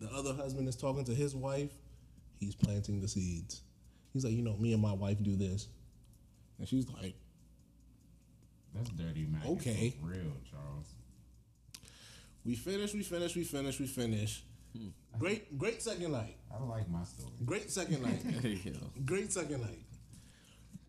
The 0.00 0.08
other 0.08 0.34
husband 0.34 0.68
is 0.68 0.74
talking 0.74 1.04
to 1.04 1.14
his 1.14 1.34
wife. 1.36 1.70
He's 2.40 2.56
planting 2.56 3.00
the 3.00 3.06
seeds. 3.06 3.60
He's 4.12 4.24
like, 4.24 4.34
you 4.34 4.42
know, 4.42 4.56
me 4.56 4.72
and 4.72 4.82
my 4.82 4.92
wife 4.92 5.22
do 5.22 5.36
this, 5.36 5.68
and 6.58 6.68
she's 6.68 6.86
like, 6.90 7.14
That's 8.74 8.90
dirty, 8.90 9.26
man. 9.26 9.42
Okay. 9.46 9.94
For 10.00 10.08
real, 10.08 10.36
Charles. 10.50 10.94
we 12.44 12.56
finish, 12.56 12.92
we 12.92 13.02
finish, 13.04 13.36
we 13.36 13.44
finish, 13.44 13.78
we 13.78 13.86
finish. 13.86 14.42
Great, 15.18 15.56
great 15.56 15.80
second 15.82 16.12
night. 16.12 16.36
I 16.52 16.62
like 16.64 16.88
my 16.90 17.04
story. 17.04 17.32
Great 17.44 17.70
second 17.70 18.02
night. 18.02 18.22
Great 19.06 19.32
second 19.32 19.60
night. 19.60 19.78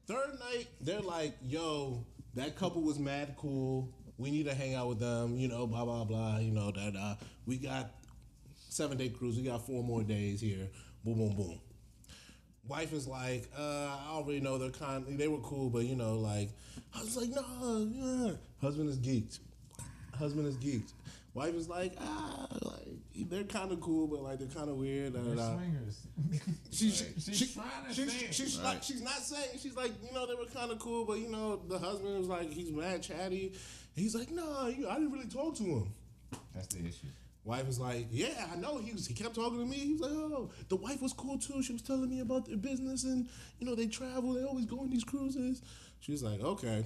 Third 0.06 0.38
night, 0.40 0.68
they're 0.82 1.00
like, 1.00 1.36
yo, 1.42 2.06
that 2.36 2.56
couple 2.58 2.82
was 2.82 3.00
mad 3.00 3.36
cool. 3.38 3.90
We 4.18 4.32
need 4.32 4.46
to 4.46 4.54
hang 4.54 4.76
out 4.76 4.90
with 4.90 5.00
them, 5.00 5.38
you 5.38 5.48
know, 5.48 5.66
blah, 5.66 5.86
blah, 5.86 6.04
blah, 6.04 6.38
you 6.40 6.52
know, 6.52 6.72
that 6.72 6.96
uh 6.96 7.16
we 7.46 7.58
got 7.58 7.92
seven 8.70 8.98
day 8.98 9.10
cruise, 9.10 9.38
we 9.38 9.44
got 9.44 9.66
four 9.66 9.84
more 9.84 10.04
days 10.04 10.42
here. 10.42 10.68
Boom, 11.06 11.20
boom, 11.20 11.36
boom. 11.36 11.60
Wife 12.68 12.94
is 12.94 13.08
like, 13.08 13.50
uh, 13.58 13.62
I 13.62 14.08
already 14.12 14.40
know 14.40 14.58
they're 14.58 14.70
kind 14.70 15.06
they 15.18 15.28
were 15.28 15.40
cool, 15.40 15.70
but 15.70 15.84
you 15.86 15.96
know, 15.96 16.16
like 16.16 16.50
I 16.96 17.00
was 17.00 17.16
like, 17.18 17.30
no, 17.30 17.88
yeah. 17.92 18.34
Husband 18.62 18.90
is 18.90 19.00
geeked. 19.00 19.40
Husband 20.18 20.48
is 20.48 20.58
geeked. 20.58 20.92
Wife 21.34 21.56
is 21.56 21.68
like, 21.68 21.94
ah, 22.00 22.48
like 22.62 23.30
they're 23.30 23.44
kind 23.44 23.72
of 23.72 23.82
cool, 23.82 24.08
but 24.08 24.22
like 24.22 24.38
they're 24.40 24.48
kind 24.48 24.70
of 24.70 24.76
weird. 24.76 25.14
Da, 25.14 25.20
da, 25.22 25.34
da. 25.36 25.56
swingers. 25.56 26.08
She's 26.72 27.04
She's 27.20 27.38
she, 27.38 27.54
trying 27.54 27.68
to 27.88 27.94
she's, 27.94 28.12
say 28.20 28.26
it. 28.26 28.34
she's 28.34 28.58
Right. 28.60 28.66
like 28.66 28.84
she's 28.84 29.02
not 29.02 29.14
saying 29.16 29.58
she's 29.60 29.76
like 29.76 29.92
you 30.04 30.14
know 30.14 30.26
they 30.28 30.36
were 30.36 30.46
kind 30.46 30.72
of 30.72 30.80
cool 30.80 31.06
but 31.06 31.18
you 31.20 31.30
know 31.30 31.62
the 31.68 31.78
husband 31.80 32.18
was 32.18 32.28
like 32.28 32.52
he's 32.52 32.72
mad 32.72 33.02
chatty 33.04 33.54
he's 33.96 34.16
like 34.16 34.32
no 34.32 34.68
you 34.68 34.88
I 34.90 34.96
didn't 34.96 35.12
really 35.12 35.28
talk 35.28 35.56
to 35.58 35.64
him 35.64 35.94
That's 36.56 36.68
the 36.74 36.80
issue. 36.88 37.08
wife 37.46 37.68
was 37.68 37.80
like 37.80 38.08
yeah 38.12 38.48
I 38.52 38.56
know 38.58 38.78
he 38.80 38.92
was 38.92 39.06
he 39.08 39.14
kept 39.14 39.36
talking 39.36 39.60
to 39.60 39.66
me 39.66 39.78
he 39.78 39.92
was 39.94 40.02
like 40.02 40.12
oh 40.12 40.50
the 40.70 40.76
wife 40.76 41.02
was 41.02 41.14
cool 41.14 41.38
too 41.38 41.62
she 41.62 41.74
was 41.74 41.82
telling 41.84 42.10
me 42.10 42.20
about 42.22 42.48
their 42.48 42.58
business 42.58 43.04
and 43.04 43.28
you 43.60 43.68
know 43.68 43.76
they 43.76 43.86
travel 43.88 44.34
they 44.34 44.44
always 44.44 44.66
go 44.66 44.80
on 44.80 44.90
these 44.90 45.04
cruises 45.04 45.62
she 46.00 46.12
was 46.12 46.24
like 46.24 46.42
okay 46.42 46.84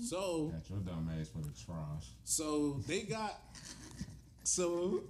so 0.00 0.52
Got 0.52 0.70
your 0.70 0.78
dumb 0.80 1.10
ass 1.18 1.28
for 1.28 1.38
the 1.38 1.52
trash. 1.64 2.06
so 2.24 2.80
they 2.86 3.02
got 3.02 3.40
so 4.44 5.02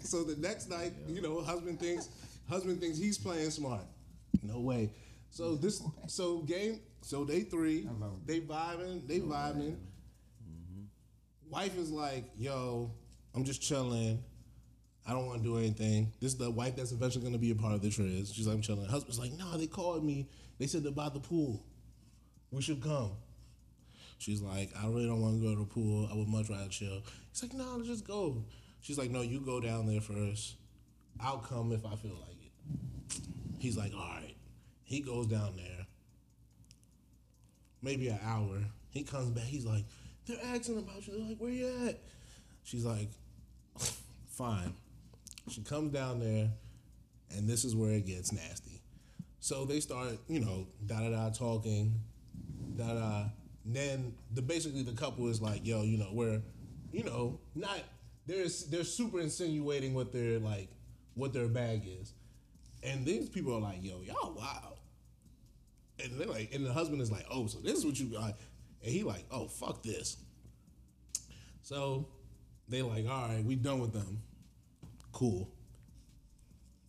so 0.00 0.24
the 0.24 0.36
next 0.36 0.70
night, 0.70 0.92
you 1.08 1.20
know, 1.20 1.40
husband 1.42 1.80
thinks 1.80 2.08
husband 2.48 2.80
thinks 2.80 2.98
he's 2.98 3.18
playing 3.18 3.50
smart. 3.50 3.82
No 4.42 4.60
way. 4.60 4.90
So 5.30 5.54
this 5.56 5.82
so 6.06 6.38
game 6.38 6.80
so 7.02 7.24
day 7.24 7.40
three, 7.42 7.88
I 7.88 7.92
love 8.04 8.12
it. 8.12 8.26
they 8.26 8.40
vibing, 8.40 9.06
they 9.06 9.20
oh, 9.20 9.24
vibing. 9.24 9.76
Mm-hmm. 10.44 11.50
Wife 11.50 11.76
is 11.78 11.90
like, 11.90 12.24
yo, 12.36 12.90
I'm 13.34 13.44
just 13.44 13.62
chilling. 13.62 14.22
I 15.06 15.12
don't 15.12 15.26
want 15.26 15.42
to 15.42 15.44
do 15.44 15.56
anything. 15.56 16.12
This 16.20 16.32
is 16.32 16.38
the 16.38 16.50
wife 16.50 16.76
that's 16.76 16.92
eventually 16.92 17.22
going 17.22 17.32
to 17.32 17.38
be 17.38 17.50
a 17.50 17.54
part 17.54 17.72
of 17.72 17.80
the 17.80 17.88
triz. 17.88 18.34
She's 18.34 18.46
like, 18.46 18.56
I'm 18.56 18.62
chilling. 18.62 18.84
Husband's 18.84 19.18
like, 19.18 19.32
nah, 19.32 19.56
they 19.56 19.66
called 19.66 20.04
me. 20.04 20.28
They 20.58 20.66
said 20.66 20.84
they're 20.84 20.92
by 20.92 21.08
the 21.08 21.20
pool. 21.20 21.64
We 22.50 22.60
should 22.60 22.82
come. 22.82 23.12
She's 24.18 24.42
like, 24.42 24.70
I 24.76 24.86
really 24.86 25.06
don't 25.06 25.22
want 25.22 25.40
to 25.40 25.46
go 25.46 25.54
to 25.54 25.60
the 25.60 25.66
pool. 25.66 26.08
I 26.10 26.16
would 26.16 26.28
much 26.28 26.50
rather 26.50 26.68
chill. 26.68 27.02
He's 27.32 27.42
like, 27.42 27.54
no, 27.54 27.76
let's 27.76 27.88
just 27.88 28.06
go. 28.06 28.44
She's 28.80 28.98
like, 28.98 29.10
no, 29.10 29.22
you 29.22 29.40
go 29.40 29.60
down 29.60 29.86
there 29.86 30.00
first. 30.00 30.56
I'll 31.20 31.38
come 31.38 31.72
if 31.72 31.84
I 31.86 31.94
feel 31.96 32.16
like 32.26 32.36
it. 32.42 33.22
He's 33.58 33.76
like, 33.76 33.92
all 33.94 34.00
right. 34.00 34.34
He 34.84 35.00
goes 35.00 35.26
down 35.26 35.54
there. 35.56 35.86
Maybe 37.82 38.08
an 38.08 38.18
hour. 38.24 38.58
He 38.90 39.02
comes 39.02 39.30
back. 39.30 39.44
He's 39.44 39.64
like, 39.64 39.84
they're 40.26 40.38
asking 40.44 40.78
about 40.78 41.06
you. 41.06 41.14
They're 41.16 41.28
like, 41.28 41.38
where 41.38 41.50
you 41.50 41.68
at? 41.86 42.00
She's 42.64 42.84
like, 42.84 43.10
fine. 44.28 44.74
She 45.48 45.62
comes 45.62 45.92
down 45.92 46.20
there, 46.20 46.50
and 47.30 47.48
this 47.48 47.64
is 47.64 47.74
where 47.74 47.92
it 47.92 48.06
gets 48.06 48.32
nasty. 48.32 48.82
So 49.40 49.64
they 49.64 49.80
start, 49.80 50.18
you 50.28 50.40
know, 50.40 50.66
da 50.86 51.00
da 51.00 51.10
da 51.10 51.30
talking, 51.30 51.94
da 52.76 52.94
da. 52.94 53.24
Then 53.70 54.14
the 54.32 54.40
basically 54.40 54.82
the 54.82 54.92
couple 54.92 55.28
is 55.28 55.42
like, 55.42 55.66
yo, 55.66 55.82
you 55.82 55.98
know, 55.98 56.08
we're, 56.10 56.40
you 56.90 57.04
know, 57.04 57.38
not 57.54 57.80
they're 58.26 58.46
they're 58.70 58.84
super 58.84 59.20
insinuating 59.20 59.92
what 59.92 60.10
their 60.10 60.38
like 60.38 60.70
what 61.14 61.34
their 61.34 61.48
bag 61.48 61.82
is, 61.86 62.14
and 62.82 63.04
these 63.04 63.28
people 63.28 63.54
are 63.54 63.60
like, 63.60 63.84
yo, 63.84 64.00
y'all 64.00 64.32
wow. 64.32 64.74
And 66.02 66.18
they're 66.18 66.26
like, 66.28 66.54
and 66.54 66.64
the 66.64 66.72
husband 66.72 67.02
is 67.02 67.12
like, 67.12 67.26
oh, 67.30 67.46
so 67.46 67.58
this 67.58 67.76
is 67.76 67.84
what 67.84 68.00
you 68.00 68.06
got, 68.06 68.38
and 68.82 68.90
he 68.90 69.02
like, 69.02 69.26
oh, 69.30 69.48
fuck 69.48 69.82
this. 69.82 70.16
So 71.60 72.08
they 72.68 72.80
like, 72.80 73.06
all 73.06 73.28
right, 73.28 73.44
we 73.44 73.54
done 73.54 73.80
with 73.80 73.92
them. 73.92 74.22
Cool. 75.12 75.50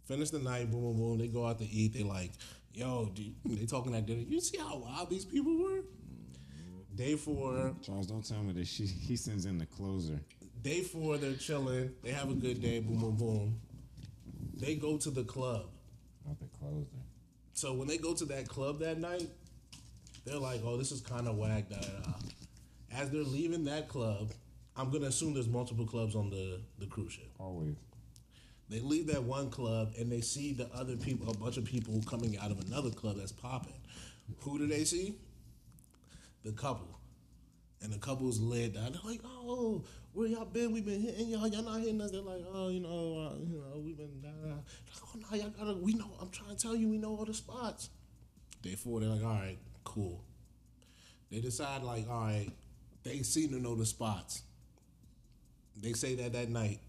Finish 0.05 0.29
the 0.29 0.39
night, 0.39 0.71
boom, 0.71 0.81
boom, 0.81 0.97
boom. 0.97 1.17
They 1.17 1.27
go 1.27 1.45
out 1.45 1.59
to 1.59 1.65
eat. 1.65 1.93
They 1.93 2.03
like, 2.03 2.31
yo, 2.73 3.11
dude, 3.13 3.35
they 3.45 3.65
talking 3.65 3.93
at 3.95 4.05
dinner. 4.05 4.23
You 4.25 4.39
see 4.39 4.57
how 4.57 4.77
wild 4.77 5.09
these 5.09 5.25
people 5.25 5.57
were? 5.61 5.81
Day 6.99 7.15
four, 7.15 7.73
Charles, 7.81 8.07
don't 8.07 8.27
tell 8.27 8.43
me 8.43 8.51
that 8.51 8.67
she 8.67 8.85
he 8.85 9.15
sends 9.15 9.45
in 9.45 9.57
the 9.57 9.65
closer. 9.65 10.19
day 10.61 10.81
four, 10.81 11.17
they're 11.17 11.31
chilling. 11.35 11.91
They 12.03 12.11
have 12.11 12.29
a 12.29 12.33
good 12.33 12.61
day, 12.61 12.81
boom, 12.81 12.99
boom, 12.99 13.15
boom. 13.15 13.61
They 14.57 14.75
go 14.75 14.97
to 14.97 15.09
the 15.09 15.23
club. 15.23 15.67
Not 16.27 16.37
the 16.39 16.47
closer. 16.59 16.99
So 17.53 17.71
when 17.71 17.87
they 17.87 17.97
go 17.97 18.13
to 18.13 18.25
that 18.25 18.49
club 18.49 18.79
that 18.79 18.99
night, 18.99 19.29
they're 20.25 20.39
like, 20.39 20.59
"Oh, 20.65 20.75
this 20.75 20.91
is 20.91 20.99
kind 20.99 21.29
of 21.29 21.37
whack." 21.37 21.69
Da, 21.69 21.77
da, 21.77 21.87
da. 22.03 22.11
As 22.91 23.09
they're 23.11 23.23
leaving 23.23 23.63
that 23.63 23.87
club, 23.87 24.33
I'm 24.75 24.89
gonna 24.91 25.05
assume 25.07 25.33
there's 25.33 25.47
multiple 25.47 25.85
clubs 25.85 26.15
on 26.15 26.29
the 26.29 26.59
the 26.79 26.85
cruise 26.85 27.13
ship. 27.13 27.29
Always. 27.39 27.77
They 28.67 28.81
leave 28.81 29.07
that 29.07 29.23
one 29.23 29.49
club 29.51 29.93
and 29.97 30.11
they 30.11 30.19
see 30.19 30.51
the 30.51 30.67
other 30.75 30.97
people, 30.97 31.31
a 31.31 31.37
bunch 31.37 31.55
of 31.55 31.63
people 31.63 32.03
coming 32.05 32.37
out 32.37 32.51
of 32.51 32.59
another 32.59 32.89
club 32.89 33.15
that's 33.15 33.31
popping. 33.31 33.79
Who 34.41 34.57
do 34.57 34.67
they 34.67 34.83
see? 34.83 35.15
The 36.43 36.51
couple. 36.51 36.99
And 37.81 37.93
the 37.93 37.97
couple's 37.97 38.39
lit. 38.39 38.73
They're 38.73 38.89
like, 39.05 39.21
"Oh, 39.23 39.83
where 40.13 40.27
y'all 40.27 40.45
been? 40.45 40.73
We've 40.73 40.85
been 40.85 41.01
hitting 41.01 41.29
y'all. 41.29 41.47
Y'all 41.47 41.63
not 41.63 41.79
hitting 41.79 42.01
us." 42.01 42.11
They're 42.11 42.21
like, 42.21 42.43
"Oh, 42.51 42.67
you 42.69 42.81
know, 42.81 42.89
uh, 42.89 43.39
you 43.39 43.57
know, 43.57 43.79
we've 43.79 43.97
been." 43.97 44.21
Da. 44.21 44.29
da." 44.29 44.55
Like, 44.55 44.61
oh 45.03 45.19
no, 45.19 45.37
y'all 45.37 45.49
gotta. 45.49 45.77
We 45.77 45.93
know. 45.93 46.11
I'm 46.19 46.29
trying 46.29 46.55
to 46.55 46.61
tell 46.61 46.75
you, 46.75 46.89
we 46.89 46.97
know 46.97 47.15
all 47.15 47.25
the 47.25 47.33
spots. 47.33 47.89
Day 48.61 48.75
four, 48.75 48.99
they're 48.99 49.09
like, 49.09 49.23
"All 49.23 49.29
right, 49.29 49.57
cool." 49.85 50.23
They 51.31 51.39
decide, 51.39 51.83
like, 51.83 52.09
all 52.09 52.21
right, 52.21 52.49
they 53.03 53.21
seem 53.21 53.49
to 53.49 53.59
know 53.59 53.75
the 53.75 53.85
spots. 53.85 54.43
They 55.77 55.93
say 55.93 56.15
that 56.15 56.33
that 56.33 56.49
night. 56.49 56.79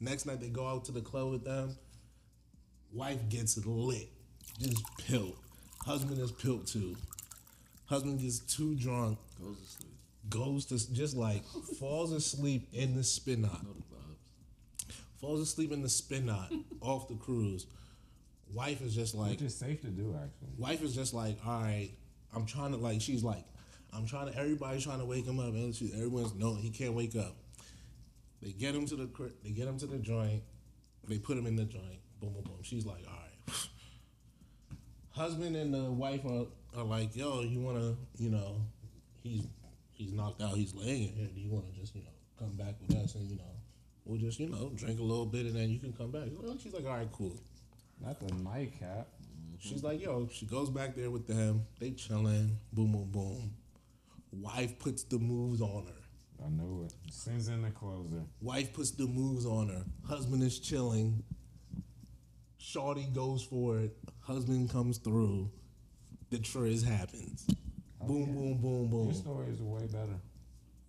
Next 0.00 0.24
night, 0.24 0.40
they 0.40 0.48
go 0.48 0.66
out 0.66 0.86
to 0.86 0.92
the 0.92 1.02
club 1.02 1.30
with 1.30 1.44
them. 1.44 1.76
Wife 2.92 3.28
gets 3.28 3.64
lit, 3.64 4.08
just 4.58 4.82
pilled. 4.98 5.36
Husband 5.84 6.18
is 6.18 6.32
pilled 6.32 6.66
too. 6.66 6.96
Husband 7.90 8.18
gets 8.20 8.38
too 8.38 8.74
drunk, 8.76 9.18
Goes 9.42 9.56
to 9.58 9.66
sleep. 9.66 9.92
goes 10.30 10.64
to 10.66 10.92
just 10.92 11.16
like 11.16 11.44
falls 11.78 12.12
asleep 12.12 12.68
in 12.72 12.94
the 12.94 13.02
spin 13.04 13.42
knot. 13.42 13.62
Know 13.64 13.72
the 13.74 13.82
vibes. 13.96 14.94
Falls 15.20 15.40
asleep 15.40 15.72
in 15.72 15.82
the 15.82 15.88
spin 15.88 16.24
knot 16.26 16.52
off 16.80 17.08
the 17.08 17.16
cruise. 17.16 17.66
Wife 18.54 18.80
is 18.80 18.94
just 18.94 19.14
like, 19.14 19.32
Which 19.32 19.42
is 19.42 19.56
safe 19.56 19.80
to 19.82 19.88
do, 19.88 20.14
actually. 20.16 20.48
wife 20.56 20.82
is 20.82 20.94
just 20.94 21.12
like, 21.14 21.36
all 21.44 21.60
right, 21.60 21.90
I'm 22.34 22.46
trying 22.46 22.70
to 22.72 22.78
like, 22.78 23.00
she's 23.00 23.22
like, 23.24 23.44
I'm 23.92 24.06
trying 24.06 24.30
to. 24.32 24.38
Everybody's 24.38 24.84
trying 24.84 25.00
to 25.00 25.04
wake 25.04 25.26
him 25.26 25.40
up, 25.40 25.52
and 25.52 25.74
she, 25.74 25.92
everyone's 25.92 26.32
no, 26.34 26.54
he 26.54 26.70
can't 26.70 26.94
wake 26.94 27.16
up. 27.16 27.34
They 28.40 28.52
get 28.52 28.72
him 28.72 28.86
to 28.86 28.94
the 28.94 29.32
they 29.42 29.50
get 29.50 29.66
him 29.66 29.78
to 29.78 29.86
the 29.86 29.98
joint. 29.98 30.42
They 31.08 31.18
put 31.18 31.36
him 31.36 31.46
in 31.46 31.56
the 31.56 31.64
joint. 31.64 31.98
Boom, 32.20 32.34
boom, 32.34 32.44
boom. 32.44 32.58
She's 32.62 32.86
like, 32.86 33.04
all 33.08 33.14
right. 33.18 33.54
Husband 35.10 35.56
and 35.56 35.74
the 35.74 35.90
wife 35.90 36.24
are, 36.24 36.46
are 36.76 36.84
like, 36.84 37.16
yo, 37.16 37.42
you 37.42 37.60
wanna, 37.60 37.94
you 38.18 38.30
know, 38.30 38.56
he's 39.22 39.46
he's 39.92 40.12
knocked 40.12 40.42
out. 40.42 40.54
He's 40.54 40.74
laying 40.74 41.08
in 41.08 41.14
here. 41.14 41.28
Do 41.34 41.40
you 41.40 41.50
wanna 41.50 41.72
just, 41.78 41.94
you 41.94 42.02
know, 42.02 42.10
come 42.38 42.56
back 42.56 42.74
with 42.80 42.96
us 42.96 43.14
and 43.14 43.28
you 43.28 43.36
know, 43.36 43.54
we'll 44.04 44.20
just, 44.20 44.40
you 44.40 44.48
know, 44.48 44.70
drink 44.74 45.00
a 45.00 45.02
little 45.02 45.26
bit 45.26 45.46
and 45.46 45.54
then 45.54 45.70
you 45.70 45.78
can 45.78 45.92
come 45.92 46.10
back. 46.10 46.24
She's 46.62 46.72
like, 46.72 46.84
all 46.84 46.96
right, 46.96 47.10
cool. 47.12 47.36
Not 48.00 48.18
the 48.20 48.32
nightcap. 48.34 49.08
Mm-hmm. 49.22 49.56
She's 49.58 49.82
like, 49.82 50.00
yo, 50.00 50.28
she 50.32 50.46
goes 50.46 50.70
back 50.70 50.94
there 50.96 51.10
with 51.10 51.26
them. 51.26 51.66
They 51.78 51.90
chilling. 51.90 52.56
Boom, 52.72 52.92
boom, 52.92 53.10
boom. 53.10 53.54
Wife 54.32 54.78
puts 54.78 55.02
the 55.02 55.18
moves 55.18 55.60
on 55.60 55.86
her. 55.86 56.44
I 56.46 56.48
knew 56.48 56.84
it. 56.86 56.94
Sends 57.12 57.48
in 57.48 57.60
the 57.62 57.70
closer. 57.70 58.22
Wife 58.40 58.72
puts 58.72 58.92
the 58.92 59.06
moves 59.06 59.44
on 59.44 59.68
her. 59.68 59.84
Husband 60.08 60.42
is 60.42 60.58
chilling. 60.58 61.22
Shorty 62.56 63.08
goes 63.12 63.42
for 63.42 63.78
it. 63.78 63.96
Husband 64.20 64.70
comes 64.70 64.98
through. 64.98 65.50
The 66.30 66.38
Triz 66.38 66.84
happens. 66.84 67.46
Boom, 68.00 68.32
boom, 68.32 68.58
boom, 68.58 68.90
Your 68.92 69.04
boom. 69.06 69.14
story 69.14 69.48
is 69.48 69.60
way 69.60 69.86
better. 69.86 70.18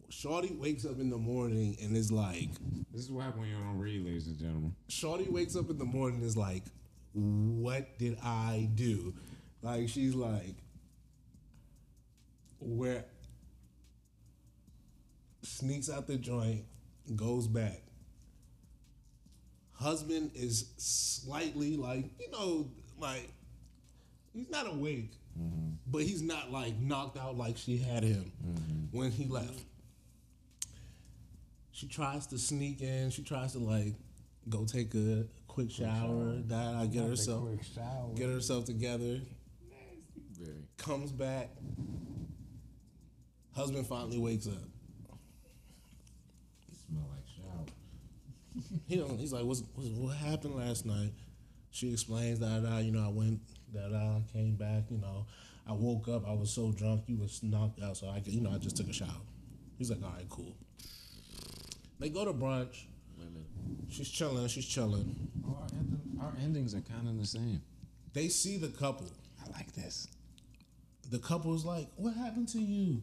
Shorty 0.10 0.54
wakes 0.54 0.86
up 0.86 1.00
in 1.00 1.10
the 1.10 1.18
morning 1.18 1.78
and 1.82 1.96
is 1.96 2.12
like, 2.12 2.50
This 2.92 3.04
is 3.04 3.12
what 3.12 3.24
happens 3.26 3.42
when 3.42 3.50
you 3.50 3.56
don't 3.58 3.80
read, 3.80 4.06
ladies 4.06 4.28
and 4.28 4.38
gentlemen. 4.38 4.76
Shorty 4.88 5.26
wakes 5.30 5.56
up 5.56 5.70
in 5.70 5.78
the 5.78 5.86
morning 5.86 6.18
and 6.18 6.26
is 6.26 6.38
like, 6.38 6.64
what 7.14 7.98
did 7.98 8.18
I 8.24 8.70
do? 8.76 9.14
Like 9.62 9.90
she's 9.90 10.16
like, 10.16 10.56
where 12.60 13.06
sneaks 15.44 15.90
out 15.90 16.08
the 16.08 16.18
joint, 16.18 16.64
goes 17.16 17.48
back. 17.48 17.82
Husband 19.74 20.32
is 20.36 20.72
slightly 20.78 21.76
like, 21.76 22.06
you 22.20 22.30
know, 22.32 22.70
like 23.00 23.32
he's 24.34 24.50
not 24.50 24.68
awake, 24.68 25.12
Mm-hmm. 25.40 25.76
but 25.88 26.02
he's 26.04 26.22
not 26.22 26.52
like 26.52 26.78
knocked 26.78 27.18
out 27.18 27.38
like 27.38 27.58
she 27.58 27.78
had 27.78 28.04
him 28.04 28.32
mm-hmm. 28.46 28.98
when 28.98 29.12
he 29.12 29.26
left. 29.26 29.64
She 31.72 31.88
tries 31.88 32.28
to 32.28 32.38
sneak 32.38 32.82
in. 32.82 33.10
She 33.12 33.24
tries 33.24 33.54
to 33.54 33.60
like 33.60 33.96
go 34.50 34.66
take 34.66 34.94
a 34.94 35.26
quick 35.48 35.72
shower. 35.72 36.36
That 36.48 36.76
I 36.76 36.86
get 36.86 37.08
herself 37.08 37.48
get 38.16 38.30
herself 38.30 38.66
together. 38.66 39.22
Very. 40.38 40.64
Comes 40.78 41.12
back. 41.12 41.50
Husband 43.56 43.86
finally 43.86 44.18
wakes 44.18 44.48
up. 44.48 44.54
Smell 46.88 47.04
like 47.10 47.28
shower. 47.28 47.66
He 48.88 48.96
don't, 48.98 49.20
he's 49.20 49.34
like, 49.34 49.44
What's, 49.44 49.64
what's, 49.76 49.90
what 49.90 50.16
happened 50.16 50.56
last 50.56 50.86
night? 50.86 51.12
She 51.72 51.92
explains 51.92 52.40
that 52.40 52.82
you 52.84 52.92
know, 52.92 53.06
I 53.06 53.10
went, 53.10 53.40
that 53.74 53.94
I 53.94 54.22
came 54.34 54.56
back, 54.56 54.84
you 54.90 54.98
know, 54.98 55.26
I 55.68 55.74
woke 55.74 56.08
up, 56.08 56.28
I 56.28 56.34
was 56.34 56.52
so 56.52 56.72
drunk, 56.72 57.04
you 57.08 57.18
was 57.18 57.42
knocked 57.44 57.82
out, 57.82 57.98
so 57.98 58.08
I, 58.08 58.22
you 58.26 58.42
know, 58.42 58.52
I 58.52 58.58
just 58.58 58.78
took 58.78 58.90
a 58.90 58.94
shower. 58.94 59.10
He's 59.78 59.90
like, 59.90 60.04
all 60.04 60.14
right, 60.16 60.30
cool. 60.30 60.56
They 62.00 62.10
go 62.10 62.26
to 62.26 62.34
brunch. 62.34 62.86
She's 63.90 64.10
chilling. 64.10 64.48
She's 64.48 64.66
chilling. 64.66 65.16
Oh, 65.46 65.58
our, 65.62 65.68
ending, 65.78 66.20
our 66.22 66.34
endings 66.42 66.74
are 66.74 66.82
kind 66.82 67.08
of 67.08 67.20
the 67.20 67.26
same. 67.26 67.62
They 68.14 68.30
see 68.30 68.58
the 68.58 68.70
couple. 68.70 69.08
I 69.44 69.52
like 69.52 69.74
this. 69.74 70.08
The 71.10 71.20
couple's 71.20 71.66
like, 71.66 71.88
"What 71.98 72.16
happened 72.16 72.48
to 72.50 72.60
you?" 72.60 73.02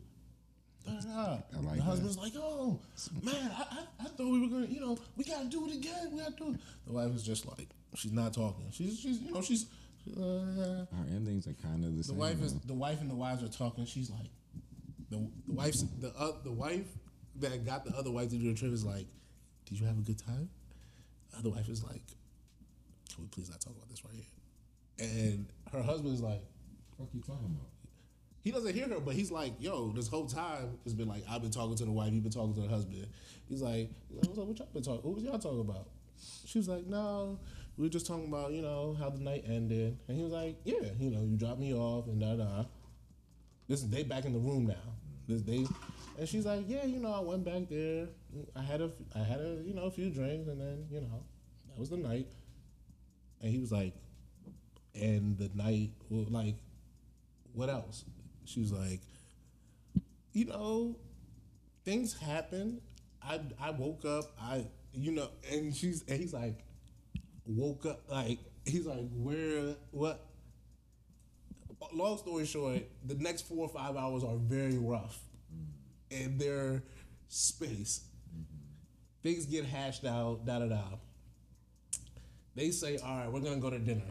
I 0.88 0.92
like 0.92 1.76
the 1.76 1.82
husband's 1.82 2.16
like, 2.16 2.32
"Oh 2.36 2.80
man, 3.22 3.50
I, 3.54 3.62
I, 3.70 3.84
I 4.00 4.04
thought 4.04 4.30
we 4.30 4.40
were 4.40 4.48
gonna, 4.48 4.66
you 4.66 4.80
know, 4.80 4.98
we 5.16 5.24
gotta 5.24 5.46
do 5.46 5.66
it 5.68 5.74
again. 5.74 6.10
We 6.12 6.20
gotta 6.20 6.34
do 6.36 6.54
it." 6.54 6.60
The 6.86 6.92
wife 6.94 7.14
is 7.14 7.22
just 7.22 7.46
like, 7.46 7.68
she's 7.94 8.12
not 8.12 8.32
talking. 8.32 8.64
She's, 8.70 8.98
she's, 8.98 9.18
you 9.20 9.32
know, 9.32 9.42
she's. 9.42 9.66
Uh, 10.16 10.86
Our 10.96 11.06
endings 11.14 11.46
are 11.46 11.52
kind 11.54 11.84
of 11.84 11.92
the, 11.92 11.98
the 11.98 12.04
same. 12.04 12.16
wife 12.16 12.42
is 12.42 12.54
though. 12.54 12.60
the 12.66 12.74
wife 12.74 13.00
and 13.00 13.10
the 13.10 13.14
wives 13.14 13.42
are 13.42 13.48
talking. 13.48 13.84
She's 13.86 14.10
like, 14.10 14.30
the 15.10 15.18
the 15.46 15.52
wife's 15.54 15.82
the 16.00 16.12
uh, 16.18 16.32
the 16.44 16.52
wife 16.52 16.86
that 17.40 17.64
got 17.64 17.84
the 17.84 17.96
other 17.96 18.10
wife 18.10 18.30
to 18.30 18.36
do 18.36 18.52
the 18.52 18.58
trip 18.58 18.72
is 18.72 18.84
like, 18.84 19.06
"Did 19.66 19.80
you 19.80 19.86
have 19.86 19.98
a 19.98 20.02
good 20.02 20.18
time?" 20.18 20.48
The 21.32 21.38
other 21.38 21.50
wife 21.50 21.68
is 21.68 21.82
like, 21.84 22.02
"Can 23.14 23.24
we 23.24 23.28
please 23.28 23.50
not 23.50 23.60
talk 23.60 23.74
about 23.76 23.88
this 23.88 24.04
right 24.04 24.14
here?" 24.14 25.06
And 25.08 25.46
her 25.72 25.82
husband 25.82 26.14
is 26.14 26.20
like, 26.20 26.42
What 26.96 27.08
you 27.14 27.20
talking 27.20 27.44
about? 27.46 27.68
he 28.40 28.50
doesn't 28.50 28.74
hear 28.74 28.88
her, 28.88 28.98
but 29.00 29.14
he's 29.14 29.30
like, 29.30 29.52
"Yo, 29.60 29.92
this 29.92 30.08
whole 30.08 30.26
time 30.26 30.78
it's 30.84 30.94
been 30.94 31.08
like 31.08 31.22
I've 31.28 31.42
been 31.42 31.50
talking 31.50 31.76
to 31.76 31.84
the 31.84 31.92
wife, 31.92 32.12
you've 32.12 32.22
been 32.22 32.32
talking 32.32 32.54
to 32.54 32.60
the 32.62 32.68
husband." 32.68 33.06
He's 33.48 33.62
like, 33.62 33.88
he's 34.08 34.26
like, 34.26 34.26
"What's 34.26 34.38
up? 34.38 34.46
What 34.46 34.58
y'all 34.58 34.68
been 34.72 34.82
talking? 34.82 35.02
What 35.02 35.14
was 35.14 35.24
y'all 35.24 35.38
talking 35.38 35.60
about?" 35.60 35.88
She 36.46 36.58
was 36.58 36.68
like, 36.68 36.86
"No, 36.86 37.38
we 37.78 37.84
were 37.84 37.90
just 37.90 38.06
talking 38.06 38.26
about 38.26 38.52
you 38.52 38.60
know 38.60 38.94
how 38.98 39.08
the 39.08 39.20
night 39.20 39.44
ended." 39.46 39.98
And 40.08 40.16
he 40.16 40.22
was 40.22 40.32
like, 40.32 40.56
"Yeah, 40.64 40.92
you 40.98 41.10
know, 41.10 41.22
you 41.22 41.36
dropped 41.36 41.60
me 41.60 41.72
off 41.72 42.08
and 42.08 42.20
da 42.20 42.34
da." 42.36 42.64
This 43.68 43.82
is 43.82 43.88
they 43.88 44.02
back 44.02 44.24
in 44.24 44.32
the 44.32 44.38
room 44.38 44.66
now. 44.66 44.94
This 45.28 45.42
they, 45.42 45.66
and 46.18 46.28
she's 46.28 46.46
like, 46.46 46.64
"Yeah, 46.66 46.84
you 46.84 46.98
know, 47.00 47.12
I 47.12 47.20
went 47.20 47.44
back 47.44 47.68
there. 47.68 48.08
I 48.56 48.62
had 48.62 48.80
a, 48.80 48.90
I 49.14 49.20
had 49.20 49.40
a, 49.40 49.62
you 49.64 49.74
know, 49.74 49.84
a 49.84 49.90
few 49.90 50.10
drinks, 50.10 50.48
and 50.48 50.60
then 50.60 50.86
you 50.90 51.00
know, 51.00 51.22
that 51.68 51.78
was 51.78 51.90
the 51.90 51.96
night." 51.98 52.26
And 53.40 53.52
he 53.52 53.58
was 53.58 53.70
like, 53.70 53.94
"And 54.94 55.38
the 55.38 55.50
night, 55.54 55.90
well, 56.08 56.26
like, 56.30 56.56
what 57.52 57.68
else?" 57.68 58.04
She 58.44 58.60
was 58.60 58.72
like, 58.72 59.00
"You 60.32 60.46
know, 60.46 60.96
things 61.84 62.18
happen. 62.18 62.80
I 63.22 63.40
I 63.60 63.70
woke 63.70 64.04
up. 64.04 64.34
I 64.40 64.66
you 64.94 65.12
know, 65.12 65.28
and 65.52 65.74
she's 65.74 66.04
and 66.08 66.18
he's 66.18 66.32
like, 66.32 66.64
woke 67.48 67.86
up 67.86 68.02
like 68.08 68.38
he's 68.64 68.86
like, 68.86 69.08
where 69.14 69.74
what?" 69.90 70.24
Long 71.92 72.18
story 72.18 72.44
short, 72.44 72.82
the 73.06 73.14
next 73.14 73.46
four 73.46 73.58
or 73.58 73.68
five 73.68 73.96
hours 73.96 74.24
are 74.24 74.36
very 74.36 74.76
rough 74.76 75.18
in 76.10 76.36
their 76.38 76.82
space. 77.28 78.02
Things 79.22 79.46
get 79.46 79.64
hashed 79.64 80.04
out, 80.04 80.44
da 80.44 80.58
da 80.58 80.66
da. 80.66 80.82
They 82.54 82.70
say, 82.70 82.98
all 82.98 83.18
right, 83.18 83.30
we're 83.32 83.40
gonna 83.40 83.60
go 83.60 83.70
to 83.70 83.78
dinner. 83.78 84.02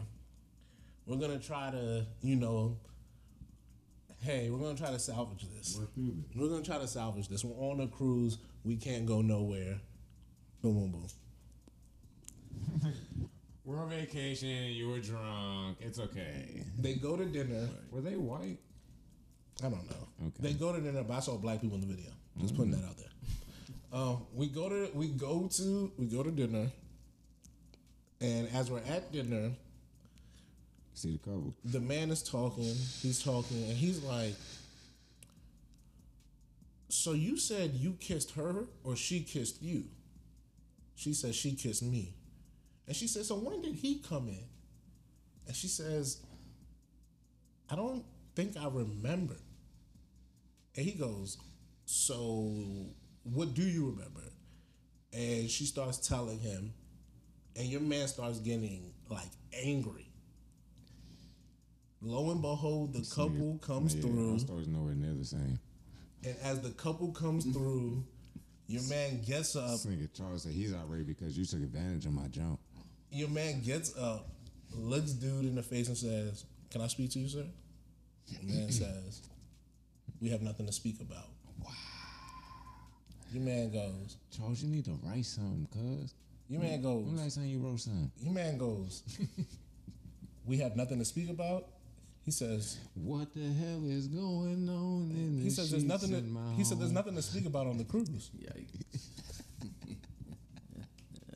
We're 1.06 1.16
gonna 1.16 1.38
try 1.38 1.70
to, 1.70 2.06
you 2.22 2.36
know, 2.36 2.78
hey, 4.22 4.50
we're 4.50 4.58
gonna 4.58 4.78
try 4.78 4.90
to 4.90 4.98
salvage 4.98 5.46
this. 5.54 5.76
Work 5.78 5.94
through. 5.94 6.16
We're 6.34 6.48
gonna 6.48 6.62
try 6.62 6.78
to 6.78 6.88
salvage 6.88 7.28
this. 7.28 7.44
We're 7.44 7.70
on 7.70 7.80
a 7.80 7.88
cruise. 7.88 8.38
We 8.64 8.76
can't 8.76 9.06
go 9.06 9.20
nowhere. 9.22 9.80
Boom, 10.62 10.90
boom, 10.90 11.06
boom. 12.82 12.92
We're 13.68 13.82
on 13.82 13.90
vacation. 13.90 14.48
You 14.48 14.88
were 14.88 14.98
drunk. 14.98 15.76
It's 15.80 15.98
okay. 15.98 16.62
They 16.78 16.94
go 16.94 17.16
to 17.18 17.26
dinner. 17.26 17.68
Were 17.90 18.00
they 18.00 18.16
white? 18.16 18.56
I 19.62 19.68
don't 19.68 19.84
know. 19.90 20.08
Okay. 20.28 20.36
They 20.40 20.52
go 20.54 20.72
to 20.72 20.80
dinner, 20.80 21.02
but 21.02 21.12
I 21.18 21.20
saw 21.20 21.36
black 21.36 21.60
people 21.60 21.74
in 21.76 21.82
the 21.82 21.94
video. 21.94 22.10
Just 22.40 22.56
putting 22.56 22.70
that 22.70 22.82
out 22.88 22.96
there. 22.96 23.10
Um, 23.92 24.26
we 24.32 24.46
go 24.46 24.70
to 24.70 24.90
we 24.94 25.08
go 25.08 25.50
to 25.58 25.92
we 25.98 26.06
go 26.06 26.22
to 26.22 26.30
dinner, 26.30 26.70
and 28.22 28.48
as 28.54 28.70
we're 28.70 28.78
at 28.88 29.12
dinner, 29.12 29.50
See 30.94 31.12
the 31.12 31.18
couple. 31.18 31.54
the 31.62 31.80
man 31.80 32.10
is 32.10 32.22
talking. 32.22 32.74
He's 33.02 33.22
talking, 33.22 33.64
and 33.64 33.76
he's 33.76 34.02
like, 34.02 34.34
"So 36.88 37.12
you 37.12 37.36
said 37.36 37.74
you 37.74 37.98
kissed 38.00 38.30
her, 38.30 38.64
or 38.82 38.96
she 38.96 39.20
kissed 39.20 39.60
you?" 39.62 39.84
She 40.94 41.12
says 41.12 41.36
she 41.36 41.52
kissed 41.54 41.82
me, 41.82 42.14
and 42.88 42.96
she 42.96 43.06
says, 43.06 43.28
"So 43.28 43.36
when 43.36 43.62
did 43.62 43.76
he 43.76 44.00
come 44.00 44.28
in?" 44.28 44.44
And 45.46 45.54
she 45.54 45.68
says, 45.68 46.20
"I 47.70 47.76
don't 47.76 48.04
think 48.34 48.56
I 48.56 48.66
remember." 48.66 49.36
And 50.74 50.84
he 50.84 50.92
goes, 50.92 51.38
"So 51.84 52.54
what 53.22 53.54
do 53.54 53.62
you 53.62 53.90
remember?" 53.90 54.32
And 55.12 55.48
she 55.48 55.64
starts 55.64 56.06
telling 56.06 56.38
him, 56.40 56.74
and 57.56 57.66
your 57.66 57.80
man 57.80 58.06
starts 58.08 58.38
getting 58.38 58.92
like 59.10 59.28
angry. 59.52 60.08
Lo 62.00 62.30
and 62.30 62.40
behold, 62.40 62.92
the 62.92 63.02
couple 63.14 63.58
comes 63.58 63.94
yeah, 63.94 64.02
through, 64.02 64.32
Our 64.32 64.38
story's 64.38 64.68
nowhere 64.68 64.94
near 64.94 65.14
the 65.14 65.24
same. 65.24 65.58
and 66.24 66.36
as 66.42 66.60
the 66.60 66.70
couple 66.70 67.10
comes 67.10 67.44
through, 67.44 68.04
your 68.68 68.82
man 68.84 69.20
gets 69.22 69.56
up. 69.56 69.70
This 69.70 69.86
nigga 69.86 70.12
Charles 70.16 70.44
said 70.44 70.52
he's 70.52 70.72
outraged 70.72 71.08
because 71.08 71.36
you 71.36 71.44
took 71.44 71.60
advantage 71.60 72.06
of 72.06 72.12
my 72.12 72.28
jump. 72.28 72.60
Your 73.10 73.28
man 73.28 73.62
gets 73.62 73.96
up, 73.96 74.28
looks 74.74 75.12
dude 75.12 75.44
in 75.44 75.54
the 75.54 75.62
face, 75.62 75.88
and 75.88 75.96
says, 75.96 76.44
"Can 76.70 76.80
I 76.80 76.86
speak 76.88 77.10
to 77.12 77.18
you, 77.18 77.28
sir?" 77.28 77.44
The 78.40 78.52
man 78.52 78.70
says, 78.72 79.22
"We 80.20 80.28
have 80.30 80.42
nothing 80.42 80.66
to 80.66 80.72
speak 80.72 81.00
about." 81.00 81.28
Wow. 81.64 81.72
Your 83.32 83.42
man 83.42 83.70
goes. 83.70 84.16
Charles, 84.30 84.62
you 84.62 84.68
need 84.68 84.84
to 84.86 84.98
write 85.02 85.24
something, 85.24 85.68
cuz. 85.72 86.14
Your 86.48 86.62
man 86.62 86.80
goes. 86.80 87.04
When 87.04 87.16
last 87.16 87.36
time 87.36 87.46
you 87.46 87.58
wrote 87.58 87.80
something? 87.80 88.10
Your 88.20 88.32
man 88.32 88.56
goes. 88.56 89.02
we 90.46 90.58
have 90.58 90.76
nothing 90.76 90.98
to 90.98 91.04
speak 91.04 91.28
about. 91.30 91.66
He 92.24 92.30
says 92.30 92.78
What 92.94 93.32
the 93.34 93.40
hell 93.40 93.82
is 93.86 94.06
going 94.06 94.68
on 94.68 95.10
in 95.16 95.38
the 95.38 95.44
he 95.44 95.48
says 95.50 95.70
there's 95.70 95.84
nothing 95.84 96.10
to, 96.10 96.56
he 96.56 96.62
said 96.62 96.78
there's 96.78 96.92
nothing 96.92 97.14
to 97.16 97.22
speak 97.22 97.46
about 97.46 97.66
on 97.66 97.78
the 97.78 97.84
cruise. 97.84 98.30
Yikes. 98.38 99.06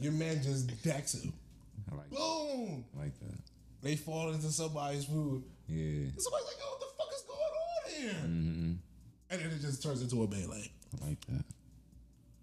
Your 0.01 0.12
man 0.12 0.43
just 0.43 0.82
decks 0.82 1.15
him. 1.15 1.32
I 1.93 1.97
like, 1.97 2.10
Boom! 2.10 2.85
I 2.98 3.02
like 3.05 3.19
that. 3.20 3.39
They 3.82 3.97
fall 3.97 4.32
into 4.32 4.51
somebody's 4.51 5.05
food. 5.05 5.43
Yeah. 5.69 5.77
And 6.10 6.20
somebody's 6.20 6.47
like, 6.47 6.56
yo, 6.59 6.70
what 6.70 6.81
the 6.81 6.86
fuck 6.97 7.12
is 7.14 7.23
going 7.27 7.40
on 7.40 7.90
here? 8.01 8.28
hmm 8.28 8.73
And 9.31 9.40
then 9.40 9.51
it 9.51 9.60
just 9.60 9.82
turns 9.82 10.02
into 10.02 10.23
a 10.23 10.28
melee. 10.28 10.70
I 11.02 11.06
like 11.09 11.20
that. 11.27 11.44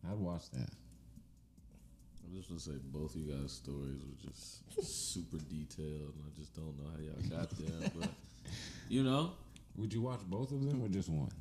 I'd 0.09 0.17
watch 0.17 0.49
that. 0.51 0.69
I'm 2.25 2.35
just 2.35 2.49
gonna 2.49 2.59
say 2.59 2.73
both 2.91 3.15
of 3.15 3.21
you 3.21 3.31
guys' 3.33 3.53
stories 3.53 4.01
were 4.03 4.29
just 4.29 4.61
super 5.11 5.37
detailed, 5.37 6.13
and 6.15 6.23
I 6.27 6.39
just 6.39 6.53
don't 6.55 6.77
know 6.77 6.89
how 6.91 6.99
y'all 7.01 7.39
got 7.39 7.49
there. 7.51 7.89
But 7.99 8.09
you 8.89 9.03
know, 9.03 9.31
Would 9.77 9.93
you 9.93 10.01
watch 10.01 10.19
both 10.27 10.51
of 10.51 10.63
them 10.63 10.83
or 10.83 10.87
just 10.89 11.09
one? 11.09 11.31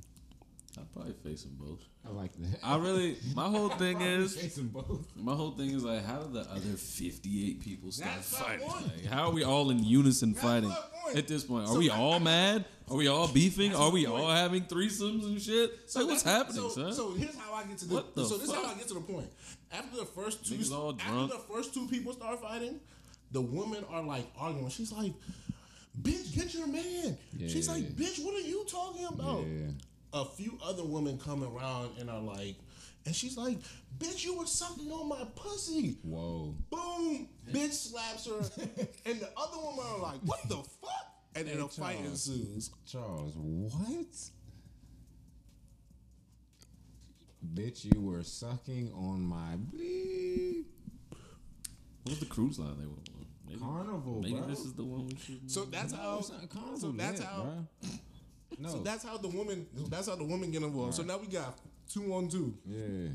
I'd 0.78 0.92
probably 0.92 1.12
face 1.24 1.42
them 1.42 1.56
both. 1.58 1.80
I 2.06 2.10
like 2.12 2.32
that. 2.38 2.58
I 2.62 2.76
really, 2.78 3.16
my 3.34 3.44
whole 3.48 3.68
thing 3.70 4.00
is, 4.00 4.36
face 4.36 4.56
them 4.56 4.68
both. 4.68 5.06
my 5.16 5.34
whole 5.34 5.50
thing 5.50 5.70
is 5.70 5.84
like, 5.84 6.04
how 6.04 6.18
did 6.20 6.32
the 6.32 6.40
other 6.50 6.60
fifty-eight 6.76 7.60
people 7.60 7.90
start 7.90 8.12
That's 8.14 8.36
fighting? 8.38 8.66
Like, 8.66 9.06
how 9.06 9.26
are 9.28 9.32
we 9.32 9.44
all 9.44 9.70
in 9.70 9.82
unison 9.84 10.32
That's 10.32 10.44
fighting 10.44 10.72
at 11.14 11.26
this 11.28 11.44
point? 11.44 11.64
Are 11.68 11.72
So 11.72 11.78
we 11.78 11.90
I- 11.90 11.98
all 11.98 12.20
mad? 12.20 12.64
Are 12.90 12.96
we 12.96 13.08
all 13.08 13.28
beefing? 13.28 13.70
That's 13.72 13.80
Are 13.82 13.90
we 13.90 14.06
all 14.06 14.30
having 14.30 14.62
threesomes 14.64 15.24
and 15.24 15.40
shit? 15.42 15.70
like, 15.94 16.06
what's 16.06 16.22
happening, 16.22 16.62
so, 16.62 16.68
son? 16.70 16.92
So 16.94 17.12
here's 17.12 17.36
how 17.36 17.52
I 17.52 17.64
get 17.64 17.76
to 17.78 17.86
the, 17.86 17.94
What 17.96 18.14
the 18.14 18.24
so 18.24 18.38
this 18.38 18.48
is 18.48 18.54
how? 18.54 18.64
I 18.64 18.74
get 18.74 18.88
to 18.88 18.94
the 18.94 19.00
point. 19.00 19.28
After 19.70 19.96
the 19.98 20.06
first 20.06 20.46
two 20.46 20.54
after 20.54 21.26
the 21.26 21.42
first 21.52 21.74
two 21.74 21.86
people 21.88 22.12
start 22.14 22.40
fighting, 22.40 22.80
the 23.32 23.42
women 23.42 23.84
are 23.90 24.02
like 24.02 24.26
arguing. 24.38 24.70
She's 24.70 24.92
like, 24.92 25.12
Bitch, 26.00 26.34
get 26.34 26.54
your 26.54 26.66
man. 26.68 27.18
Yeah. 27.36 27.48
She's 27.48 27.68
like, 27.68 27.82
Bitch, 27.96 28.24
what 28.24 28.34
are 28.34 28.46
you 28.46 28.64
talking 28.66 29.06
about? 29.06 29.44
Yeah. 29.46 29.66
A 30.12 30.24
few 30.24 30.58
other 30.64 30.84
women 30.84 31.18
come 31.18 31.42
around 31.44 31.98
and 31.98 32.08
are 32.08 32.20
like, 32.20 32.56
and 33.04 33.14
she's 33.14 33.36
like, 33.36 33.58
Bitch, 33.98 34.24
you 34.24 34.36
were 34.38 34.46
sucking 34.46 34.90
on 34.90 35.08
my 35.08 35.22
pussy. 35.34 35.96
Whoa. 36.02 36.54
Boom! 36.70 37.28
Bitch 37.50 37.72
slaps 37.72 38.26
her, 38.26 38.38
and 39.06 39.20
the 39.20 39.28
other 39.36 39.58
woman 39.58 39.84
are 39.86 39.98
like, 40.00 40.20
"What 40.24 40.40
the 40.48 40.56
fuck?" 40.56 41.14
And 41.34 41.46
then 41.48 41.56
Hey, 41.56 41.62
a 41.62 41.68
fight 41.68 41.96
Charles. 41.98 42.28
ensues. 42.28 42.70
Charles, 42.86 43.34
what? 43.36 44.06
Bitch, 47.54 47.84
you 47.92 48.00
were 48.00 48.22
sucking 48.22 48.92
on 48.94 49.20
my 49.22 49.56
bleep. 49.56 50.64
what 52.02 52.10
was 52.10 52.20
the 52.20 52.26
cruise 52.26 52.58
line 52.58 52.76
they 52.78 52.86
were 52.86 52.92
on? 52.92 53.26
Maybe, 53.46 53.60
Carnival, 53.60 54.20
maybe 54.22 54.34
bro. 54.38 54.46
this 54.46 54.60
is 54.60 54.74
the 54.74 54.84
one 54.84 55.06
we 55.06 55.16
should. 55.16 55.50
So 55.50 55.64
that's 55.64 55.92
how. 55.92 56.18
it's 56.18 56.30
not 56.30 56.48
carnival 56.50 56.78
So 56.78 56.92
that's 56.92 57.20
lit, 57.20 57.28
how. 57.28 57.42
bruh. 57.82 57.98
No. 58.58 58.68
So 58.68 58.78
that's 58.78 59.04
how 59.04 59.16
the 59.18 59.28
woman. 59.28 59.66
That's 59.88 60.08
how 60.08 60.16
the 60.16 60.24
woman 60.24 60.50
get 60.50 60.62
involved. 60.62 60.94
So 60.94 61.02
now 61.02 61.18
we 61.18 61.26
got 61.26 61.58
two 61.88 62.12
on 62.14 62.28
two. 62.28 62.54
yeah. 62.66 63.08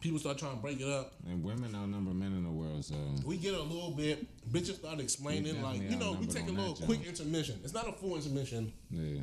People 0.00 0.18
start 0.18 0.36
trying 0.36 0.56
to 0.56 0.60
break 0.60 0.80
it 0.82 0.88
up. 0.88 1.14
And 1.26 1.42
women 1.42 1.74
outnumber 1.74 2.12
men 2.12 2.32
in 2.32 2.44
the 2.44 2.50
world, 2.50 2.84
so 2.84 2.94
We 3.24 3.38
get 3.38 3.54
a 3.54 3.62
little 3.62 3.90
bit. 3.90 4.26
Bitches 4.52 4.74
start 4.74 5.00
explaining 5.00 5.62
like, 5.62 5.80
you 5.90 5.96
know, 5.96 6.12
we 6.12 6.26
take 6.26 6.46
a 6.46 6.50
little 6.52 6.74
quick 6.74 7.02
jump. 7.04 7.08
intermission. 7.20 7.58
It's 7.64 7.72
not 7.72 7.88
a 7.88 7.92
full 7.92 8.14
intermission. 8.16 8.70
yeah. 8.90 9.22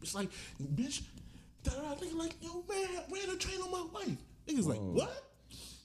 It's 0.00 0.14
like, 0.14 0.30
bitch, 0.74 1.02
da 1.62 1.72
da. 1.72 1.94
Nigga 1.96 2.14
like, 2.16 2.32
yo, 2.40 2.64
man, 2.68 2.88
ran 3.12 3.28
a 3.30 3.36
train 3.36 3.60
on 3.60 3.70
my 3.70 3.84
wife. 3.92 4.16
Niggas 4.46 4.64
like, 4.66 4.78
what? 4.80 5.24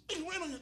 Nigga 0.07 0.31
ran 0.31 0.41
on 0.43 0.49
your. 0.51 0.59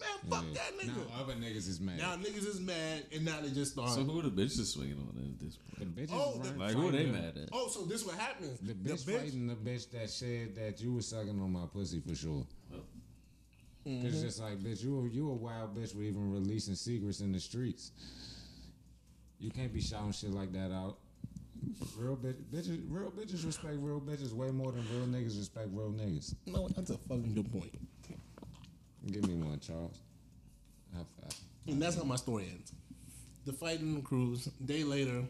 Man, 0.00 0.30
fuck 0.30 0.44
yeah. 0.48 0.54
that 0.54 0.78
nigga. 0.78 0.96
Now 0.96 1.20
other 1.22 1.34
niggas 1.34 1.68
is 1.68 1.80
mad. 1.80 1.98
Now 1.98 2.16
niggas 2.16 2.46
is 2.46 2.60
mad, 2.60 3.04
and 3.12 3.24
now 3.24 3.40
they 3.40 3.50
just 3.50 3.72
start. 3.72 3.90
So 3.90 4.04
who 4.04 4.20
are 4.20 4.22
the 4.22 4.30
bitches 4.30 4.72
swinging 4.72 4.94
on 4.98 5.32
at 5.32 5.40
this 5.40 5.56
point? 5.56 5.96
the 5.96 6.02
bitches 6.02 6.10
Oh, 6.12 6.38
the- 6.38 6.58
Like, 6.58 6.74
who 6.74 6.88
are 6.88 6.92
they 6.92 6.98
fighting 7.06 7.12
mad 7.12 7.36
at? 7.36 7.48
oh, 7.52 7.68
so 7.68 7.84
this 7.84 8.04
what 8.04 8.16
happens? 8.16 8.60
The 8.60 8.74
bitch, 8.74 9.04
fighting 9.04 9.46
the 9.48 9.54
bitch 9.54 9.90
that 9.90 10.10
said 10.10 10.54
that 10.56 10.80
you 10.80 10.92
was 10.92 11.08
sucking 11.08 11.40
on 11.40 11.52
my 11.52 11.66
pussy 11.72 12.00
for 12.00 12.14
sure. 12.14 12.46
Mm-hmm. 13.86 14.02
Cause 14.02 14.14
it's 14.14 14.22
just 14.22 14.40
like, 14.42 14.58
bitch, 14.58 14.82
you 14.82 15.00
a, 15.00 15.08
you 15.08 15.30
a 15.30 15.34
wild 15.34 15.74
bitch 15.76 15.94
for 15.94 16.02
even 16.02 16.30
releasing 16.30 16.74
secrets 16.74 17.20
in 17.20 17.32
the 17.32 17.40
streets. 17.40 17.92
You 19.40 19.50
can't 19.50 19.72
be 19.72 19.80
shouting 19.80 20.12
shit 20.12 20.30
like 20.30 20.52
that 20.52 20.72
out. 20.72 20.98
Real 21.96 22.16
bitch, 22.16 22.36
bitches, 22.52 22.80
real 22.88 23.10
bitches 23.10 23.44
respect 23.46 23.74
real 23.78 24.00
bitches 24.00 24.32
way 24.32 24.50
more 24.50 24.72
than 24.72 24.84
real 24.92 25.06
niggas 25.06 25.38
respect 25.38 25.68
real 25.72 25.90
niggas. 25.90 26.34
No, 26.46 26.68
that's 26.68 26.90
a 26.90 26.98
fucking 26.98 27.34
good 27.34 27.50
point. 27.50 27.72
Give 29.06 29.26
me 29.26 29.34
one, 29.34 29.60
Charles. 29.60 29.98
High 30.94 31.04
five. 31.20 31.34
And 31.66 31.80
that's 31.82 31.96
how 31.96 32.04
my 32.04 32.16
story 32.16 32.46
ends. 32.50 32.72
The 33.46 33.52
fight 33.52 33.80
in 33.80 33.94
the 33.94 34.00
cruise. 34.02 34.46
Day 34.64 34.84
later, 34.84 35.22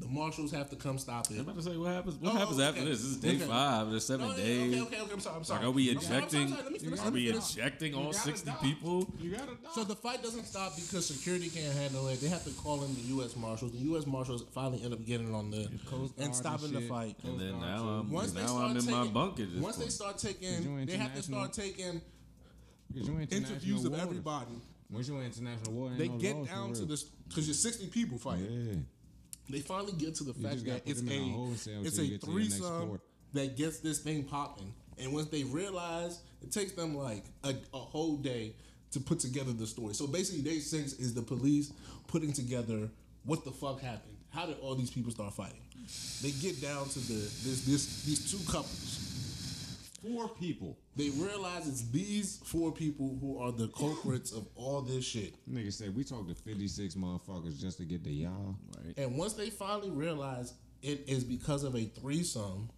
the 0.00 0.06
marshals 0.06 0.52
have 0.52 0.70
to 0.70 0.76
come 0.76 0.96
stop 0.96 1.28
it. 1.30 1.34
I'm 1.34 1.40
about 1.40 1.56
to 1.56 1.62
say 1.62 1.76
what 1.76 1.90
happens. 1.92 2.16
What 2.16 2.34
Oh, 2.34 2.38
happens 2.38 2.60
after 2.60 2.84
this? 2.84 3.00
This 3.00 3.10
is 3.10 3.16
day 3.16 3.34
Okay. 3.36 3.46
five. 3.46 3.90
There's 3.90 4.04
seven 4.06 4.28
No, 4.28 4.36
yeah, 4.36 4.44
days. 4.44 4.72
Okay, 4.74 4.80
okay, 4.82 5.00
okay. 5.02 5.12
I'm 5.12 5.20
sorry. 5.20 5.36
I'm 5.36 5.44
sorry. 5.44 5.58
Like, 5.60 5.68
are 5.68 5.70
we 5.72 5.90
I'm 5.90 6.00
sorry, 6.00 6.22
I'm 6.22 6.28
sorry, 6.30 6.42
ejecting? 6.42 6.42
I'm 6.42 6.48
sorry. 6.50 6.62
Let 6.62 6.72
me 6.72 6.78
finish. 6.78 7.00
Are 7.00 7.10
we 7.10 7.28
ejecting 7.30 7.94
all 7.94 8.12
sixty 8.12 8.50
die. 8.50 8.56
people? 8.62 9.12
You 9.18 9.30
gotta 9.32 9.46
die. 9.46 9.70
So 9.74 9.82
the 9.84 9.96
fight 9.96 10.22
doesn't 10.22 10.44
stop 10.44 10.76
because 10.76 11.06
security 11.06 11.48
can't 11.48 11.74
handle 11.76 12.06
it. 12.08 12.20
They 12.20 12.28
have 12.28 12.44
to 12.44 12.50
call 12.50 12.84
in 12.84 12.94
the 12.94 13.00
U.S. 13.18 13.34
Marshals. 13.34 13.72
The 13.72 13.78
U.S. 13.78 14.06
Marshals 14.06 14.44
finally 14.54 14.82
end 14.84 14.92
up 14.94 15.04
getting 15.04 15.34
on 15.34 15.50
the 15.50 15.68
Coast 15.86 16.14
and 16.18 16.34
stopping 16.34 16.72
the 16.72 16.82
fight. 16.82 17.16
And 17.24 17.40
then 17.40 17.58
now 17.60 17.88
I'm. 17.88 18.10
Once 18.12 18.34
now 18.34 18.56
I'm 18.58 18.76
in 18.76 18.84
my 18.86 18.92
taking, 18.98 19.12
bunker. 19.12 19.42
At 19.42 19.52
this 19.52 19.60
once 19.62 19.76
they 19.76 19.88
start 19.88 20.18
taking, 20.18 20.86
they 20.86 20.96
have 20.96 21.14
to 21.16 21.22
start 21.22 21.52
taking 21.52 21.84
Cause 21.84 21.96
you 21.96 21.98
international 21.98 22.17
interviews 22.94 23.84
of 23.84 23.92
waters. 23.92 24.06
everybody. 24.06 24.60
Once 24.90 25.08
you're 25.08 25.22
international 25.22 25.72
war, 25.72 25.90
They 25.96 26.08
no 26.08 26.16
get 26.18 26.46
down 26.46 26.72
to 26.74 26.84
this 26.86 27.04
because 27.28 27.46
you're 27.46 27.54
60 27.54 27.88
people 27.88 28.18
fighting. 28.18 28.46
Yeah. 28.50 28.74
They 29.50 29.60
finally 29.60 29.92
get 29.92 30.14
to 30.16 30.24
the 30.24 30.32
You 30.38 30.48
fact 30.48 30.64
that 30.66 30.82
it's 30.86 31.00
a 31.02 31.04
it's 31.82 31.98
a 31.98 32.04
you 32.04 32.10
get 32.12 32.22
to 32.22 32.30
your 32.30 32.40
next 32.40 32.56
threesome 32.58 33.00
that 33.34 33.56
gets 33.56 33.80
this 33.80 33.98
thing 34.00 34.24
popping. 34.24 34.72
And 34.98 35.12
once 35.12 35.28
they 35.28 35.44
realize, 35.44 36.20
it 36.42 36.50
takes 36.50 36.72
them 36.72 36.96
like 36.96 37.24
a, 37.44 37.50
a 37.72 37.78
whole 37.78 38.16
day 38.16 38.54
to 38.90 39.00
put 39.00 39.20
together 39.20 39.52
the 39.52 39.66
story. 39.66 39.94
So 39.94 40.06
basically, 40.06 40.42
day 40.42 40.58
six 40.58 40.94
is 40.94 41.14
the 41.14 41.22
police 41.22 41.72
putting 42.08 42.32
together 42.32 42.88
what 43.24 43.44
the 43.44 43.50
fuck 43.52 43.80
happened. 43.80 44.16
How 44.30 44.46
did 44.46 44.58
all 44.60 44.74
these 44.74 44.90
people 44.90 45.10
start 45.12 45.34
fighting? 45.34 45.60
They 46.22 46.30
get 46.32 46.60
down 46.60 46.88
to 46.88 46.98
the 46.98 47.14
this 47.14 47.64
this 47.64 48.04
these 48.04 48.30
two 48.30 48.38
couples. 48.50 49.07
Four 50.02 50.28
people. 50.28 50.78
They 50.96 51.10
realize 51.10 51.66
it's 51.68 51.88
these 51.90 52.40
four 52.44 52.72
people 52.72 53.18
who 53.20 53.38
are 53.38 53.50
the 53.52 53.68
culprits 53.68 54.32
of 54.32 54.46
all 54.54 54.80
this 54.82 55.04
shit. 55.04 55.34
Nigga 55.50 55.72
said 55.72 55.94
we 55.96 56.04
talked 56.04 56.28
to 56.28 56.34
56 56.34 56.94
motherfuckers 56.94 57.58
just 57.60 57.78
to 57.78 57.84
get 57.84 58.04
to 58.04 58.10
y'all. 58.10 58.56
right. 58.84 58.94
And 58.96 59.16
once 59.16 59.32
they 59.34 59.50
finally 59.50 59.90
realize 59.90 60.54
it 60.82 61.04
is 61.08 61.24
because 61.24 61.64
of 61.64 61.74
a 61.74 61.84
threesome, 61.84 62.70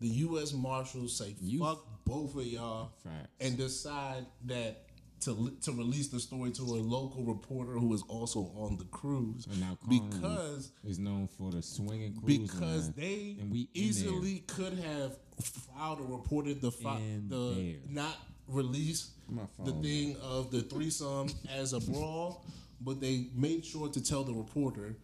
the 0.00 0.08
U.S. 0.08 0.52
Marshals 0.52 1.16
say 1.16 1.36
You- 1.40 1.60
fuck 1.60 1.84
both 2.04 2.34
of 2.34 2.44
y'all 2.46 2.92
Facts. 3.04 3.28
and 3.40 3.56
decide 3.56 4.26
that 4.46 4.86
to 5.20 5.54
to 5.60 5.72
release 5.72 6.08
the 6.08 6.18
story 6.18 6.50
to 6.50 6.62
a 6.62 6.80
local 6.80 7.22
reporter 7.24 7.72
who 7.72 7.92
is 7.92 8.02
also 8.08 8.50
on 8.56 8.78
the 8.78 8.86
cruise 8.86 9.46
And 9.50 9.60
now 9.60 9.76
because 9.86 10.72
is 10.82 10.98
known 10.98 11.28
for 11.28 11.50
the 11.50 11.60
swinging 11.62 12.14
cruise 12.14 12.38
because 12.38 12.84
line. 12.86 12.94
they 12.96 13.36
and 13.38 13.52
we 13.52 13.68
easily 13.74 14.38
could 14.46 14.78
have 14.78 15.18
filed 15.40 16.00
or 16.00 16.16
reported 16.18 16.60
the 16.60 16.70
fi- 16.70 17.00
the 17.28 17.54
there. 17.54 17.74
not 17.88 18.16
release 18.48 19.10
the 19.28 19.46
phone. 19.72 19.82
thing 19.82 20.16
of 20.22 20.50
the 20.50 20.62
threesome 20.62 21.28
as 21.54 21.72
a 21.72 21.80
brawl, 21.80 22.44
but 22.80 23.00
they 23.00 23.28
made 23.34 23.64
sure 23.64 23.88
to 23.88 24.02
tell 24.02 24.24
the 24.24 24.32
reporter 24.32 24.96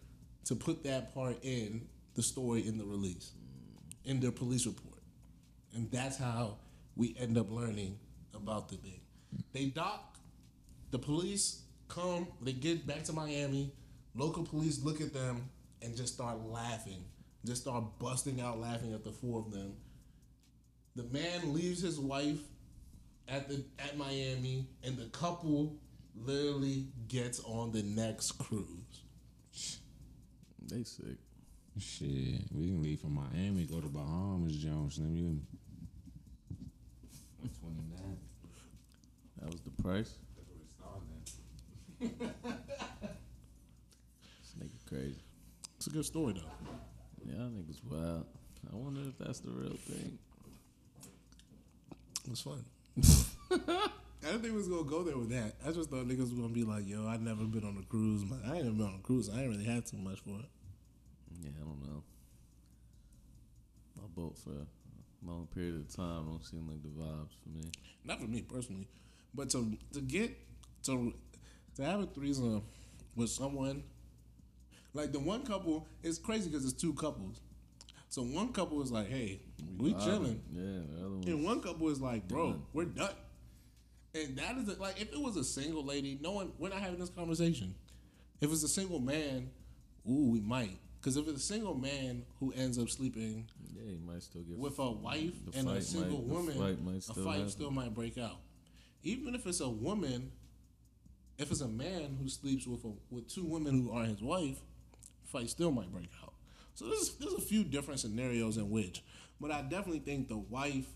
to 0.45 0.55
put 0.55 0.83
that 0.83 1.13
part 1.13 1.37
in 1.43 1.87
the 2.15 2.21
story 2.23 2.67
in 2.67 2.77
the 2.77 2.83
release, 2.85 3.31
in 4.05 4.19
their 4.19 4.31
police 4.31 4.65
report, 4.65 5.01
and 5.73 5.89
that's 5.91 6.17
how 6.17 6.57
we 6.95 7.15
end 7.19 7.37
up 7.37 7.51
learning 7.51 7.97
about 8.33 8.69
the 8.69 8.75
thing. 8.77 8.99
They 9.53 9.65
dock, 9.65 10.17
the 10.91 10.99
police 10.99 11.61
come, 11.87 12.27
they 12.41 12.53
get 12.53 12.85
back 12.87 13.03
to 13.05 13.13
Miami. 13.13 13.71
Local 14.15 14.43
police 14.43 14.83
look 14.83 14.99
at 14.99 15.13
them 15.13 15.49
and 15.81 15.95
just 15.95 16.13
start 16.15 16.39
laughing, 16.41 17.03
just 17.45 17.61
start 17.61 17.83
busting 17.99 18.41
out 18.41 18.59
laughing 18.59 18.93
at 18.93 19.03
the 19.03 19.11
four 19.11 19.39
of 19.39 19.51
them. 19.51 19.73
The 20.97 21.03
man 21.03 21.53
leaves 21.53 21.81
his 21.83 21.99
wife 21.99 22.39
at 23.27 23.47
the 23.47 23.63
at 23.77 23.99
Miami, 23.99 24.65
and 24.83 24.97
the 24.97 25.05
couple 25.05 25.75
literally 26.15 26.87
gets 27.07 27.39
on 27.41 27.71
the 27.71 27.83
next 27.83 28.31
cruise. 28.39 29.03
They 30.67 30.83
sick. 30.83 31.19
Shit, 31.79 32.41
we 32.51 32.69
can 32.69 32.81
leave 32.81 32.99
from 32.99 33.13
Miami, 33.13 33.65
go 33.65 33.79
to 33.79 33.87
Bahamas, 33.87 34.55
Jones. 34.55 34.97
Let 34.97 35.09
me. 35.11 35.39
29. 37.61 38.17
That 39.39 39.51
was 39.51 39.61
the 39.61 39.83
price. 39.83 40.17
That's 40.35 40.49
what 40.49 40.57
it 40.57 40.67
started 42.09 42.37
This 44.41 44.55
nigga 44.59 44.89
crazy. 44.89 45.21
It's 45.75 45.85
a 45.85 45.91
good 45.91 46.05
story 46.05 46.33
though. 46.33 47.31
Y'all 47.31 47.51
niggas 47.51 47.83
wild. 47.87 48.25
I 48.73 48.75
wonder 48.75 49.01
if 49.01 49.19
that's 49.19 49.41
the 49.41 49.51
real 49.51 49.77
thing. 49.77 50.17
It 52.27 52.31
was 52.31 52.41
fun. 52.41 52.65
I 54.21 54.31
didn't 54.31 54.41
think 54.41 54.53
we 54.53 54.57
was 54.57 54.67
gonna 54.67 54.83
go 54.83 55.01
there 55.01 55.17
with 55.17 55.29
that. 55.29 55.53
I 55.65 55.71
just 55.71 55.89
thought 55.89 56.05
niggas 56.05 56.19
was 56.19 56.33
gonna 56.33 56.49
be 56.49 56.65
like, 56.65 56.85
"Yo, 56.85 57.07
I 57.07 57.15
never 57.15 57.45
been 57.45 57.63
on 57.63 57.77
a 57.81 57.85
cruise. 57.85 58.25
but 58.25 58.39
I 58.45 58.55
ain't 58.57 58.65
never 58.65 58.75
been 58.75 58.85
on 58.85 58.95
a 58.95 59.01
cruise. 59.01 59.29
I 59.29 59.41
ain't 59.41 59.49
really 59.49 59.63
had 59.63 59.85
too 59.85 59.95
much 59.95 60.19
for 60.19 60.31
it." 60.31 60.49
Yeah, 61.41 61.51
I 61.55 61.63
don't 61.63 61.81
know. 61.81 62.03
My 63.95 64.07
boat 64.13 64.37
for 64.37 64.49
a 64.49 65.25
long 65.25 65.47
period 65.55 65.75
of 65.75 65.95
time 65.95 66.25
don't 66.25 66.43
seem 66.43 66.67
like 66.67 66.83
the 66.83 66.89
vibes 66.89 67.31
for 67.41 67.49
me. 67.49 67.71
Not 68.03 68.19
for 68.19 68.27
me 68.27 68.41
personally, 68.41 68.89
but 69.33 69.49
to 69.51 69.77
to 69.93 70.01
get 70.01 70.37
to 70.83 71.13
to 71.75 71.83
have 71.85 72.01
a 72.01 72.07
threesome 72.07 72.63
with 73.15 73.29
someone 73.29 73.83
like 74.93 75.13
the 75.13 75.19
one 75.19 75.45
couple. 75.45 75.87
It's 76.03 76.17
crazy 76.17 76.49
because 76.49 76.65
it's 76.65 76.73
two 76.73 76.93
couples. 76.93 77.39
So 78.09 78.21
one 78.23 78.51
couple 78.51 78.81
is 78.81 78.91
like, 78.91 79.07
"Hey, 79.07 79.39
we 79.77 79.93
Vibing. 79.93 80.03
chilling," 80.03 80.41
Yeah, 80.51 80.61
the 80.95 81.05
other 81.05 81.15
one. 81.17 81.27
and 81.27 81.43
one 81.43 81.61
couple 81.61 81.89
is 81.89 81.99
like, 82.01 82.27
"Bro, 82.27 82.51
Done. 82.51 82.61
we're 82.73 82.85
done." 82.85 83.13
And 84.15 84.37
that 84.37 84.57
is 84.57 84.67
a, 84.69 84.79
like, 84.81 84.99
if 85.01 85.11
it 85.13 85.19
was 85.21 85.35
a 85.37 85.43
single 85.43 85.83
lady, 85.83 86.17
no 86.21 86.31
one, 86.31 86.51
we're 86.57 86.69
not 86.69 86.79
having 86.79 86.99
this 86.99 87.09
conversation. 87.09 87.75
If 88.41 88.51
it's 88.51 88.63
a 88.63 88.67
single 88.67 88.99
man, 88.99 89.49
ooh, 90.09 90.29
we 90.31 90.39
might. 90.39 90.77
Because 90.99 91.17
if 91.17 91.27
it's 91.27 91.43
a 91.43 91.45
single 91.45 91.75
man 91.75 92.23
who 92.39 92.51
ends 92.53 92.79
up 92.79 92.89
sleeping 92.89 93.47
Yeah, 93.75 93.91
you 93.91 93.99
might 93.99 94.23
still 94.23 94.41
get 94.41 94.57
with 94.57 94.79
a 94.79 94.91
wife 94.91 95.33
The 95.51 95.59
and 95.59 95.69
a 95.69 95.81
single 95.81 96.19
might- 96.19 96.27
woman, 96.27 96.57
fight 96.57 96.81
might 96.83 96.95
a 97.09 97.13
fight 97.13 97.33
happen. 97.35 97.49
still 97.49 97.69
might 97.71 97.93
break 97.93 98.17
out. 98.17 98.37
Even 99.03 99.35
if 99.35 99.45
it's 99.45 99.59
a 99.59 99.69
woman, 99.69 100.31
if 101.37 101.51
it's 101.51 101.61
a 101.61 101.67
man 101.67 102.17
who 102.19 102.27
sleeps 102.27 102.65
with 102.65 102.83
a, 102.85 102.91
with 103.11 103.27
two 103.27 103.45
women 103.45 103.79
who 103.79 103.91
aren't 103.91 104.09
his 104.09 104.21
wife, 104.21 104.59
fight 105.25 105.49
still 105.49 105.71
might 105.71 105.91
break 105.91 106.09
out. 106.23 106.33
So 106.73 106.85
there's 106.87 107.13
there's 107.15 107.33
a 107.33 107.41
few 107.41 107.63
different 107.63 107.99
scenarios 107.99 108.57
in 108.57 108.69
which, 108.71 109.03
but 109.39 109.51
I 109.51 109.61
definitely 109.61 109.99
think 109.99 110.27
the 110.27 110.37
wife 110.37 110.87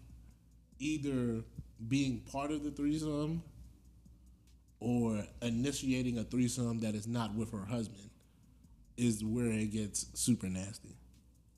either 0.80 1.44
being 1.88 2.20
part 2.32 2.52
of 2.52 2.64
the 2.64 2.72
threesome 2.72 3.44
or 4.80 5.24
initiating 5.42 6.18
a 6.18 6.24
threesome 6.24 6.80
that 6.80 6.96
is 6.96 7.08
not 7.08 7.36
with 7.36 7.52
her 7.52 7.66
husband 7.66 8.10
is 8.98 9.24
where 9.24 9.52
it 9.52 9.72
gets 9.72 10.08
super 10.14 10.48
nasty. 10.48 10.96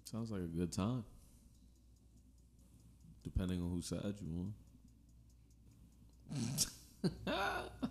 Sounds 0.05 0.31
like 0.31 0.41
a 0.41 0.57
good 0.57 0.71
time. 0.71 1.03
Depending 3.23 3.61
on 3.61 3.69
whose 3.71 3.87
side 3.87 4.15
you 4.21 4.53
on. 6.35 7.11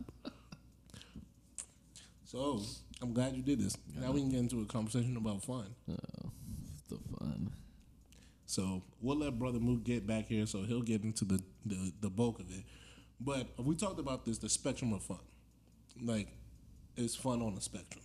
So 2.33 2.63
I'm 3.03 3.13
glad 3.13 3.37
you 3.37 3.43
did 3.43 3.61
this. 3.61 3.77
Now 4.01 4.11
we 4.11 4.21
can 4.21 4.31
get 4.31 4.41
into 4.41 4.63
a 4.63 4.65
conversation 4.65 5.19
about 5.19 5.43
fun. 5.43 5.67
Oh, 5.91 6.31
the 6.89 6.97
fun. 7.19 7.51
So 8.53 8.83
we'll 9.01 9.17
let 9.17 9.39
Brother 9.39 9.59
Mook 9.59 9.83
get 9.83 10.07
back 10.07 10.27
here, 10.27 10.45
so 10.45 10.61
he'll 10.65 10.83
get 10.83 11.05
into 11.05 11.25
the, 11.25 11.41
the 11.65 11.91
the 12.03 12.11
bulk 12.11 12.39
of 12.39 12.51
it. 12.51 12.65
But 13.19 13.47
we 13.59 13.75
talked 13.75 13.99
about 13.99 14.27
this, 14.27 14.37
the 14.37 14.51
spectrum 14.51 14.93
of 14.93 15.03
fun. 15.03 15.21
Like, 16.03 16.29
it's 16.95 17.15
fun 17.15 17.41
on 17.41 17.55
the 17.55 17.63
spectrum. 17.63 18.05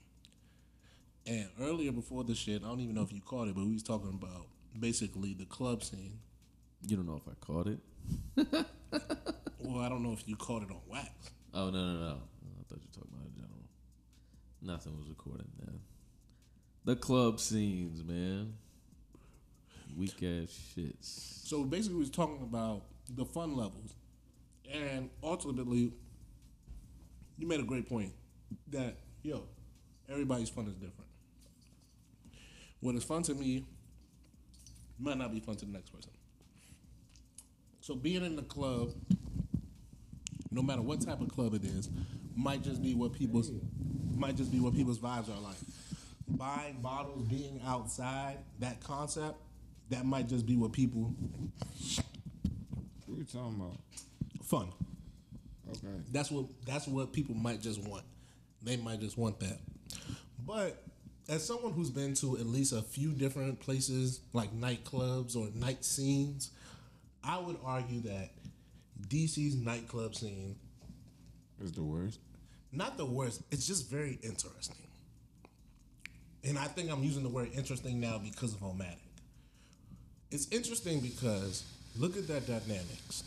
And 1.26 1.50
earlier 1.60 1.92
before 1.92 2.24
the 2.24 2.34
shit, 2.34 2.64
I 2.64 2.68
don't 2.70 2.80
even 2.80 2.96
know 2.96 3.02
if 3.02 3.12
you 3.12 3.20
caught 3.20 3.50
it, 3.50 3.56
but 3.56 3.66
we 3.66 3.74
was 3.74 3.84
talking 3.84 4.08
about 4.08 4.48
basically 4.80 5.34
the 5.34 5.44
club 5.44 5.84
scene. 5.84 6.18
You 6.88 6.96
don't 6.96 7.08
know 7.08 7.22
if 7.22 7.28
I 7.28 7.36
caught 7.46 7.68
it. 7.68 8.66
Well, 9.60 9.84
I 9.84 9.90
don't 9.90 10.02
know 10.02 10.14
if 10.14 10.26
you 10.30 10.38
caught 10.38 10.64
it 10.64 10.70
on 10.72 10.80
wax. 10.88 11.10
Oh 11.54 11.70
no 11.70 11.72
no 11.72 12.00
no! 12.00 12.08
I 12.08 12.64
thought 12.70 12.80
you 12.80 12.88
were 12.88 13.02
talking 13.02 13.12
about 13.12 13.26
in 13.26 13.34
general. 13.36 13.66
Nothing 14.62 14.98
was 14.98 15.10
recorded, 15.10 15.48
man. 15.60 15.82
The 16.86 16.96
club 16.96 17.42
scenes, 17.42 18.02
man. 18.02 18.54
Weak 19.98 20.22
ass 20.22 20.76
shits. 20.78 21.48
So 21.48 21.64
basically, 21.64 21.96
we 21.96 22.02
was 22.02 22.12
talking 22.12 22.44
about 22.44 22.84
the 23.10 23.26
fun 23.26 23.58
levels, 23.58 23.96
and 24.72 25.10
ultimately, 25.24 25.92
you 27.38 27.48
made 27.48 27.60
a 27.60 27.64
great 27.64 27.90
point 27.90 28.14
that 28.70 28.98
yo, 29.24 29.44
everybody's 30.08 30.50
fun 30.50 30.68
is 30.68 30.76
different. 30.76 31.10
What 32.80 32.96
is 32.96 33.04
fun 33.04 33.24
to 33.24 33.34
me 33.34 33.66
might 35.00 35.18
not 35.18 35.34
be 35.34 35.40
fun 35.40 35.56
to 35.56 35.66
the 35.66 35.72
next 35.72 35.90
person. 35.90 36.12
So 37.82 37.96
being 37.96 38.24
in 38.24 38.36
the 38.36 38.44
club, 38.44 38.94
no 40.52 40.62
matter 40.62 40.82
what 40.82 41.02
type 41.02 41.22
of 41.22 41.30
club 41.30 41.54
it 41.56 41.64
is, 41.64 41.90
might 42.36 42.62
just 42.62 42.82
be 42.82 42.94
what 42.94 43.14
people's 43.14 43.52
might 44.16 44.36
just 44.36 44.52
be 44.52 44.60
what 44.60 44.76
people's 44.76 45.00
vibes 45.00 45.30
are 45.30 45.42
like. 45.42 45.58
Buying 46.28 46.82
bottles, 46.82 47.24
being 47.24 47.62
outside, 47.66 48.38
that 48.60 48.82
concept, 48.82 49.38
that 49.90 50.06
might 50.06 50.28
just 50.28 50.46
be 50.46 50.56
what 50.58 50.72
people 50.74 51.14
What 53.06 53.18
you 53.18 53.24
talking 53.26 53.56
about? 53.60 53.78
fun. 54.44 54.68
Okay. 55.70 55.88
That's 56.12 56.32
what 56.32 56.46
that's 56.66 56.88
what 56.88 57.12
people 57.14 57.36
might 57.36 57.62
just 57.62 57.82
want. 57.84 58.04
They 58.64 58.78
might 58.78 59.00
just 59.02 59.18
want 59.18 59.40
that. 59.42 59.60
But 60.46 60.82
as 61.30 61.46
someone 61.46 61.74
who's 61.74 61.90
been 61.90 62.14
to 62.16 62.38
at 62.38 62.46
least 62.46 62.72
a 62.72 62.82
few 62.82 63.12
different 63.12 63.60
places 63.60 64.22
like 64.34 64.54
nightclubs 64.54 65.36
or 65.36 65.50
night 65.54 65.84
scenes, 65.84 66.52
I 67.24 67.38
would 67.40 67.58
argue 67.66 68.02
that 68.02 68.30
DC's 69.10 69.56
nightclub 69.58 70.16
scene 70.16 70.56
is 71.62 71.74
the 71.74 71.84
worst. 71.84 72.20
not 72.72 72.98
the 72.98 73.06
worst. 73.06 73.42
It's 73.52 73.68
just 73.68 73.90
very 73.90 74.18
interesting. 74.24 74.76
And 76.46 76.58
I 76.58 76.66
think 76.66 76.90
I'm 76.90 77.04
using 77.04 77.24
the 77.24 77.30
word 77.30 77.50
interesting 77.54 78.00
now 78.00 78.18
because 78.20 78.54
of 78.54 78.60
Omatic. 78.62 78.96
It's 80.32 80.48
interesting 80.52 81.00
because 81.00 81.64
look 81.98 82.18
at 82.18 82.28
that 82.28 82.46
dynamics. 82.48 83.24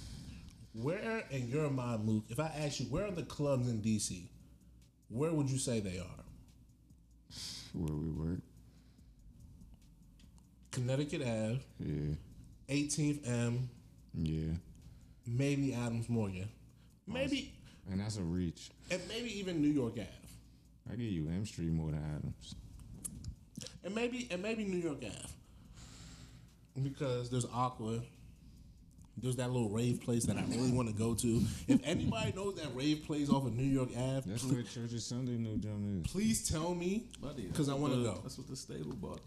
Where 0.74 1.24
in 1.30 1.48
your 1.48 1.70
mind, 1.70 2.06
Luke, 2.08 2.24
if 2.28 2.38
I 2.38 2.46
ask 2.56 2.80
you 2.80 2.86
where 2.86 3.06
are 3.06 3.10
the 3.10 3.22
clubs 3.24 3.68
in 3.68 3.80
DC, 3.80 4.22
where 5.08 5.32
would 5.32 5.50
you 5.50 5.58
say 5.58 5.80
they 5.80 5.98
are? 5.98 6.24
Where 7.72 7.92
we 7.96 8.08
work. 8.10 8.40
Connecticut 10.70 11.22
Ave, 11.22 11.60
Yeah. 11.80 12.14
18th 12.68 13.26
M, 13.26 13.68
Yeah. 14.14 14.54
maybe 15.26 15.74
Adams 15.74 16.08
Morgan, 16.08 16.48
maybe 17.06 17.52
And 17.90 18.00
that's 18.00 18.16
a 18.16 18.22
reach. 18.22 18.70
and 18.90 19.00
maybe 19.08 19.36
even 19.38 19.60
New 19.60 19.68
York 19.70 19.94
Ave. 19.94 20.08
I 20.88 20.90
give 20.96 21.10
you 21.12 21.28
M 21.28 21.44
Street 21.44 21.70
more 21.70 21.90
than 21.90 22.02
Adams. 22.04 22.54
And 23.82 23.94
maybe 23.94 24.28
and 24.30 24.42
maybe 24.42 24.64
New 24.64 24.78
York 24.78 24.98
Ave. 25.04 25.28
Because 26.82 27.30
there's 27.30 27.46
Aqua. 27.52 28.00
There's 29.16 29.36
that 29.36 29.50
little 29.50 29.68
rave 29.68 30.00
place 30.00 30.24
that 30.26 30.38
I 30.38 30.42
really 30.48 30.70
want 30.72 30.88
to 30.88 30.94
go 30.94 31.14
to. 31.14 31.42
If 31.68 31.80
anybody 31.84 32.32
knows 32.32 32.54
that 32.56 32.74
rave 32.74 33.04
place 33.06 33.28
off 33.28 33.44
of 33.44 33.52
New 33.54 33.64
York 33.64 33.90
Ave, 33.94 34.22
That's 34.30 34.42
pl- 34.44 34.54
where 34.54 34.62
Church 34.62 34.92
of 34.94 35.02
Sunday 35.02 35.32
New 35.32 35.58
Jump 35.58 36.06
is. 36.06 36.10
please 36.10 36.48
tell 36.48 36.74
me. 36.74 37.04
Buddy, 37.20 37.42
Because 37.42 37.68
I 37.68 37.74
want 37.74 37.92
to 37.92 37.98
what 38.02 38.14
go. 38.14 38.20
That's 38.22 38.38
what 38.38 38.48
the 38.48 38.56
stable 38.56 38.94
bought. 38.94 39.20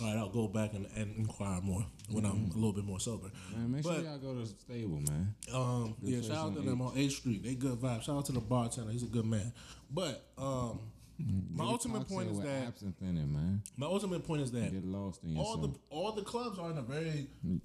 All 0.00 0.08
right, 0.08 0.16
I'll 0.18 0.28
go 0.28 0.48
back 0.48 0.74
and, 0.74 0.86
and 0.96 1.14
inquire 1.16 1.60
more 1.62 1.84
when 2.10 2.24
I'm 2.24 2.50
a 2.50 2.54
little 2.54 2.72
bit 2.72 2.84
more 2.84 2.98
sober. 2.98 3.28
Man, 3.52 3.70
make 3.72 3.82
But- 3.84 3.94
sure 3.96 4.04
y'all 4.04 4.18
go 4.18 4.34
to 4.34 4.40
the 4.40 4.46
stable, 4.46 5.00
man. 5.08 5.34
Um, 5.52 5.94
yeah, 6.02 6.20
shout 6.20 6.36
out 6.48 6.54
to 6.54 6.60
them 6.62 6.80
on 6.82 6.94
8th 6.96 7.12
Street. 7.12 7.42
They 7.44 7.54
good 7.54 7.78
vibes. 7.78 8.02
Shout 8.02 8.16
out 8.18 8.26
to 8.26 8.32
the 8.32 8.40
bartender. 8.40 8.90
He's 8.92 9.04
a 9.04 9.06
good 9.06 9.24
man. 9.26 9.52
But 9.90 10.24
um, 10.36 10.80
my 11.18 11.64
Get 11.64 11.68
a 11.68 11.72
ultimate 11.72 12.08
point 12.08 12.30
is 12.30 12.40
that 12.40 12.66
absinthe 12.68 13.00
in 13.02 13.16
it, 13.18 13.28
man. 13.28 13.62
my 13.76 13.86
ultimate 13.86 14.24
point 14.24 14.42
is 14.42 14.50
that 14.52 14.72
Get 14.72 14.84
lost 14.84 15.22
in 15.22 15.36
all 15.36 15.56
yourself. 15.56 15.74
the 15.74 15.94
all 15.94 16.12
the 16.12 16.22
clubs 16.22 16.58
are 16.58 16.70
in 16.70 16.78
a 16.78 16.82
very 16.82 17.28
mm-hmm. 17.46 17.58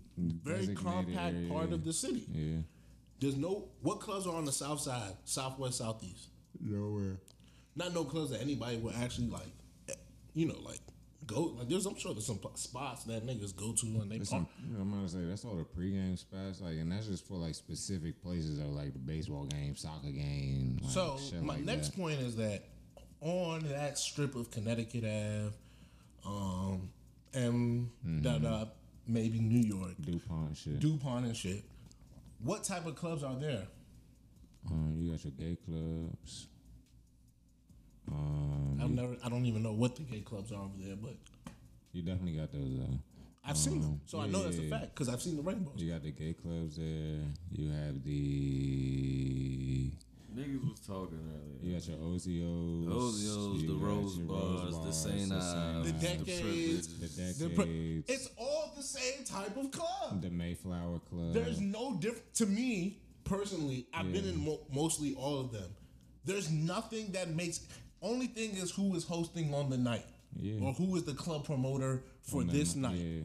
very 0.44 0.58
Designated 0.68 0.84
compact 0.84 1.36
area, 1.36 1.50
part 1.50 1.72
of 1.72 1.84
the 1.84 1.94
city. 1.94 2.26
Yeah. 2.32 2.62
There's 3.20 3.36
no 3.36 3.70
what 3.82 4.00
clubs 4.00 4.28
are 4.28 4.36
on 4.36 4.46
the 4.46 4.52
south 4.52 4.80
side, 4.82 5.14
southwest, 5.26 5.80
southeast. 5.80 6.30
Nowhere. 6.62 7.18
Not 7.76 7.94
no 7.94 8.04
clubs 8.04 8.32
that 8.32 8.42
anybody 8.42 8.78
would 8.78 8.96
actually 8.96 9.28
like, 9.28 9.98
you 10.34 10.48
know, 10.48 10.60
like 10.62 10.80
go. 11.26 11.56
Like 11.58 11.70
there's, 11.70 11.86
I'm 11.86 11.98
sure 11.98 12.14
there's 12.14 12.26
some 12.26 12.40
spots 12.56 13.04
that 13.06 13.26
niggas 13.26 13.56
go 13.56 13.74
to 13.74 13.86
and 13.86 14.12
they 14.12 14.18
That's 14.18 14.30
park. 14.32 14.46
some, 14.58 14.70
you 14.70 14.76
know, 14.78 14.82
I'm 14.82 14.92
gonna 14.92 15.10
say 15.10 15.20
that's 15.26 15.46
all 15.46 15.56
the 15.56 15.64
pregame 15.64 16.18
spots, 16.18 16.62
like, 16.62 16.78
and 16.78 16.92
that's 16.92 17.08
just 17.08 17.28
for 17.28 17.36
like 17.36 17.56
specific 17.56 18.22
places, 18.22 18.60
or 18.60 18.66
like 18.66 18.94
the 18.94 19.00
baseball 19.00 19.46
game, 19.46 19.76
soccer 19.76 20.10
game. 20.12 20.80
Like, 20.82 20.92
So 20.92 21.18
shit 21.20 21.42
my 21.44 21.56
like 21.56 21.64
next 21.64 21.90
that. 21.90 21.98
point 22.02 22.20
is 22.22 22.36
that 22.38 22.64
on 23.22 23.62
that 23.70 23.98
strip 23.98 24.36
of 24.36 24.50
Connecticut 24.52 25.04
Ave, 25.04 25.52
um, 26.26 26.90
and 27.34 27.90
Mm-hmm. 28.06 28.22
da 28.22 28.38
da, 28.40 28.66
maybe 29.08 29.40
New 29.40 29.60
York, 29.62 29.96
Dupont 30.02 30.56
shit. 30.58 30.80
Dupont 30.80 31.26
and 31.26 31.36
shit. 31.36 31.64
What 32.44 32.64
type 32.64 32.86
of 32.86 32.96
clubs 32.96 33.24
are 33.24 33.36
there? 33.36 33.68
um, 34.70 34.94
you 34.98 35.12
got 35.12 35.24
your 35.24 35.32
gay 35.34 35.58
clubs. 35.66 36.48
Um, 38.12 38.80
I've 38.82 38.90
never. 38.92 39.16
I 39.24 39.30
don't 39.30 39.46
even 39.46 39.62
know 39.64 39.74
what 39.74 39.96
the 39.96 40.02
gay 40.04 40.22
clubs 40.22 40.52
are 40.52 40.62
over 40.62 40.74
there, 40.80 40.96
but 40.96 41.16
you 41.94 42.02
definitely 42.02 42.34
got 42.40 42.52
those. 42.52 42.80
Uh, 42.80 42.96
I've 43.46 43.58
seen 43.58 43.82
them, 43.82 43.90
Um, 43.92 44.02
so 44.06 44.20
I 44.20 44.28
know 44.28 44.44
that's 44.44 44.58
a 44.58 44.70
fact 44.70 44.94
because 44.96 45.10
I've 45.10 45.22
seen 45.22 45.36
the 45.38 45.42
rainbows. 45.44 45.74
you 45.78 45.92
got 45.92 46.04
the 46.04 46.12
gay 46.12 46.34
clubs 46.34 46.76
there. 46.78 47.22
You 47.52 47.70
have 47.72 48.04
the. 48.04 49.92
Niggas 50.40 50.70
was 50.70 50.80
talking 50.80 51.20
earlier. 51.20 51.60
You 51.62 51.74
got 51.74 51.88
your 51.88 51.98
OZOs. 51.98 52.86
Ozios, 52.88 53.62
you 53.62 53.68
the 53.68 53.74
got 53.74 53.84
Rose 53.88 54.18
your 54.18 54.28
bars, 54.28 54.76
the 54.86 54.92
Saint 54.94 55.32
Yves, 55.32 55.86
The 55.92 55.92
decades, 56.00 56.88
The 56.88 57.44
the 57.44 57.56
pro- 57.56 57.66
decades. 57.66 58.06
it's 58.10 58.30
all 58.38 58.72
the 58.76 58.82
same 58.84 59.26
type 59.26 59.58
of 59.58 59.72
club. 59.72 60.22
the 60.22 60.30
Mayflower 60.30 61.00
Club. 61.00 61.34
There's 61.34 61.60
no 61.60 61.96
different. 61.98 62.34
To 62.36 62.46
me 62.46 63.00
personally, 63.26 63.88
I've 63.94 64.12
been 64.14 64.26
in 64.26 64.38
mo- 64.46 64.62
mostly 64.72 65.14
all 65.16 65.40
of 65.40 65.52
them. 65.52 65.70
There's 66.26 66.50
nothing 66.50 67.12
that 67.12 67.30
makes. 67.36 67.62
Only 68.02 68.28
thing 68.28 68.52
is 68.52 68.72
who 68.72 68.96
is 68.96 69.04
hosting 69.04 69.54
on 69.54 69.70
the 69.70 69.78
night. 69.78 70.06
Yeah. 70.40 70.62
or 70.64 70.74
who 70.74 70.96
is 70.96 71.04
the 71.06 71.16
club 71.16 71.44
promoter 71.44 72.04
for 72.22 72.42
On 72.42 72.48
this 72.48 72.76
night, 72.76 72.92
night. 72.92 73.00
Yeah. 73.02 73.22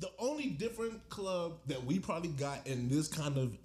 The 0.00 0.10
only 0.18 0.50
different 0.50 1.08
club 1.08 1.54
that 1.68 1.82
we 1.82 1.98
probably 1.98 2.28
got 2.28 2.66
in 2.66 2.90
this 2.90 3.08
kind 3.08 3.38
of 3.38 3.56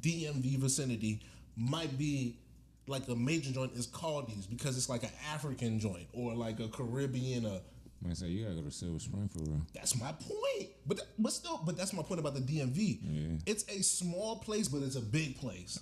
DMV 0.00 0.56
vicinity 0.56 1.20
might 1.56 1.96
be 1.98 2.38
like 2.86 3.08
a 3.08 3.14
major 3.14 3.50
joint 3.52 3.72
is 3.74 3.86
Caldi's 3.86 4.46
because 4.46 4.76
it's 4.76 4.88
like 4.88 5.02
an 5.04 5.10
African 5.32 5.78
joint 5.78 6.06
or 6.12 6.34
like 6.34 6.60
a 6.60 6.68
Caribbean. 6.68 7.46
Uh, 7.46 7.60
Man, 8.02 8.14
say 8.14 8.26
you 8.26 8.44
gotta 8.44 8.56
go 8.56 8.62
to 8.62 8.70
Silver 8.70 8.98
Spring 8.98 9.28
for 9.32 9.38
real. 9.44 9.62
that's 9.74 9.98
my 9.98 10.12
point. 10.12 10.68
But 10.86 10.98
th- 10.98 11.08
but 11.18 11.32
still, 11.32 11.62
but 11.64 11.78
that's 11.78 11.94
my 11.94 12.02
point 12.02 12.20
about 12.20 12.34
the 12.34 12.40
DMV. 12.40 13.40
It's 13.46 13.64
a 13.70 13.82
small 13.82 14.36
place, 14.36 14.68
but 14.68 14.82
it's 14.82 14.96
a 14.96 15.00
big 15.00 15.38
place. 15.38 15.78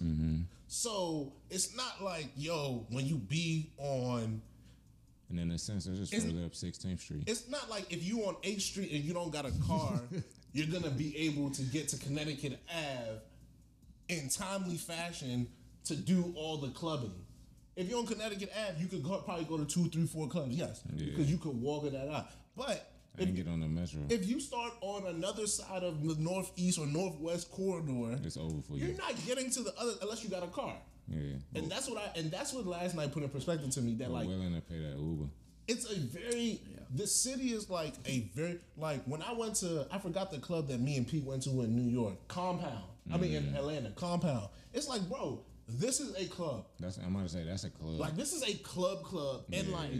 So 0.68 1.32
it's 1.50 1.76
not 1.76 2.02
like 2.02 2.28
yo 2.36 2.86
when 2.90 3.06
you 3.06 3.16
be 3.16 3.72
on 3.78 4.40
And 5.28 5.40
in 5.40 5.50
a 5.50 5.58
sense, 5.58 5.86
it's 5.86 5.98
just 6.10 6.14
further 6.26 6.44
up 6.44 6.52
16th 6.52 7.00
Street. 7.00 7.24
it's 7.26 7.48
not 7.48 7.68
like 7.68 7.92
if 7.92 8.04
you 8.04 8.20
on 8.26 8.36
8th 8.42 8.60
Street 8.60 8.92
and 8.92 9.02
you 9.02 9.12
don't 9.12 9.32
got 9.32 9.44
a 9.44 9.52
car, 9.66 10.00
you're 10.52 10.66
gonna 10.68 10.90
be 10.94 11.16
able 11.26 11.50
to 11.50 11.62
get 11.62 11.88
to 11.88 11.96
Connecticut 11.98 12.60
Ave 12.70 13.18
in 14.08 14.28
timely 14.28 14.76
fashion 14.76 15.48
to 15.84 15.96
do 15.96 16.32
all 16.36 16.58
the 16.58 16.68
clubbing. 16.68 17.12
If 17.74 17.88
you're 17.88 17.98
on 17.98 18.06
Connecticut 18.06 18.50
Ave, 18.54 18.80
you 18.80 18.86
could 18.86 19.02
go, 19.02 19.16
probably 19.18 19.44
go 19.44 19.56
to 19.56 19.64
two, 19.64 19.88
three, 19.88 20.06
four 20.06 20.28
clubs, 20.28 20.54
yes, 20.54 20.82
Yeah. 20.94 21.06
because 21.06 21.30
you 21.30 21.38
could 21.38 21.60
walk 21.60 21.90
that 21.90 22.08
out. 22.12 22.26
But 22.54 22.92
I 23.18 23.22
if, 23.22 23.26
didn't 23.26 23.36
get 23.36 23.48
on 23.48 23.60
the 23.60 23.66
metro. 23.66 24.00
if 24.08 24.28
you 24.28 24.40
start 24.40 24.72
on 24.80 25.06
another 25.06 25.46
side 25.46 25.82
of 25.82 26.06
the 26.06 26.14
northeast 26.16 26.78
or 26.78 26.86
northwest 26.86 27.50
corridor, 27.50 28.18
it's 28.24 28.36
over 28.36 28.60
for 28.62 28.74
you. 28.74 28.88
You're 28.88 28.98
not 28.98 29.14
getting 29.26 29.50
to 29.50 29.62
the 29.62 29.74
other 29.78 29.92
unless 30.02 30.22
you 30.22 30.30
got 30.30 30.42
a 30.42 30.48
car. 30.48 30.74
Yeah. 31.08 31.34
And 31.54 31.70
that's 31.70 31.88
what 31.88 31.98
I 31.98 32.18
and 32.18 32.30
that's 32.30 32.52
what 32.52 32.66
last 32.66 32.94
night 32.94 33.12
put 33.12 33.22
in 33.22 33.28
perspective 33.28 33.70
to 33.72 33.80
me 33.80 33.94
that 33.94 34.08
We're 34.08 34.14
like 34.14 34.28
willing 34.28 34.54
to 34.54 34.60
pay 34.60 34.78
that 34.78 34.96
Uber. 34.98 35.26
it's 35.66 35.90
a 35.90 35.98
very 35.98 36.60
the 36.94 37.06
city 37.06 37.52
is 37.52 37.68
like 37.68 37.94
a 38.06 38.30
very 38.34 38.60
like 38.76 39.02
when 39.04 39.20
I 39.22 39.32
went 39.32 39.56
to 39.56 39.86
I 39.90 39.98
forgot 39.98 40.30
the 40.30 40.38
club 40.38 40.68
that 40.68 40.80
me 40.80 40.96
and 40.96 41.06
Pete 41.06 41.24
went 41.24 41.42
to 41.44 41.50
in 41.62 41.74
New 41.74 41.90
York, 41.90 42.14
Compound. 42.28 42.84
I 43.12 43.16
mean 43.18 43.34
in 43.34 43.44
mm. 43.44 43.56
Atlanta, 43.56 43.90
Compound. 43.90 44.48
It's 44.72 44.88
like, 44.88 45.06
bro, 45.08 45.42
this 45.78 46.00
is 46.00 46.14
a 46.16 46.26
club. 46.28 46.66
That's 46.80 46.98
I'm 46.98 47.12
gonna 47.12 47.28
say 47.28 47.44
that's 47.44 47.64
a 47.64 47.70
club. 47.70 47.98
Like 48.00 48.16
this 48.16 48.32
is 48.32 48.42
a 48.42 48.54
club 48.58 49.02
club 49.02 49.44
and 49.52 49.68
Yeah. 49.68 49.76
like 49.76 49.90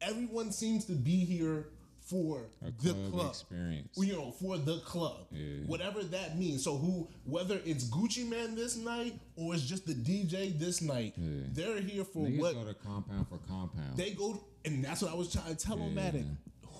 everyone 0.00 0.52
seems 0.52 0.84
to 0.86 0.92
be 0.92 1.24
here 1.24 1.68
for 2.00 2.48
a 2.66 2.70
the 2.82 2.92
club, 2.92 3.12
club. 3.12 3.30
experience. 3.30 3.88
You 3.96 4.12
know, 4.14 4.32
for 4.32 4.58
the 4.58 4.78
club. 4.80 5.26
Yeah. 5.30 5.58
Whatever 5.66 6.02
that 6.02 6.36
means. 6.38 6.64
So 6.64 6.76
who 6.76 7.08
whether 7.24 7.60
it's 7.64 7.84
Gucci 7.84 8.28
Mane 8.28 8.54
this 8.56 8.76
night 8.76 9.18
or 9.36 9.54
it's 9.54 9.62
just 9.62 9.86
the 9.86 9.94
DJ 9.94 10.50
this 10.58 10.82
night, 10.82 11.14
Yeah. 11.16 11.42
they're 11.52 11.80
here 11.80 12.04
for 12.04 12.26
Niggas 12.26 12.40
what 12.40 12.54
go 12.54 12.64
to 12.64 12.74
compound 12.74 13.28
for 13.28 13.38
compound. 13.48 13.96
they 13.96 14.10
go, 14.10 14.44
and 14.64 14.84
that's 14.84 15.02
what 15.02 15.12
I 15.12 15.14
was 15.14 15.32
trying 15.32 15.54
to 15.54 15.66
tell 15.66 15.78
Yeah. 15.78 16.10
Matic. 16.10 16.26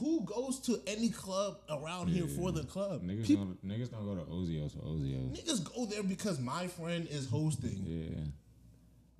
Who 0.00 0.22
goes 0.24 0.58
to 0.60 0.80
any 0.86 1.10
club 1.10 1.58
around 1.70 2.08
here 2.08 2.26
for 2.26 2.50
the 2.52 2.64
club? 2.64 3.02
niggas, 3.02 3.28
don't, 3.28 3.66
niggas 3.66 3.90
don't 3.90 4.04
go 4.04 4.14
to 4.14 4.28
Ozios 4.30 4.72
for 4.72 4.80
Ozios. 4.80 5.36
niggas 5.36 5.64
go 5.74 5.84
there 5.86 6.02
because 6.02 6.40
my 6.40 6.66
friend 6.66 7.06
is 7.10 7.28
hosting. 7.28 7.82
Yeah. 7.86 8.20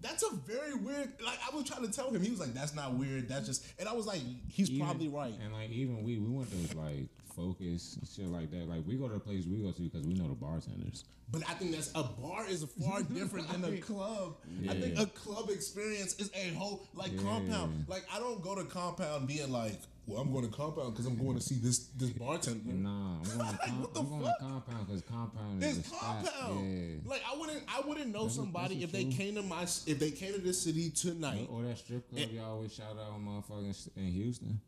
That's 0.00 0.24
a 0.24 0.34
very 0.34 0.74
weird. 0.74 1.12
Like 1.24 1.38
I 1.50 1.54
was 1.54 1.64
trying 1.64 1.86
to 1.86 1.92
tell 1.92 2.10
him, 2.10 2.20
he 2.20 2.30
was 2.30 2.40
like, 2.40 2.54
"That's 2.54 2.74
not 2.74 2.94
weird. 2.94 3.28
That's 3.28 3.46
just." 3.46 3.64
And 3.78 3.88
I 3.88 3.92
was 3.92 4.04
like, 4.04 4.20
"He's 4.48 4.68
Even- 4.68 4.84
probably 4.84 5.08
right." 5.08 5.32
And 5.40 5.52
like 5.52 5.70
even 5.70 6.02
we 6.02 6.18
we 6.18 6.28
went 6.28 6.50
to 6.50 6.76
like 6.76 7.06
focus 7.34 7.98
shit 8.14 8.26
like 8.26 8.50
that. 8.50 8.68
Like 8.68 8.82
we 8.86 8.96
go 8.96 9.08
to 9.08 9.14
the 9.14 9.20
place 9.20 9.44
we 9.46 9.58
go 9.62 9.70
to 9.72 9.82
because 9.82 10.06
we 10.06 10.14
know 10.14 10.28
the 10.28 10.34
bartenders. 10.34 11.04
But 11.30 11.42
I 11.48 11.54
think 11.54 11.72
that's 11.72 11.90
a 11.94 12.02
bar 12.02 12.44
is 12.48 12.64
far 12.84 13.02
different 13.18 13.48
than 13.50 13.64
a 13.64 13.78
club. 13.78 14.36
I 14.68 14.74
think 14.74 14.98
a 14.98 15.06
club 15.06 15.48
experience 15.50 16.14
is 16.20 16.30
a 16.34 16.52
whole 16.54 16.86
like 16.94 17.12
Yeah. 17.14 17.22
compound. 17.22 17.86
Like 17.88 18.04
I 18.12 18.18
don't 18.18 18.42
go 18.42 18.54
to 18.54 18.64
compound 18.64 19.26
being 19.28 19.50
like, 19.50 19.78
"Well, 20.06 20.20
I'm 20.20 20.30
going 20.30 20.44
to 20.50 20.54
compound 20.54 20.92
because 20.92 21.06
I'm 21.06 21.16
going 21.16 21.36
to 21.36 21.42
see 21.42 21.54
this 21.54 21.86
this 21.96 22.10
bartender." 22.10 22.72
Nah, 22.74 23.16
I'm 23.20 23.38
going 23.38 23.50
to, 23.52 23.58
com- 23.66 23.80
what 23.80 23.94
the 23.94 24.00
I'm 24.00 24.08
going 24.10 24.22
to 24.24 24.34
compound 24.40 24.86
because 24.86 25.02
compound 25.02 25.64
is 25.64 25.78
It's 25.78 25.88
the 25.90 25.96
spot. 25.96 26.26
compound. 26.26 26.70
Yeah. 27.04 27.10
Like 27.10 27.22
I 27.32 27.38
wouldn't, 27.38 27.62
I 27.66 27.80
wouldn't 27.88 28.12
know 28.12 28.24
That's 28.24 28.36
somebody 28.36 28.74
that's 28.80 28.84
if 28.84 28.92
they 28.92 29.04
what 29.04 29.14
came 29.14 29.34
to 29.36 29.42
my, 29.42 29.62
if 29.62 29.98
they 29.98 30.10
came 30.10 30.34
to 30.34 30.40
this 30.40 30.60
city 30.60 30.90
tonight. 30.90 31.48
Or 31.50 31.62
that 31.62 31.78
strip 31.78 32.10
club 32.10 32.28
y'all 32.30 32.50
always 32.56 32.74
shout 32.74 32.98
out 33.00 33.18
motherfucking 33.24 33.88
in 33.96 34.08
Houston. 34.12 34.60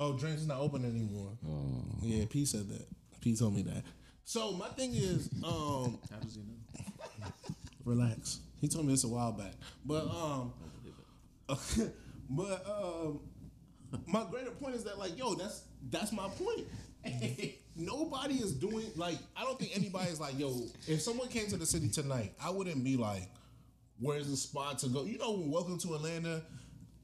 Oh, 0.00 0.14
drinks 0.14 0.40
is 0.40 0.46
not 0.46 0.60
open 0.60 0.82
anymore. 0.86 1.36
Oh. 1.46 1.84
Yeah, 2.00 2.24
P 2.28 2.46
said 2.46 2.70
that. 2.70 2.86
P 3.20 3.36
told 3.36 3.54
me 3.54 3.62
that. 3.62 3.84
So 4.24 4.52
my 4.52 4.68
thing 4.68 4.94
is, 4.94 5.28
um, 5.44 5.98
How 6.10 6.16
does 6.22 6.36
he 6.36 6.40
know? 6.40 7.26
relax. 7.84 8.40
He 8.62 8.68
told 8.68 8.86
me 8.86 8.92
this 8.92 9.04
a 9.04 9.08
while 9.08 9.32
back, 9.32 9.52
but 9.84 10.04
um, 10.06 10.52
but 12.30 12.66
um, 12.66 13.20
my 14.06 14.24
greater 14.30 14.50
point 14.52 14.74
is 14.74 14.84
that 14.84 14.98
like, 14.98 15.18
yo, 15.18 15.34
that's 15.34 15.64
that's 15.90 16.12
my 16.12 16.28
point. 16.28 16.66
Nobody 17.76 18.34
is 18.34 18.52
doing 18.52 18.86
like 18.96 19.18
I 19.36 19.42
don't 19.44 19.58
think 19.58 19.76
anybody 19.76 20.10
is 20.10 20.20
like, 20.20 20.38
yo, 20.38 20.62
if 20.86 21.02
someone 21.02 21.28
came 21.28 21.46
to 21.48 21.56
the 21.56 21.66
city 21.66 21.88
tonight, 21.88 22.34
I 22.42 22.50
wouldn't 22.50 22.84
be 22.84 22.96
like, 22.96 23.28
where's 23.98 24.30
the 24.30 24.36
spot 24.36 24.78
to 24.78 24.88
go? 24.88 25.04
You 25.04 25.18
know, 25.18 25.42
Welcome 25.46 25.78
to 25.78 25.94
Atlanta, 25.94 26.42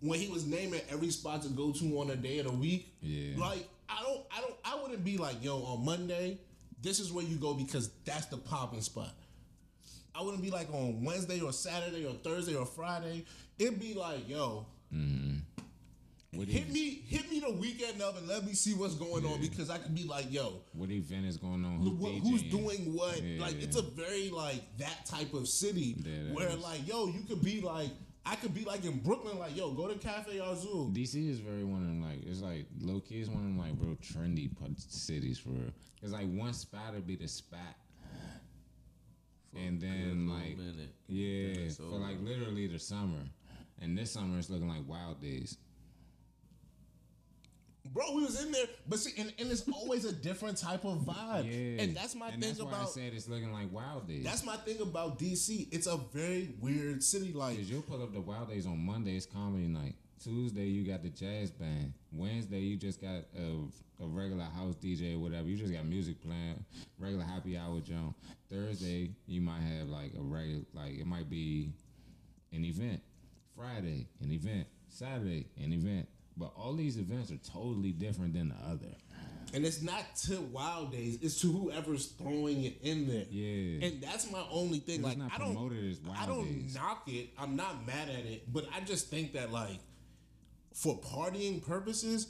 when 0.07 0.19
he 0.21 0.29
was 0.29 0.47
naming 0.47 0.81
every 0.91 1.11
spot 1.11 1.43
to 1.43 1.49
go 1.49 1.73
to 1.73 1.85
on 2.01 2.11
a 2.11 2.17
day 2.17 2.39
of 2.39 2.47
the 2.47 2.53
week, 2.53 2.95
Yeah. 3.01 3.37
like 3.39 3.69
I 3.89 4.03
don't, 4.03 4.21
I 4.37 4.41
don't, 4.41 4.55
I 4.65 4.83
wouldn't 4.83 5.05
be 5.05 5.17
like, 5.17 5.43
yo, 5.45 5.59
on 5.63 5.85
Monday, 5.85 6.39
this 6.83 6.99
is 7.01 7.13
where 7.13 7.25
you 7.25 7.37
go 7.37 7.55
because 7.55 7.91
that's 8.05 8.27
the 8.27 8.37
popping 8.37 8.81
spot. 8.83 9.15
I 10.15 10.23
wouldn't 10.23 10.43
be 10.43 10.51
like 10.51 10.73
on 10.73 11.05
Wednesday 11.05 11.41
or 11.41 11.53
Saturday 11.53 12.05
or 12.07 12.13
Thursday 12.15 12.55
or 12.57 12.67
Friday. 12.67 13.25
It'd 13.59 13.79
be 13.79 13.95
like, 13.95 14.29
yo, 14.29 14.67
mm-hmm. 14.93 15.37
What, 16.33 16.49
hit 16.49 16.69
me, 16.71 17.03
hit 17.07 17.31
me 17.31 17.41
the 17.41 17.53
weekend 17.53 18.03
of 18.03 18.19
and 18.19 18.29
let 18.29 18.45
me 18.45 18.53
see 18.53 18.75
what's 18.75 18.95
going 18.95 19.25
on 19.25 19.41
because 19.41 19.71
I 19.71 19.79
can 19.79 19.95
be 19.95 20.05
like, 20.05 20.31
yo, 20.31 20.61
what 20.75 20.91
event 20.91 21.25
is 21.25 21.39
going 21.39 21.65
on? 21.65 21.79
Who's, 21.79 21.99
wh- 21.99 22.23
who's 22.23 22.43
doing 22.43 22.93
what? 22.95 23.23
Yeah. 23.23 23.41
Like 23.41 23.63
it's 23.63 23.77
a 23.77 23.83
very 23.83 24.29
like 24.29 24.61
that 24.79 25.07
type 25.07 25.33
of 25.33 25.49
city 25.49 25.97
Yeah, 25.99 26.25
that 26.25 26.35
where 26.35 26.49
is. 26.49 26.59
like, 26.59 26.87
yo, 26.87 27.07
you 27.07 27.21
could 27.27 27.43
be 27.43 27.63
like, 27.63 27.89
I 28.29 28.35
could 28.35 28.53
be 28.53 28.65
like 28.65 28.85
in 28.85 28.99
Brooklyn, 28.99 29.39
like, 29.39 29.57
yo, 29.57 29.71
go 29.71 29.87
to 29.87 29.95
Cafe 29.95 30.37
Azul. 30.39 30.91
DC 30.93 31.31
is 31.31 31.39
very 31.39 31.63
one 31.63 31.83
of 31.83 31.87
them 31.87 32.03
like 32.03 32.27
it's 32.27 32.41
like 32.41 32.67
low 32.81 32.99
key 32.99 33.21
is 33.21 33.31
one 33.31 33.39
of 33.39 33.45
them 33.45 33.59
like 33.59 33.75
bro 33.75 33.97
trendy 34.03 34.51
cities 34.77 35.39
for 35.39 35.51
real. 35.51 35.71
It's 36.03 36.13
like 36.13 36.27
one 36.27 36.53
spot 36.53 36.95
would 36.95 37.07
be 37.07 37.15
the 37.15 37.29
spot, 37.29 37.61
and 39.55 39.81
then 39.81 40.29
like 40.29 40.59
minute. 40.59 40.93
yeah, 41.07 41.69
for 41.71 41.99
like 41.99 42.17
literally 42.21 42.67
the 42.67 42.81
summer, 42.81 43.23
and 43.81 43.97
this 43.97 44.11
summer 44.11 44.39
it's 44.39 44.51
looking 44.51 44.69
like 44.69 44.87
wild 44.89 45.23
days. 45.23 45.57
Bro, 47.97 48.13
we 48.15 48.25
was 48.25 48.45
in 48.45 48.53
there, 48.53 48.67
but 48.87 48.99
see, 48.99 49.19
and, 49.19 49.33
and 49.39 49.51
it's 49.51 49.67
always 49.73 50.05
a 50.05 50.13
different 50.13 50.59
type 50.59 50.85
of 50.85 50.99
vibe. 50.99 51.47
Yeah, 51.47 51.83
And 51.83 51.97
that's 51.97 52.15
my 52.15 52.29
and 52.29 52.43
thing 52.43 52.51
that's 52.53 52.63
why 52.63 52.73
I 52.73 52.75
about 52.75 52.91
said 52.91 53.15
it's 53.15 53.27
looking 53.27 53.51
like 53.55 53.73
wild 53.73 54.07
days. 54.07 54.23
that's 54.23 54.45
my 54.45 54.57
thing 54.57 54.83
about 54.83 55.19
DC. 55.19 55.69
It's 55.73 55.87
a 55.87 55.97
very 56.13 56.51
weird 56.61 57.03
city. 57.03 57.33
Like 57.33 57.57
you'll 57.67 57.81
pull 57.81 58.03
up 58.03 58.13
the 58.13 58.21
wild 58.21 58.51
days 58.51 58.67
on 58.67 58.85
Monday, 58.85 59.17
it's 59.17 59.25
comedy 59.25 59.67
night. 59.67 59.95
Tuesday 60.23 60.67
you 60.67 60.87
got 60.87 61.03
the 61.03 61.09
jazz 61.09 61.51
band. 61.51 61.95
Wednesday 62.13 62.59
you 62.61 62.77
just 62.77 63.01
got 63.01 63.25
a, 63.35 64.05
a 64.05 64.07
regular 64.07 64.45
house 64.45 64.75
DJ 64.75 65.15
or 65.15 65.19
whatever. 65.19 65.49
You 65.49 65.57
just 65.57 65.73
got 65.73 65.87
music 65.87 66.21
playing, 66.23 66.63
regular 66.99 67.25
happy 67.25 67.57
hour 67.57 67.81
jump. 67.81 68.15
Thursday 68.53 69.13
you 69.27 69.41
might 69.41 69.63
have 69.63 69.89
like 69.89 70.13
a 70.19 70.23
regular, 70.23 70.65
like 70.75 70.99
it 70.99 71.07
might 71.07 71.31
be 71.31 71.73
an 72.53 72.63
event. 72.63 73.01
Friday 73.57 74.07
an 74.21 74.33
event. 74.33 74.67
Saturday 74.89 75.47
an 75.57 75.73
event. 75.73 76.07
But 76.37 76.53
all 76.57 76.75
these 76.75 76.97
events 76.99 77.31
are 77.31 77.39
totally 77.51 77.93
different 77.93 78.35
than 78.35 78.49
the 78.51 78.71
other. 78.71 78.95
And 79.55 79.65
it's 79.65 79.81
not 79.81 80.05
to 80.27 80.41
Wild 80.41 80.93
Days; 80.93 81.19
it's 81.23 81.41
to 81.41 81.51
whoever's 81.53 82.07
throwing 82.07 82.65
it 82.65 82.79
in 82.83 83.07
there. 83.09 83.25
Yeah. 83.31 83.87
And 83.87 84.03
that's 84.03 84.31
my 84.31 84.45
only 84.51 84.81
thing. 84.81 85.03
Like 85.03 85.17
I 85.33 85.39
don't, 85.39 85.55
promoted 85.55 85.91
as 85.91 86.01
Wild 86.01 86.19
I 86.21 86.27
don't 86.27 86.63
Days. 86.63 86.75
knock 86.75 87.05
it. 87.09 87.31
I'm 87.39 87.55
not 87.57 87.87
mad 87.87 88.09
at 88.09 88.27
it, 88.27 88.53
but 88.53 88.67
I 88.75 88.81
just 88.81 89.09
think 89.09 89.33
that 89.35 89.53
like, 89.53 89.79
for 90.75 90.99
partying 91.01 91.65
purposes, 91.67 92.27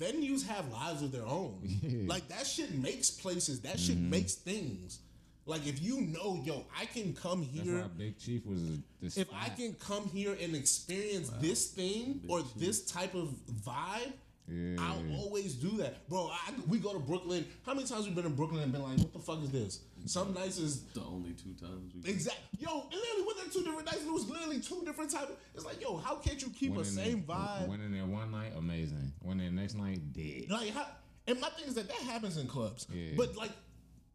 venues 0.00 0.46
have 0.46 0.72
lives 0.72 1.02
of 1.02 1.12
their 1.12 1.26
own. 1.26 2.06
Like 2.08 2.26
that 2.28 2.46
shit 2.46 2.74
makes 2.74 3.10
places. 3.10 3.60
That 3.60 3.78
shit 3.78 3.96
Mm-hmm. 3.96 4.10
makes 4.10 4.34
things. 4.34 5.00
Like 5.46 5.66
if 5.66 5.82
you 5.82 6.00
know, 6.02 6.40
yo, 6.44 6.64
I 6.78 6.84
can 6.86 7.14
come 7.14 7.40
That's 7.54 7.66
here. 7.66 7.80
why 7.82 7.88
Big 7.98 8.18
Chief 8.18 8.46
was 8.46 8.60
the 8.62 8.82
if 9.06 9.12
spot. 9.12 9.28
I 9.42 9.48
can 9.48 9.74
come 9.74 10.08
here 10.08 10.36
and 10.40 10.54
experience 10.54 11.30
this 11.40 11.68
thing 11.68 12.20
or 12.28 12.42
this 12.56 12.84
type 12.84 13.14
of 13.14 13.28
vibe, 13.64 14.12
Yeah. 14.48 14.76
I'll 14.80 15.02
always 15.22 15.54
do 15.54 15.70
that, 15.78 16.08
bro. 16.08 16.28
I, 16.32 16.52
we 16.68 16.78
go 16.78 16.92
to 16.92 16.98
Brooklyn. 16.98 17.46
How 17.64 17.72
many 17.74 17.86
times 17.86 18.06
we 18.06 18.12
been 18.12 18.26
in 18.26 18.34
Brooklyn 18.34 18.62
and 18.62 18.72
been 18.72 18.82
like, 18.82 18.98
"What 18.98 19.12
the 19.12 19.18
fuck 19.20 19.42
is 19.42 19.50
this?" 19.50 19.80
Some 20.06 20.34
nights 20.34 20.58
is 20.58 20.82
The 20.94 21.02
only 21.02 21.32
two 21.32 21.54
times 21.54 21.92
we 21.94 22.10
exact. 22.10 22.38
Yo, 22.58 22.86
it 22.90 22.94
literally 22.96 23.26
went 23.26 23.38
there 23.38 23.46
two 23.52 23.62
different 23.64 23.86
nights. 23.86 24.00
and 24.00 24.08
It 24.08 24.12
was 24.12 24.28
literally 24.28 24.60
two 24.60 24.82
different 24.84 25.10
type. 25.10 25.28
It's 25.54 25.64
like, 25.64 25.80
yo, 25.80 25.96
how 25.98 26.16
can't 26.16 26.40
you 26.42 26.50
keep 26.50 26.76
a 26.76 26.84
same 26.84 27.24
there, 27.26 27.36
vibe? 27.36 27.68
Went 27.68 27.82
in 27.82 27.92
there 27.92 28.06
one 28.06 28.30
night, 28.32 28.52
amazing. 28.56 29.12
Went 29.22 29.40
in 29.40 29.54
there 29.54 29.62
next 29.62 29.74
night, 29.76 30.12
dead. 30.12 30.50
Like, 30.50 30.70
how, 30.70 30.86
and 31.28 31.40
my 31.40 31.48
thing 31.50 31.66
is 31.68 31.74
that 31.74 31.86
that 31.88 31.98
happens 32.12 32.36
in 32.36 32.46
clubs, 32.46 32.86
Yeah. 32.92 33.12
but 33.16 33.36
like. 33.36 33.52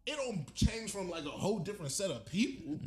It 0.08 0.18
don't 0.18 0.54
change 0.54 0.92
from 0.92 1.10
like 1.10 1.26
a 1.26 1.30
whole 1.30 1.60
different 1.60 1.92
set 1.92 2.12
of 2.12 2.26
people. 2.26 2.80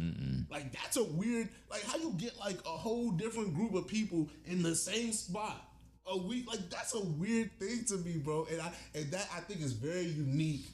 Like 0.50 0.72
that's 0.72 0.96
a 0.96 1.04
weird. 1.04 1.48
Like 1.70 1.82
how 1.84 1.96
you 1.98 2.14
get 2.16 2.38
like 2.38 2.58
a 2.64 2.70
whole 2.70 3.10
different 3.10 3.54
group 3.54 3.74
of 3.74 3.88
people 3.88 4.28
in 4.46 4.62
the 4.62 4.74
same 4.74 5.12
spot. 5.12 5.64
a 6.06 6.16
week. 6.16 6.46
Like 6.48 6.70
that's 6.70 6.94
a 6.94 7.00
weird 7.00 7.50
thing 7.58 7.84
to 7.88 7.96
me, 7.98 8.18
bro. 8.18 8.46
And 8.50 8.60
I 8.60 8.72
and 8.94 9.10
that 9.10 9.28
I 9.34 9.40
think 9.40 9.62
is 9.62 9.72
very 9.72 10.04
unique 10.04 10.66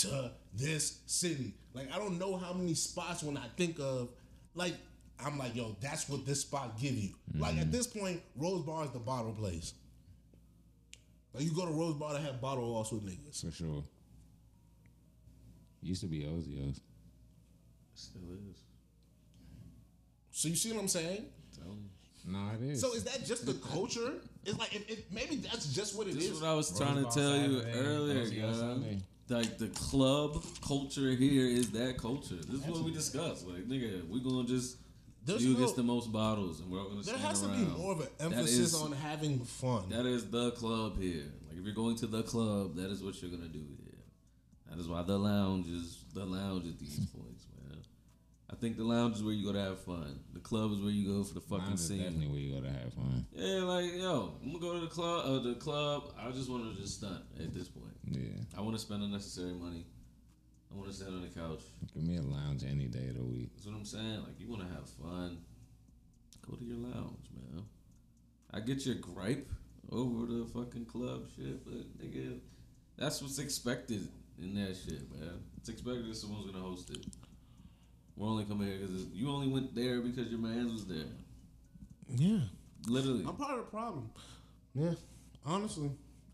to 0.00 0.30
this 0.54 0.98
city. 1.06 1.54
Like 1.74 1.92
I 1.92 1.98
don't 1.98 2.18
know 2.18 2.36
how 2.36 2.52
many 2.52 2.74
spots 2.74 3.22
when 3.22 3.36
I 3.36 3.46
think 3.56 3.78
of 3.80 4.10
like 4.54 4.74
I'm 5.24 5.38
like, 5.38 5.54
yo, 5.54 5.76
that's 5.80 6.08
what 6.08 6.26
this 6.26 6.40
spot 6.42 6.78
give 6.80 6.92
you. 6.94 7.10
Like 7.38 7.54
at 7.54 7.62
mm-hmm. 7.62 7.70
this 7.70 7.86
point, 7.86 8.20
Rose 8.36 8.62
Bar 8.62 8.84
is 8.84 8.90
the 8.90 8.98
bottle 8.98 9.32
place. 9.32 9.74
Like 11.32 11.44
you 11.44 11.54
go 11.54 11.64
to 11.64 11.72
Rose 11.72 11.94
Bar 11.94 12.14
to 12.14 12.20
have 12.20 12.40
bottle 12.40 12.74
also 12.74 12.96
niggas. 12.96 13.44
For 13.44 13.52
sure. 13.52 13.84
Used 15.82 16.00
to 16.02 16.06
be 16.06 16.20
Ozio's. 16.20 16.80
Still 17.94 18.22
is. 18.50 18.56
So 20.30 20.48
you 20.48 20.54
see 20.56 20.72
what 20.72 20.80
I'm 20.80 20.88
saying? 20.88 21.24
No, 22.24 22.38
it 22.54 22.62
is. 22.70 22.80
So 22.80 22.94
is 22.94 23.02
that 23.04 23.26
just 23.26 23.46
the 23.46 23.54
culture? 23.54 24.12
It's 24.44 24.56
like 24.58 24.74
it, 24.74 24.88
it, 24.88 25.04
maybe 25.12 25.36
that's 25.36 25.66
just 25.74 25.96
what 25.98 26.06
it 26.06 26.14
This 26.14 26.24
is. 26.26 26.30
is 26.36 26.40
what 26.40 26.50
I 26.50 26.54
was 26.54 26.76
trying 26.76 26.96
to 26.96 27.10
tell 27.10 27.36
Bar 27.36 27.46
you 27.48 27.62
earlier, 27.74 28.24
Ozio 28.24 29.00
Like 29.28 29.58
the 29.58 29.66
club 29.68 30.42
culture 30.66 31.10
here 31.10 31.46
is 31.46 31.70
that 31.72 31.98
culture. 31.98 32.36
This 32.36 32.60
is 32.60 32.66
what 32.66 32.84
we 32.84 32.92
discussed. 32.92 33.46
Like, 33.48 33.66
nigga, 33.68 34.08
we 34.08 34.20
gonna 34.22 34.46
just 34.46 34.76
There's 35.24 35.44
you 35.44 35.54
no- 35.54 35.60
gets 35.60 35.72
the 35.72 35.82
most 35.82 36.12
bottles, 36.12 36.60
and 36.60 36.70
we're 36.70 36.78
all 36.78 36.90
gonna 36.90 37.02
there 37.02 37.14
stand 37.16 37.26
has 37.26 37.40
to 37.42 37.48
around. 37.48 37.64
be 37.74 37.78
more 37.82 37.92
of 37.92 38.00
an 38.02 38.08
emphasis 38.20 38.58
is- 38.72 38.74
on 38.74 38.92
having 38.92 39.40
fun. 39.40 39.88
That 39.90 40.06
is 40.06 40.30
the 40.30 40.52
club 40.52 41.00
here. 41.00 41.24
Like 41.48 41.58
if 41.58 41.64
you're 41.64 41.74
going 41.74 41.96
to 41.96 42.06
the 42.06 42.22
club, 42.22 42.76
that 42.76 42.90
is 42.90 43.02
what 43.02 43.20
you're 43.20 43.32
gonna 43.32 43.48
do 43.48 43.58
here. 43.58 43.91
That 44.72 44.80
is 44.80 44.88
why 44.88 45.02
the 45.02 45.18
lounge 45.18 45.66
is 45.68 46.02
the 46.14 46.24
lounge 46.24 46.66
at 46.66 46.78
these 46.78 46.98
points, 47.14 47.46
man. 47.68 47.78
I 48.50 48.56
think 48.56 48.78
the 48.78 48.84
lounge 48.84 49.16
is 49.16 49.22
where 49.22 49.34
you 49.34 49.44
go 49.44 49.52
to 49.52 49.60
have 49.60 49.78
fun. 49.80 50.18
The 50.32 50.40
club 50.40 50.72
is 50.72 50.80
where 50.80 50.90
you 50.90 51.12
go 51.12 51.24
for 51.24 51.34
the 51.34 51.40
fucking 51.42 51.76
scene. 51.76 51.98
definitely 51.98 52.28
where 52.28 52.38
you 52.38 52.54
go 52.54 52.60
to 52.62 52.72
have 52.72 52.94
fun. 52.94 53.26
Yeah, 53.34 53.64
like 53.64 53.92
yo, 53.92 54.34
I'm 54.42 54.52
gonna 54.52 54.60
go 54.60 54.72
to 54.74 54.80
the 54.80 54.86
club. 54.86 55.26
Uh, 55.26 55.38
the 55.40 55.54
club. 55.56 56.14
I 56.18 56.30
just 56.30 56.48
want 56.48 56.74
to 56.74 56.80
just 56.80 56.98
stunt 56.98 57.22
at 57.38 57.52
this 57.52 57.68
point. 57.68 57.92
Yeah. 58.10 58.20
I 58.56 58.62
want 58.62 58.74
to 58.74 58.80
spend 58.80 59.02
unnecessary 59.02 59.52
money. 59.52 59.84
I 60.72 60.74
want 60.74 60.88
to 60.90 60.96
sit 60.96 61.08
on 61.08 61.20
the 61.20 61.28
couch. 61.28 61.60
Give 61.92 62.02
me 62.02 62.16
a 62.16 62.22
lounge 62.22 62.64
any 62.64 62.86
day 62.86 63.08
of 63.08 63.16
the 63.16 63.24
week. 63.24 63.50
That's 63.54 63.66
what 63.66 63.74
I'm 63.74 63.84
saying. 63.84 64.22
Like 64.22 64.40
you 64.40 64.48
want 64.48 64.62
to 64.62 64.68
have 64.68 64.88
fun, 64.88 65.36
go 66.48 66.56
to 66.56 66.64
your 66.64 66.78
lounge, 66.78 67.28
man. 67.34 67.62
I 68.50 68.60
get 68.60 68.86
your 68.86 68.94
gripe 68.94 69.50
over 69.90 70.24
the 70.24 70.46
fucking 70.46 70.86
club 70.86 71.26
shit, 71.36 71.62
but 71.62 71.98
nigga, 71.98 72.38
that's 72.96 73.20
what's 73.20 73.38
expected 73.38 74.08
in 74.42 74.54
that 74.54 74.76
shit, 74.76 75.10
man. 75.12 75.40
It's 75.58 75.68
expected 75.68 76.08
that 76.08 76.16
someone's 76.16 76.50
gonna 76.50 76.62
host 76.64 76.90
it. 76.90 77.04
We're 78.16 78.28
only 78.28 78.44
coming 78.44 78.66
here 78.68 78.78
because 78.78 79.06
you 79.12 79.30
only 79.30 79.48
went 79.48 79.74
there 79.74 80.00
because 80.00 80.28
your 80.28 80.38
man 80.40 80.70
was 80.72 80.84
there. 80.86 81.06
yeah, 82.08 82.40
Literally, 82.86 83.24
I'm 83.26 83.36
part 83.36 83.52
of 83.58 83.64
the 83.64 83.70
problem. 83.70 84.10
Yeah, 84.74 84.94
honestly. 85.46 85.90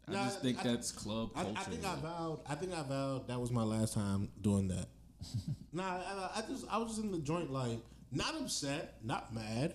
I 0.09 0.12
Nah, 0.12 0.24
just 0.24 0.40
think 0.40 0.59
I- 0.60 0.62
that's 0.64 0.90
club 0.90 1.30
I, 1.36 1.43
culture. 1.44 1.60
I 1.60 1.64
think 1.64 1.85
I 1.85 1.97
vowed. 1.97 2.40
I 2.48 2.55
think 2.55 2.72
I 2.72 2.82
vowed 2.82 3.28
that 3.28 3.39
was 3.40 3.51
my 3.51 3.62
last 3.62 3.93
time 3.94 4.28
doing 4.40 4.68
that. 4.68 4.86
nah, 5.72 5.82
I, 5.98 6.30
I 6.36 6.43
just 6.48 6.64
I 6.70 6.78
was 6.78 6.89
just 6.89 7.02
in 7.02 7.12
the 7.12 7.18
joint 7.18 7.52
like 7.52 7.78
not 8.10 8.35
upset, 8.40 8.94
not 9.05 9.35
mad, 9.35 9.74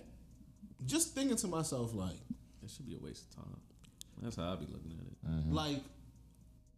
just 0.86 1.14
thinking 1.14 1.36
to 1.36 1.46
myself 1.46 1.94
like 1.94 2.16
That 2.62 2.70
should 2.70 2.86
be 2.86 2.96
a 2.96 2.98
waste 2.98 3.24
of 3.30 3.36
time. 3.44 3.60
That's 4.22 4.36
how 4.36 4.52
I 4.52 4.56
be 4.56 4.66
looking 4.66 4.92
at 4.98 5.06
it. 5.06 5.30
Mm-hmm. 5.30 5.52
like 5.54 5.80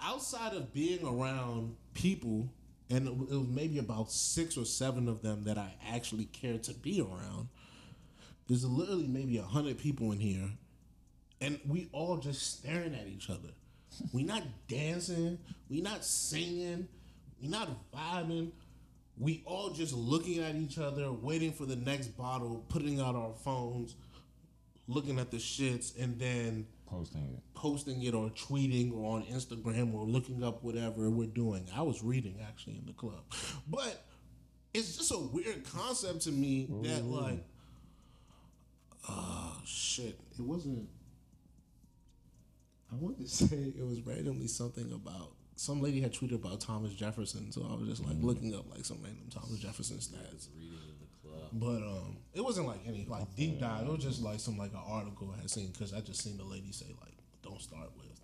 outside 0.01 0.55
of 0.55 0.73
being 0.73 1.07
around 1.07 1.77
people 1.95 2.49
and 2.91 3.09
it 3.09 3.17
was 3.17 3.49
maybe 3.49 3.79
about 3.79 4.13
six 4.13 4.57
or 4.57 4.65
seven 4.65 5.09
of 5.09 5.23
them 5.23 5.45
that 5.45 5.59
I 5.59 5.75
actually 5.93 6.27
care 6.27 6.59
to 6.59 6.75
be 6.75 7.01
around. 7.01 7.49
There's 8.47 8.65
literally 8.65 9.09
maybe 9.09 9.39
a 9.39 9.43
hundred 9.43 9.79
people 9.79 10.13
in 10.13 10.21
here, 10.21 10.49
and 11.41 11.59
we 11.67 11.89
all 11.93 12.17
just 12.19 12.59
staring 12.59 12.95
at 12.95 13.09
each 13.09 13.29
other. 13.29 13.49
We 14.13 14.23
not 14.23 14.45
dancing, 14.69 15.39
we 15.69 15.81
not 15.81 16.05
singing, 16.05 16.87
we 17.43 17.49
not 17.49 17.69
vibing. 17.93 18.53
We 19.19 19.43
all 19.47 19.71
just 19.71 19.95
looking 19.95 20.41
at 20.45 20.55
each 20.55 20.79
other, 20.79 21.11
waiting 21.11 21.51
for 21.51 21.65
the 21.65 21.77
next 21.77 22.09
bottle, 22.19 22.65
putting 22.69 23.01
out 23.01 23.17
our 23.17 23.33
phones, 23.33 23.97
looking 24.89 25.19
at 25.19 25.31
the 25.31 25.39
shits, 25.39 25.99
and 26.01 26.19
then 26.21 26.67
Posting 26.87 27.23
it. 27.23 27.43
posting 27.55 28.03
it 28.03 28.15
or 28.15 28.31
tweeting 28.31 28.93
or 28.93 29.17
on 29.17 29.25
Instagram 29.25 29.93
or 29.93 30.05
looking 30.05 30.45
up 30.45 30.63
whatever 30.63 31.11
we're 31.11 31.27
doing. 31.27 31.67
I 31.75 31.83
was 31.83 32.03
reading 32.03 32.39
actually 32.47 32.77
in 32.77 32.87
the 32.87 32.93
club. 32.93 33.25
But 33.69 34.05
it's 34.73 34.97
just 34.97 35.11
a 35.11 35.19
weird 35.19 35.65
concept 35.65 36.23
to 36.23 36.31
me 36.31 36.69
that 36.83 37.05
like 37.05 37.45
oh 39.09 39.57
shit. 39.65 40.19
It 40.39 40.43
wasn't 40.43 40.89
I 42.93 42.97
want 42.97 43.19
to 43.19 43.29
say 43.29 43.73
it 43.77 43.87
was 43.87 44.01
randomly 44.03 44.47
something 44.47 44.93
about 44.93 45.33
some 45.57 45.81
lady 45.81 46.01
had 46.03 46.13
tweeted 46.13 46.35
about 46.35 46.61
Thomas 46.61 46.93
Jefferson, 46.93 47.51
so 47.51 47.67
I 47.69 47.75
was 47.75 47.89
just 47.89 48.05
like 48.05 48.17
mm. 48.17 48.25
looking 48.25 48.55
up 48.55 48.71
like 48.71 48.85
some 48.85 48.99
random 49.03 49.29
Thomas 49.31 49.59
Jefferson 49.59 49.97
stats. 49.97 50.49
Reading 50.55 50.69
in 50.69 50.75
the 50.75 50.81
club. 50.83 50.86
But 51.53 51.83
um, 51.83 52.17
it 52.35 52.43
wasn't 52.43 52.67
like 52.67 52.81
any 52.87 53.07
like 53.09 53.35
deep 53.35 53.61
dive. 53.61 53.87
It 53.87 53.93
was 53.93 54.03
just 54.03 54.23
like 54.23 54.41
some 54.41 54.59
like 54.59 54.73
an 54.73 54.83
article 54.87 55.33
I 55.37 55.41
had 55.41 55.51
seen 55.51 55.69
because 55.69 55.93
I 55.95 56.01
just 56.01 56.23
seen 56.23 56.37
the 56.37 56.45
lady 56.45 56.73
say 56.73 56.87
like, 57.01 57.15
"Don't 57.43 57.61
start 57.61 57.91
with 57.97 58.21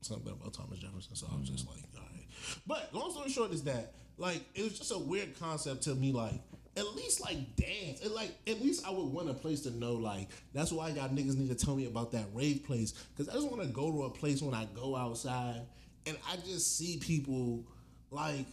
something 0.00 0.32
about 0.32 0.54
Thomas 0.54 0.78
Jefferson." 0.78 1.14
So 1.14 1.26
I 1.32 1.38
was 1.38 1.48
just 1.48 1.66
like, 1.68 1.82
"All 1.96 2.02
right." 2.02 2.26
But 2.66 2.94
long 2.94 3.10
story 3.10 3.30
short 3.30 3.52
is 3.52 3.64
that 3.64 3.94
like 4.18 4.42
it 4.54 4.62
was 4.62 4.78
just 4.78 4.92
a 4.92 4.98
weird 4.98 5.38
concept 5.38 5.82
to 5.82 5.94
me. 5.94 6.12
Like 6.12 6.40
at 6.76 6.94
least 6.94 7.20
like 7.20 7.56
dance. 7.56 8.00
It 8.00 8.12
like 8.12 8.36
at 8.46 8.62
least 8.62 8.86
I 8.86 8.90
would 8.90 9.06
want 9.06 9.30
a 9.30 9.34
place 9.34 9.62
to 9.62 9.70
know. 9.70 9.94
Like 9.94 10.28
that's 10.52 10.72
why 10.72 10.88
y'all 10.90 11.08
niggas 11.08 11.36
need 11.36 11.48
to 11.48 11.54
tell 11.54 11.76
me 11.76 11.86
about 11.86 12.12
that 12.12 12.26
rave 12.34 12.64
place 12.64 12.92
because 12.92 13.28
I 13.28 13.34
just 13.34 13.50
want 13.50 13.62
to 13.62 13.68
go 13.68 13.90
to 13.90 14.04
a 14.04 14.10
place 14.10 14.42
when 14.42 14.54
I 14.54 14.66
go 14.74 14.94
outside 14.94 15.62
and 16.06 16.16
I 16.30 16.36
just 16.36 16.76
see 16.76 16.98
people 16.98 17.64
like 18.10 18.46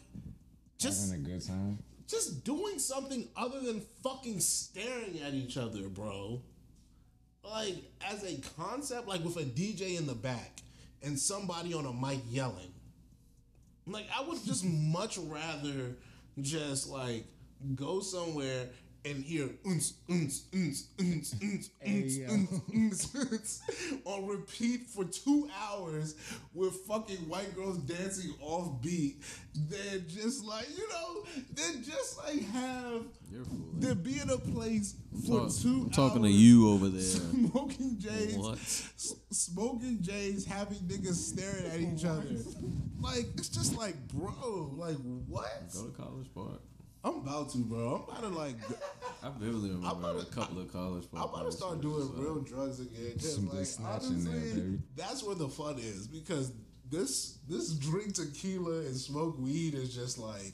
just 0.77 1.11
Having 1.11 1.25
a 1.25 1.29
good 1.29 1.45
time. 1.45 1.77
Just 2.13 2.43
doing 2.43 2.77
something 2.77 3.27
other 3.35 3.59
than 3.59 3.81
fucking 4.03 4.39
staring 4.39 5.19
at 5.25 5.33
each 5.33 5.57
other, 5.57 5.89
bro. 5.89 6.41
Like 7.43 7.75
as 8.07 8.23
a 8.23 8.39
concept, 8.55 9.07
like 9.07 9.23
with 9.23 9.37
a 9.37 9.43
DJ 9.43 9.97
in 9.97 10.05
the 10.05 10.13
back 10.13 10.61
and 11.01 11.17
somebody 11.17 11.73
on 11.73 11.85
a 11.85 11.93
mic 11.93 12.21
yelling. 12.29 12.71
Like 13.87 14.05
I 14.15 14.23
would 14.23 14.43
just 14.45 14.63
much 14.65 15.17
rather 15.17 15.95
just 16.39 16.87
like 16.87 17.25
go 17.75 17.99
somewhere 17.99 18.69
and 19.05 19.23
hear 19.23 19.49
uns, 19.65 19.95
uns, 20.09 20.45
uns, 20.53 20.87
uns, 20.97 21.33
uns, 21.41 21.69
uns, 21.85 22.19
uns, 22.29 22.59
uns, 22.73 23.09
uns, 23.15 23.61
on 24.05 24.25
repeat 24.27 24.87
for 24.87 25.03
two 25.05 25.49
hours 25.61 26.15
with 26.53 26.73
fucking 26.87 27.17
white 27.27 27.53
girls 27.55 27.77
dancing 27.79 28.33
off 28.41 28.81
beat 28.81 29.21
than 29.69 30.05
just 30.07 30.45
like, 30.45 30.67
you 30.77 30.87
know, 30.89 31.23
then 31.53 31.83
just 31.83 32.17
like 32.17 32.43
have 32.51 33.01
then 33.79 33.95
be 34.03 34.19
in 34.19 34.29
a 34.29 34.37
place 34.37 34.95
for 35.27 35.41
Talk- 35.47 35.55
2 35.61 35.67
I'm 35.85 35.89
talking 35.89 36.23
to 36.23 36.29
you 36.29 36.69
over 36.69 36.87
there. 36.87 37.01
Smoking 37.01 37.97
J's, 37.99 38.37
What? 38.37 38.57
s- 38.59 39.15
smoking 39.31 40.01
J's, 40.01 40.45
having 40.45 40.77
niggas 40.79 41.15
staring 41.15 41.65
at 41.65 41.79
each 41.79 42.05
other. 42.05 42.23
Like 43.01 43.25
it's 43.35 43.49
just 43.49 43.75
like, 43.77 43.95
bro, 44.07 44.71
like 44.77 44.95
what? 45.27 45.73
Go 45.73 45.87
to 45.87 45.91
College 45.91 46.29
Park. 46.33 46.61
I'm 47.05 47.15
about 47.17 47.49
to, 47.51 47.57
bro. 47.59 48.05
I'm 48.09 48.17
about 48.17 48.31
to 48.33 48.37
like, 48.39 48.55
I 49.23 49.29
vividly 49.37 49.69
remember 49.71 49.87
about 50.09 50.21
a 50.21 50.25
to- 50.25 50.31
couple 50.31 50.59
of 50.61 50.71
college 50.71 51.03
I'm 51.13 51.23
about 51.23 51.45
to 51.45 51.51
start 51.51 51.81
doing 51.81 52.09
real 52.17 52.37
uh, 52.39 52.47
drugs 52.47 52.79
again. 52.79 53.13
'cause, 53.13 53.35
Some 53.35 53.45
good 53.47 53.57
like, 53.59 53.65
snatching 53.65 54.23
there, 54.23 54.33
honestly, 54.35 54.61
baby. 54.61 54.79
That's 54.95 55.23
where 55.23 55.35
the 55.35 55.49
fun 55.49 55.79
is 55.79 56.07
because 56.07 56.51
this 56.89 57.39
this 57.49 57.73
drink 57.73 58.13
tequila 58.13 58.79
and 58.81 58.95
smoke 58.95 59.37
weed 59.39 59.73
is 59.73 59.93
just 59.93 60.17
like 60.17 60.53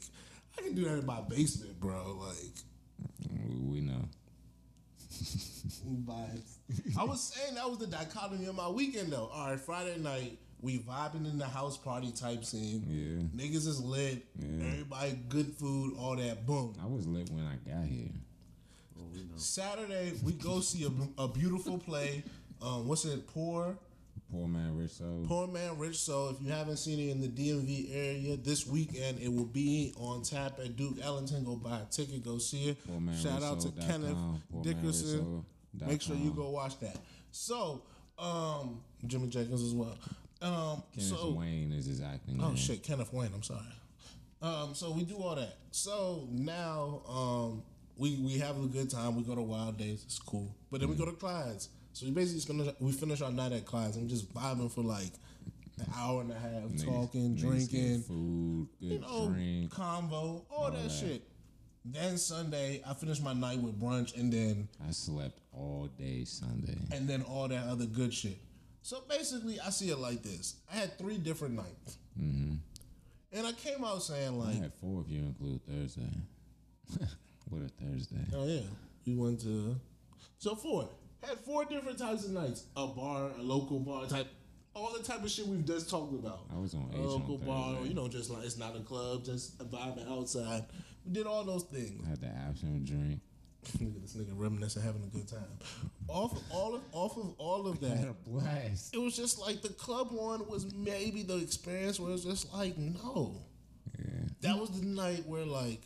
I 0.58 0.62
can 0.64 0.74
do 0.74 0.86
that 0.86 0.98
in 1.00 1.06
my 1.06 1.22
basement, 1.22 1.80
bro. 1.80 2.18
Like 2.28 2.56
We 3.70 3.82
know. 3.82 4.06
vibes. 6.06 6.58
I 6.98 7.04
was 7.04 7.22
saying 7.22 7.56
that 7.56 7.68
was 7.70 7.80
the 7.80 7.88
dichotomy 7.88 8.46
of 8.46 8.56
my 8.56 8.70
weekend 8.70 9.12
though. 9.12 9.30
All 9.34 9.50
right, 9.52 9.60
Friday 9.60 9.98
night 10.00 10.38
we 10.62 10.80
vibing 10.80 11.30
in 11.30 11.38
the 11.38 11.46
house 11.46 11.78
party 11.78 12.12
type 12.12 12.44
scene. 12.44 12.84
Yeah. 12.88 13.44
Niggas 13.44 13.68
is 13.68 13.82
lit. 13.82 14.26
Yeah. 14.38 14.68
Everybody 14.68 15.20
good 15.30 15.54
food, 15.56 15.96
all 15.98 16.16
that. 16.16 16.46
Boom. 16.46 16.76
I 16.82 16.86
was 16.86 17.08
lit 17.08 17.30
when 17.30 17.46
I 17.46 17.56
got 17.70 17.86
here. 17.86 18.10
Saturday 19.36 20.14
we 20.24 20.34
go 20.34 20.60
see 20.60 20.86
a, 20.86 21.22
a 21.22 21.28
beautiful 21.28 21.78
play. 21.78 22.24
Um, 22.62 22.88
what's 22.88 23.06
it? 23.06 23.26
Poor. 23.28 23.78
Poor 24.32 24.48
man, 24.48 24.78
rich 24.78 24.92
soul. 24.92 25.26
Poor 25.28 25.48
Man 25.48 25.80
Rich 25.80 25.98
Soul. 25.98 26.30
If 26.30 26.42
you 26.42 26.52
haven't 26.52 26.78
seen 26.78 27.00
it 27.00 27.12
in 27.12 27.20
the 27.20 27.28
DMV 27.28 27.96
area 27.96 28.38
this 28.38 28.68
weekend, 28.68 29.20
it 29.20 29.34
will 29.34 29.46
be 29.46 29.92
on 29.98 30.22
tap 30.22 30.60
at 30.64 30.76
Duke 30.76 30.98
Ellington. 31.02 31.44
Go 31.44 31.56
buy 31.56 31.80
a 31.80 31.86
ticket, 31.86 32.24
go 32.24 32.38
see 32.38 32.70
it. 32.70 32.88
Poor 32.88 33.00
Man 33.00 33.16
Shout 33.16 33.36
Rich 33.36 33.44
out 33.44 33.56
to 33.56 33.62
Soul 33.62 33.72
dot 33.72 33.88
Kenneth 33.88 34.14
com, 34.14 34.44
Poor 34.52 34.64
Dickerson. 34.64 35.20
Soul 35.20 35.46
Make 35.88 36.02
sure 36.02 36.16
you 36.16 36.32
go 36.32 36.50
watch 36.50 36.80
that. 36.80 36.98
So, 37.32 37.82
um, 38.20 38.82
Jimmy 39.08 39.30
Jenkins 39.30 39.64
as 39.64 39.74
well. 39.74 39.98
Um, 40.42 40.84
Kenneth 40.96 41.10
so, 41.10 41.32
Wayne 41.32 41.74
is 41.74 41.86
his 41.86 42.02
acting 42.02 42.40
Oh 42.42 42.48
name. 42.48 42.56
shit, 42.56 42.82
Kenneth 42.84 43.12
Wayne. 43.14 43.32
I'm 43.34 43.44
sorry. 43.44 43.60
Um, 44.42 44.74
so 44.74 44.92
we 44.92 45.04
do 45.04 45.18
all 45.18 45.36
that. 45.36 45.58
So 45.72 46.28
now, 46.32 47.02
um, 47.10 47.64
we 47.98 48.16
we 48.24 48.38
have 48.38 48.58
a 48.58 48.68
good 48.68 48.90
time. 48.90 49.16
We 49.18 49.24
go 49.24 49.36
to 49.36 49.42
Wild 49.42 49.78
Days. 49.78 50.04
It's 50.06 50.18
cool. 50.20 50.56
But 50.72 50.80
then 50.80 50.90
we 50.90 50.96
go 50.96 51.06
to 51.06 51.12
Clyde's. 51.12 51.70
So 51.92 52.06
we 52.06 52.14
basically 52.14 52.56
finish, 52.56 52.74
we 52.80 52.92
finish 52.94 53.22
our 53.22 53.32
night 53.32 53.52
at 53.52 53.66
Clyde's 53.66 53.98
and 53.98 54.10
just 54.10 54.34
vibing 54.34 54.72
for 54.72 54.82
like 54.82 55.12
an 55.80 55.86
hour 55.98 56.22
and 56.22 56.32
a 56.32 56.36
half, 56.36 56.52
Niggas- 56.70 56.86
talking, 56.86 57.36
niggas 57.36 57.40
drinking, 57.42 58.02
food, 58.04 58.68
good 58.80 58.92
you 58.92 59.00
know, 59.00 59.30
drink. 59.30 59.74
convo, 59.74 60.44
all, 60.50 60.72
that, 60.72 60.84
that. 60.84 60.90
shit. 60.92 61.24
Then 61.86 62.18
Sunday, 62.18 62.82
I 62.88 62.94
finished 62.94 63.24
my 63.24 63.34
night 63.34 63.60
with 63.60 63.80
brunch 63.82 64.16
and 64.18 64.32
then 64.32 64.68
I 64.88 64.92
slept 64.92 65.40
all 65.54 65.90
day 65.98 66.24
Sunday. 66.26 66.78
and 66.92 67.08
then 67.10 67.24
all 67.24 67.48
that 67.48 67.66
other 67.68 67.86
good 67.86 68.14
shit. 68.14 68.38
So 68.82 69.04
basically, 69.10 69.60
I 69.60 69.70
see 69.70 69.90
it 69.90 69.98
like 70.00 70.24
this: 70.24 70.56
I 70.72 70.76
had 70.78 70.98
three 70.98 71.18
different 71.18 71.56
nights, 71.56 71.98
Mm-hmm. 72.20 72.56
and 73.34 73.48
I 73.48 73.52
came 73.54 73.84
out 73.84 74.02
saying 74.04 74.38
like 74.38 74.56
I 74.56 74.60
had 74.64 74.74
four 74.82 75.02
if 75.06 75.12
you 75.12 75.20
include 75.20 75.62
Thursday. 75.68 76.10
what 77.50 77.62
a 77.62 77.68
Thursday. 77.84 78.26
"Oh 78.36 78.46
yeah, 78.48 78.62
we 79.06 79.16
went 79.16 79.42
to." 79.42 79.76
So 80.38 80.56
four 80.56 80.90
had 81.26 81.38
four 81.40 81.66
different 81.66 81.98
types 82.00 82.26
of 82.26 82.32
nights: 82.32 82.66
a 82.76 82.88
bar, 82.88 83.32
a 83.38 83.42
local 83.42 83.80
bar 83.80 84.06
type, 84.06 84.28
all 84.74 84.94
the 84.98 85.04
type 85.04 85.24
of 85.24 85.30
shit 85.30 85.46
we've 85.48 85.66
just 85.66 85.90
talked 85.90 86.14
about. 86.14 86.46
I 86.54 86.58
was 86.60 86.74
on 86.74 86.90
a 86.94 86.98
local 86.98 87.36
on 87.36 87.46
bar, 87.76 87.86
you 87.86 87.94
know, 87.94 88.08
just 88.08 88.30
like 88.30 88.46
it's 88.46 88.58
not 88.58 88.76
a 88.76 88.80
club, 88.82 89.24
just 89.26 89.60
a 89.62 89.66
vibing 89.66 90.10
outside. 90.10 90.64
We 91.06 91.12
did 91.14 91.28
all 91.28 91.44
those 91.44 91.64
things. 91.64 92.02
I 92.06 92.10
had 92.10 92.22
the 92.22 92.28
absinthe 92.28 92.86
drink. 92.86 93.20
Look 93.80 93.96
at 93.96 94.02
this 94.02 94.16
nigga 94.16 94.32
reminiscing, 94.34 94.82
having 94.82 95.04
a 95.04 95.08
good 95.08 95.28
time. 95.28 95.60
Off 96.08 96.34
of 96.34 96.44
all 96.52 96.76
of 96.76 96.82
off 96.92 97.18
of 97.18 97.34
all 97.38 97.68
of 97.68 97.80
had 97.82 98.04
that, 98.04 98.10
a 98.10 98.30
blast. 98.30 98.96
it 98.96 99.00
was 99.00 99.16
just 99.16 99.40
like 99.40 99.62
the 99.62 99.70
club 99.70 100.12
one 100.12 100.48
was 100.48 100.74
maybe 100.74 101.24
the 101.24 101.38
experience 101.38 102.00
where 102.00 102.12
it's 102.12 102.24
just 102.24 102.54
like 102.54 102.78
no. 102.78 103.36
Yeah. 103.98 104.06
That 104.42 104.58
was 104.60 104.70
the 104.80 104.86
night 104.86 105.26
where 105.26 105.46
like, 105.46 105.82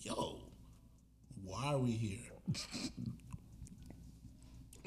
yo, 0.00 0.40
why 1.44 1.74
are 1.74 1.78
we 1.78 1.92
here? 1.92 2.30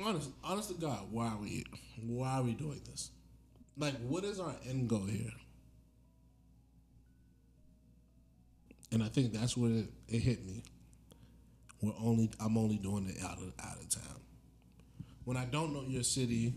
honest, 0.04 0.30
honest 0.44 0.70
to 0.70 0.76
God, 0.76 1.08
why 1.12 1.28
are 1.28 1.38
we 1.38 1.50
here? 1.50 1.64
Why 2.06 2.40
are 2.40 2.44
we 2.44 2.54
doing 2.54 2.82
this? 2.90 3.12
Like, 3.78 3.96
what 4.08 4.24
is 4.24 4.40
our 4.40 4.56
end 4.68 4.90
goal 4.90 5.06
here? 5.06 5.32
And 8.92 9.02
I 9.02 9.08
think 9.08 9.34
that's 9.34 9.58
where 9.58 9.72
it, 9.72 9.90
it 10.08 10.20
hit 10.20 10.46
me. 10.46 10.64
We're 11.84 11.92
only 12.02 12.32
I'm 12.40 12.58
only 12.58 12.78
doing 12.78 13.10
it 13.10 13.22
out 13.22 13.40
of 13.40 13.52
out 13.60 13.76
of 13.76 13.90
town. 13.90 14.22
When 15.26 15.36
I 15.36 15.44
don't 15.44 15.74
know 15.74 15.84
your 15.86 16.04
city, 16.04 16.54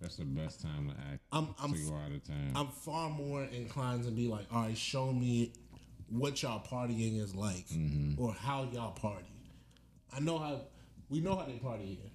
That's 0.00 0.16
the 0.16 0.24
best 0.24 0.62
time 0.62 0.88
to 0.88 1.12
act. 1.12 1.22
I'm 1.32 1.48
I'm 1.60 1.72
out 1.72 2.12
of 2.12 2.24
town. 2.24 2.52
I'm 2.54 2.68
far 2.68 3.10
more 3.10 3.42
inclined 3.42 4.04
to 4.04 4.12
be 4.12 4.28
like, 4.28 4.46
all 4.52 4.62
right, 4.62 4.78
show 4.78 5.12
me 5.12 5.52
what 6.08 6.40
y'all 6.40 6.64
partying 6.64 7.20
is 7.20 7.34
like 7.34 7.66
mm-hmm. 7.68 8.20
or 8.22 8.32
how 8.32 8.68
y'all 8.72 8.92
party. 8.92 9.26
I 10.16 10.20
know 10.20 10.38
how 10.38 10.60
we 11.08 11.20
know 11.20 11.34
how 11.34 11.44
they 11.46 11.58
party 11.58 11.98
here. 12.00 12.10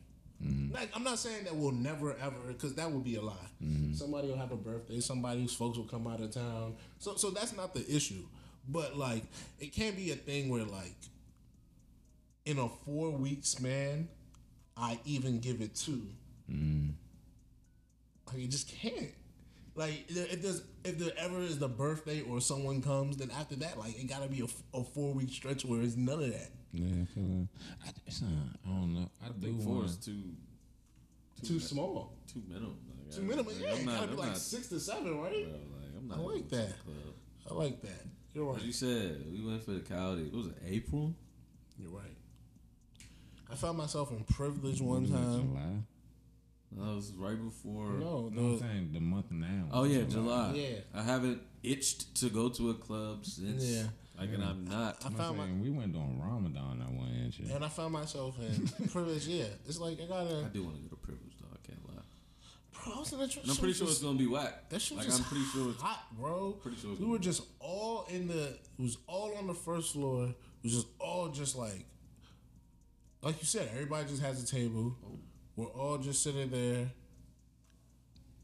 Mm-hmm. 0.50 0.74
Like 0.74 0.90
I'm 0.96 1.04
not 1.04 1.20
saying 1.20 1.44
that 1.44 1.58
we'll 1.58 1.74
never 1.74 2.16
ever 2.22 2.38
because 2.48 2.74
that 2.76 2.90
would 2.90 3.04
be 3.04 3.16
a 3.16 3.22
lie. 3.22 3.34
Mm-hmm. 3.62 3.96
Somebody 3.96 4.30
will 4.30 4.38
have 4.38 4.54
a 4.54 4.58
birthday. 4.58 5.02
Somebody's 5.02 5.54
folks 5.54 5.78
will 5.78 5.86
come 5.86 6.08
out 6.08 6.22
of 6.22 6.32
town. 6.32 6.76
So 7.00 7.16
so 7.16 7.32
that's 7.32 7.54
not 7.54 7.74
the 7.74 7.86
issue. 7.94 8.24
But 8.70 8.96
like 8.96 9.24
it 9.60 9.74
can't 9.74 9.98
be 9.98 10.12
a 10.12 10.16
thing 10.16 10.48
where 10.48 10.64
like 10.64 10.96
in 12.46 12.60
a 12.60 12.70
four 12.70 13.12
week 13.12 13.46
span, 13.46 14.08
I 14.78 15.00
even 15.06 15.40
give 15.40 15.62
it 15.62 15.76
two. 15.76 16.08
Mm. 16.52 16.94
Like 18.28 18.38
you 18.42 18.48
just 18.48 18.70
can't. 18.70 19.12
Like 19.76 20.06
if 20.08 20.42
there's 20.42 20.62
if 20.84 20.98
there 21.00 21.12
ever 21.18 21.42
is 21.42 21.60
the 21.60 21.68
birthday 21.68 22.22
or 22.22 22.40
someone 22.40 22.82
comes, 22.82 23.18
then 23.18 23.30
after 23.32 23.56
that, 23.58 23.78
like 23.78 24.00
it 24.00 24.08
gotta 24.08 24.28
be 24.28 24.42
a, 24.42 24.78
a 24.78 24.84
four 24.84 25.14
week 25.14 25.32
stretch 25.32 25.66
where 25.66 25.82
it's 25.82 25.96
none 25.98 26.24
of 26.24 26.32
that. 26.32 26.50
yeah, 26.72 27.04
I 27.04 27.06
feel 27.06 27.24
like, 27.24 27.48
I, 27.86 27.90
it's 28.06 28.22
not, 28.22 28.32
I 28.66 28.70
don't 28.70 28.94
know. 28.94 29.10
I, 29.24 29.28
I 29.28 29.30
do 29.30 29.48
think 29.48 29.64
four 29.64 29.84
is 29.86 29.98
too 29.98 30.22
Too 31.44 31.60
small. 31.60 32.14
too 32.32 32.42
minimum. 32.48 32.78
Like, 32.88 33.16
Too 33.16 33.22
I- 33.22 33.26
minimum. 33.26 33.46
like, 33.48 33.62
Yeah, 33.62 33.74
I'm 33.74 33.80
it 33.80 33.86
not- 33.86 34.00
gotta 34.00 34.12
I'm 34.14 34.18
like 34.18 34.28
not- 34.30 34.38
six 34.38 34.68
to 34.70 34.80
seven, 34.80 35.20
right? 35.20 35.32
bro, 35.50 35.54
like, 35.54 35.92
I'm 35.98 36.08
not 36.08 36.18
I 36.18 36.22
like 36.22 36.28
going 36.30 36.44
to 36.44 36.50
the 36.50 36.56
that. 36.58 36.84
club. 36.84 36.96
I 37.52 37.54
like 37.54 37.82
that. 37.82 38.06
You're 38.34 38.46
What 38.46 38.56
right. 38.58 38.66
you 38.66 38.72
said? 38.72 39.26
We 39.32 39.46
went 39.46 39.64
for 39.64 39.72
the 39.72 39.80
coyote. 39.82 40.24
It 40.28 40.34
was 40.34 40.48
it 40.48 40.58
April? 40.66 41.14
You're 41.78 41.92
right. 41.92 42.16
I 43.52 43.56
found 43.56 43.78
myself 43.78 44.12
in 44.12 44.24
privilege 44.24 44.82
one 44.82 45.08
time. 45.08 45.50
July? 45.50 45.62
That 46.72 46.96
was 46.96 47.14
right 47.16 47.42
before. 47.42 47.92
No, 47.94 48.30
No, 48.34 48.42
I'm 48.42 48.60
saying 48.60 48.90
the 48.94 49.00
month 49.00 49.32
now. 49.32 49.66
Oh 49.72 49.84
yeah, 49.86 50.02
July. 50.04 50.54
Yeah. 50.56 50.78
I 50.94 51.04
haven't 51.04 51.42
itched 51.64 52.16
to 52.16 52.30
go 52.30 52.50
to 52.50 52.72
a 52.72 52.74
club 52.74 53.26
since. 53.26 53.64
Yeah. 53.64 53.84
Like, 54.18 54.30
and 54.34 54.44
I'm 54.44 54.66
not. 54.66 54.98
I 55.04 55.08
I'm 55.08 55.14
found 55.14 55.38
my 55.38 55.46
we 55.62 55.70
went 55.70 55.96
on 55.96 56.20
Ramadan 56.22 56.82
at 56.82 56.92
one 56.92 57.10
inch. 57.24 57.40
and 57.40 57.64
I 57.64 57.68
found 57.68 57.94
myself 57.94 58.38
in 58.40 58.68
privilege. 58.90 59.28
Yeah, 59.28 59.46
it's 59.68 59.80
like 59.80 60.00
I 60.00 60.04
I 60.04 60.08
gotta. 60.08 60.46
I 60.46 60.50
do 60.50 60.64
want 60.64 60.78
to 60.78 60.82
go 60.84 60.90
to 60.90 60.96
privilege 60.96 61.34
though. 61.40 61.48
I 61.54 61.68
can't 61.68 61.80
lie. 61.88 62.02
Bro, 62.84 62.94
I 62.96 63.00
was 63.00 63.12
in 63.14 63.20
the 63.20 63.28
church. 63.28 63.44
And 63.44 63.52
I'm 63.52 63.58
pretty 63.58 63.74
sure 63.74 63.88
it's 63.88 64.02
gonna 64.02 64.18
be 64.18 64.28
whack. 64.28 64.70
That 64.70 64.82
shit 64.82 64.98
was 64.98 65.06
like 65.06 65.16
just 65.16 65.20
I'm 65.24 65.30
pretty 65.30 65.46
sure 65.46 65.70
it's 65.70 65.82
hot, 65.82 66.06
bro. 66.18 66.52
pretty 66.62 66.78
sure 66.78 66.92
it's 66.92 67.00
we 67.00 67.06
gonna 67.06 67.18
were 67.18 67.24
just 67.24 67.44
all 67.60 68.06
in 68.10 68.28
the. 68.28 68.44
It 68.48 68.82
was 68.82 68.98
all 69.08 69.34
on 69.38 69.48
the 69.48 69.54
first 69.54 69.94
floor. 69.94 70.26
It 70.28 70.36
was 70.64 70.74
just 70.74 70.88
all 71.00 71.28
just 71.30 71.56
like, 71.58 71.86
like 73.26 73.40
you 73.42 73.46
said, 73.46 73.70
everybody 73.74 74.08
just 74.08 74.22
has 74.22 74.42
a 74.42 74.46
table. 74.48 74.96
We're 75.56 75.66
all 75.68 75.98
just 75.98 76.22
sitting 76.24 76.50
there. 76.52 76.88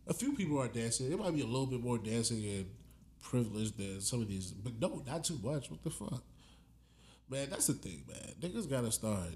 A 0.08 0.14
few 0.14 0.34
people 0.34 0.60
are 0.60 0.68
dancing. 0.68 1.12
It 1.12 1.18
might 1.20 1.34
be 1.34 1.42
a 1.42 1.46
little 1.46 1.68
bit 1.68 1.82
more 1.82 1.98
dancing 1.98 2.44
and 2.44 2.66
privileged 3.22 3.78
than 3.78 4.02
some 4.02 4.22
of 4.22 4.28
these, 4.28 4.52
but 4.52 4.74
no, 4.82 5.04
not 5.06 5.24
too 5.24 5.40
much. 5.44 5.70
What 5.70 5.84
the 5.84 5.92
fuck, 5.92 6.24
man? 7.30 7.48
That's 7.50 7.68
the 7.68 7.74
thing, 7.74 8.04
man. 8.10 8.34
Niggas 8.42 8.70
gotta 8.70 8.92
start. 8.92 9.36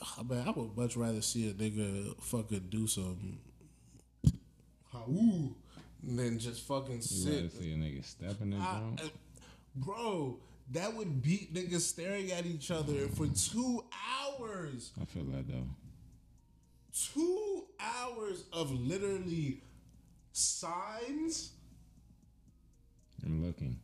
Ah, 0.00 0.22
Man, 0.22 0.46
I 0.48 0.50
would 0.52 0.76
much 0.76 0.96
rather 0.96 1.20
see 1.20 1.50
a 1.50 1.52
nigga 1.52 2.20
fucking 2.22 2.68
do 2.70 2.86
some 2.86 3.38
Ooh, 5.10 5.54
than 6.02 6.38
just 6.38 6.66
fucking 6.66 6.96
You 6.96 7.02
sit. 7.02 7.34
rather 7.34 7.48
see 7.50 7.72
a 7.72 7.76
nigga 7.76 8.04
stepping 8.04 8.52
in 8.52 8.58
the 8.58 8.64
I- 8.64 8.80
joint? 8.80 9.00
uh, 9.02 9.08
bro, 9.76 10.38
that 10.72 10.94
would 10.94 11.22
beat 11.22 11.54
niggas 11.54 11.80
staring 11.80 12.30
at 12.32 12.44
each 12.46 12.70
other 12.70 13.08
for 13.08 13.26
two 13.28 13.84
hours. 13.92 14.92
I 15.00 15.04
feel 15.06 15.24
that 15.24 15.48
though. 15.48 15.66
Two 17.14 17.64
hours 17.80 18.44
of 18.52 18.70
literally 18.72 19.62
signs 20.32 21.52
I'm 23.24 23.44
looking. 23.44 23.78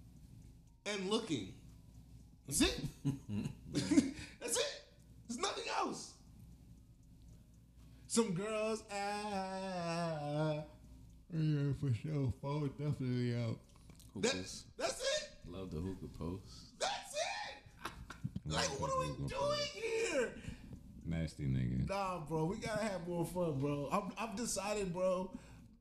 and 0.87 1.09
looking. 1.11 1.53
That's 2.47 2.61
it. 2.61 2.81
That's 3.73 4.57
it. 4.59 4.83
There's 5.29 5.39
nothing 5.41 5.65
else. 5.79 6.13
Some 8.07 8.33
girls, 8.35 8.83
ah, 8.93 10.63
Yeah, 11.33 11.73
for 11.81 11.93
sure. 11.95 12.33
Phone 12.41 12.69
definitely 12.79 13.35
out. 13.35 13.59
that, 14.17 14.31
hookahs. 14.33 14.65
that's 14.79 15.01
it. 15.01 15.31
Love 15.49 15.71
the 15.73 15.81
hookah 15.81 16.09
post. 16.19 16.64
Like, 18.55 18.81
what 18.81 18.91
are 18.91 19.01
we 19.01 19.07
doing 19.29 19.59
here? 19.75 20.31
Nasty 21.07 21.45
nigga. 21.45 21.89
Nah, 21.89 22.21
bro, 22.21 22.45
we 22.47 22.57
gotta 22.57 22.83
have 22.85 23.07
more 23.07 23.25
fun, 23.27 23.59
bro. 23.61 23.89
I'm, 23.93 24.13
I'm 24.19 24.37
decided, 24.37 24.93
bro. 24.93 25.31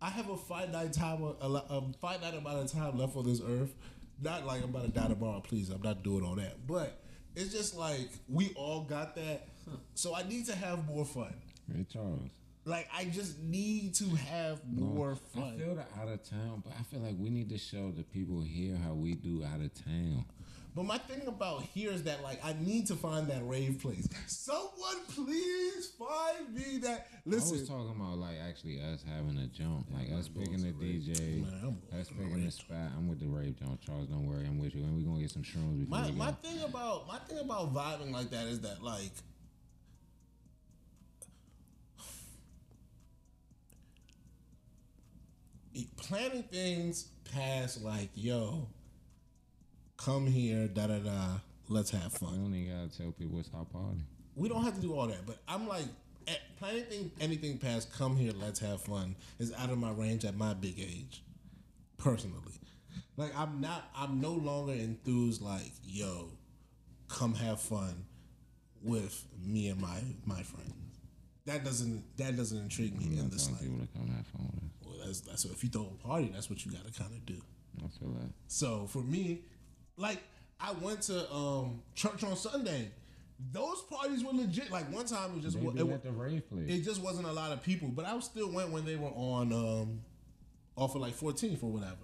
I 0.01 0.09
have 0.09 0.29
a 0.29 0.35
finite 0.35 0.91
time, 0.91 1.23
a, 1.23 1.45
a 1.47 1.83
finite 2.01 2.33
amount 2.35 2.65
of 2.65 2.71
time 2.71 2.97
left 2.97 3.15
on 3.15 3.25
this 3.25 3.41
earth. 3.41 3.73
Not 4.21 4.45
like 4.45 4.61
I'm 4.63 4.69
about 4.69 4.83
to 4.85 4.91
die 4.91 5.07
tomorrow. 5.07 5.39
Please, 5.39 5.69
I'm 5.69 5.81
not 5.81 6.03
doing 6.03 6.25
all 6.25 6.35
that. 6.35 6.67
But 6.67 6.99
it's 7.35 7.53
just 7.53 7.75
like 7.75 8.09
we 8.27 8.51
all 8.55 8.81
got 8.83 9.15
that. 9.15 9.47
So 9.95 10.13
I 10.15 10.23
need 10.23 10.45
to 10.47 10.55
have 10.55 10.85
more 10.87 11.05
fun. 11.05 11.33
Hey 11.73 11.85
Charles. 11.91 12.29
Like 12.65 12.89
I 12.95 13.05
just 13.05 13.39
need 13.39 13.93
to 13.95 14.05
have 14.15 14.59
more 14.69 15.17
I 15.35 15.39
fun. 15.39 15.57
feel 15.57 15.75
the 15.75 15.85
out 15.99 16.07
of 16.09 16.29
town, 16.29 16.63
but 16.65 16.73
I 16.79 16.83
feel 16.83 16.99
like 16.99 17.15
we 17.17 17.29
need 17.29 17.49
to 17.49 17.57
show 17.57 17.91
the 17.91 18.03
people 18.03 18.41
here 18.41 18.75
how 18.83 18.93
we 18.93 19.15
do 19.15 19.43
out 19.43 19.61
of 19.61 19.73
town. 19.73 20.25
But 20.75 20.85
my 20.85 20.97
thing 20.97 21.21
about 21.27 21.61
here 21.61 21.91
is 21.91 22.03
that 22.03 22.23
like 22.23 22.43
I 22.43 22.53
need 22.59 22.87
to 22.87 22.95
find 22.95 23.27
that 23.27 23.47
rave 23.47 23.79
place. 23.79 24.07
Someone 24.25 25.05
please 25.13 25.91
find 25.99 26.51
me 26.53 26.79
that. 26.79 27.07
Listen, 27.25 27.25
I 27.25 27.35
Listen, 27.35 27.59
was 27.59 27.69
talking 27.69 27.95
about 28.01 28.17
like 28.17 28.37
actually 28.47 28.81
us 28.81 29.03
having 29.07 29.37
a 29.37 29.45
jump, 29.47 29.85
like 29.91 30.11
us 30.11 30.27
picking 30.27 30.63
the 30.63 30.71
DJ, 30.71 31.43
Man, 31.43 31.77
I'm 31.93 31.99
us 31.99 32.07
picking 32.09 32.43
the 32.43 32.51
spot. 32.51 32.91
I'm 32.97 33.07
with 33.07 33.19
the 33.19 33.27
rave 33.27 33.55
jump, 33.59 33.81
Charles. 33.81 34.07
Don't 34.07 34.25
worry, 34.25 34.45
I'm 34.47 34.57
with 34.57 34.73
you, 34.73 34.83
and 34.83 34.97
we're 34.97 35.07
gonna 35.07 35.21
get 35.21 35.29
some 35.31 35.43
shrooms 35.43 35.79
before 35.81 35.99
My 35.99 36.05
we 36.07 36.11
go. 36.11 36.17
my 36.17 36.31
thing 36.31 36.61
about 36.63 37.07
my 37.07 37.19
thing 37.19 37.37
about 37.39 37.73
vibing 37.73 38.11
like 38.11 38.31
that 38.31 38.47
is 38.47 38.61
that 38.61 38.83
like 38.83 39.11
planning 45.97 46.43
things 46.43 47.09
past 47.31 47.83
like 47.83 48.09
yo 48.15 48.67
come 50.03 50.27
here 50.27 50.67
da 50.67 50.87
da 50.87 50.99
da 50.99 51.39
let's 51.69 51.89
have 51.89 52.11
fun 52.11 52.35
don't 52.35 52.53
even 52.53 52.75
gotta 52.75 52.97
tell 52.97 53.11
people 53.11 53.39
it's 53.39 53.49
our 53.55 53.63
party. 53.65 53.99
we 54.35 54.49
don't 54.49 54.63
have 54.63 54.75
to 54.75 54.81
do 54.81 54.93
all 54.93 55.07
that 55.07 55.25
but 55.25 55.37
i'm 55.47 55.67
like 55.67 55.85
eh, 56.27 56.33
planning 56.59 56.83
thing, 56.83 57.11
anything 57.21 57.57
past 57.57 57.93
come 57.93 58.15
here 58.17 58.33
let's 58.35 58.59
have 58.59 58.81
fun 58.81 59.15
is 59.39 59.53
out 59.57 59.69
of 59.69 59.77
my 59.77 59.91
range 59.91 60.25
at 60.25 60.35
my 60.35 60.53
big 60.53 60.77
age 60.79 61.23
personally 61.97 62.59
like 63.15 63.31
i'm 63.37 63.61
not 63.61 63.89
i'm 63.95 64.19
no 64.19 64.31
longer 64.31 64.73
enthused 64.73 65.41
like 65.41 65.71
yo 65.85 66.27
come 67.07 67.33
have 67.33 67.61
fun 67.61 68.05
with 68.81 69.25
me 69.41 69.69
and 69.69 69.79
my 69.79 69.99
my 70.25 70.41
friends 70.41 70.73
that 71.45 71.63
doesn't 71.63 72.03
that 72.17 72.35
doesn't 72.35 72.57
intrigue 72.57 72.97
me 72.97 73.05
in 73.05 73.15
not 73.15 73.31
the 73.31 73.37
telling 73.37 73.55
slightest. 73.55 73.63
people 73.63 73.85
to 73.85 73.97
come 73.97 74.07
have 74.15 74.27
fun 74.27 74.49
with. 74.53 74.87
Well, 74.97 75.05
that's 75.05 75.21
that's 75.21 75.45
if 75.45 75.61
you 75.63 75.69
throw 75.69 75.91
a 76.01 76.07
party, 76.07 76.31
that's 76.33 76.49
what 76.49 76.65
you 76.65 76.71
got 76.71 76.85
to 76.85 76.97
kind 76.97 77.11
of 77.13 77.25
do. 77.25 77.35
I 77.83 77.87
feel 77.99 78.09
that. 78.13 78.29
So 78.47 78.87
for 78.87 78.99
me, 78.99 79.41
like 79.97 80.21
I 80.59 80.71
went 80.73 81.01
to 81.03 81.31
um 81.31 81.81
church 81.95 82.23
on 82.23 82.35
Sunday. 82.35 82.91
Those 83.51 83.81
parties 83.81 84.23
were 84.23 84.31
legit. 84.31 84.71
Like 84.71 84.91
one 84.91 85.05
time 85.05 85.31
it 85.31 85.35
was 85.35 85.43
just 85.43 85.57
it, 85.57 85.63
it, 85.63 85.89
at 85.91 86.03
the 86.03 86.11
rave 86.11 86.47
place. 86.49 86.69
it 86.69 86.83
just 86.83 87.01
wasn't 87.01 87.27
a 87.27 87.31
lot 87.31 87.51
of 87.51 87.61
people, 87.61 87.89
but 87.89 88.05
I 88.05 88.17
still 88.19 88.51
went 88.51 88.69
when 88.71 88.85
they 88.85 88.95
were 88.95 89.09
on 89.09 89.51
um 89.51 90.01
off 90.75 90.95
of 90.95 91.01
like 91.01 91.13
14th 91.13 91.63
or 91.63 91.71
whatever. 91.71 91.95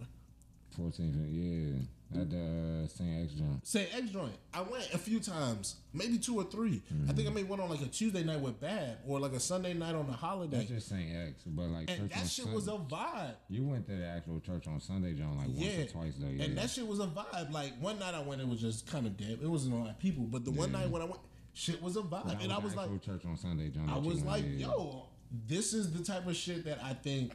14th, 0.77 1.15
yeah. 1.31 1.79
At 2.11 2.31
the 2.31 2.83
uh, 2.83 2.87
St. 2.87 3.23
X 3.23 3.33
joint. 3.33 3.67
Say 3.67 3.87
X 3.95 4.09
joint. 4.09 4.33
I 4.51 4.61
went 4.61 4.91
a 4.93 4.97
few 4.97 5.19
times, 5.19 5.75
maybe 5.93 6.17
two 6.17 6.39
or 6.39 6.43
3 6.43 6.81
I 7.07 7.13
think 7.13 7.27
I 7.27 7.31
made 7.31 7.47
one 7.47 7.59
on 7.59 7.69
like 7.69 7.81
a 7.81 7.85
Tuesday 7.85 8.23
night 8.23 8.39
with 8.39 8.59
Bab 8.59 8.97
or 9.07 9.19
like 9.19 9.33
a 9.33 9.39
Sunday 9.39 9.75
night 9.75 9.93
on 9.93 10.09
a 10.09 10.13
holiday. 10.13 10.57
That's 10.57 10.69
just 10.69 10.89
St. 10.89 11.15
X, 11.15 11.43
but 11.45 11.67
like 11.67 11.89
and 11.89 12.09
church 12.09 12.19
that 12.19 12.27
shit 12.27 12.45
Sun- 12.45 12.53
was 12.55 12.67
a 12.67 12.71
vibe. 12.71 13.35
You 13.47 13.63
went 13.63 13.85
to 13.87 13.95
the 13.95 14.07
actual 14.07 14.39
church 14.39 14.67
on 14.67 14.79
Sunday, 14.81 15.13
John, 15.13 15.37
like 15.37 15.47
once 15.49 15.59
Yeah. 15.59 15.83
or 15.83 15.85
twice 15.85 16.13
though. 16.17 16.29
Yeah. 16.29 16.45
And 16.45 16.57
that 16.57 16.71
shit 16.71 16.87
was 16.87 16.99
a 16.99 17.05
vibe. 17.05 17.51
Like 17.51 17.79
one 17.79 17.99
night 17.99 18.15
I 18.15 18.21
went, 18.21 18.41
it 18.41 18.47
was 18.47 18.59
just 18.59 18.87
kind 18.87 19.05
of 19.05 19.15
dead. 19.15 19.39
It 19.43 19.47
wasn't 19.49 19.75
a 19.75 19.77
lot 19.77 19.89
of 19.91 19.99
people. 19.99 20.23
But 20.23 20.45
the 20.45 20.51
one 20.51 20.71
night 20.71 20.89
when 20.89 21.03
I 21.03 21.05
went, 21.05 21.19
shit 21.53 21.79
was 21.81 21.95
a 21.95 22.01
vibe. 22.01 22.43
And 22.43 22.51
I 22.51 22.57
was 22.57 22.75
like, 22.75 22.89
church 23.03 23.23
on 23.25 23.37
Sunday, 23.37 23.69
John. 23.69 23.87
I 23.87 23.99
was 23.99 24.23
like, 24.23 24.43
yeah. 24.45 24.67
yo, 24.67 25.05
this 25.47 25.73
is 25.73 25.91
the 25.91 26.03
type 26.03 26.25
of 26.25 26.35
shit 26.35 26.65
that 26.65 26.79
I 26.83 26.93
think 26.93 27.33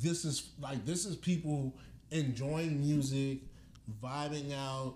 this 0.00 0.24
is 0.24 0.50
like 0.60 0.84
this 0.84 1.04
is 1.06 1.16
people 1.16 1.74
enjoying 2.10 2.80
music, 2.80 3.38
vibing 4.02 4.52
out. 4.56 4.94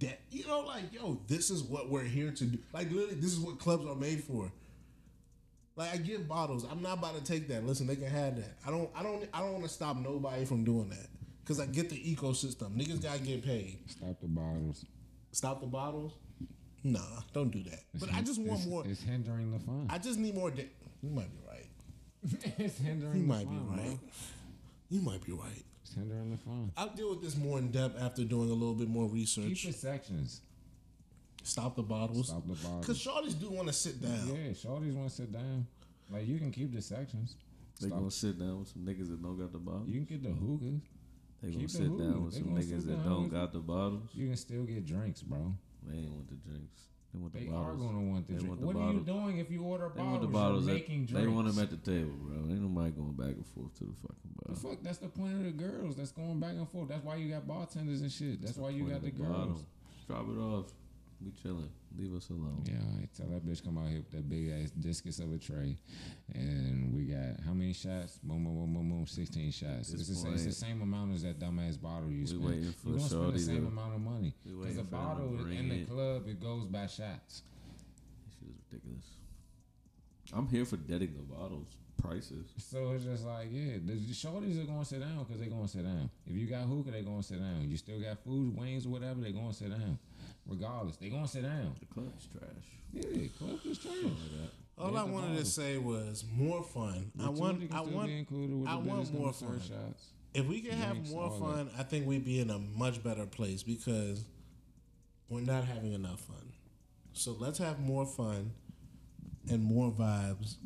That 0.00 0.20
you 0.30 0.46
know, 0.46 0.60
like, 0.60 0.92
yo, 0.92 1.20
this 1.26 1.50
is 1.50 1.62
what 1.62 1.90
we're 1.90 2.04
here 2.04 2.30
to 2.30 2.44
do. 2.44 2.58
Like 2.72 2.90
literally, 2.90 3.14
this 3.16 3.32
is 3.32 3.40
what 3.40 3.58
clubs 3.58 3.84
are 3.86 3.94
made 3.96 4.22
for. 4.24 4.50
Like 5.76 5.92
I 5.92 5.96
get 5.96 6.28
bottles. 6.28 6.64
I'm 6.70 6.82
not 6.82 6.98
about 6.98 7.16
to 7.16 7.22
take 7.24 7.48
that. 7.48 7.66
Listen, 7.66 7.86
they 7.86 7.96
can 7.96 8.06
have 8.08 8.36
that. 8.36 8.56
I 8.66 8.70
don't 8.70 8.88
I 8.94 9.02
don't 9.02 9.24
I 9.34 9.40
don't 9.40 9.52
want 9.52 9.64
to 9.64 9.70
stop 9.70 9.96
nobody 9.96 10.44
from 10.44 10.64
doing 10.64 10.88
that. 10.90 11.06
Cause 11.44 11.58
I 11.58 11.66
get 11.66 11.90
the 11.90 11.96
ecosystem. 11.96 12.76
Niggas 12.76 13.02
gotta 13.02 13.18
get 13.20 13.44
paid. 13.44 13.78
Stop 13.88 14.20
the 14.20 14.28
bottles. 14.28 14.84
Stop 15.32 15.60
the 15.60 15.66
bottles? 15.66 16.12
Nah, 16.84 17.00
don't 17.32 17.50
do 17.50 17.62
that. 17.64 17.80
But 17.94 18.12
I 18.14 18.22
just 18.22 18.38
want 18.40 18.52
It's- 18.60 18.66
more. 18.66 18.86
It's 18.86 19.02
hindering 19.02 19.50
the 19.52 19.58
fun. 19.58 19.88
I 19.90 19.98
just 19.98 20.18
need 20.18 20.34
more. 20.36 20.50
Da- 20.50 20.68
you 21.02 21.10
might 21.10 21.28
be 21.32 21.38
right. 21.48 22.54
it's 22.58 22.78
hindering 22.78 23.16
You 23.20 23.26
might 23.26 23.50
be 23.50 23.56
right. 23.56 23.76
bro. 23.86 23.98
You 24.90 25.00
might 25.00 25.24
be 25.24 25.32
right. 25.32 25.64
It's 25.92 26.00
hindering 26.00 26.30
the 26.30 26.38
fun. 26.38 26.72
I'll 26.74 26.88
deal 26.88 27.10
with 27.10 27.20
this 27.22 27.36
more 27.36 27.58
in 27.58 27.70
depth 27.70 28.00
after 28.00 28.24
doing 28.24 28.48
a 28.48 28.54
little 28.54 28.74
bit 28.74 28.88
more 28.88 29.06
research. 29.06 29.44
Keep 29.44 29.50
research. 29.52 29.72
the 29.72 29.78
sections. 29.78 30.40
Stop 31.42 31.76
the 31.76 31.82
bottles. 31.82 32.28
Stop 32.28 32.46
the 32.46 32.54
bottles. 32.54 32.86
Cause 32.86 33.04
shorties 33.04 33.38
do 33.38 33.50
want 33.50 33.68
to 33.68 33.74
sit 33.74 34.00
down. 34.00 34.28
Yeah, 34.28 34.52
shorties 34.52 34.94
want 34.94 35.10
to 35.10 35.14
sit 35.14 35.32
down. 35.32 35.66
Like 36.10 36.26
you 36.26 36.38
can 36.38 36.50
keep 36.50 36.72
the 36.74 36.80
sections. 36.80 37.36
They 37.80 37.88
Stop. 37.88 37.98
gonna 37.98 38.10
sit 38.10 38.38
down 38.38 38.60
with 38.60 38.68
some 38.68 38.82
niggas 38.82 39.10
that 39.10 39.22
don't 39.22 39.38
got 39.38 39.52
the 39.52 39.58
bottles. 39.58 39.88
You 39.88 39.96
can 39.96 40.04
get 40.04 40.22
the 40.22 40.30
hookahs. 40.30 40.80
They 41.42 41.48
gonna 41.48 41.60
keep 41.60 41.70
sit 41.70 41.82
hookah. 41.82 42.02
down 42.02 42.24
with 42.24 42.34
They 42.34 42.40
some 42.40 42.56
niggas 42.56 42.86
that 42.86 43.04
don't 43.04 43.28
got 43.28 43.52
the 43.52 43.58
bottles. 43.58 44.08
You 44.14 44.28
can 44.28 44.36
still 44.36 44.64
get 44.64 44.86
drinks, 44.86 45.20
bro. 45.20 45.52
They 45.86 45.98
ain't 45.98 46.10
want 46.10 46.28
the 46.28 46.36
drinks. 46.36 46.80
They 47.12 47.18
want 47.20 47.32
the 47.34 47.38
They 47.40 47.44
bottles. 47.46 47.66
are 47.68 47.84
gonna 47.84 48.00
want 48.00 48.26
the 48.26 48.32
They 48.32 48.38
drink. 48.38 48.48
want 48.48 48.60
the 48.60 48.66
What 48.66 48.76
are 48.76 48.92
you 48.92 49.00
doing 49.00 49.38
if 49.38 49.50
you 49.50 49.62
order 49.62 49.88
They 49.90 50.00
bottles? 50.00 50.10
want 50.12 50.22
the 50.22 50.28
bottles. 50.28 50.68
At, 50.68 50.74
making 50.74 51.06
they 51.12 51.26
want 51.26 51.46
them 51.48 51.58
at 51.62 51.70
the 51.70 51.76
table, 51.76 52.10
bro. 52.22 52.36
Ain't 52.48 52.62
nobody 52.62 52.90
going 52.92 53.12
back 53.12 53.36
and 53.36 53.46
forth 53.46 53.74
to 53.78 53.84
the 53.84 53.92
fucking 54.00 54.32
The 54.48 54.56
fuck, 54.56 54.82
that's 54.82 54.98
the 54.98 55.08
point 55.08 55.34
of 55.34 55.44
the 55.44 55.50
girls. 55.52 55.96
That's 55.96 56.12
going 56.12 56.40
back 56.40 56.52
and 56.52 56.68
forth. 56.68 56.88
That's 56.88 57.04
why 57.04 57.16
you 57.16 57.28
got 57.30 57.46
bartenders 57.46 58.00
and 58.00 58.10
shit. 58.10 58.40
That's 58.40 58.56
why 58.56 58.70
you 58.70 58.84
got 58.84 59.02
the 59.02 59.10
bottle. 59.10 59.46
girls. 59.46 59.64
Drop 60.06 60.26
it 60.28 60.38
off. 60.38 60.72
We 61.24 61.30
chilling. 61.42 61.68
Leave 61.98 62.14
us 62.14 62.30
alone. 62.30 62.64
Yeah, 62.64 62.76
right. 62.98 63.08
Tell 63.14 63.26
that 63.26 63.46
bitch 63.46 63.62
come 63.62 63.76
out 63.76 63.88
here 63.88 63.98
with 63.98 64.10
that 64.12 64.28
big 64.28 64.48
ass 64.50 64.70
discus 64.70 65.18
of 65.18 65.32
a 65.32 65.38
tray, 65.38 65.76
and 66.34 66.94
we 66.94 67.04
got 67.04 67.44
how 67.44 67.52
many 67.52 67.72
shots? 67.72 68.18
Boom, 68.22 68.44
boom, 68.44 68.54
boom, 68.54 68.74
boom, 68.74 68.90
boom. 68.90 69.06
Sixteen 69.06 69.50
shots. 69.50 69.92
It's 69.92 70.08
the, 70.08 70.14
same, 70.14 70.32
it's 70.34 70.44
the 70.44 70.52
same 70.52 70.80
amount 70.80 71.14
as 71.14 71.22
that 71.22 71.38
dumbass 71.38 71.80
bottle 71.80 72.10
you 72.10 72.20
We 72.20 72.26
spent. 72.26 72.42
waiting 72.42 72.72
for 72.72 72.88
you 72.88 72.96
gonna 72.96 73.08
spend 73.08 73.34
the 73.34 73.38
same 73.38 73.66
amount 73.66 73.94
of 73.94 74.00
money 74.00 74.34
we 74.46 74.52
because 74.52 74.76
the 74.76 74.82
bottle 74.84 75.38
in 75.50 75.68
the 75.68 75.84
club 75.84 76.26
it 76.28 76.40
goes 76.40 76.64
by 76.64 76.86
shots. 76.86 77.42
This 78.24 78.34
shit 78.38 78.48
is 78.48 78.56
ridiculous. 78.70 79.04
I'm 80.32 80.48
here 80.48 80.64
for 80.64 80.76
deading 80.78 81.14
the 81.14 81.22
bottles. 81.22 81.76
Prices. 82.00 82.46
So 82.56 82.92
it's 82.94 83.04
just 83.04 83.24
like, 83.24 83.46
yeah, 83.52 83.74
the 83.84 83.92
shorties 84.12 84.60
are 84.60 84.66
gonna 84.66 84.84
sit 84.84 85.00
down 85.00 85.18
because 85.22 85.38
they're 85.40 85.50
gonna 85.50 85.68
sit 85.68 85.84
down. 85.84 86.10
If 86.26 86.34
you 86.34 86.46
got 86.48 86.62
hookah, 86.62 86.90
they 86.90 87.02
gonna 87.02 87.22
sit 87.22 87.38
down. 87.38 87.68
You 87.68 87.76
still 87.76 88.00
got 88.00 88.18
food, 88.24 88.56
wings, 88.56 88.86
or 88.86 88.88
whatever, 88.88 89.20
they 89.20 89.30
gonna 89.30 89.52
sit 89.52 89.70
down. 89.70 89.98
Regardless, 90.46 90.96
they 90.96 91.08
gonna 91.08 91.28
sit 91.28 91.42
down. 91.42 91.74
The 91.80 91.86
club's 91.86 92.26
trash. 92.26 92.48
Yeah, 92.92 93.28
club 93.38 93.60
is 93.64 93.78
trash. 93.78 93.94
All 94.78 94.90
There's 94.90 95.02
I 95.02 95.06
the 95.06 95.12
wanted 95.12 95.38
to 95.38 95.44
say 95.44 95.78
was 95.78 96.24
more 96.34 96.62
fun. 96.64 97.12
I 97.22 97.28
want. 97.28 97.72
I 97.72 97.80
want. 97.80 98.08
be 98.08 98.18
included 98.18 98.56
with 98.56 98.68
I 98.68 98.76
want 98.76 99.12
more 99.12 99.32
fun. 99.32 99.60
Shots. 99.60 100.08
If 100.34 100.46
we 100.46 100.60
can 100.60 100.72
have 100.72 101.10
more 101.10 101.24
all 101.24 101.38
fun, 101.38 101.70
I 101.78 101.82
think 101.82 102.06
we'd 102.06 102.24
be 102.24 102.40
in 102.40 102.50
a 102.50 102.58
much 102.58 103.02
better 103.02 103.26
place 103.26 103.62
because 103.62 104.24
we're 105.28 105.40
not 105.40 105.64
having 105.64 105.92
enough 105.92 106.20
fun. 106.20 106.52
So 107.12 107.36
let's 107.38 107.58
have 107.58 107.80
more 107.80 108.06
fun 108.06 108.52
and 109.50 109.62
more 109.62 109.90
vibes, 109.92 110.56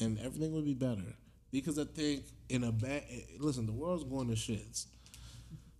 and 0.00 0.18
everything 0.18 0.52
would 0.52 0.66
be 0.66 0.74
better. 0.74 1.16
Because 1.50 1.78
I 1.78 1.84
think 1.84 2.24
in 2.50 2.64
a 2.64 2.72
bad 2.72 3.04
eh, 3.10 3.20
listen, 3.38 3.66
the 3.66 3.72
world's 3.72 4.04
going 4.04 4.28
to 4.28 4.34
shits. 4.34 4.86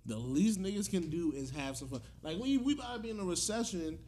The 0.09 0.17
least 0.17 0.61
niggas 0.61 0.91
can 0.91 1.09
do 1.11 1.33
is 1.35 1.51
have 1.51 1.77
some 1.77 1.89
fun. 1.89 2.01
Like 2.23 2.39
we 2.39 2.57
we 2.59 2.73
about 2.75 2.95
to 2.97 3.01
be 3.01 3.11
in 3.11 3.21
a 3.21 3.25
recession. 3.25 3.99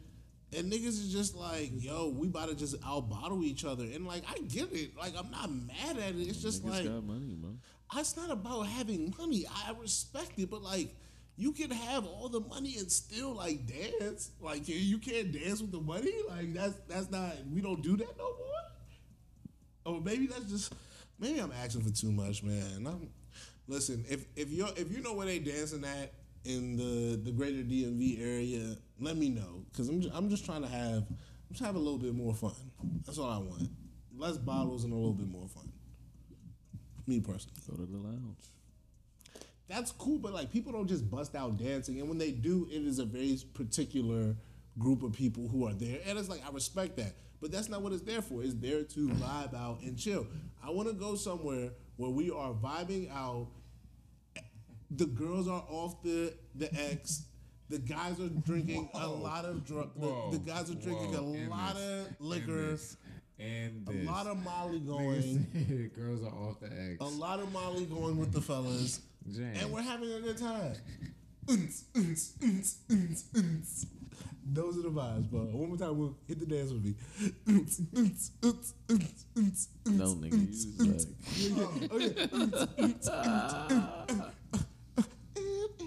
And 0.53 0.69
niggas 0.69 0.87
is 0.99 1.13
just 1.13 1.33
like, 1.33 1.71
yo, 1.81 2.09
we 2.09 2.27
about 2.27 2.49
to 2.49 2.55
just 2.55 2.75
out 2.85 3.09
bottle 3.09 3.41
each 3.41 3.63
other. 3.63 3.85
And 3.85 4.05
like, 4.05 4.23
I 4.29 4.37
get 4.39 4.73
it. 4.73 4.97
Like, 4.97 5.13
I'm 5.17 5.31
not 5.31 5.49
mad 5.49 5.97
at 5.97 6.13
it. 6.15 6.27
It's 6.27 6.41
just 6.41 6.65
Niggas 6.65 6.69
like, 6.69 6.83
got 6.83 7.05
money, 7.05 7.35
bro. 7.39 7.51
it's 7.95 8.17
not 8.17 8.29
about 8.29 8.63
having 8.63 9.13
money. 9.17 9.45
I 9.49 9.71
respect 9.79 10.33
it, 10.37 10.49
but 10.49 10.61
like 10.61 10.93
you 11.37 11.53
can 11.53 11.71
have 11.71 12.05
all 12.05 12.27
the 12.27 12.41
money 12.41 12.75
and 12.79 12.91
still 12.91 13.33
like 13.33 13.65
dance. 13.65 14.31
Like 14.41 14.67
you- 14.67 14.75
you 14.75 14.97
can't 14.97 15.31
dance 15.31 15.61
with 15.61 15.71
the 15.71 15.79
money. 15.79 16.11
Like 16.27 16.53
that's 16.53 16.75
that's 16.89 17.09
not. 17.09 17.31
We 17.49 17.61
don't 17.61 17.81
do 17.81 17.95
that 17.95 18.17
no 18.17 18.25
more. 18.25 19.95
Or 19.95 20.01
maybe 20.01 20.27
that's 20.27 20.45
just 20.45 20.73
maybe 21.17 21.39
I'm 21.39 21.53
asking 21.63 21.83
for 21.83 21.91
too 21.91 22.11
much, 22.11 22.43
man. 22.43 22.85
I'm 22.87 23.09
listen. 23.71 24.05
If 24.09 24.25
if 24.35 24.51
you 24.51 24.67
if 24.75 24.91
you 24.91 25.01
know 25.01 25.13
where 25.13 25.25
they 25.25 25.39
dancing 25.39 25.83
at 25.85 26.13
in 26.43 26.75
the 26.77 27.15
the 27.17 27.31
greater 27.31 27.63
DMV 27.63 28.21
area, 28.21 28.75
let 28.99 29.15
me 29.17 29.29
know 29.29 29.63
because 29.71 29.89
I'm 29.89 30.01
just, 30.01 30.15
I'm 30.15 30.29
just 30.29 30.45
trying 30.45 30.61
to 30.61 30.67
have 30.67 31.03
I'm 31.07 31.53
just 31.53 31.63
have 31.63 31.75
a 31.75 31.79
little 31.79 31.97
bit 31.97 32.13
more 32.13 32.33
fun. 32.33 32.53
That's 33.05 33.17
all 33.17 33.29
I 33.29 33.37
want. 33.37 33.69
Less 34.15 34.37
bottles 34.37 34.83
and 34.83 34.93
a 34.93 34.95
little 34.95 35.13
bit 35.13 35.27
more 35.27 35.47
fun. 35.47 35.71
Me 37.07 37.19
personally 37.19 37.59
Go 37.67 37.75
to 37.77 37.85
the 37.91 37.97
lounge. 37.97 38.37
that's 39.67 39.91
cool, 39.93 40.19
but 40.19 40.33
like 40.33 40.51
people 40.51 40.71
don't 40.71 40.87
just 40.87 41.09
bust 41.09 41.35
out 41.35 41.57
dancing, 41.57 41.99
and 41.99 42.07
when 42.09 42.17
they 42.17 42.31
do, 42.31 42.67
it 42.69 42.83
is 42.85 42.99
a 42.99 43.05
very 43.05 43.39
particular 43.53 44.35
group 44.77 45.01
of 45.03 45.13
people 45.13 45.47
who 45.47 45.65
are 45.67 45.73
there, 45.73 45.99
and 46.05 46.17
it's 46.19 46.29
like 46.29 46.41
I 46.47 46.51
respect 46.51 46.97
that, 46.97 47.13
but 47.41 47.51
that's 47.51 47.69
not 47.69 47.81
what 47.81 47.91
it's 47.91 48.03
there 48.03 48.21
for. 48.21 48.43
It's 48.43 48.53
there 48.53 48.83
to 48.83 49.07
vibe 49.09 49.55
out 49.55 49.81
and 49.81 49.97
chill. 49.97 50.27
I 50.63 50.69
want 50.69 50.87
to 50.89 50.93
go 50.93 51.15
somewhere 51.15 51.71
where 51.97 52.11
we 52.11 52.29
are 52.29 52.53
vibing 52.53 53.11
out. 53.11 53.47
The 54.95 55.05
girls 55.05 55.47
are 55.47 55.63
off 55.69 56.01
the 56.03 56.33
the 56.55 56.73
X. 56.73 57.23
The 57.69 57.79
guys 57.79 58.19
are 58.19 58.27
drinking 58.27 58.89
a 58.93 59.07
lot 59.07 59.45
of 59.45 59.65
drug. 59.65 59.91
The, 59.95 60.37
the 60.37 60.39
guys 60.39 60.69
are 60.69 60.75
drinking 60.75 61.15
a 61.15 61.21
lot 61.21 61.77
of 61.77 62.07
liquor, 62.19 62.77
And 63.39 63.87
a 63.87 64.11
lot 64.11 64.27
of 64.27 64.43
Molly 64.43 64.79
going, 64.81 65.91
girls 65.95 66.21
are 66.23 66.33
off 66.35 66.59
the 66.59 66.67
X. 66.67 66.97
a 66.99 67.05
lot 67.05 67.39
of 67.39 67.49
Molly 67.53 67.85
going 67.85 68.17
with 68.17 68.33
the 68.33 68.41
fellas. 68.41 68.99
Jam. 69.31 69.53
and 69.55 69.71
we're 69.71 69.81
having 69.81 70.11
a 70.11 70.19
good 70.19 70.37
time. 70.37 70.73
Those 74.43 74.77
are 74.77 74.81
the 74.81 74.89
vibes, 74.89 75.29
bro. 75.29 75.41
One 75.41 75.69
more 75.69 75.77
time, 75.77 75.97
we'll 75.97 76.17
hit 76.27 76.39
the 76.39 76.45
dance 76.45 76.71
with 76.71 76.83
me. 76.83 76.95
No, 77.45 77.61
unts, 77.61 78.31
nigga, 80.19 80.39
you 81.37 81.55
was 81.55 81.67
like, 83.07 83.23
yeah, 83.23 84.05
oh, 84.09 84.31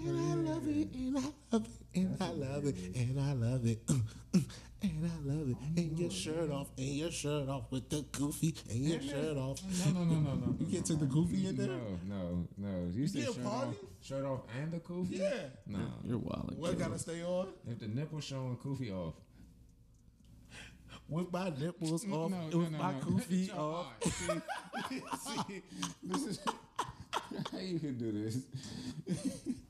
And 0.07 0.19
I 0.19 0.51
love 0.51 0.67
it, 0.67 0.93
and 0.93 1.17
I 1.17 1.21
love 1.51 1.65
it, 1.65 1.95
and 1.95 2.17
I 2.21 2.29
love 2.29 2.65
it, 2.65 2.75
and 2.95 3.19
I 3.19 3.33
love 3.33 3.65
it. 3.65 3.79
Uh, 3.89 3.93
uh, 4.35 4.39
and 4.83 5.11
I 5.11 5.29
love 5.33 5.49
it. 5.49 5.57
And 5.77 5.97
your 5.99 6.11
shirt 6.11 6.51
off, 6.51 6.67
and 6.77 6.87
your 6.87 7.09
shirt 7.09 7.49
off 7.49 7.71
with 7.71 7.89
the 7.89 8.03
kufi, 8.11 8.53
and 8.69 8.79
your 8.85 9.01
shirt 9.01 9.35
off. 9.37 9.59
No, 9.85 9.91
no, 9.93 10.03
no, 10.05 10.15
no, 10.19 10.35
no. 10.35 10.55
You 10.59 10.67
can't 10.67 10.85
take 10.85 10.99
the 10.99 11.07
kufi 11.07 11.49
in 11.49 11.55
there? 11.55 11.67
No, 11.67 11.97
no, 12.07 12.47
no. 12.57 12.87
You 12.93 13.07
said 13.07 13.23
shirt 13.23 13.43
party? 13.43 13.69
off, 13.69 13.75
shirt 14.01 14.25
off 14.25 14.41
and 14.61 14.71
the 14.71 14.79
kufi? 14.79 15.17
Yeah. 15.19 15.31
No. 15.65 15.79
you're 16.03 16.19
wilding. 16.19 16.59
What 16.59 16.77
gotta 16.77 16.99
stay 16.99 17.23
on? 17.23 17.47
If 17.67 17.79
the 17.79 17.87
nipple 17.87 18.19
showing 18.19 18.57
kufi 18.57 18.91
off. 18.93 19.15
With 21.07 21.31
my 21.31 21.49
nipples 21.49 22.03
off, 22.05 22.09
no, 22.09 22.27
no, 22.27 22.57
with 22.57 22.71
no, 22.71 22.77
my 22.77 22.91
no. 22.91 22.99
kufi 22.99 23.47
Yo, 23.47 23.55
off. 23.55 23.87
See, 24.89 25.01
see, 25.47 25.61
this 26.03 26.25
is 26.25 26.39
how 27.51 27.57
you 27.59 27.79
can 27.79 27.97
do 27.97 28.11
this. 28.11 28.37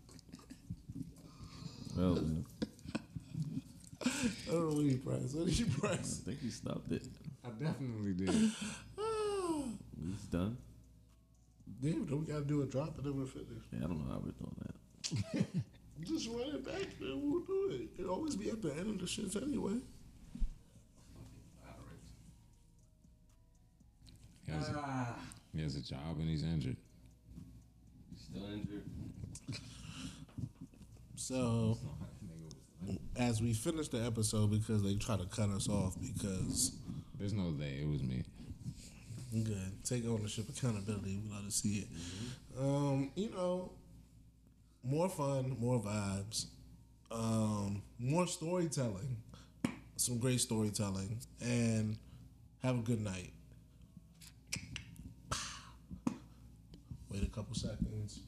Well, 1.96 2.16
man. 2.16 2.46
I 4.06 4.52
don't 4.52 4.70
know 4.70 4.76
what 4.76 4.86
he 4.86 4.98
pressed. 4.98 5.36
What 5.36 5.46
did 5.46 5.60
you 5.60 5.66
press? 5.68 6.22
I 6.22 6.26
think 6.30 6.42
he 6.42 6.50
stopped 6.50 6.92
it. 6.92 7.04
I 7.44 7.50
definitely 7.64 8.14
did. 8.14 8.52
Ah, 9.00 9.02
He's 10.04 10.26
done. 10.30 10.58
Damn, 11.82 12.06
don't 12.06 12.22
we 12.26 12.32
gotta 12.34 12.46
do 12.46 12.62
a 12.62 12.66
drop 12.66 12.98
and 12.98 13.06
then 13.06 13.18
we're 13.18 13.26
finished. 13.26 13.68
Yeah, 13.72 13.80
I 13.86 13.88
don't 13.88 14.06
know 14.06 14.14
how 14.14 14.20
we're 14.24 14.32
doing 14.32 14.56
that. 14.66 15.46
Just 16.04 16.30
run 16.30 16.48
it 16.56 16.66
back, 16.66 16.88
then 17.00 17.20
we'll 17.24 17.42
do 17.42 17.70
it. 17.72 17.90
It'll 18.00 18.14
always 18.16 18.36
be 18.36 18.50
at 18.50 18.62
the 18.62 18.72
end 18.74 18.90
of 18.90 19.00
the 19.00 19.06
shits 19.06 19.42
anyway. 19.42 19.80
He 24.46 24.52
has, 24.52 24.70
a, 24.70 25.16
he 25.56 25.64
has 25.64 25.76
a 25.76 25.82
job 25.82 26.20
and 26.20 26.30
he's 26.30 26.44
injured. 26.44 26.78
He's 28.12 28.22
Still 28.22 28.46
injured. 28.54 28.84
So, 31.28 31.80
as 33.16 33.42
we 33.42 33.54
finish 33.54 33.88
the 33.88 33.98
episode, 33.98 34.52
because 34.52 34.84
they 34.84 34.94
try 34.94 35.18
to 35.18 35.26
cut 35.26 35.50
us 35.50 35.68
off, 35.68 35.96
because 36.00 36.74
There's 37.18 37.34
no 37.34 37.52
they. 37.52 37.80
It 37.82 37.88
was 37.90 38.04
me. 38.04 38.22
good, 39.34 39.84
take 39.84 40.06
ownership, 40.06 40.48
accountability. 40.50 41.20
We 41.24 41.34
love 41.34 41.46
to 41.46 41.52
see 41.52 41.80
it. 41.80 41.88
Um, 42.60 43.10
you 43.16 43.32
know, 43.32 43.72
more 44.84 45.10
fun, 45.10 45.58
more 45.60 45.82
vibes, 45.82 46.46
um, 47.10 47.82
more 47.98 48.28
storytelling, 48.28 49.18
some 49.96 50.20
great 50.20 50.42
storytelling, 50.42 51.18
and 51.42 51.98
have 52.62 52.76
a 52.78 52.84
good 52.84 53.02
night. 53.02 53.34
Wait 57.10 57.24
a 57.24 57.30
couple 57.32 57.56
seconds. 57.56 58.20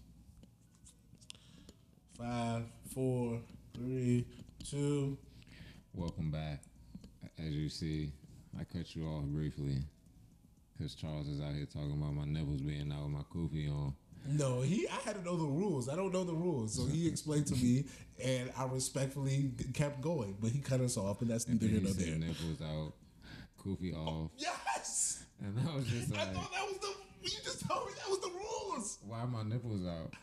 Five, 2.17 2.63
four, 2.97 3.39
three, 3.75 4.25
two. 4.67 5.15
Welcome 5.93 6.31
back. 6.31 6.63
As 7.37 7.51
you 7.51 7.69
see, 7.69 8.11
I 8.59 8.63
cut 8.63 8.95
you 8.95 9.05
off 9.05 9.23
briefly 9.25 9.83
because 10.75 10.95
Charles 10.95 11.27
is 11.27 11.39
out 11.39 11.53
here 11.53 11.67
talking 11.71 11.91
about 11.91 12.15
my 12.15 12.25
nipples 12.25 12.61
being 12.61 12.91
out 12.91 13.03
with 13.03 13.11
my 13.11 13.21
kufi 13.31 13.69
on. 13.71 13.93
No, 14.25 14.61
he. 14.61 14.87
I 14.87 14.95
had 15.05 15.15
to 15.15 15.23
know 15.23 15.37
the 15.37 15.45
rules. 15.45 15.89
I 15.89 15.95
don't 15.95 16.11
know 16.11 16.23
the 16.23 16.33
rules, 16.33 16.73
so 16.73 16.87
he 16.87 17.07
explained 17.07 17.45
to 17.47 17.53
me, 17.53 17.85
and 18.23 18.51
I 18.57 18.65
respectfully 18.65 19.51
kept 19.75 20.01
going. 20.01 20.35
But 20.41 20.49
he 20.49 20.59
cut 20.59 20.81
us 20.81 20.97
off, 20.97 21.21
and 21.21 21.29
that's 21.29 21.47
neither 21.47 21.67
here 21.67 21.77
he 21.77 21.83
nor 21.83 21.93
there. 21.93 22.17
nipples 22.17 22.61
out, 22.63 22.93
kufi 23.63 23.93
oh, 23.95 24.23
off. 24.23 24.31
Yes, 24.39 25.23
And 25.39 25.55
I 25.69 25.75
was 25.75 25.85
just 25.85 26.11
I 26.15 26.25
thought 26.25 26.51
that 26.51 26.65
was 26.65 26.79
the. 26.79 26.93
You 27.21 27.37
just 27.43 27.67
told 27.67 27.85
me 27.89 27.93
that 27.99 28.09
was 28.09 28.21
the 28.21 28.31
rules. 28.31 28.97
why 29.05 29.19
are 29.19 29.27
my 29.27 29.43
nipples 29.43 29.85
out? 29.85 30.13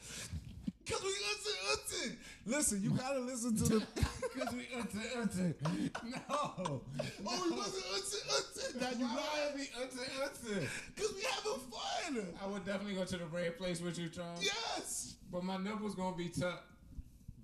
Cause 0.87 1.03
we 1.03 1.09
unted, 1.09 1.57
unted. 1.73 2.17
Listen, 2.47 2.83
you 2.83 2.91
gotta 2.91 3.21
listen 3.21 3.57
to 3.57 3.65
the. 3.65 3.87
Because 4.35 4.55
we 4.55 4.67
uh, 4.77 4.83
unted, 4.83 5.13
unted. 5.17 5.55
Uh, 5.65 5.69
no. 6.05 6.21
oh, 6.29 6.81
we 7.19 7.57
wasn't 7.57 7.85
unted, 7.95 8.25
unted. 8.29 8.81
Now 8.81 8.91
you 8.99 9.07
Why 9.07 9.15
lying. 9.15 9.53
would 9.53 9.55
I 9.55 9.57
be 9.57 9.71
uh, 9.75 9.87
unted, 9.87 10.11
unted? 10.23 10.69
Cause 10.97 11.15
we 11.17 11.23
having 11.23 11.61
fun. 11.71 12.35
I 12.43 12.47
would 12.47 12.65
definitely 12.67 12.95
go 12.95 13.05
to 13.05 13.17
the 13.17 13.27
red 13.27 13.57
place 13.57 13.81
with 13.81 13.99
you, 13.99 14.09
Charles. 14.09 14.45
Yes. 14.45 15.15
But 15.33 15.45
my 15.45 15.57
nipples 15.57 15.95
gonna 15.95 16.17
be 16.17 16.29
tucked. 16.29 16.65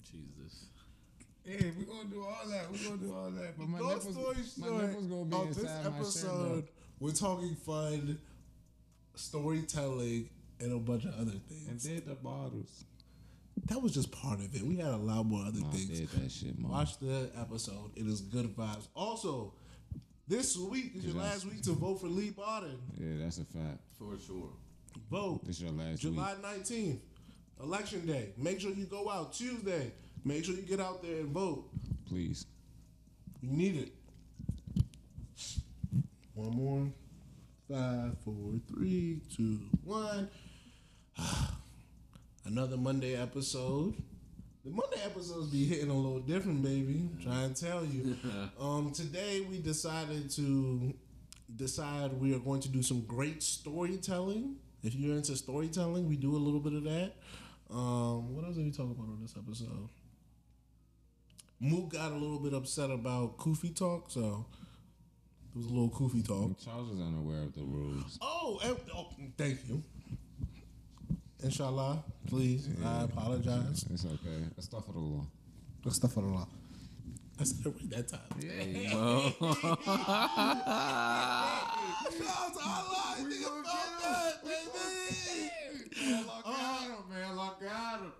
Jesus. 0.03 0.67
Yeah, 1.45 1.71
we're 1.79 1.85
gonna 1.87 2.09
do 2.09 2.23
all 2.23 2.47
that. 2.49 2.71
We're 2.71 2.85
gonna 2.91 3.03
do 3.03 3.15
all 3.15 3.31
that. 3.31 3.59
But 3.59 3.69
my 3.69 3.79
Long 3.79 3.95
nipples, 3.95 4.15
story 4.15 4.37
my 4.59 4.67
short, 4.67 4.83
nipples 4.83 5.07
gonna 5.07 5.25
be 5.25 5.37
oh, 5.37 5.41
on 5.41 5.49
inside 5.49 5.63
this 5.63 5.65
my 5.65 5.83
shirt. 5.83 5.95
episode, 5.95 6.69
we're 6.99 7.13
talking 7.13 7.55
fun, 7.57 8.19
storytelling, 9.15 10.29
and 10.61 10.73
a 10.73 10.79
bunch 10.79 11.05
of 11.05 11.15
other 11.15 11.31
things. 11.49 11.69
And 11.69 11.81
things. 11.81 11.85
did 11.85 12.07
the 12.07 12.15
bottles. 12.17 12.85
That 13.67 13.81
was 13.83 13.93
just 13.93 14.11
part 14.11 14.41
of 14.41 14.55
it. 14.55 14.63
We 14.63 14.77
had 14.77 14.89
a 14.93 14.97
lot 14.97 15.25
more 15.27 15.43
other 15.47 15.61
I 15.65 15.71
things. 15.71 16.01
did 16.01 16.09
that 16.11 16.31
shit, 16.31 16.59
man. 16.59 16.71
Watch 16.71 16.99
the 16.99 17.31
episode. 17.39 17.93
It 17.97 18.07
is 18.07 18.21
good 18.21 18.55
vibes. 18.57 18.89
Also, 18.95 19.55
this 20.27 20.57
week 20.57 20.93
is 20.97 21.05
your 21.07 21.15
last 21.17 21.45
week 21.45 21.63
to 21.63 21.73
vote 21.73 22.01
for 22.01 22.07
Lee 22.07 22.31
Barton. 22.31 22.79
Yeah, 22.99 23.23
that's 23.25 23.39
a 23.39 23.45
fact. 23.45 23.79
For 23.99 24.19
sure. 24.19 24.51
Vote 25.11 25.45
This 25.45 25.61
your 25.61 25.71
last 25.73 26.01
July 26.01 26.35
week. 26.35 26.65
19th, 26.65 26.99
election 27.63 28.07
day. 28.07 28.31
Make 28.37 28.61
sure 28.61 28.71
you 28.71 28.85
go 28.87 29.11
out 29.11 29.33
Tuesday. 29.33 29.93
Make 30.25 30.45
sure 30.45 30.55
you 30.55 30.63
get 30.63 30.81
out 30.81 31.03
there 31.03 31.17
and 31.21 31.29
vote. 31.29 31.69
Please. 32.09 32.47
You 33.41 33.51
need 33.51 33.77
it. 33.77 33.93
One 36.35 36.51
more. 36.51 36.87
Five, 37.71 38.19
four, 38.25 38.55
three, 38.69 39.21
two, 39.37 39.61
one. 39.85 40.29
Another 42.51 42.77
Monday 42.77 43.15
episode. 43.15 43.95
The 44.65 44.71
Monday 44.71 45.01
episodes 45.05 45.51
be 45.51 45.67
hitting 45.67 45.89
a 45.89 45.95
little 45.95 46.19
different, 46.19 46.65
baby. 46.65 47.09
I'm 47.13 47.23
trying 47.23 47.55
to 47.55 47.65
tell 47.65 47.85
you. 47.85 48.17
um, 48.61 48.91
today 48.91 49.47
we 49.49 49.59
decided 49.59 50.29
to 50.31 50.93
decide 51.55 52.13
we 52.15 52.35
are 52.35 52.41
going 52.41 52.61
to 52.63 52.69
do 52.69 52.83
some 52.83 53.03
great 53.03 53.45
storytelling. 53.45 54.57
If 54.83 54.97
you're 54.97 55.15
into 55.15 55.37
storytelling, 55.37 56.09
we 56.09 56.17
do 56.17 56.35
a 56.35 56.39
little 56.39 56.59
bit 56.59 56.73
of 56.73 56.83
that. 56.83 57.13
Um, 57.71 58.35
what 58.35 58.45
else 58.45 58.57
did 58.57 58.65
we 58.65 58.73
talk 58.73 58.91
about 58.91 59.07
on 59.07 59.21
this 59.23 59.37
episode? 59.39 59.89
Mook 61.61 61.91
got 61.91 62.11
a 62.11 62.17
little 62.17 62.41
bit 62.41 62.53
upset 62.53 62.91
about 62.91 63.39
kufi 63.39 63.77
talk, 63.77 64.11
so 64.11 64.45
it 65.55 65.57
was 65.57 65.67
a 65.67 65.69
little 65.69 65.91
kufi 65.91 66.27
talk. 66.27 66.59
Charles 66.59 66.91
is 66.91 67.01
unaware 67.01 67.45
of 67.45 67.55
the 67.55 67.63
rules. 67.63 68.19
Oh, 68.21 68.59
and, 68.65 68.77
oh 68.93 69.07
thank 69.39 69.69
you. 69.69 69.85
Inshallah, 71.43 72.05
please. 72.27 72.69
I 72.85 73.05
apologize. 73.05 73.85
It's 73.91 74.05
okay. 74.05 74.45
Astaghfirullah. 74.59 75.25
Good 75.83 75.93
stuff 75.95 76.13
for 76.13 76.21
the 76.23 76.29
law. 76.29 76.47
I 77.41 77.45
said 77.45 77.65
it 77.67 77.71
right 77.71 77.91
that 77.91 78.09
time. 78.09 78.21
No. 78.39 79.33
Shout 79.41 79.81
out 79.81 79.85
to 82.53 82.61
Allah, 82.63 83.17
nigga, 83.21 83.65
fuck 83.65 83.93
that, 84.03 84.35
baby. 84.45 85.51
Oh, 86.03 86.05
man, 86.05 86.21
look 86.27 86.43
at 86.53 86.81
him, 86.83 87.09
man. 87.09 87.37
Look 87.37 87.63
at 87.63 88.01
him. 88.01 88.13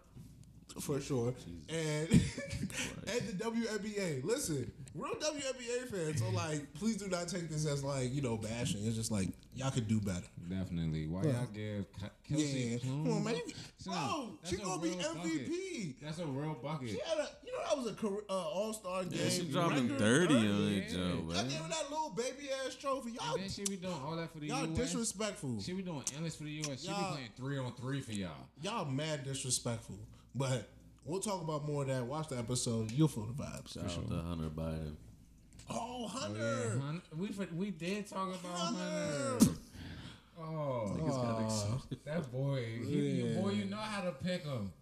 For 0.81 1.01
sure. 1.01 1.35
And 1.69 2.09
and 2.11 3.29
the 3.29 3.35
WNBA. 3.45 4.25
Listen, 4.25 4.73
real 4.95 5.15
WNBA 5.15 5.89
fans. 5.89 6.21
So 6.21 6.29
like, 6.31 6.73
please 6.75 6.97
do 6.97 7.09
not 7.09 7.29
take 7.29 7.49
this 7.49 7.67
as 7.67 7.83
like 7.85 8.13
you 8.13 8.23
know 8.23 8.37
bashing. 8.37 8.85
It's 8.87 8.97
just 8.97 9.11
like 9.11 9.29
y'all 9.55 9.71
could 9.71 9.89
do 9.89 10.01
better. 10.01 10.27
Definitely. 10.49 11.07
Why 11.07 11.23
y'all 11.23 11.47
give 11.55 11.85
Kelsey 12.29 12.45
Yeah, 12.45 12.79
come 12.79 13.11
on, 13.11 13.25
man. 13.25 13.37
You- 13.37 13.53
Son, 13.79 13.95
Bro, 13.95 14.39
she 14.45 14.57
gonna 14.57 14.83
be 14.83 14.91
real 14.91 14.99
MVP. 14.99 15.95
That's 16.03 16.19
a 16.19 16.27
real 16.27 16.55
bucket. 16.63 16.91
She 16.91 16.99
had 17.09 17.19
a, 17.19 17.29
you 17.47 17.51
know, 17.53 17.59
that 17.67 17.79
was 17.79 17.87
a 17.93 17.95
career, 17.95 18.21
uh, 18.29 18.33
All 18.35 18.73
Star 18.75 19.05
game. 19.05 19.19
Yeah, 19.25 19.29
she 19.31 19.45
dropping 19.51 19.85
record 19.89 19.99
30 19.99 20.35
on 20.35 20.43
yeah. 20.45 20.81
that 20.81 20.89
Joe, 20.91 20.99
Y'all 20.99 21.23
man. 21.25 21.49
gave 21.49 21.59
her 21.61 21.69
that 21.69 21.91
little 21.91 22.11
baby 22.11 22.51
ass 22.67 22.75
trophy. 22.75 23.13
Y'all, 23.13 23.35
And 23.35 23.43
then 23.45 23.49
she 23.51 23.65
be 23.65 23.77
doing 23.77 23.95
all 24.05 24.17
that 24.17 24.31
for 24.33 24.39
the 24.41 24.49
y'all 24.49 24.67
U.S. 24.67 24.77
disrespectful. 24.77 25.63
She 25.63 25.73
be 25.73 25.83
doing 25.83 26.03
endless 26.15 26.37
for 26.37 26.43
the 26.45 26.51
U.S. 26.51 26.83
She 26.83 26.89
be 26.89 26.93
Y'all- 26.93 27.13
playing 27.13 27.29
three 27.39 27.59
on 27.59 27.73
three 27.73 28.01
for 28.03 28.13
y'all. 28.13 28.31
Y'all 28.61 28.85
mad 28.85 29.25
disrespectful. 29.25 29.97
But 30.35 30.69
we'll 31.11 31.21
talk 31.21 31.43
about 31.43 31.67
more 31.67 31.83
of 31.83 31.89
that. 31.89 32.05
Watch 32.07 32.29
the 32.29 32.39
episode. 32.39 32.91
You'll 32.93 33.09
feel 33.09 33.27
the 33.27 33.33
vibes. 33.43 33.75
Shout 33.75 33.85
out 33.85 34.09
to 34.09 34.15
Hunter 34.17 34.49
Biden. 34.49 34.95
Oh, 35.69 35.77
Oh, 36.05 36.09
Hunter. 36.09 36.73
yeah. 36.75 36.81
Hun- 36.81 37.03
we 37.17 37.29
we 37.55 37.71
did 37.71 38.07
talk 38.07 38.29
about 38.29 38.57
Hunter. 38.59 39.29
Hunter. 39.39 39.53
Oh, 40.43 40.97
Niggas 40.97 41.83
that 42.07 42.33
boy, 42.33 42.65
he, 42.87 42.95
you, 42.95 43.35
boy, 43.39 43.51
you 43.51 43.67
know 43.67 43.77
how 43.77 44.01
to 44.01 44.13
pick 44.13 44.43
him. 44.43 44.73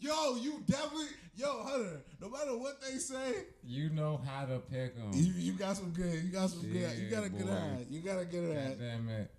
Yo, 0.00 0.34
you 0.36 0.62
definitely, 0.66 1.08
yo, 1.36 1.62
Hunter. 1.62 2.00
No 2.18 2.30
matter 2.30 2.56
what 2.56 2.80
they 2.80 2.96
say, 2.96 3.34
You 3.64 3.90
know 3.90 4.18
how 4.26 4.46
to 4.46 4.60
pick 4.60 4.96
him. 4.96 5.10
you, 5.12 5.32
you 5.36 5.52
got 5.52 5.76
some 5.76 5.90
good. 5.90 6.14
You 6.24 6.30
got 6.30 6.48
some 6.50 6.62
good. 6.62 6.98
You 6.98 7.10
got 7.10 7.24
a 7.24 7.28
good 7.28 7.46
Yeah, 7.46 7.54
eye. 7.54 7.84
You 7.90 8.00
got 8.00 8.18
a 8.18 8.24
good 8.24 8.54
God 8.54 8.62
eye. 8.72 8.76
damn 8.80 9.08
it, 9.10 9.30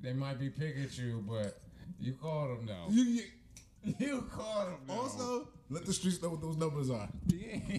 they 0.00 0.12
might 0.12 0.38
be 0.38 0.50
Pikachu, 0.50 1.26
but 1.26 1.58
you 1.98 2.12
called 2.12 2.58
him 2.58 2.66
though. 2.66 2.86
You, 2.90 3.02
you, 3.04 3.22
You 3.98 4.22
called 4.30 4.68
him 4.68 4.78
though. 4.86 4.94
also, 4.94 5.48
let 5.70 5.84
the 5.84 5.92
streets 5.92 6.22
know 6.22 6.30
what 6.30 6.40
those 6.40 6.56
numbers 6.56 6.90
are. 6.90 7.08
Yeah. 7.26 7.78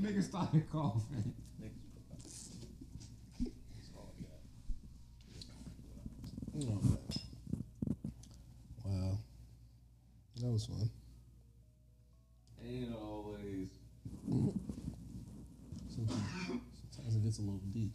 Nigga 0.00 0.22
started 0.22 0.70
coughing. 0.70 1.34
Wow, 8.84 9.18
that 10.40 10.46
was 10.50 10.66
fun. 10.66 10.90
Ain't 12.64 12.94
always. 12.94 13.68
Sometimes, 15.88 16.20
sometimes 16.90 17.16
it 17.16 17.24
gets 17.24 17.38
a 17.38 17.42
little 17.42 17.60
deep. 17.72 17.92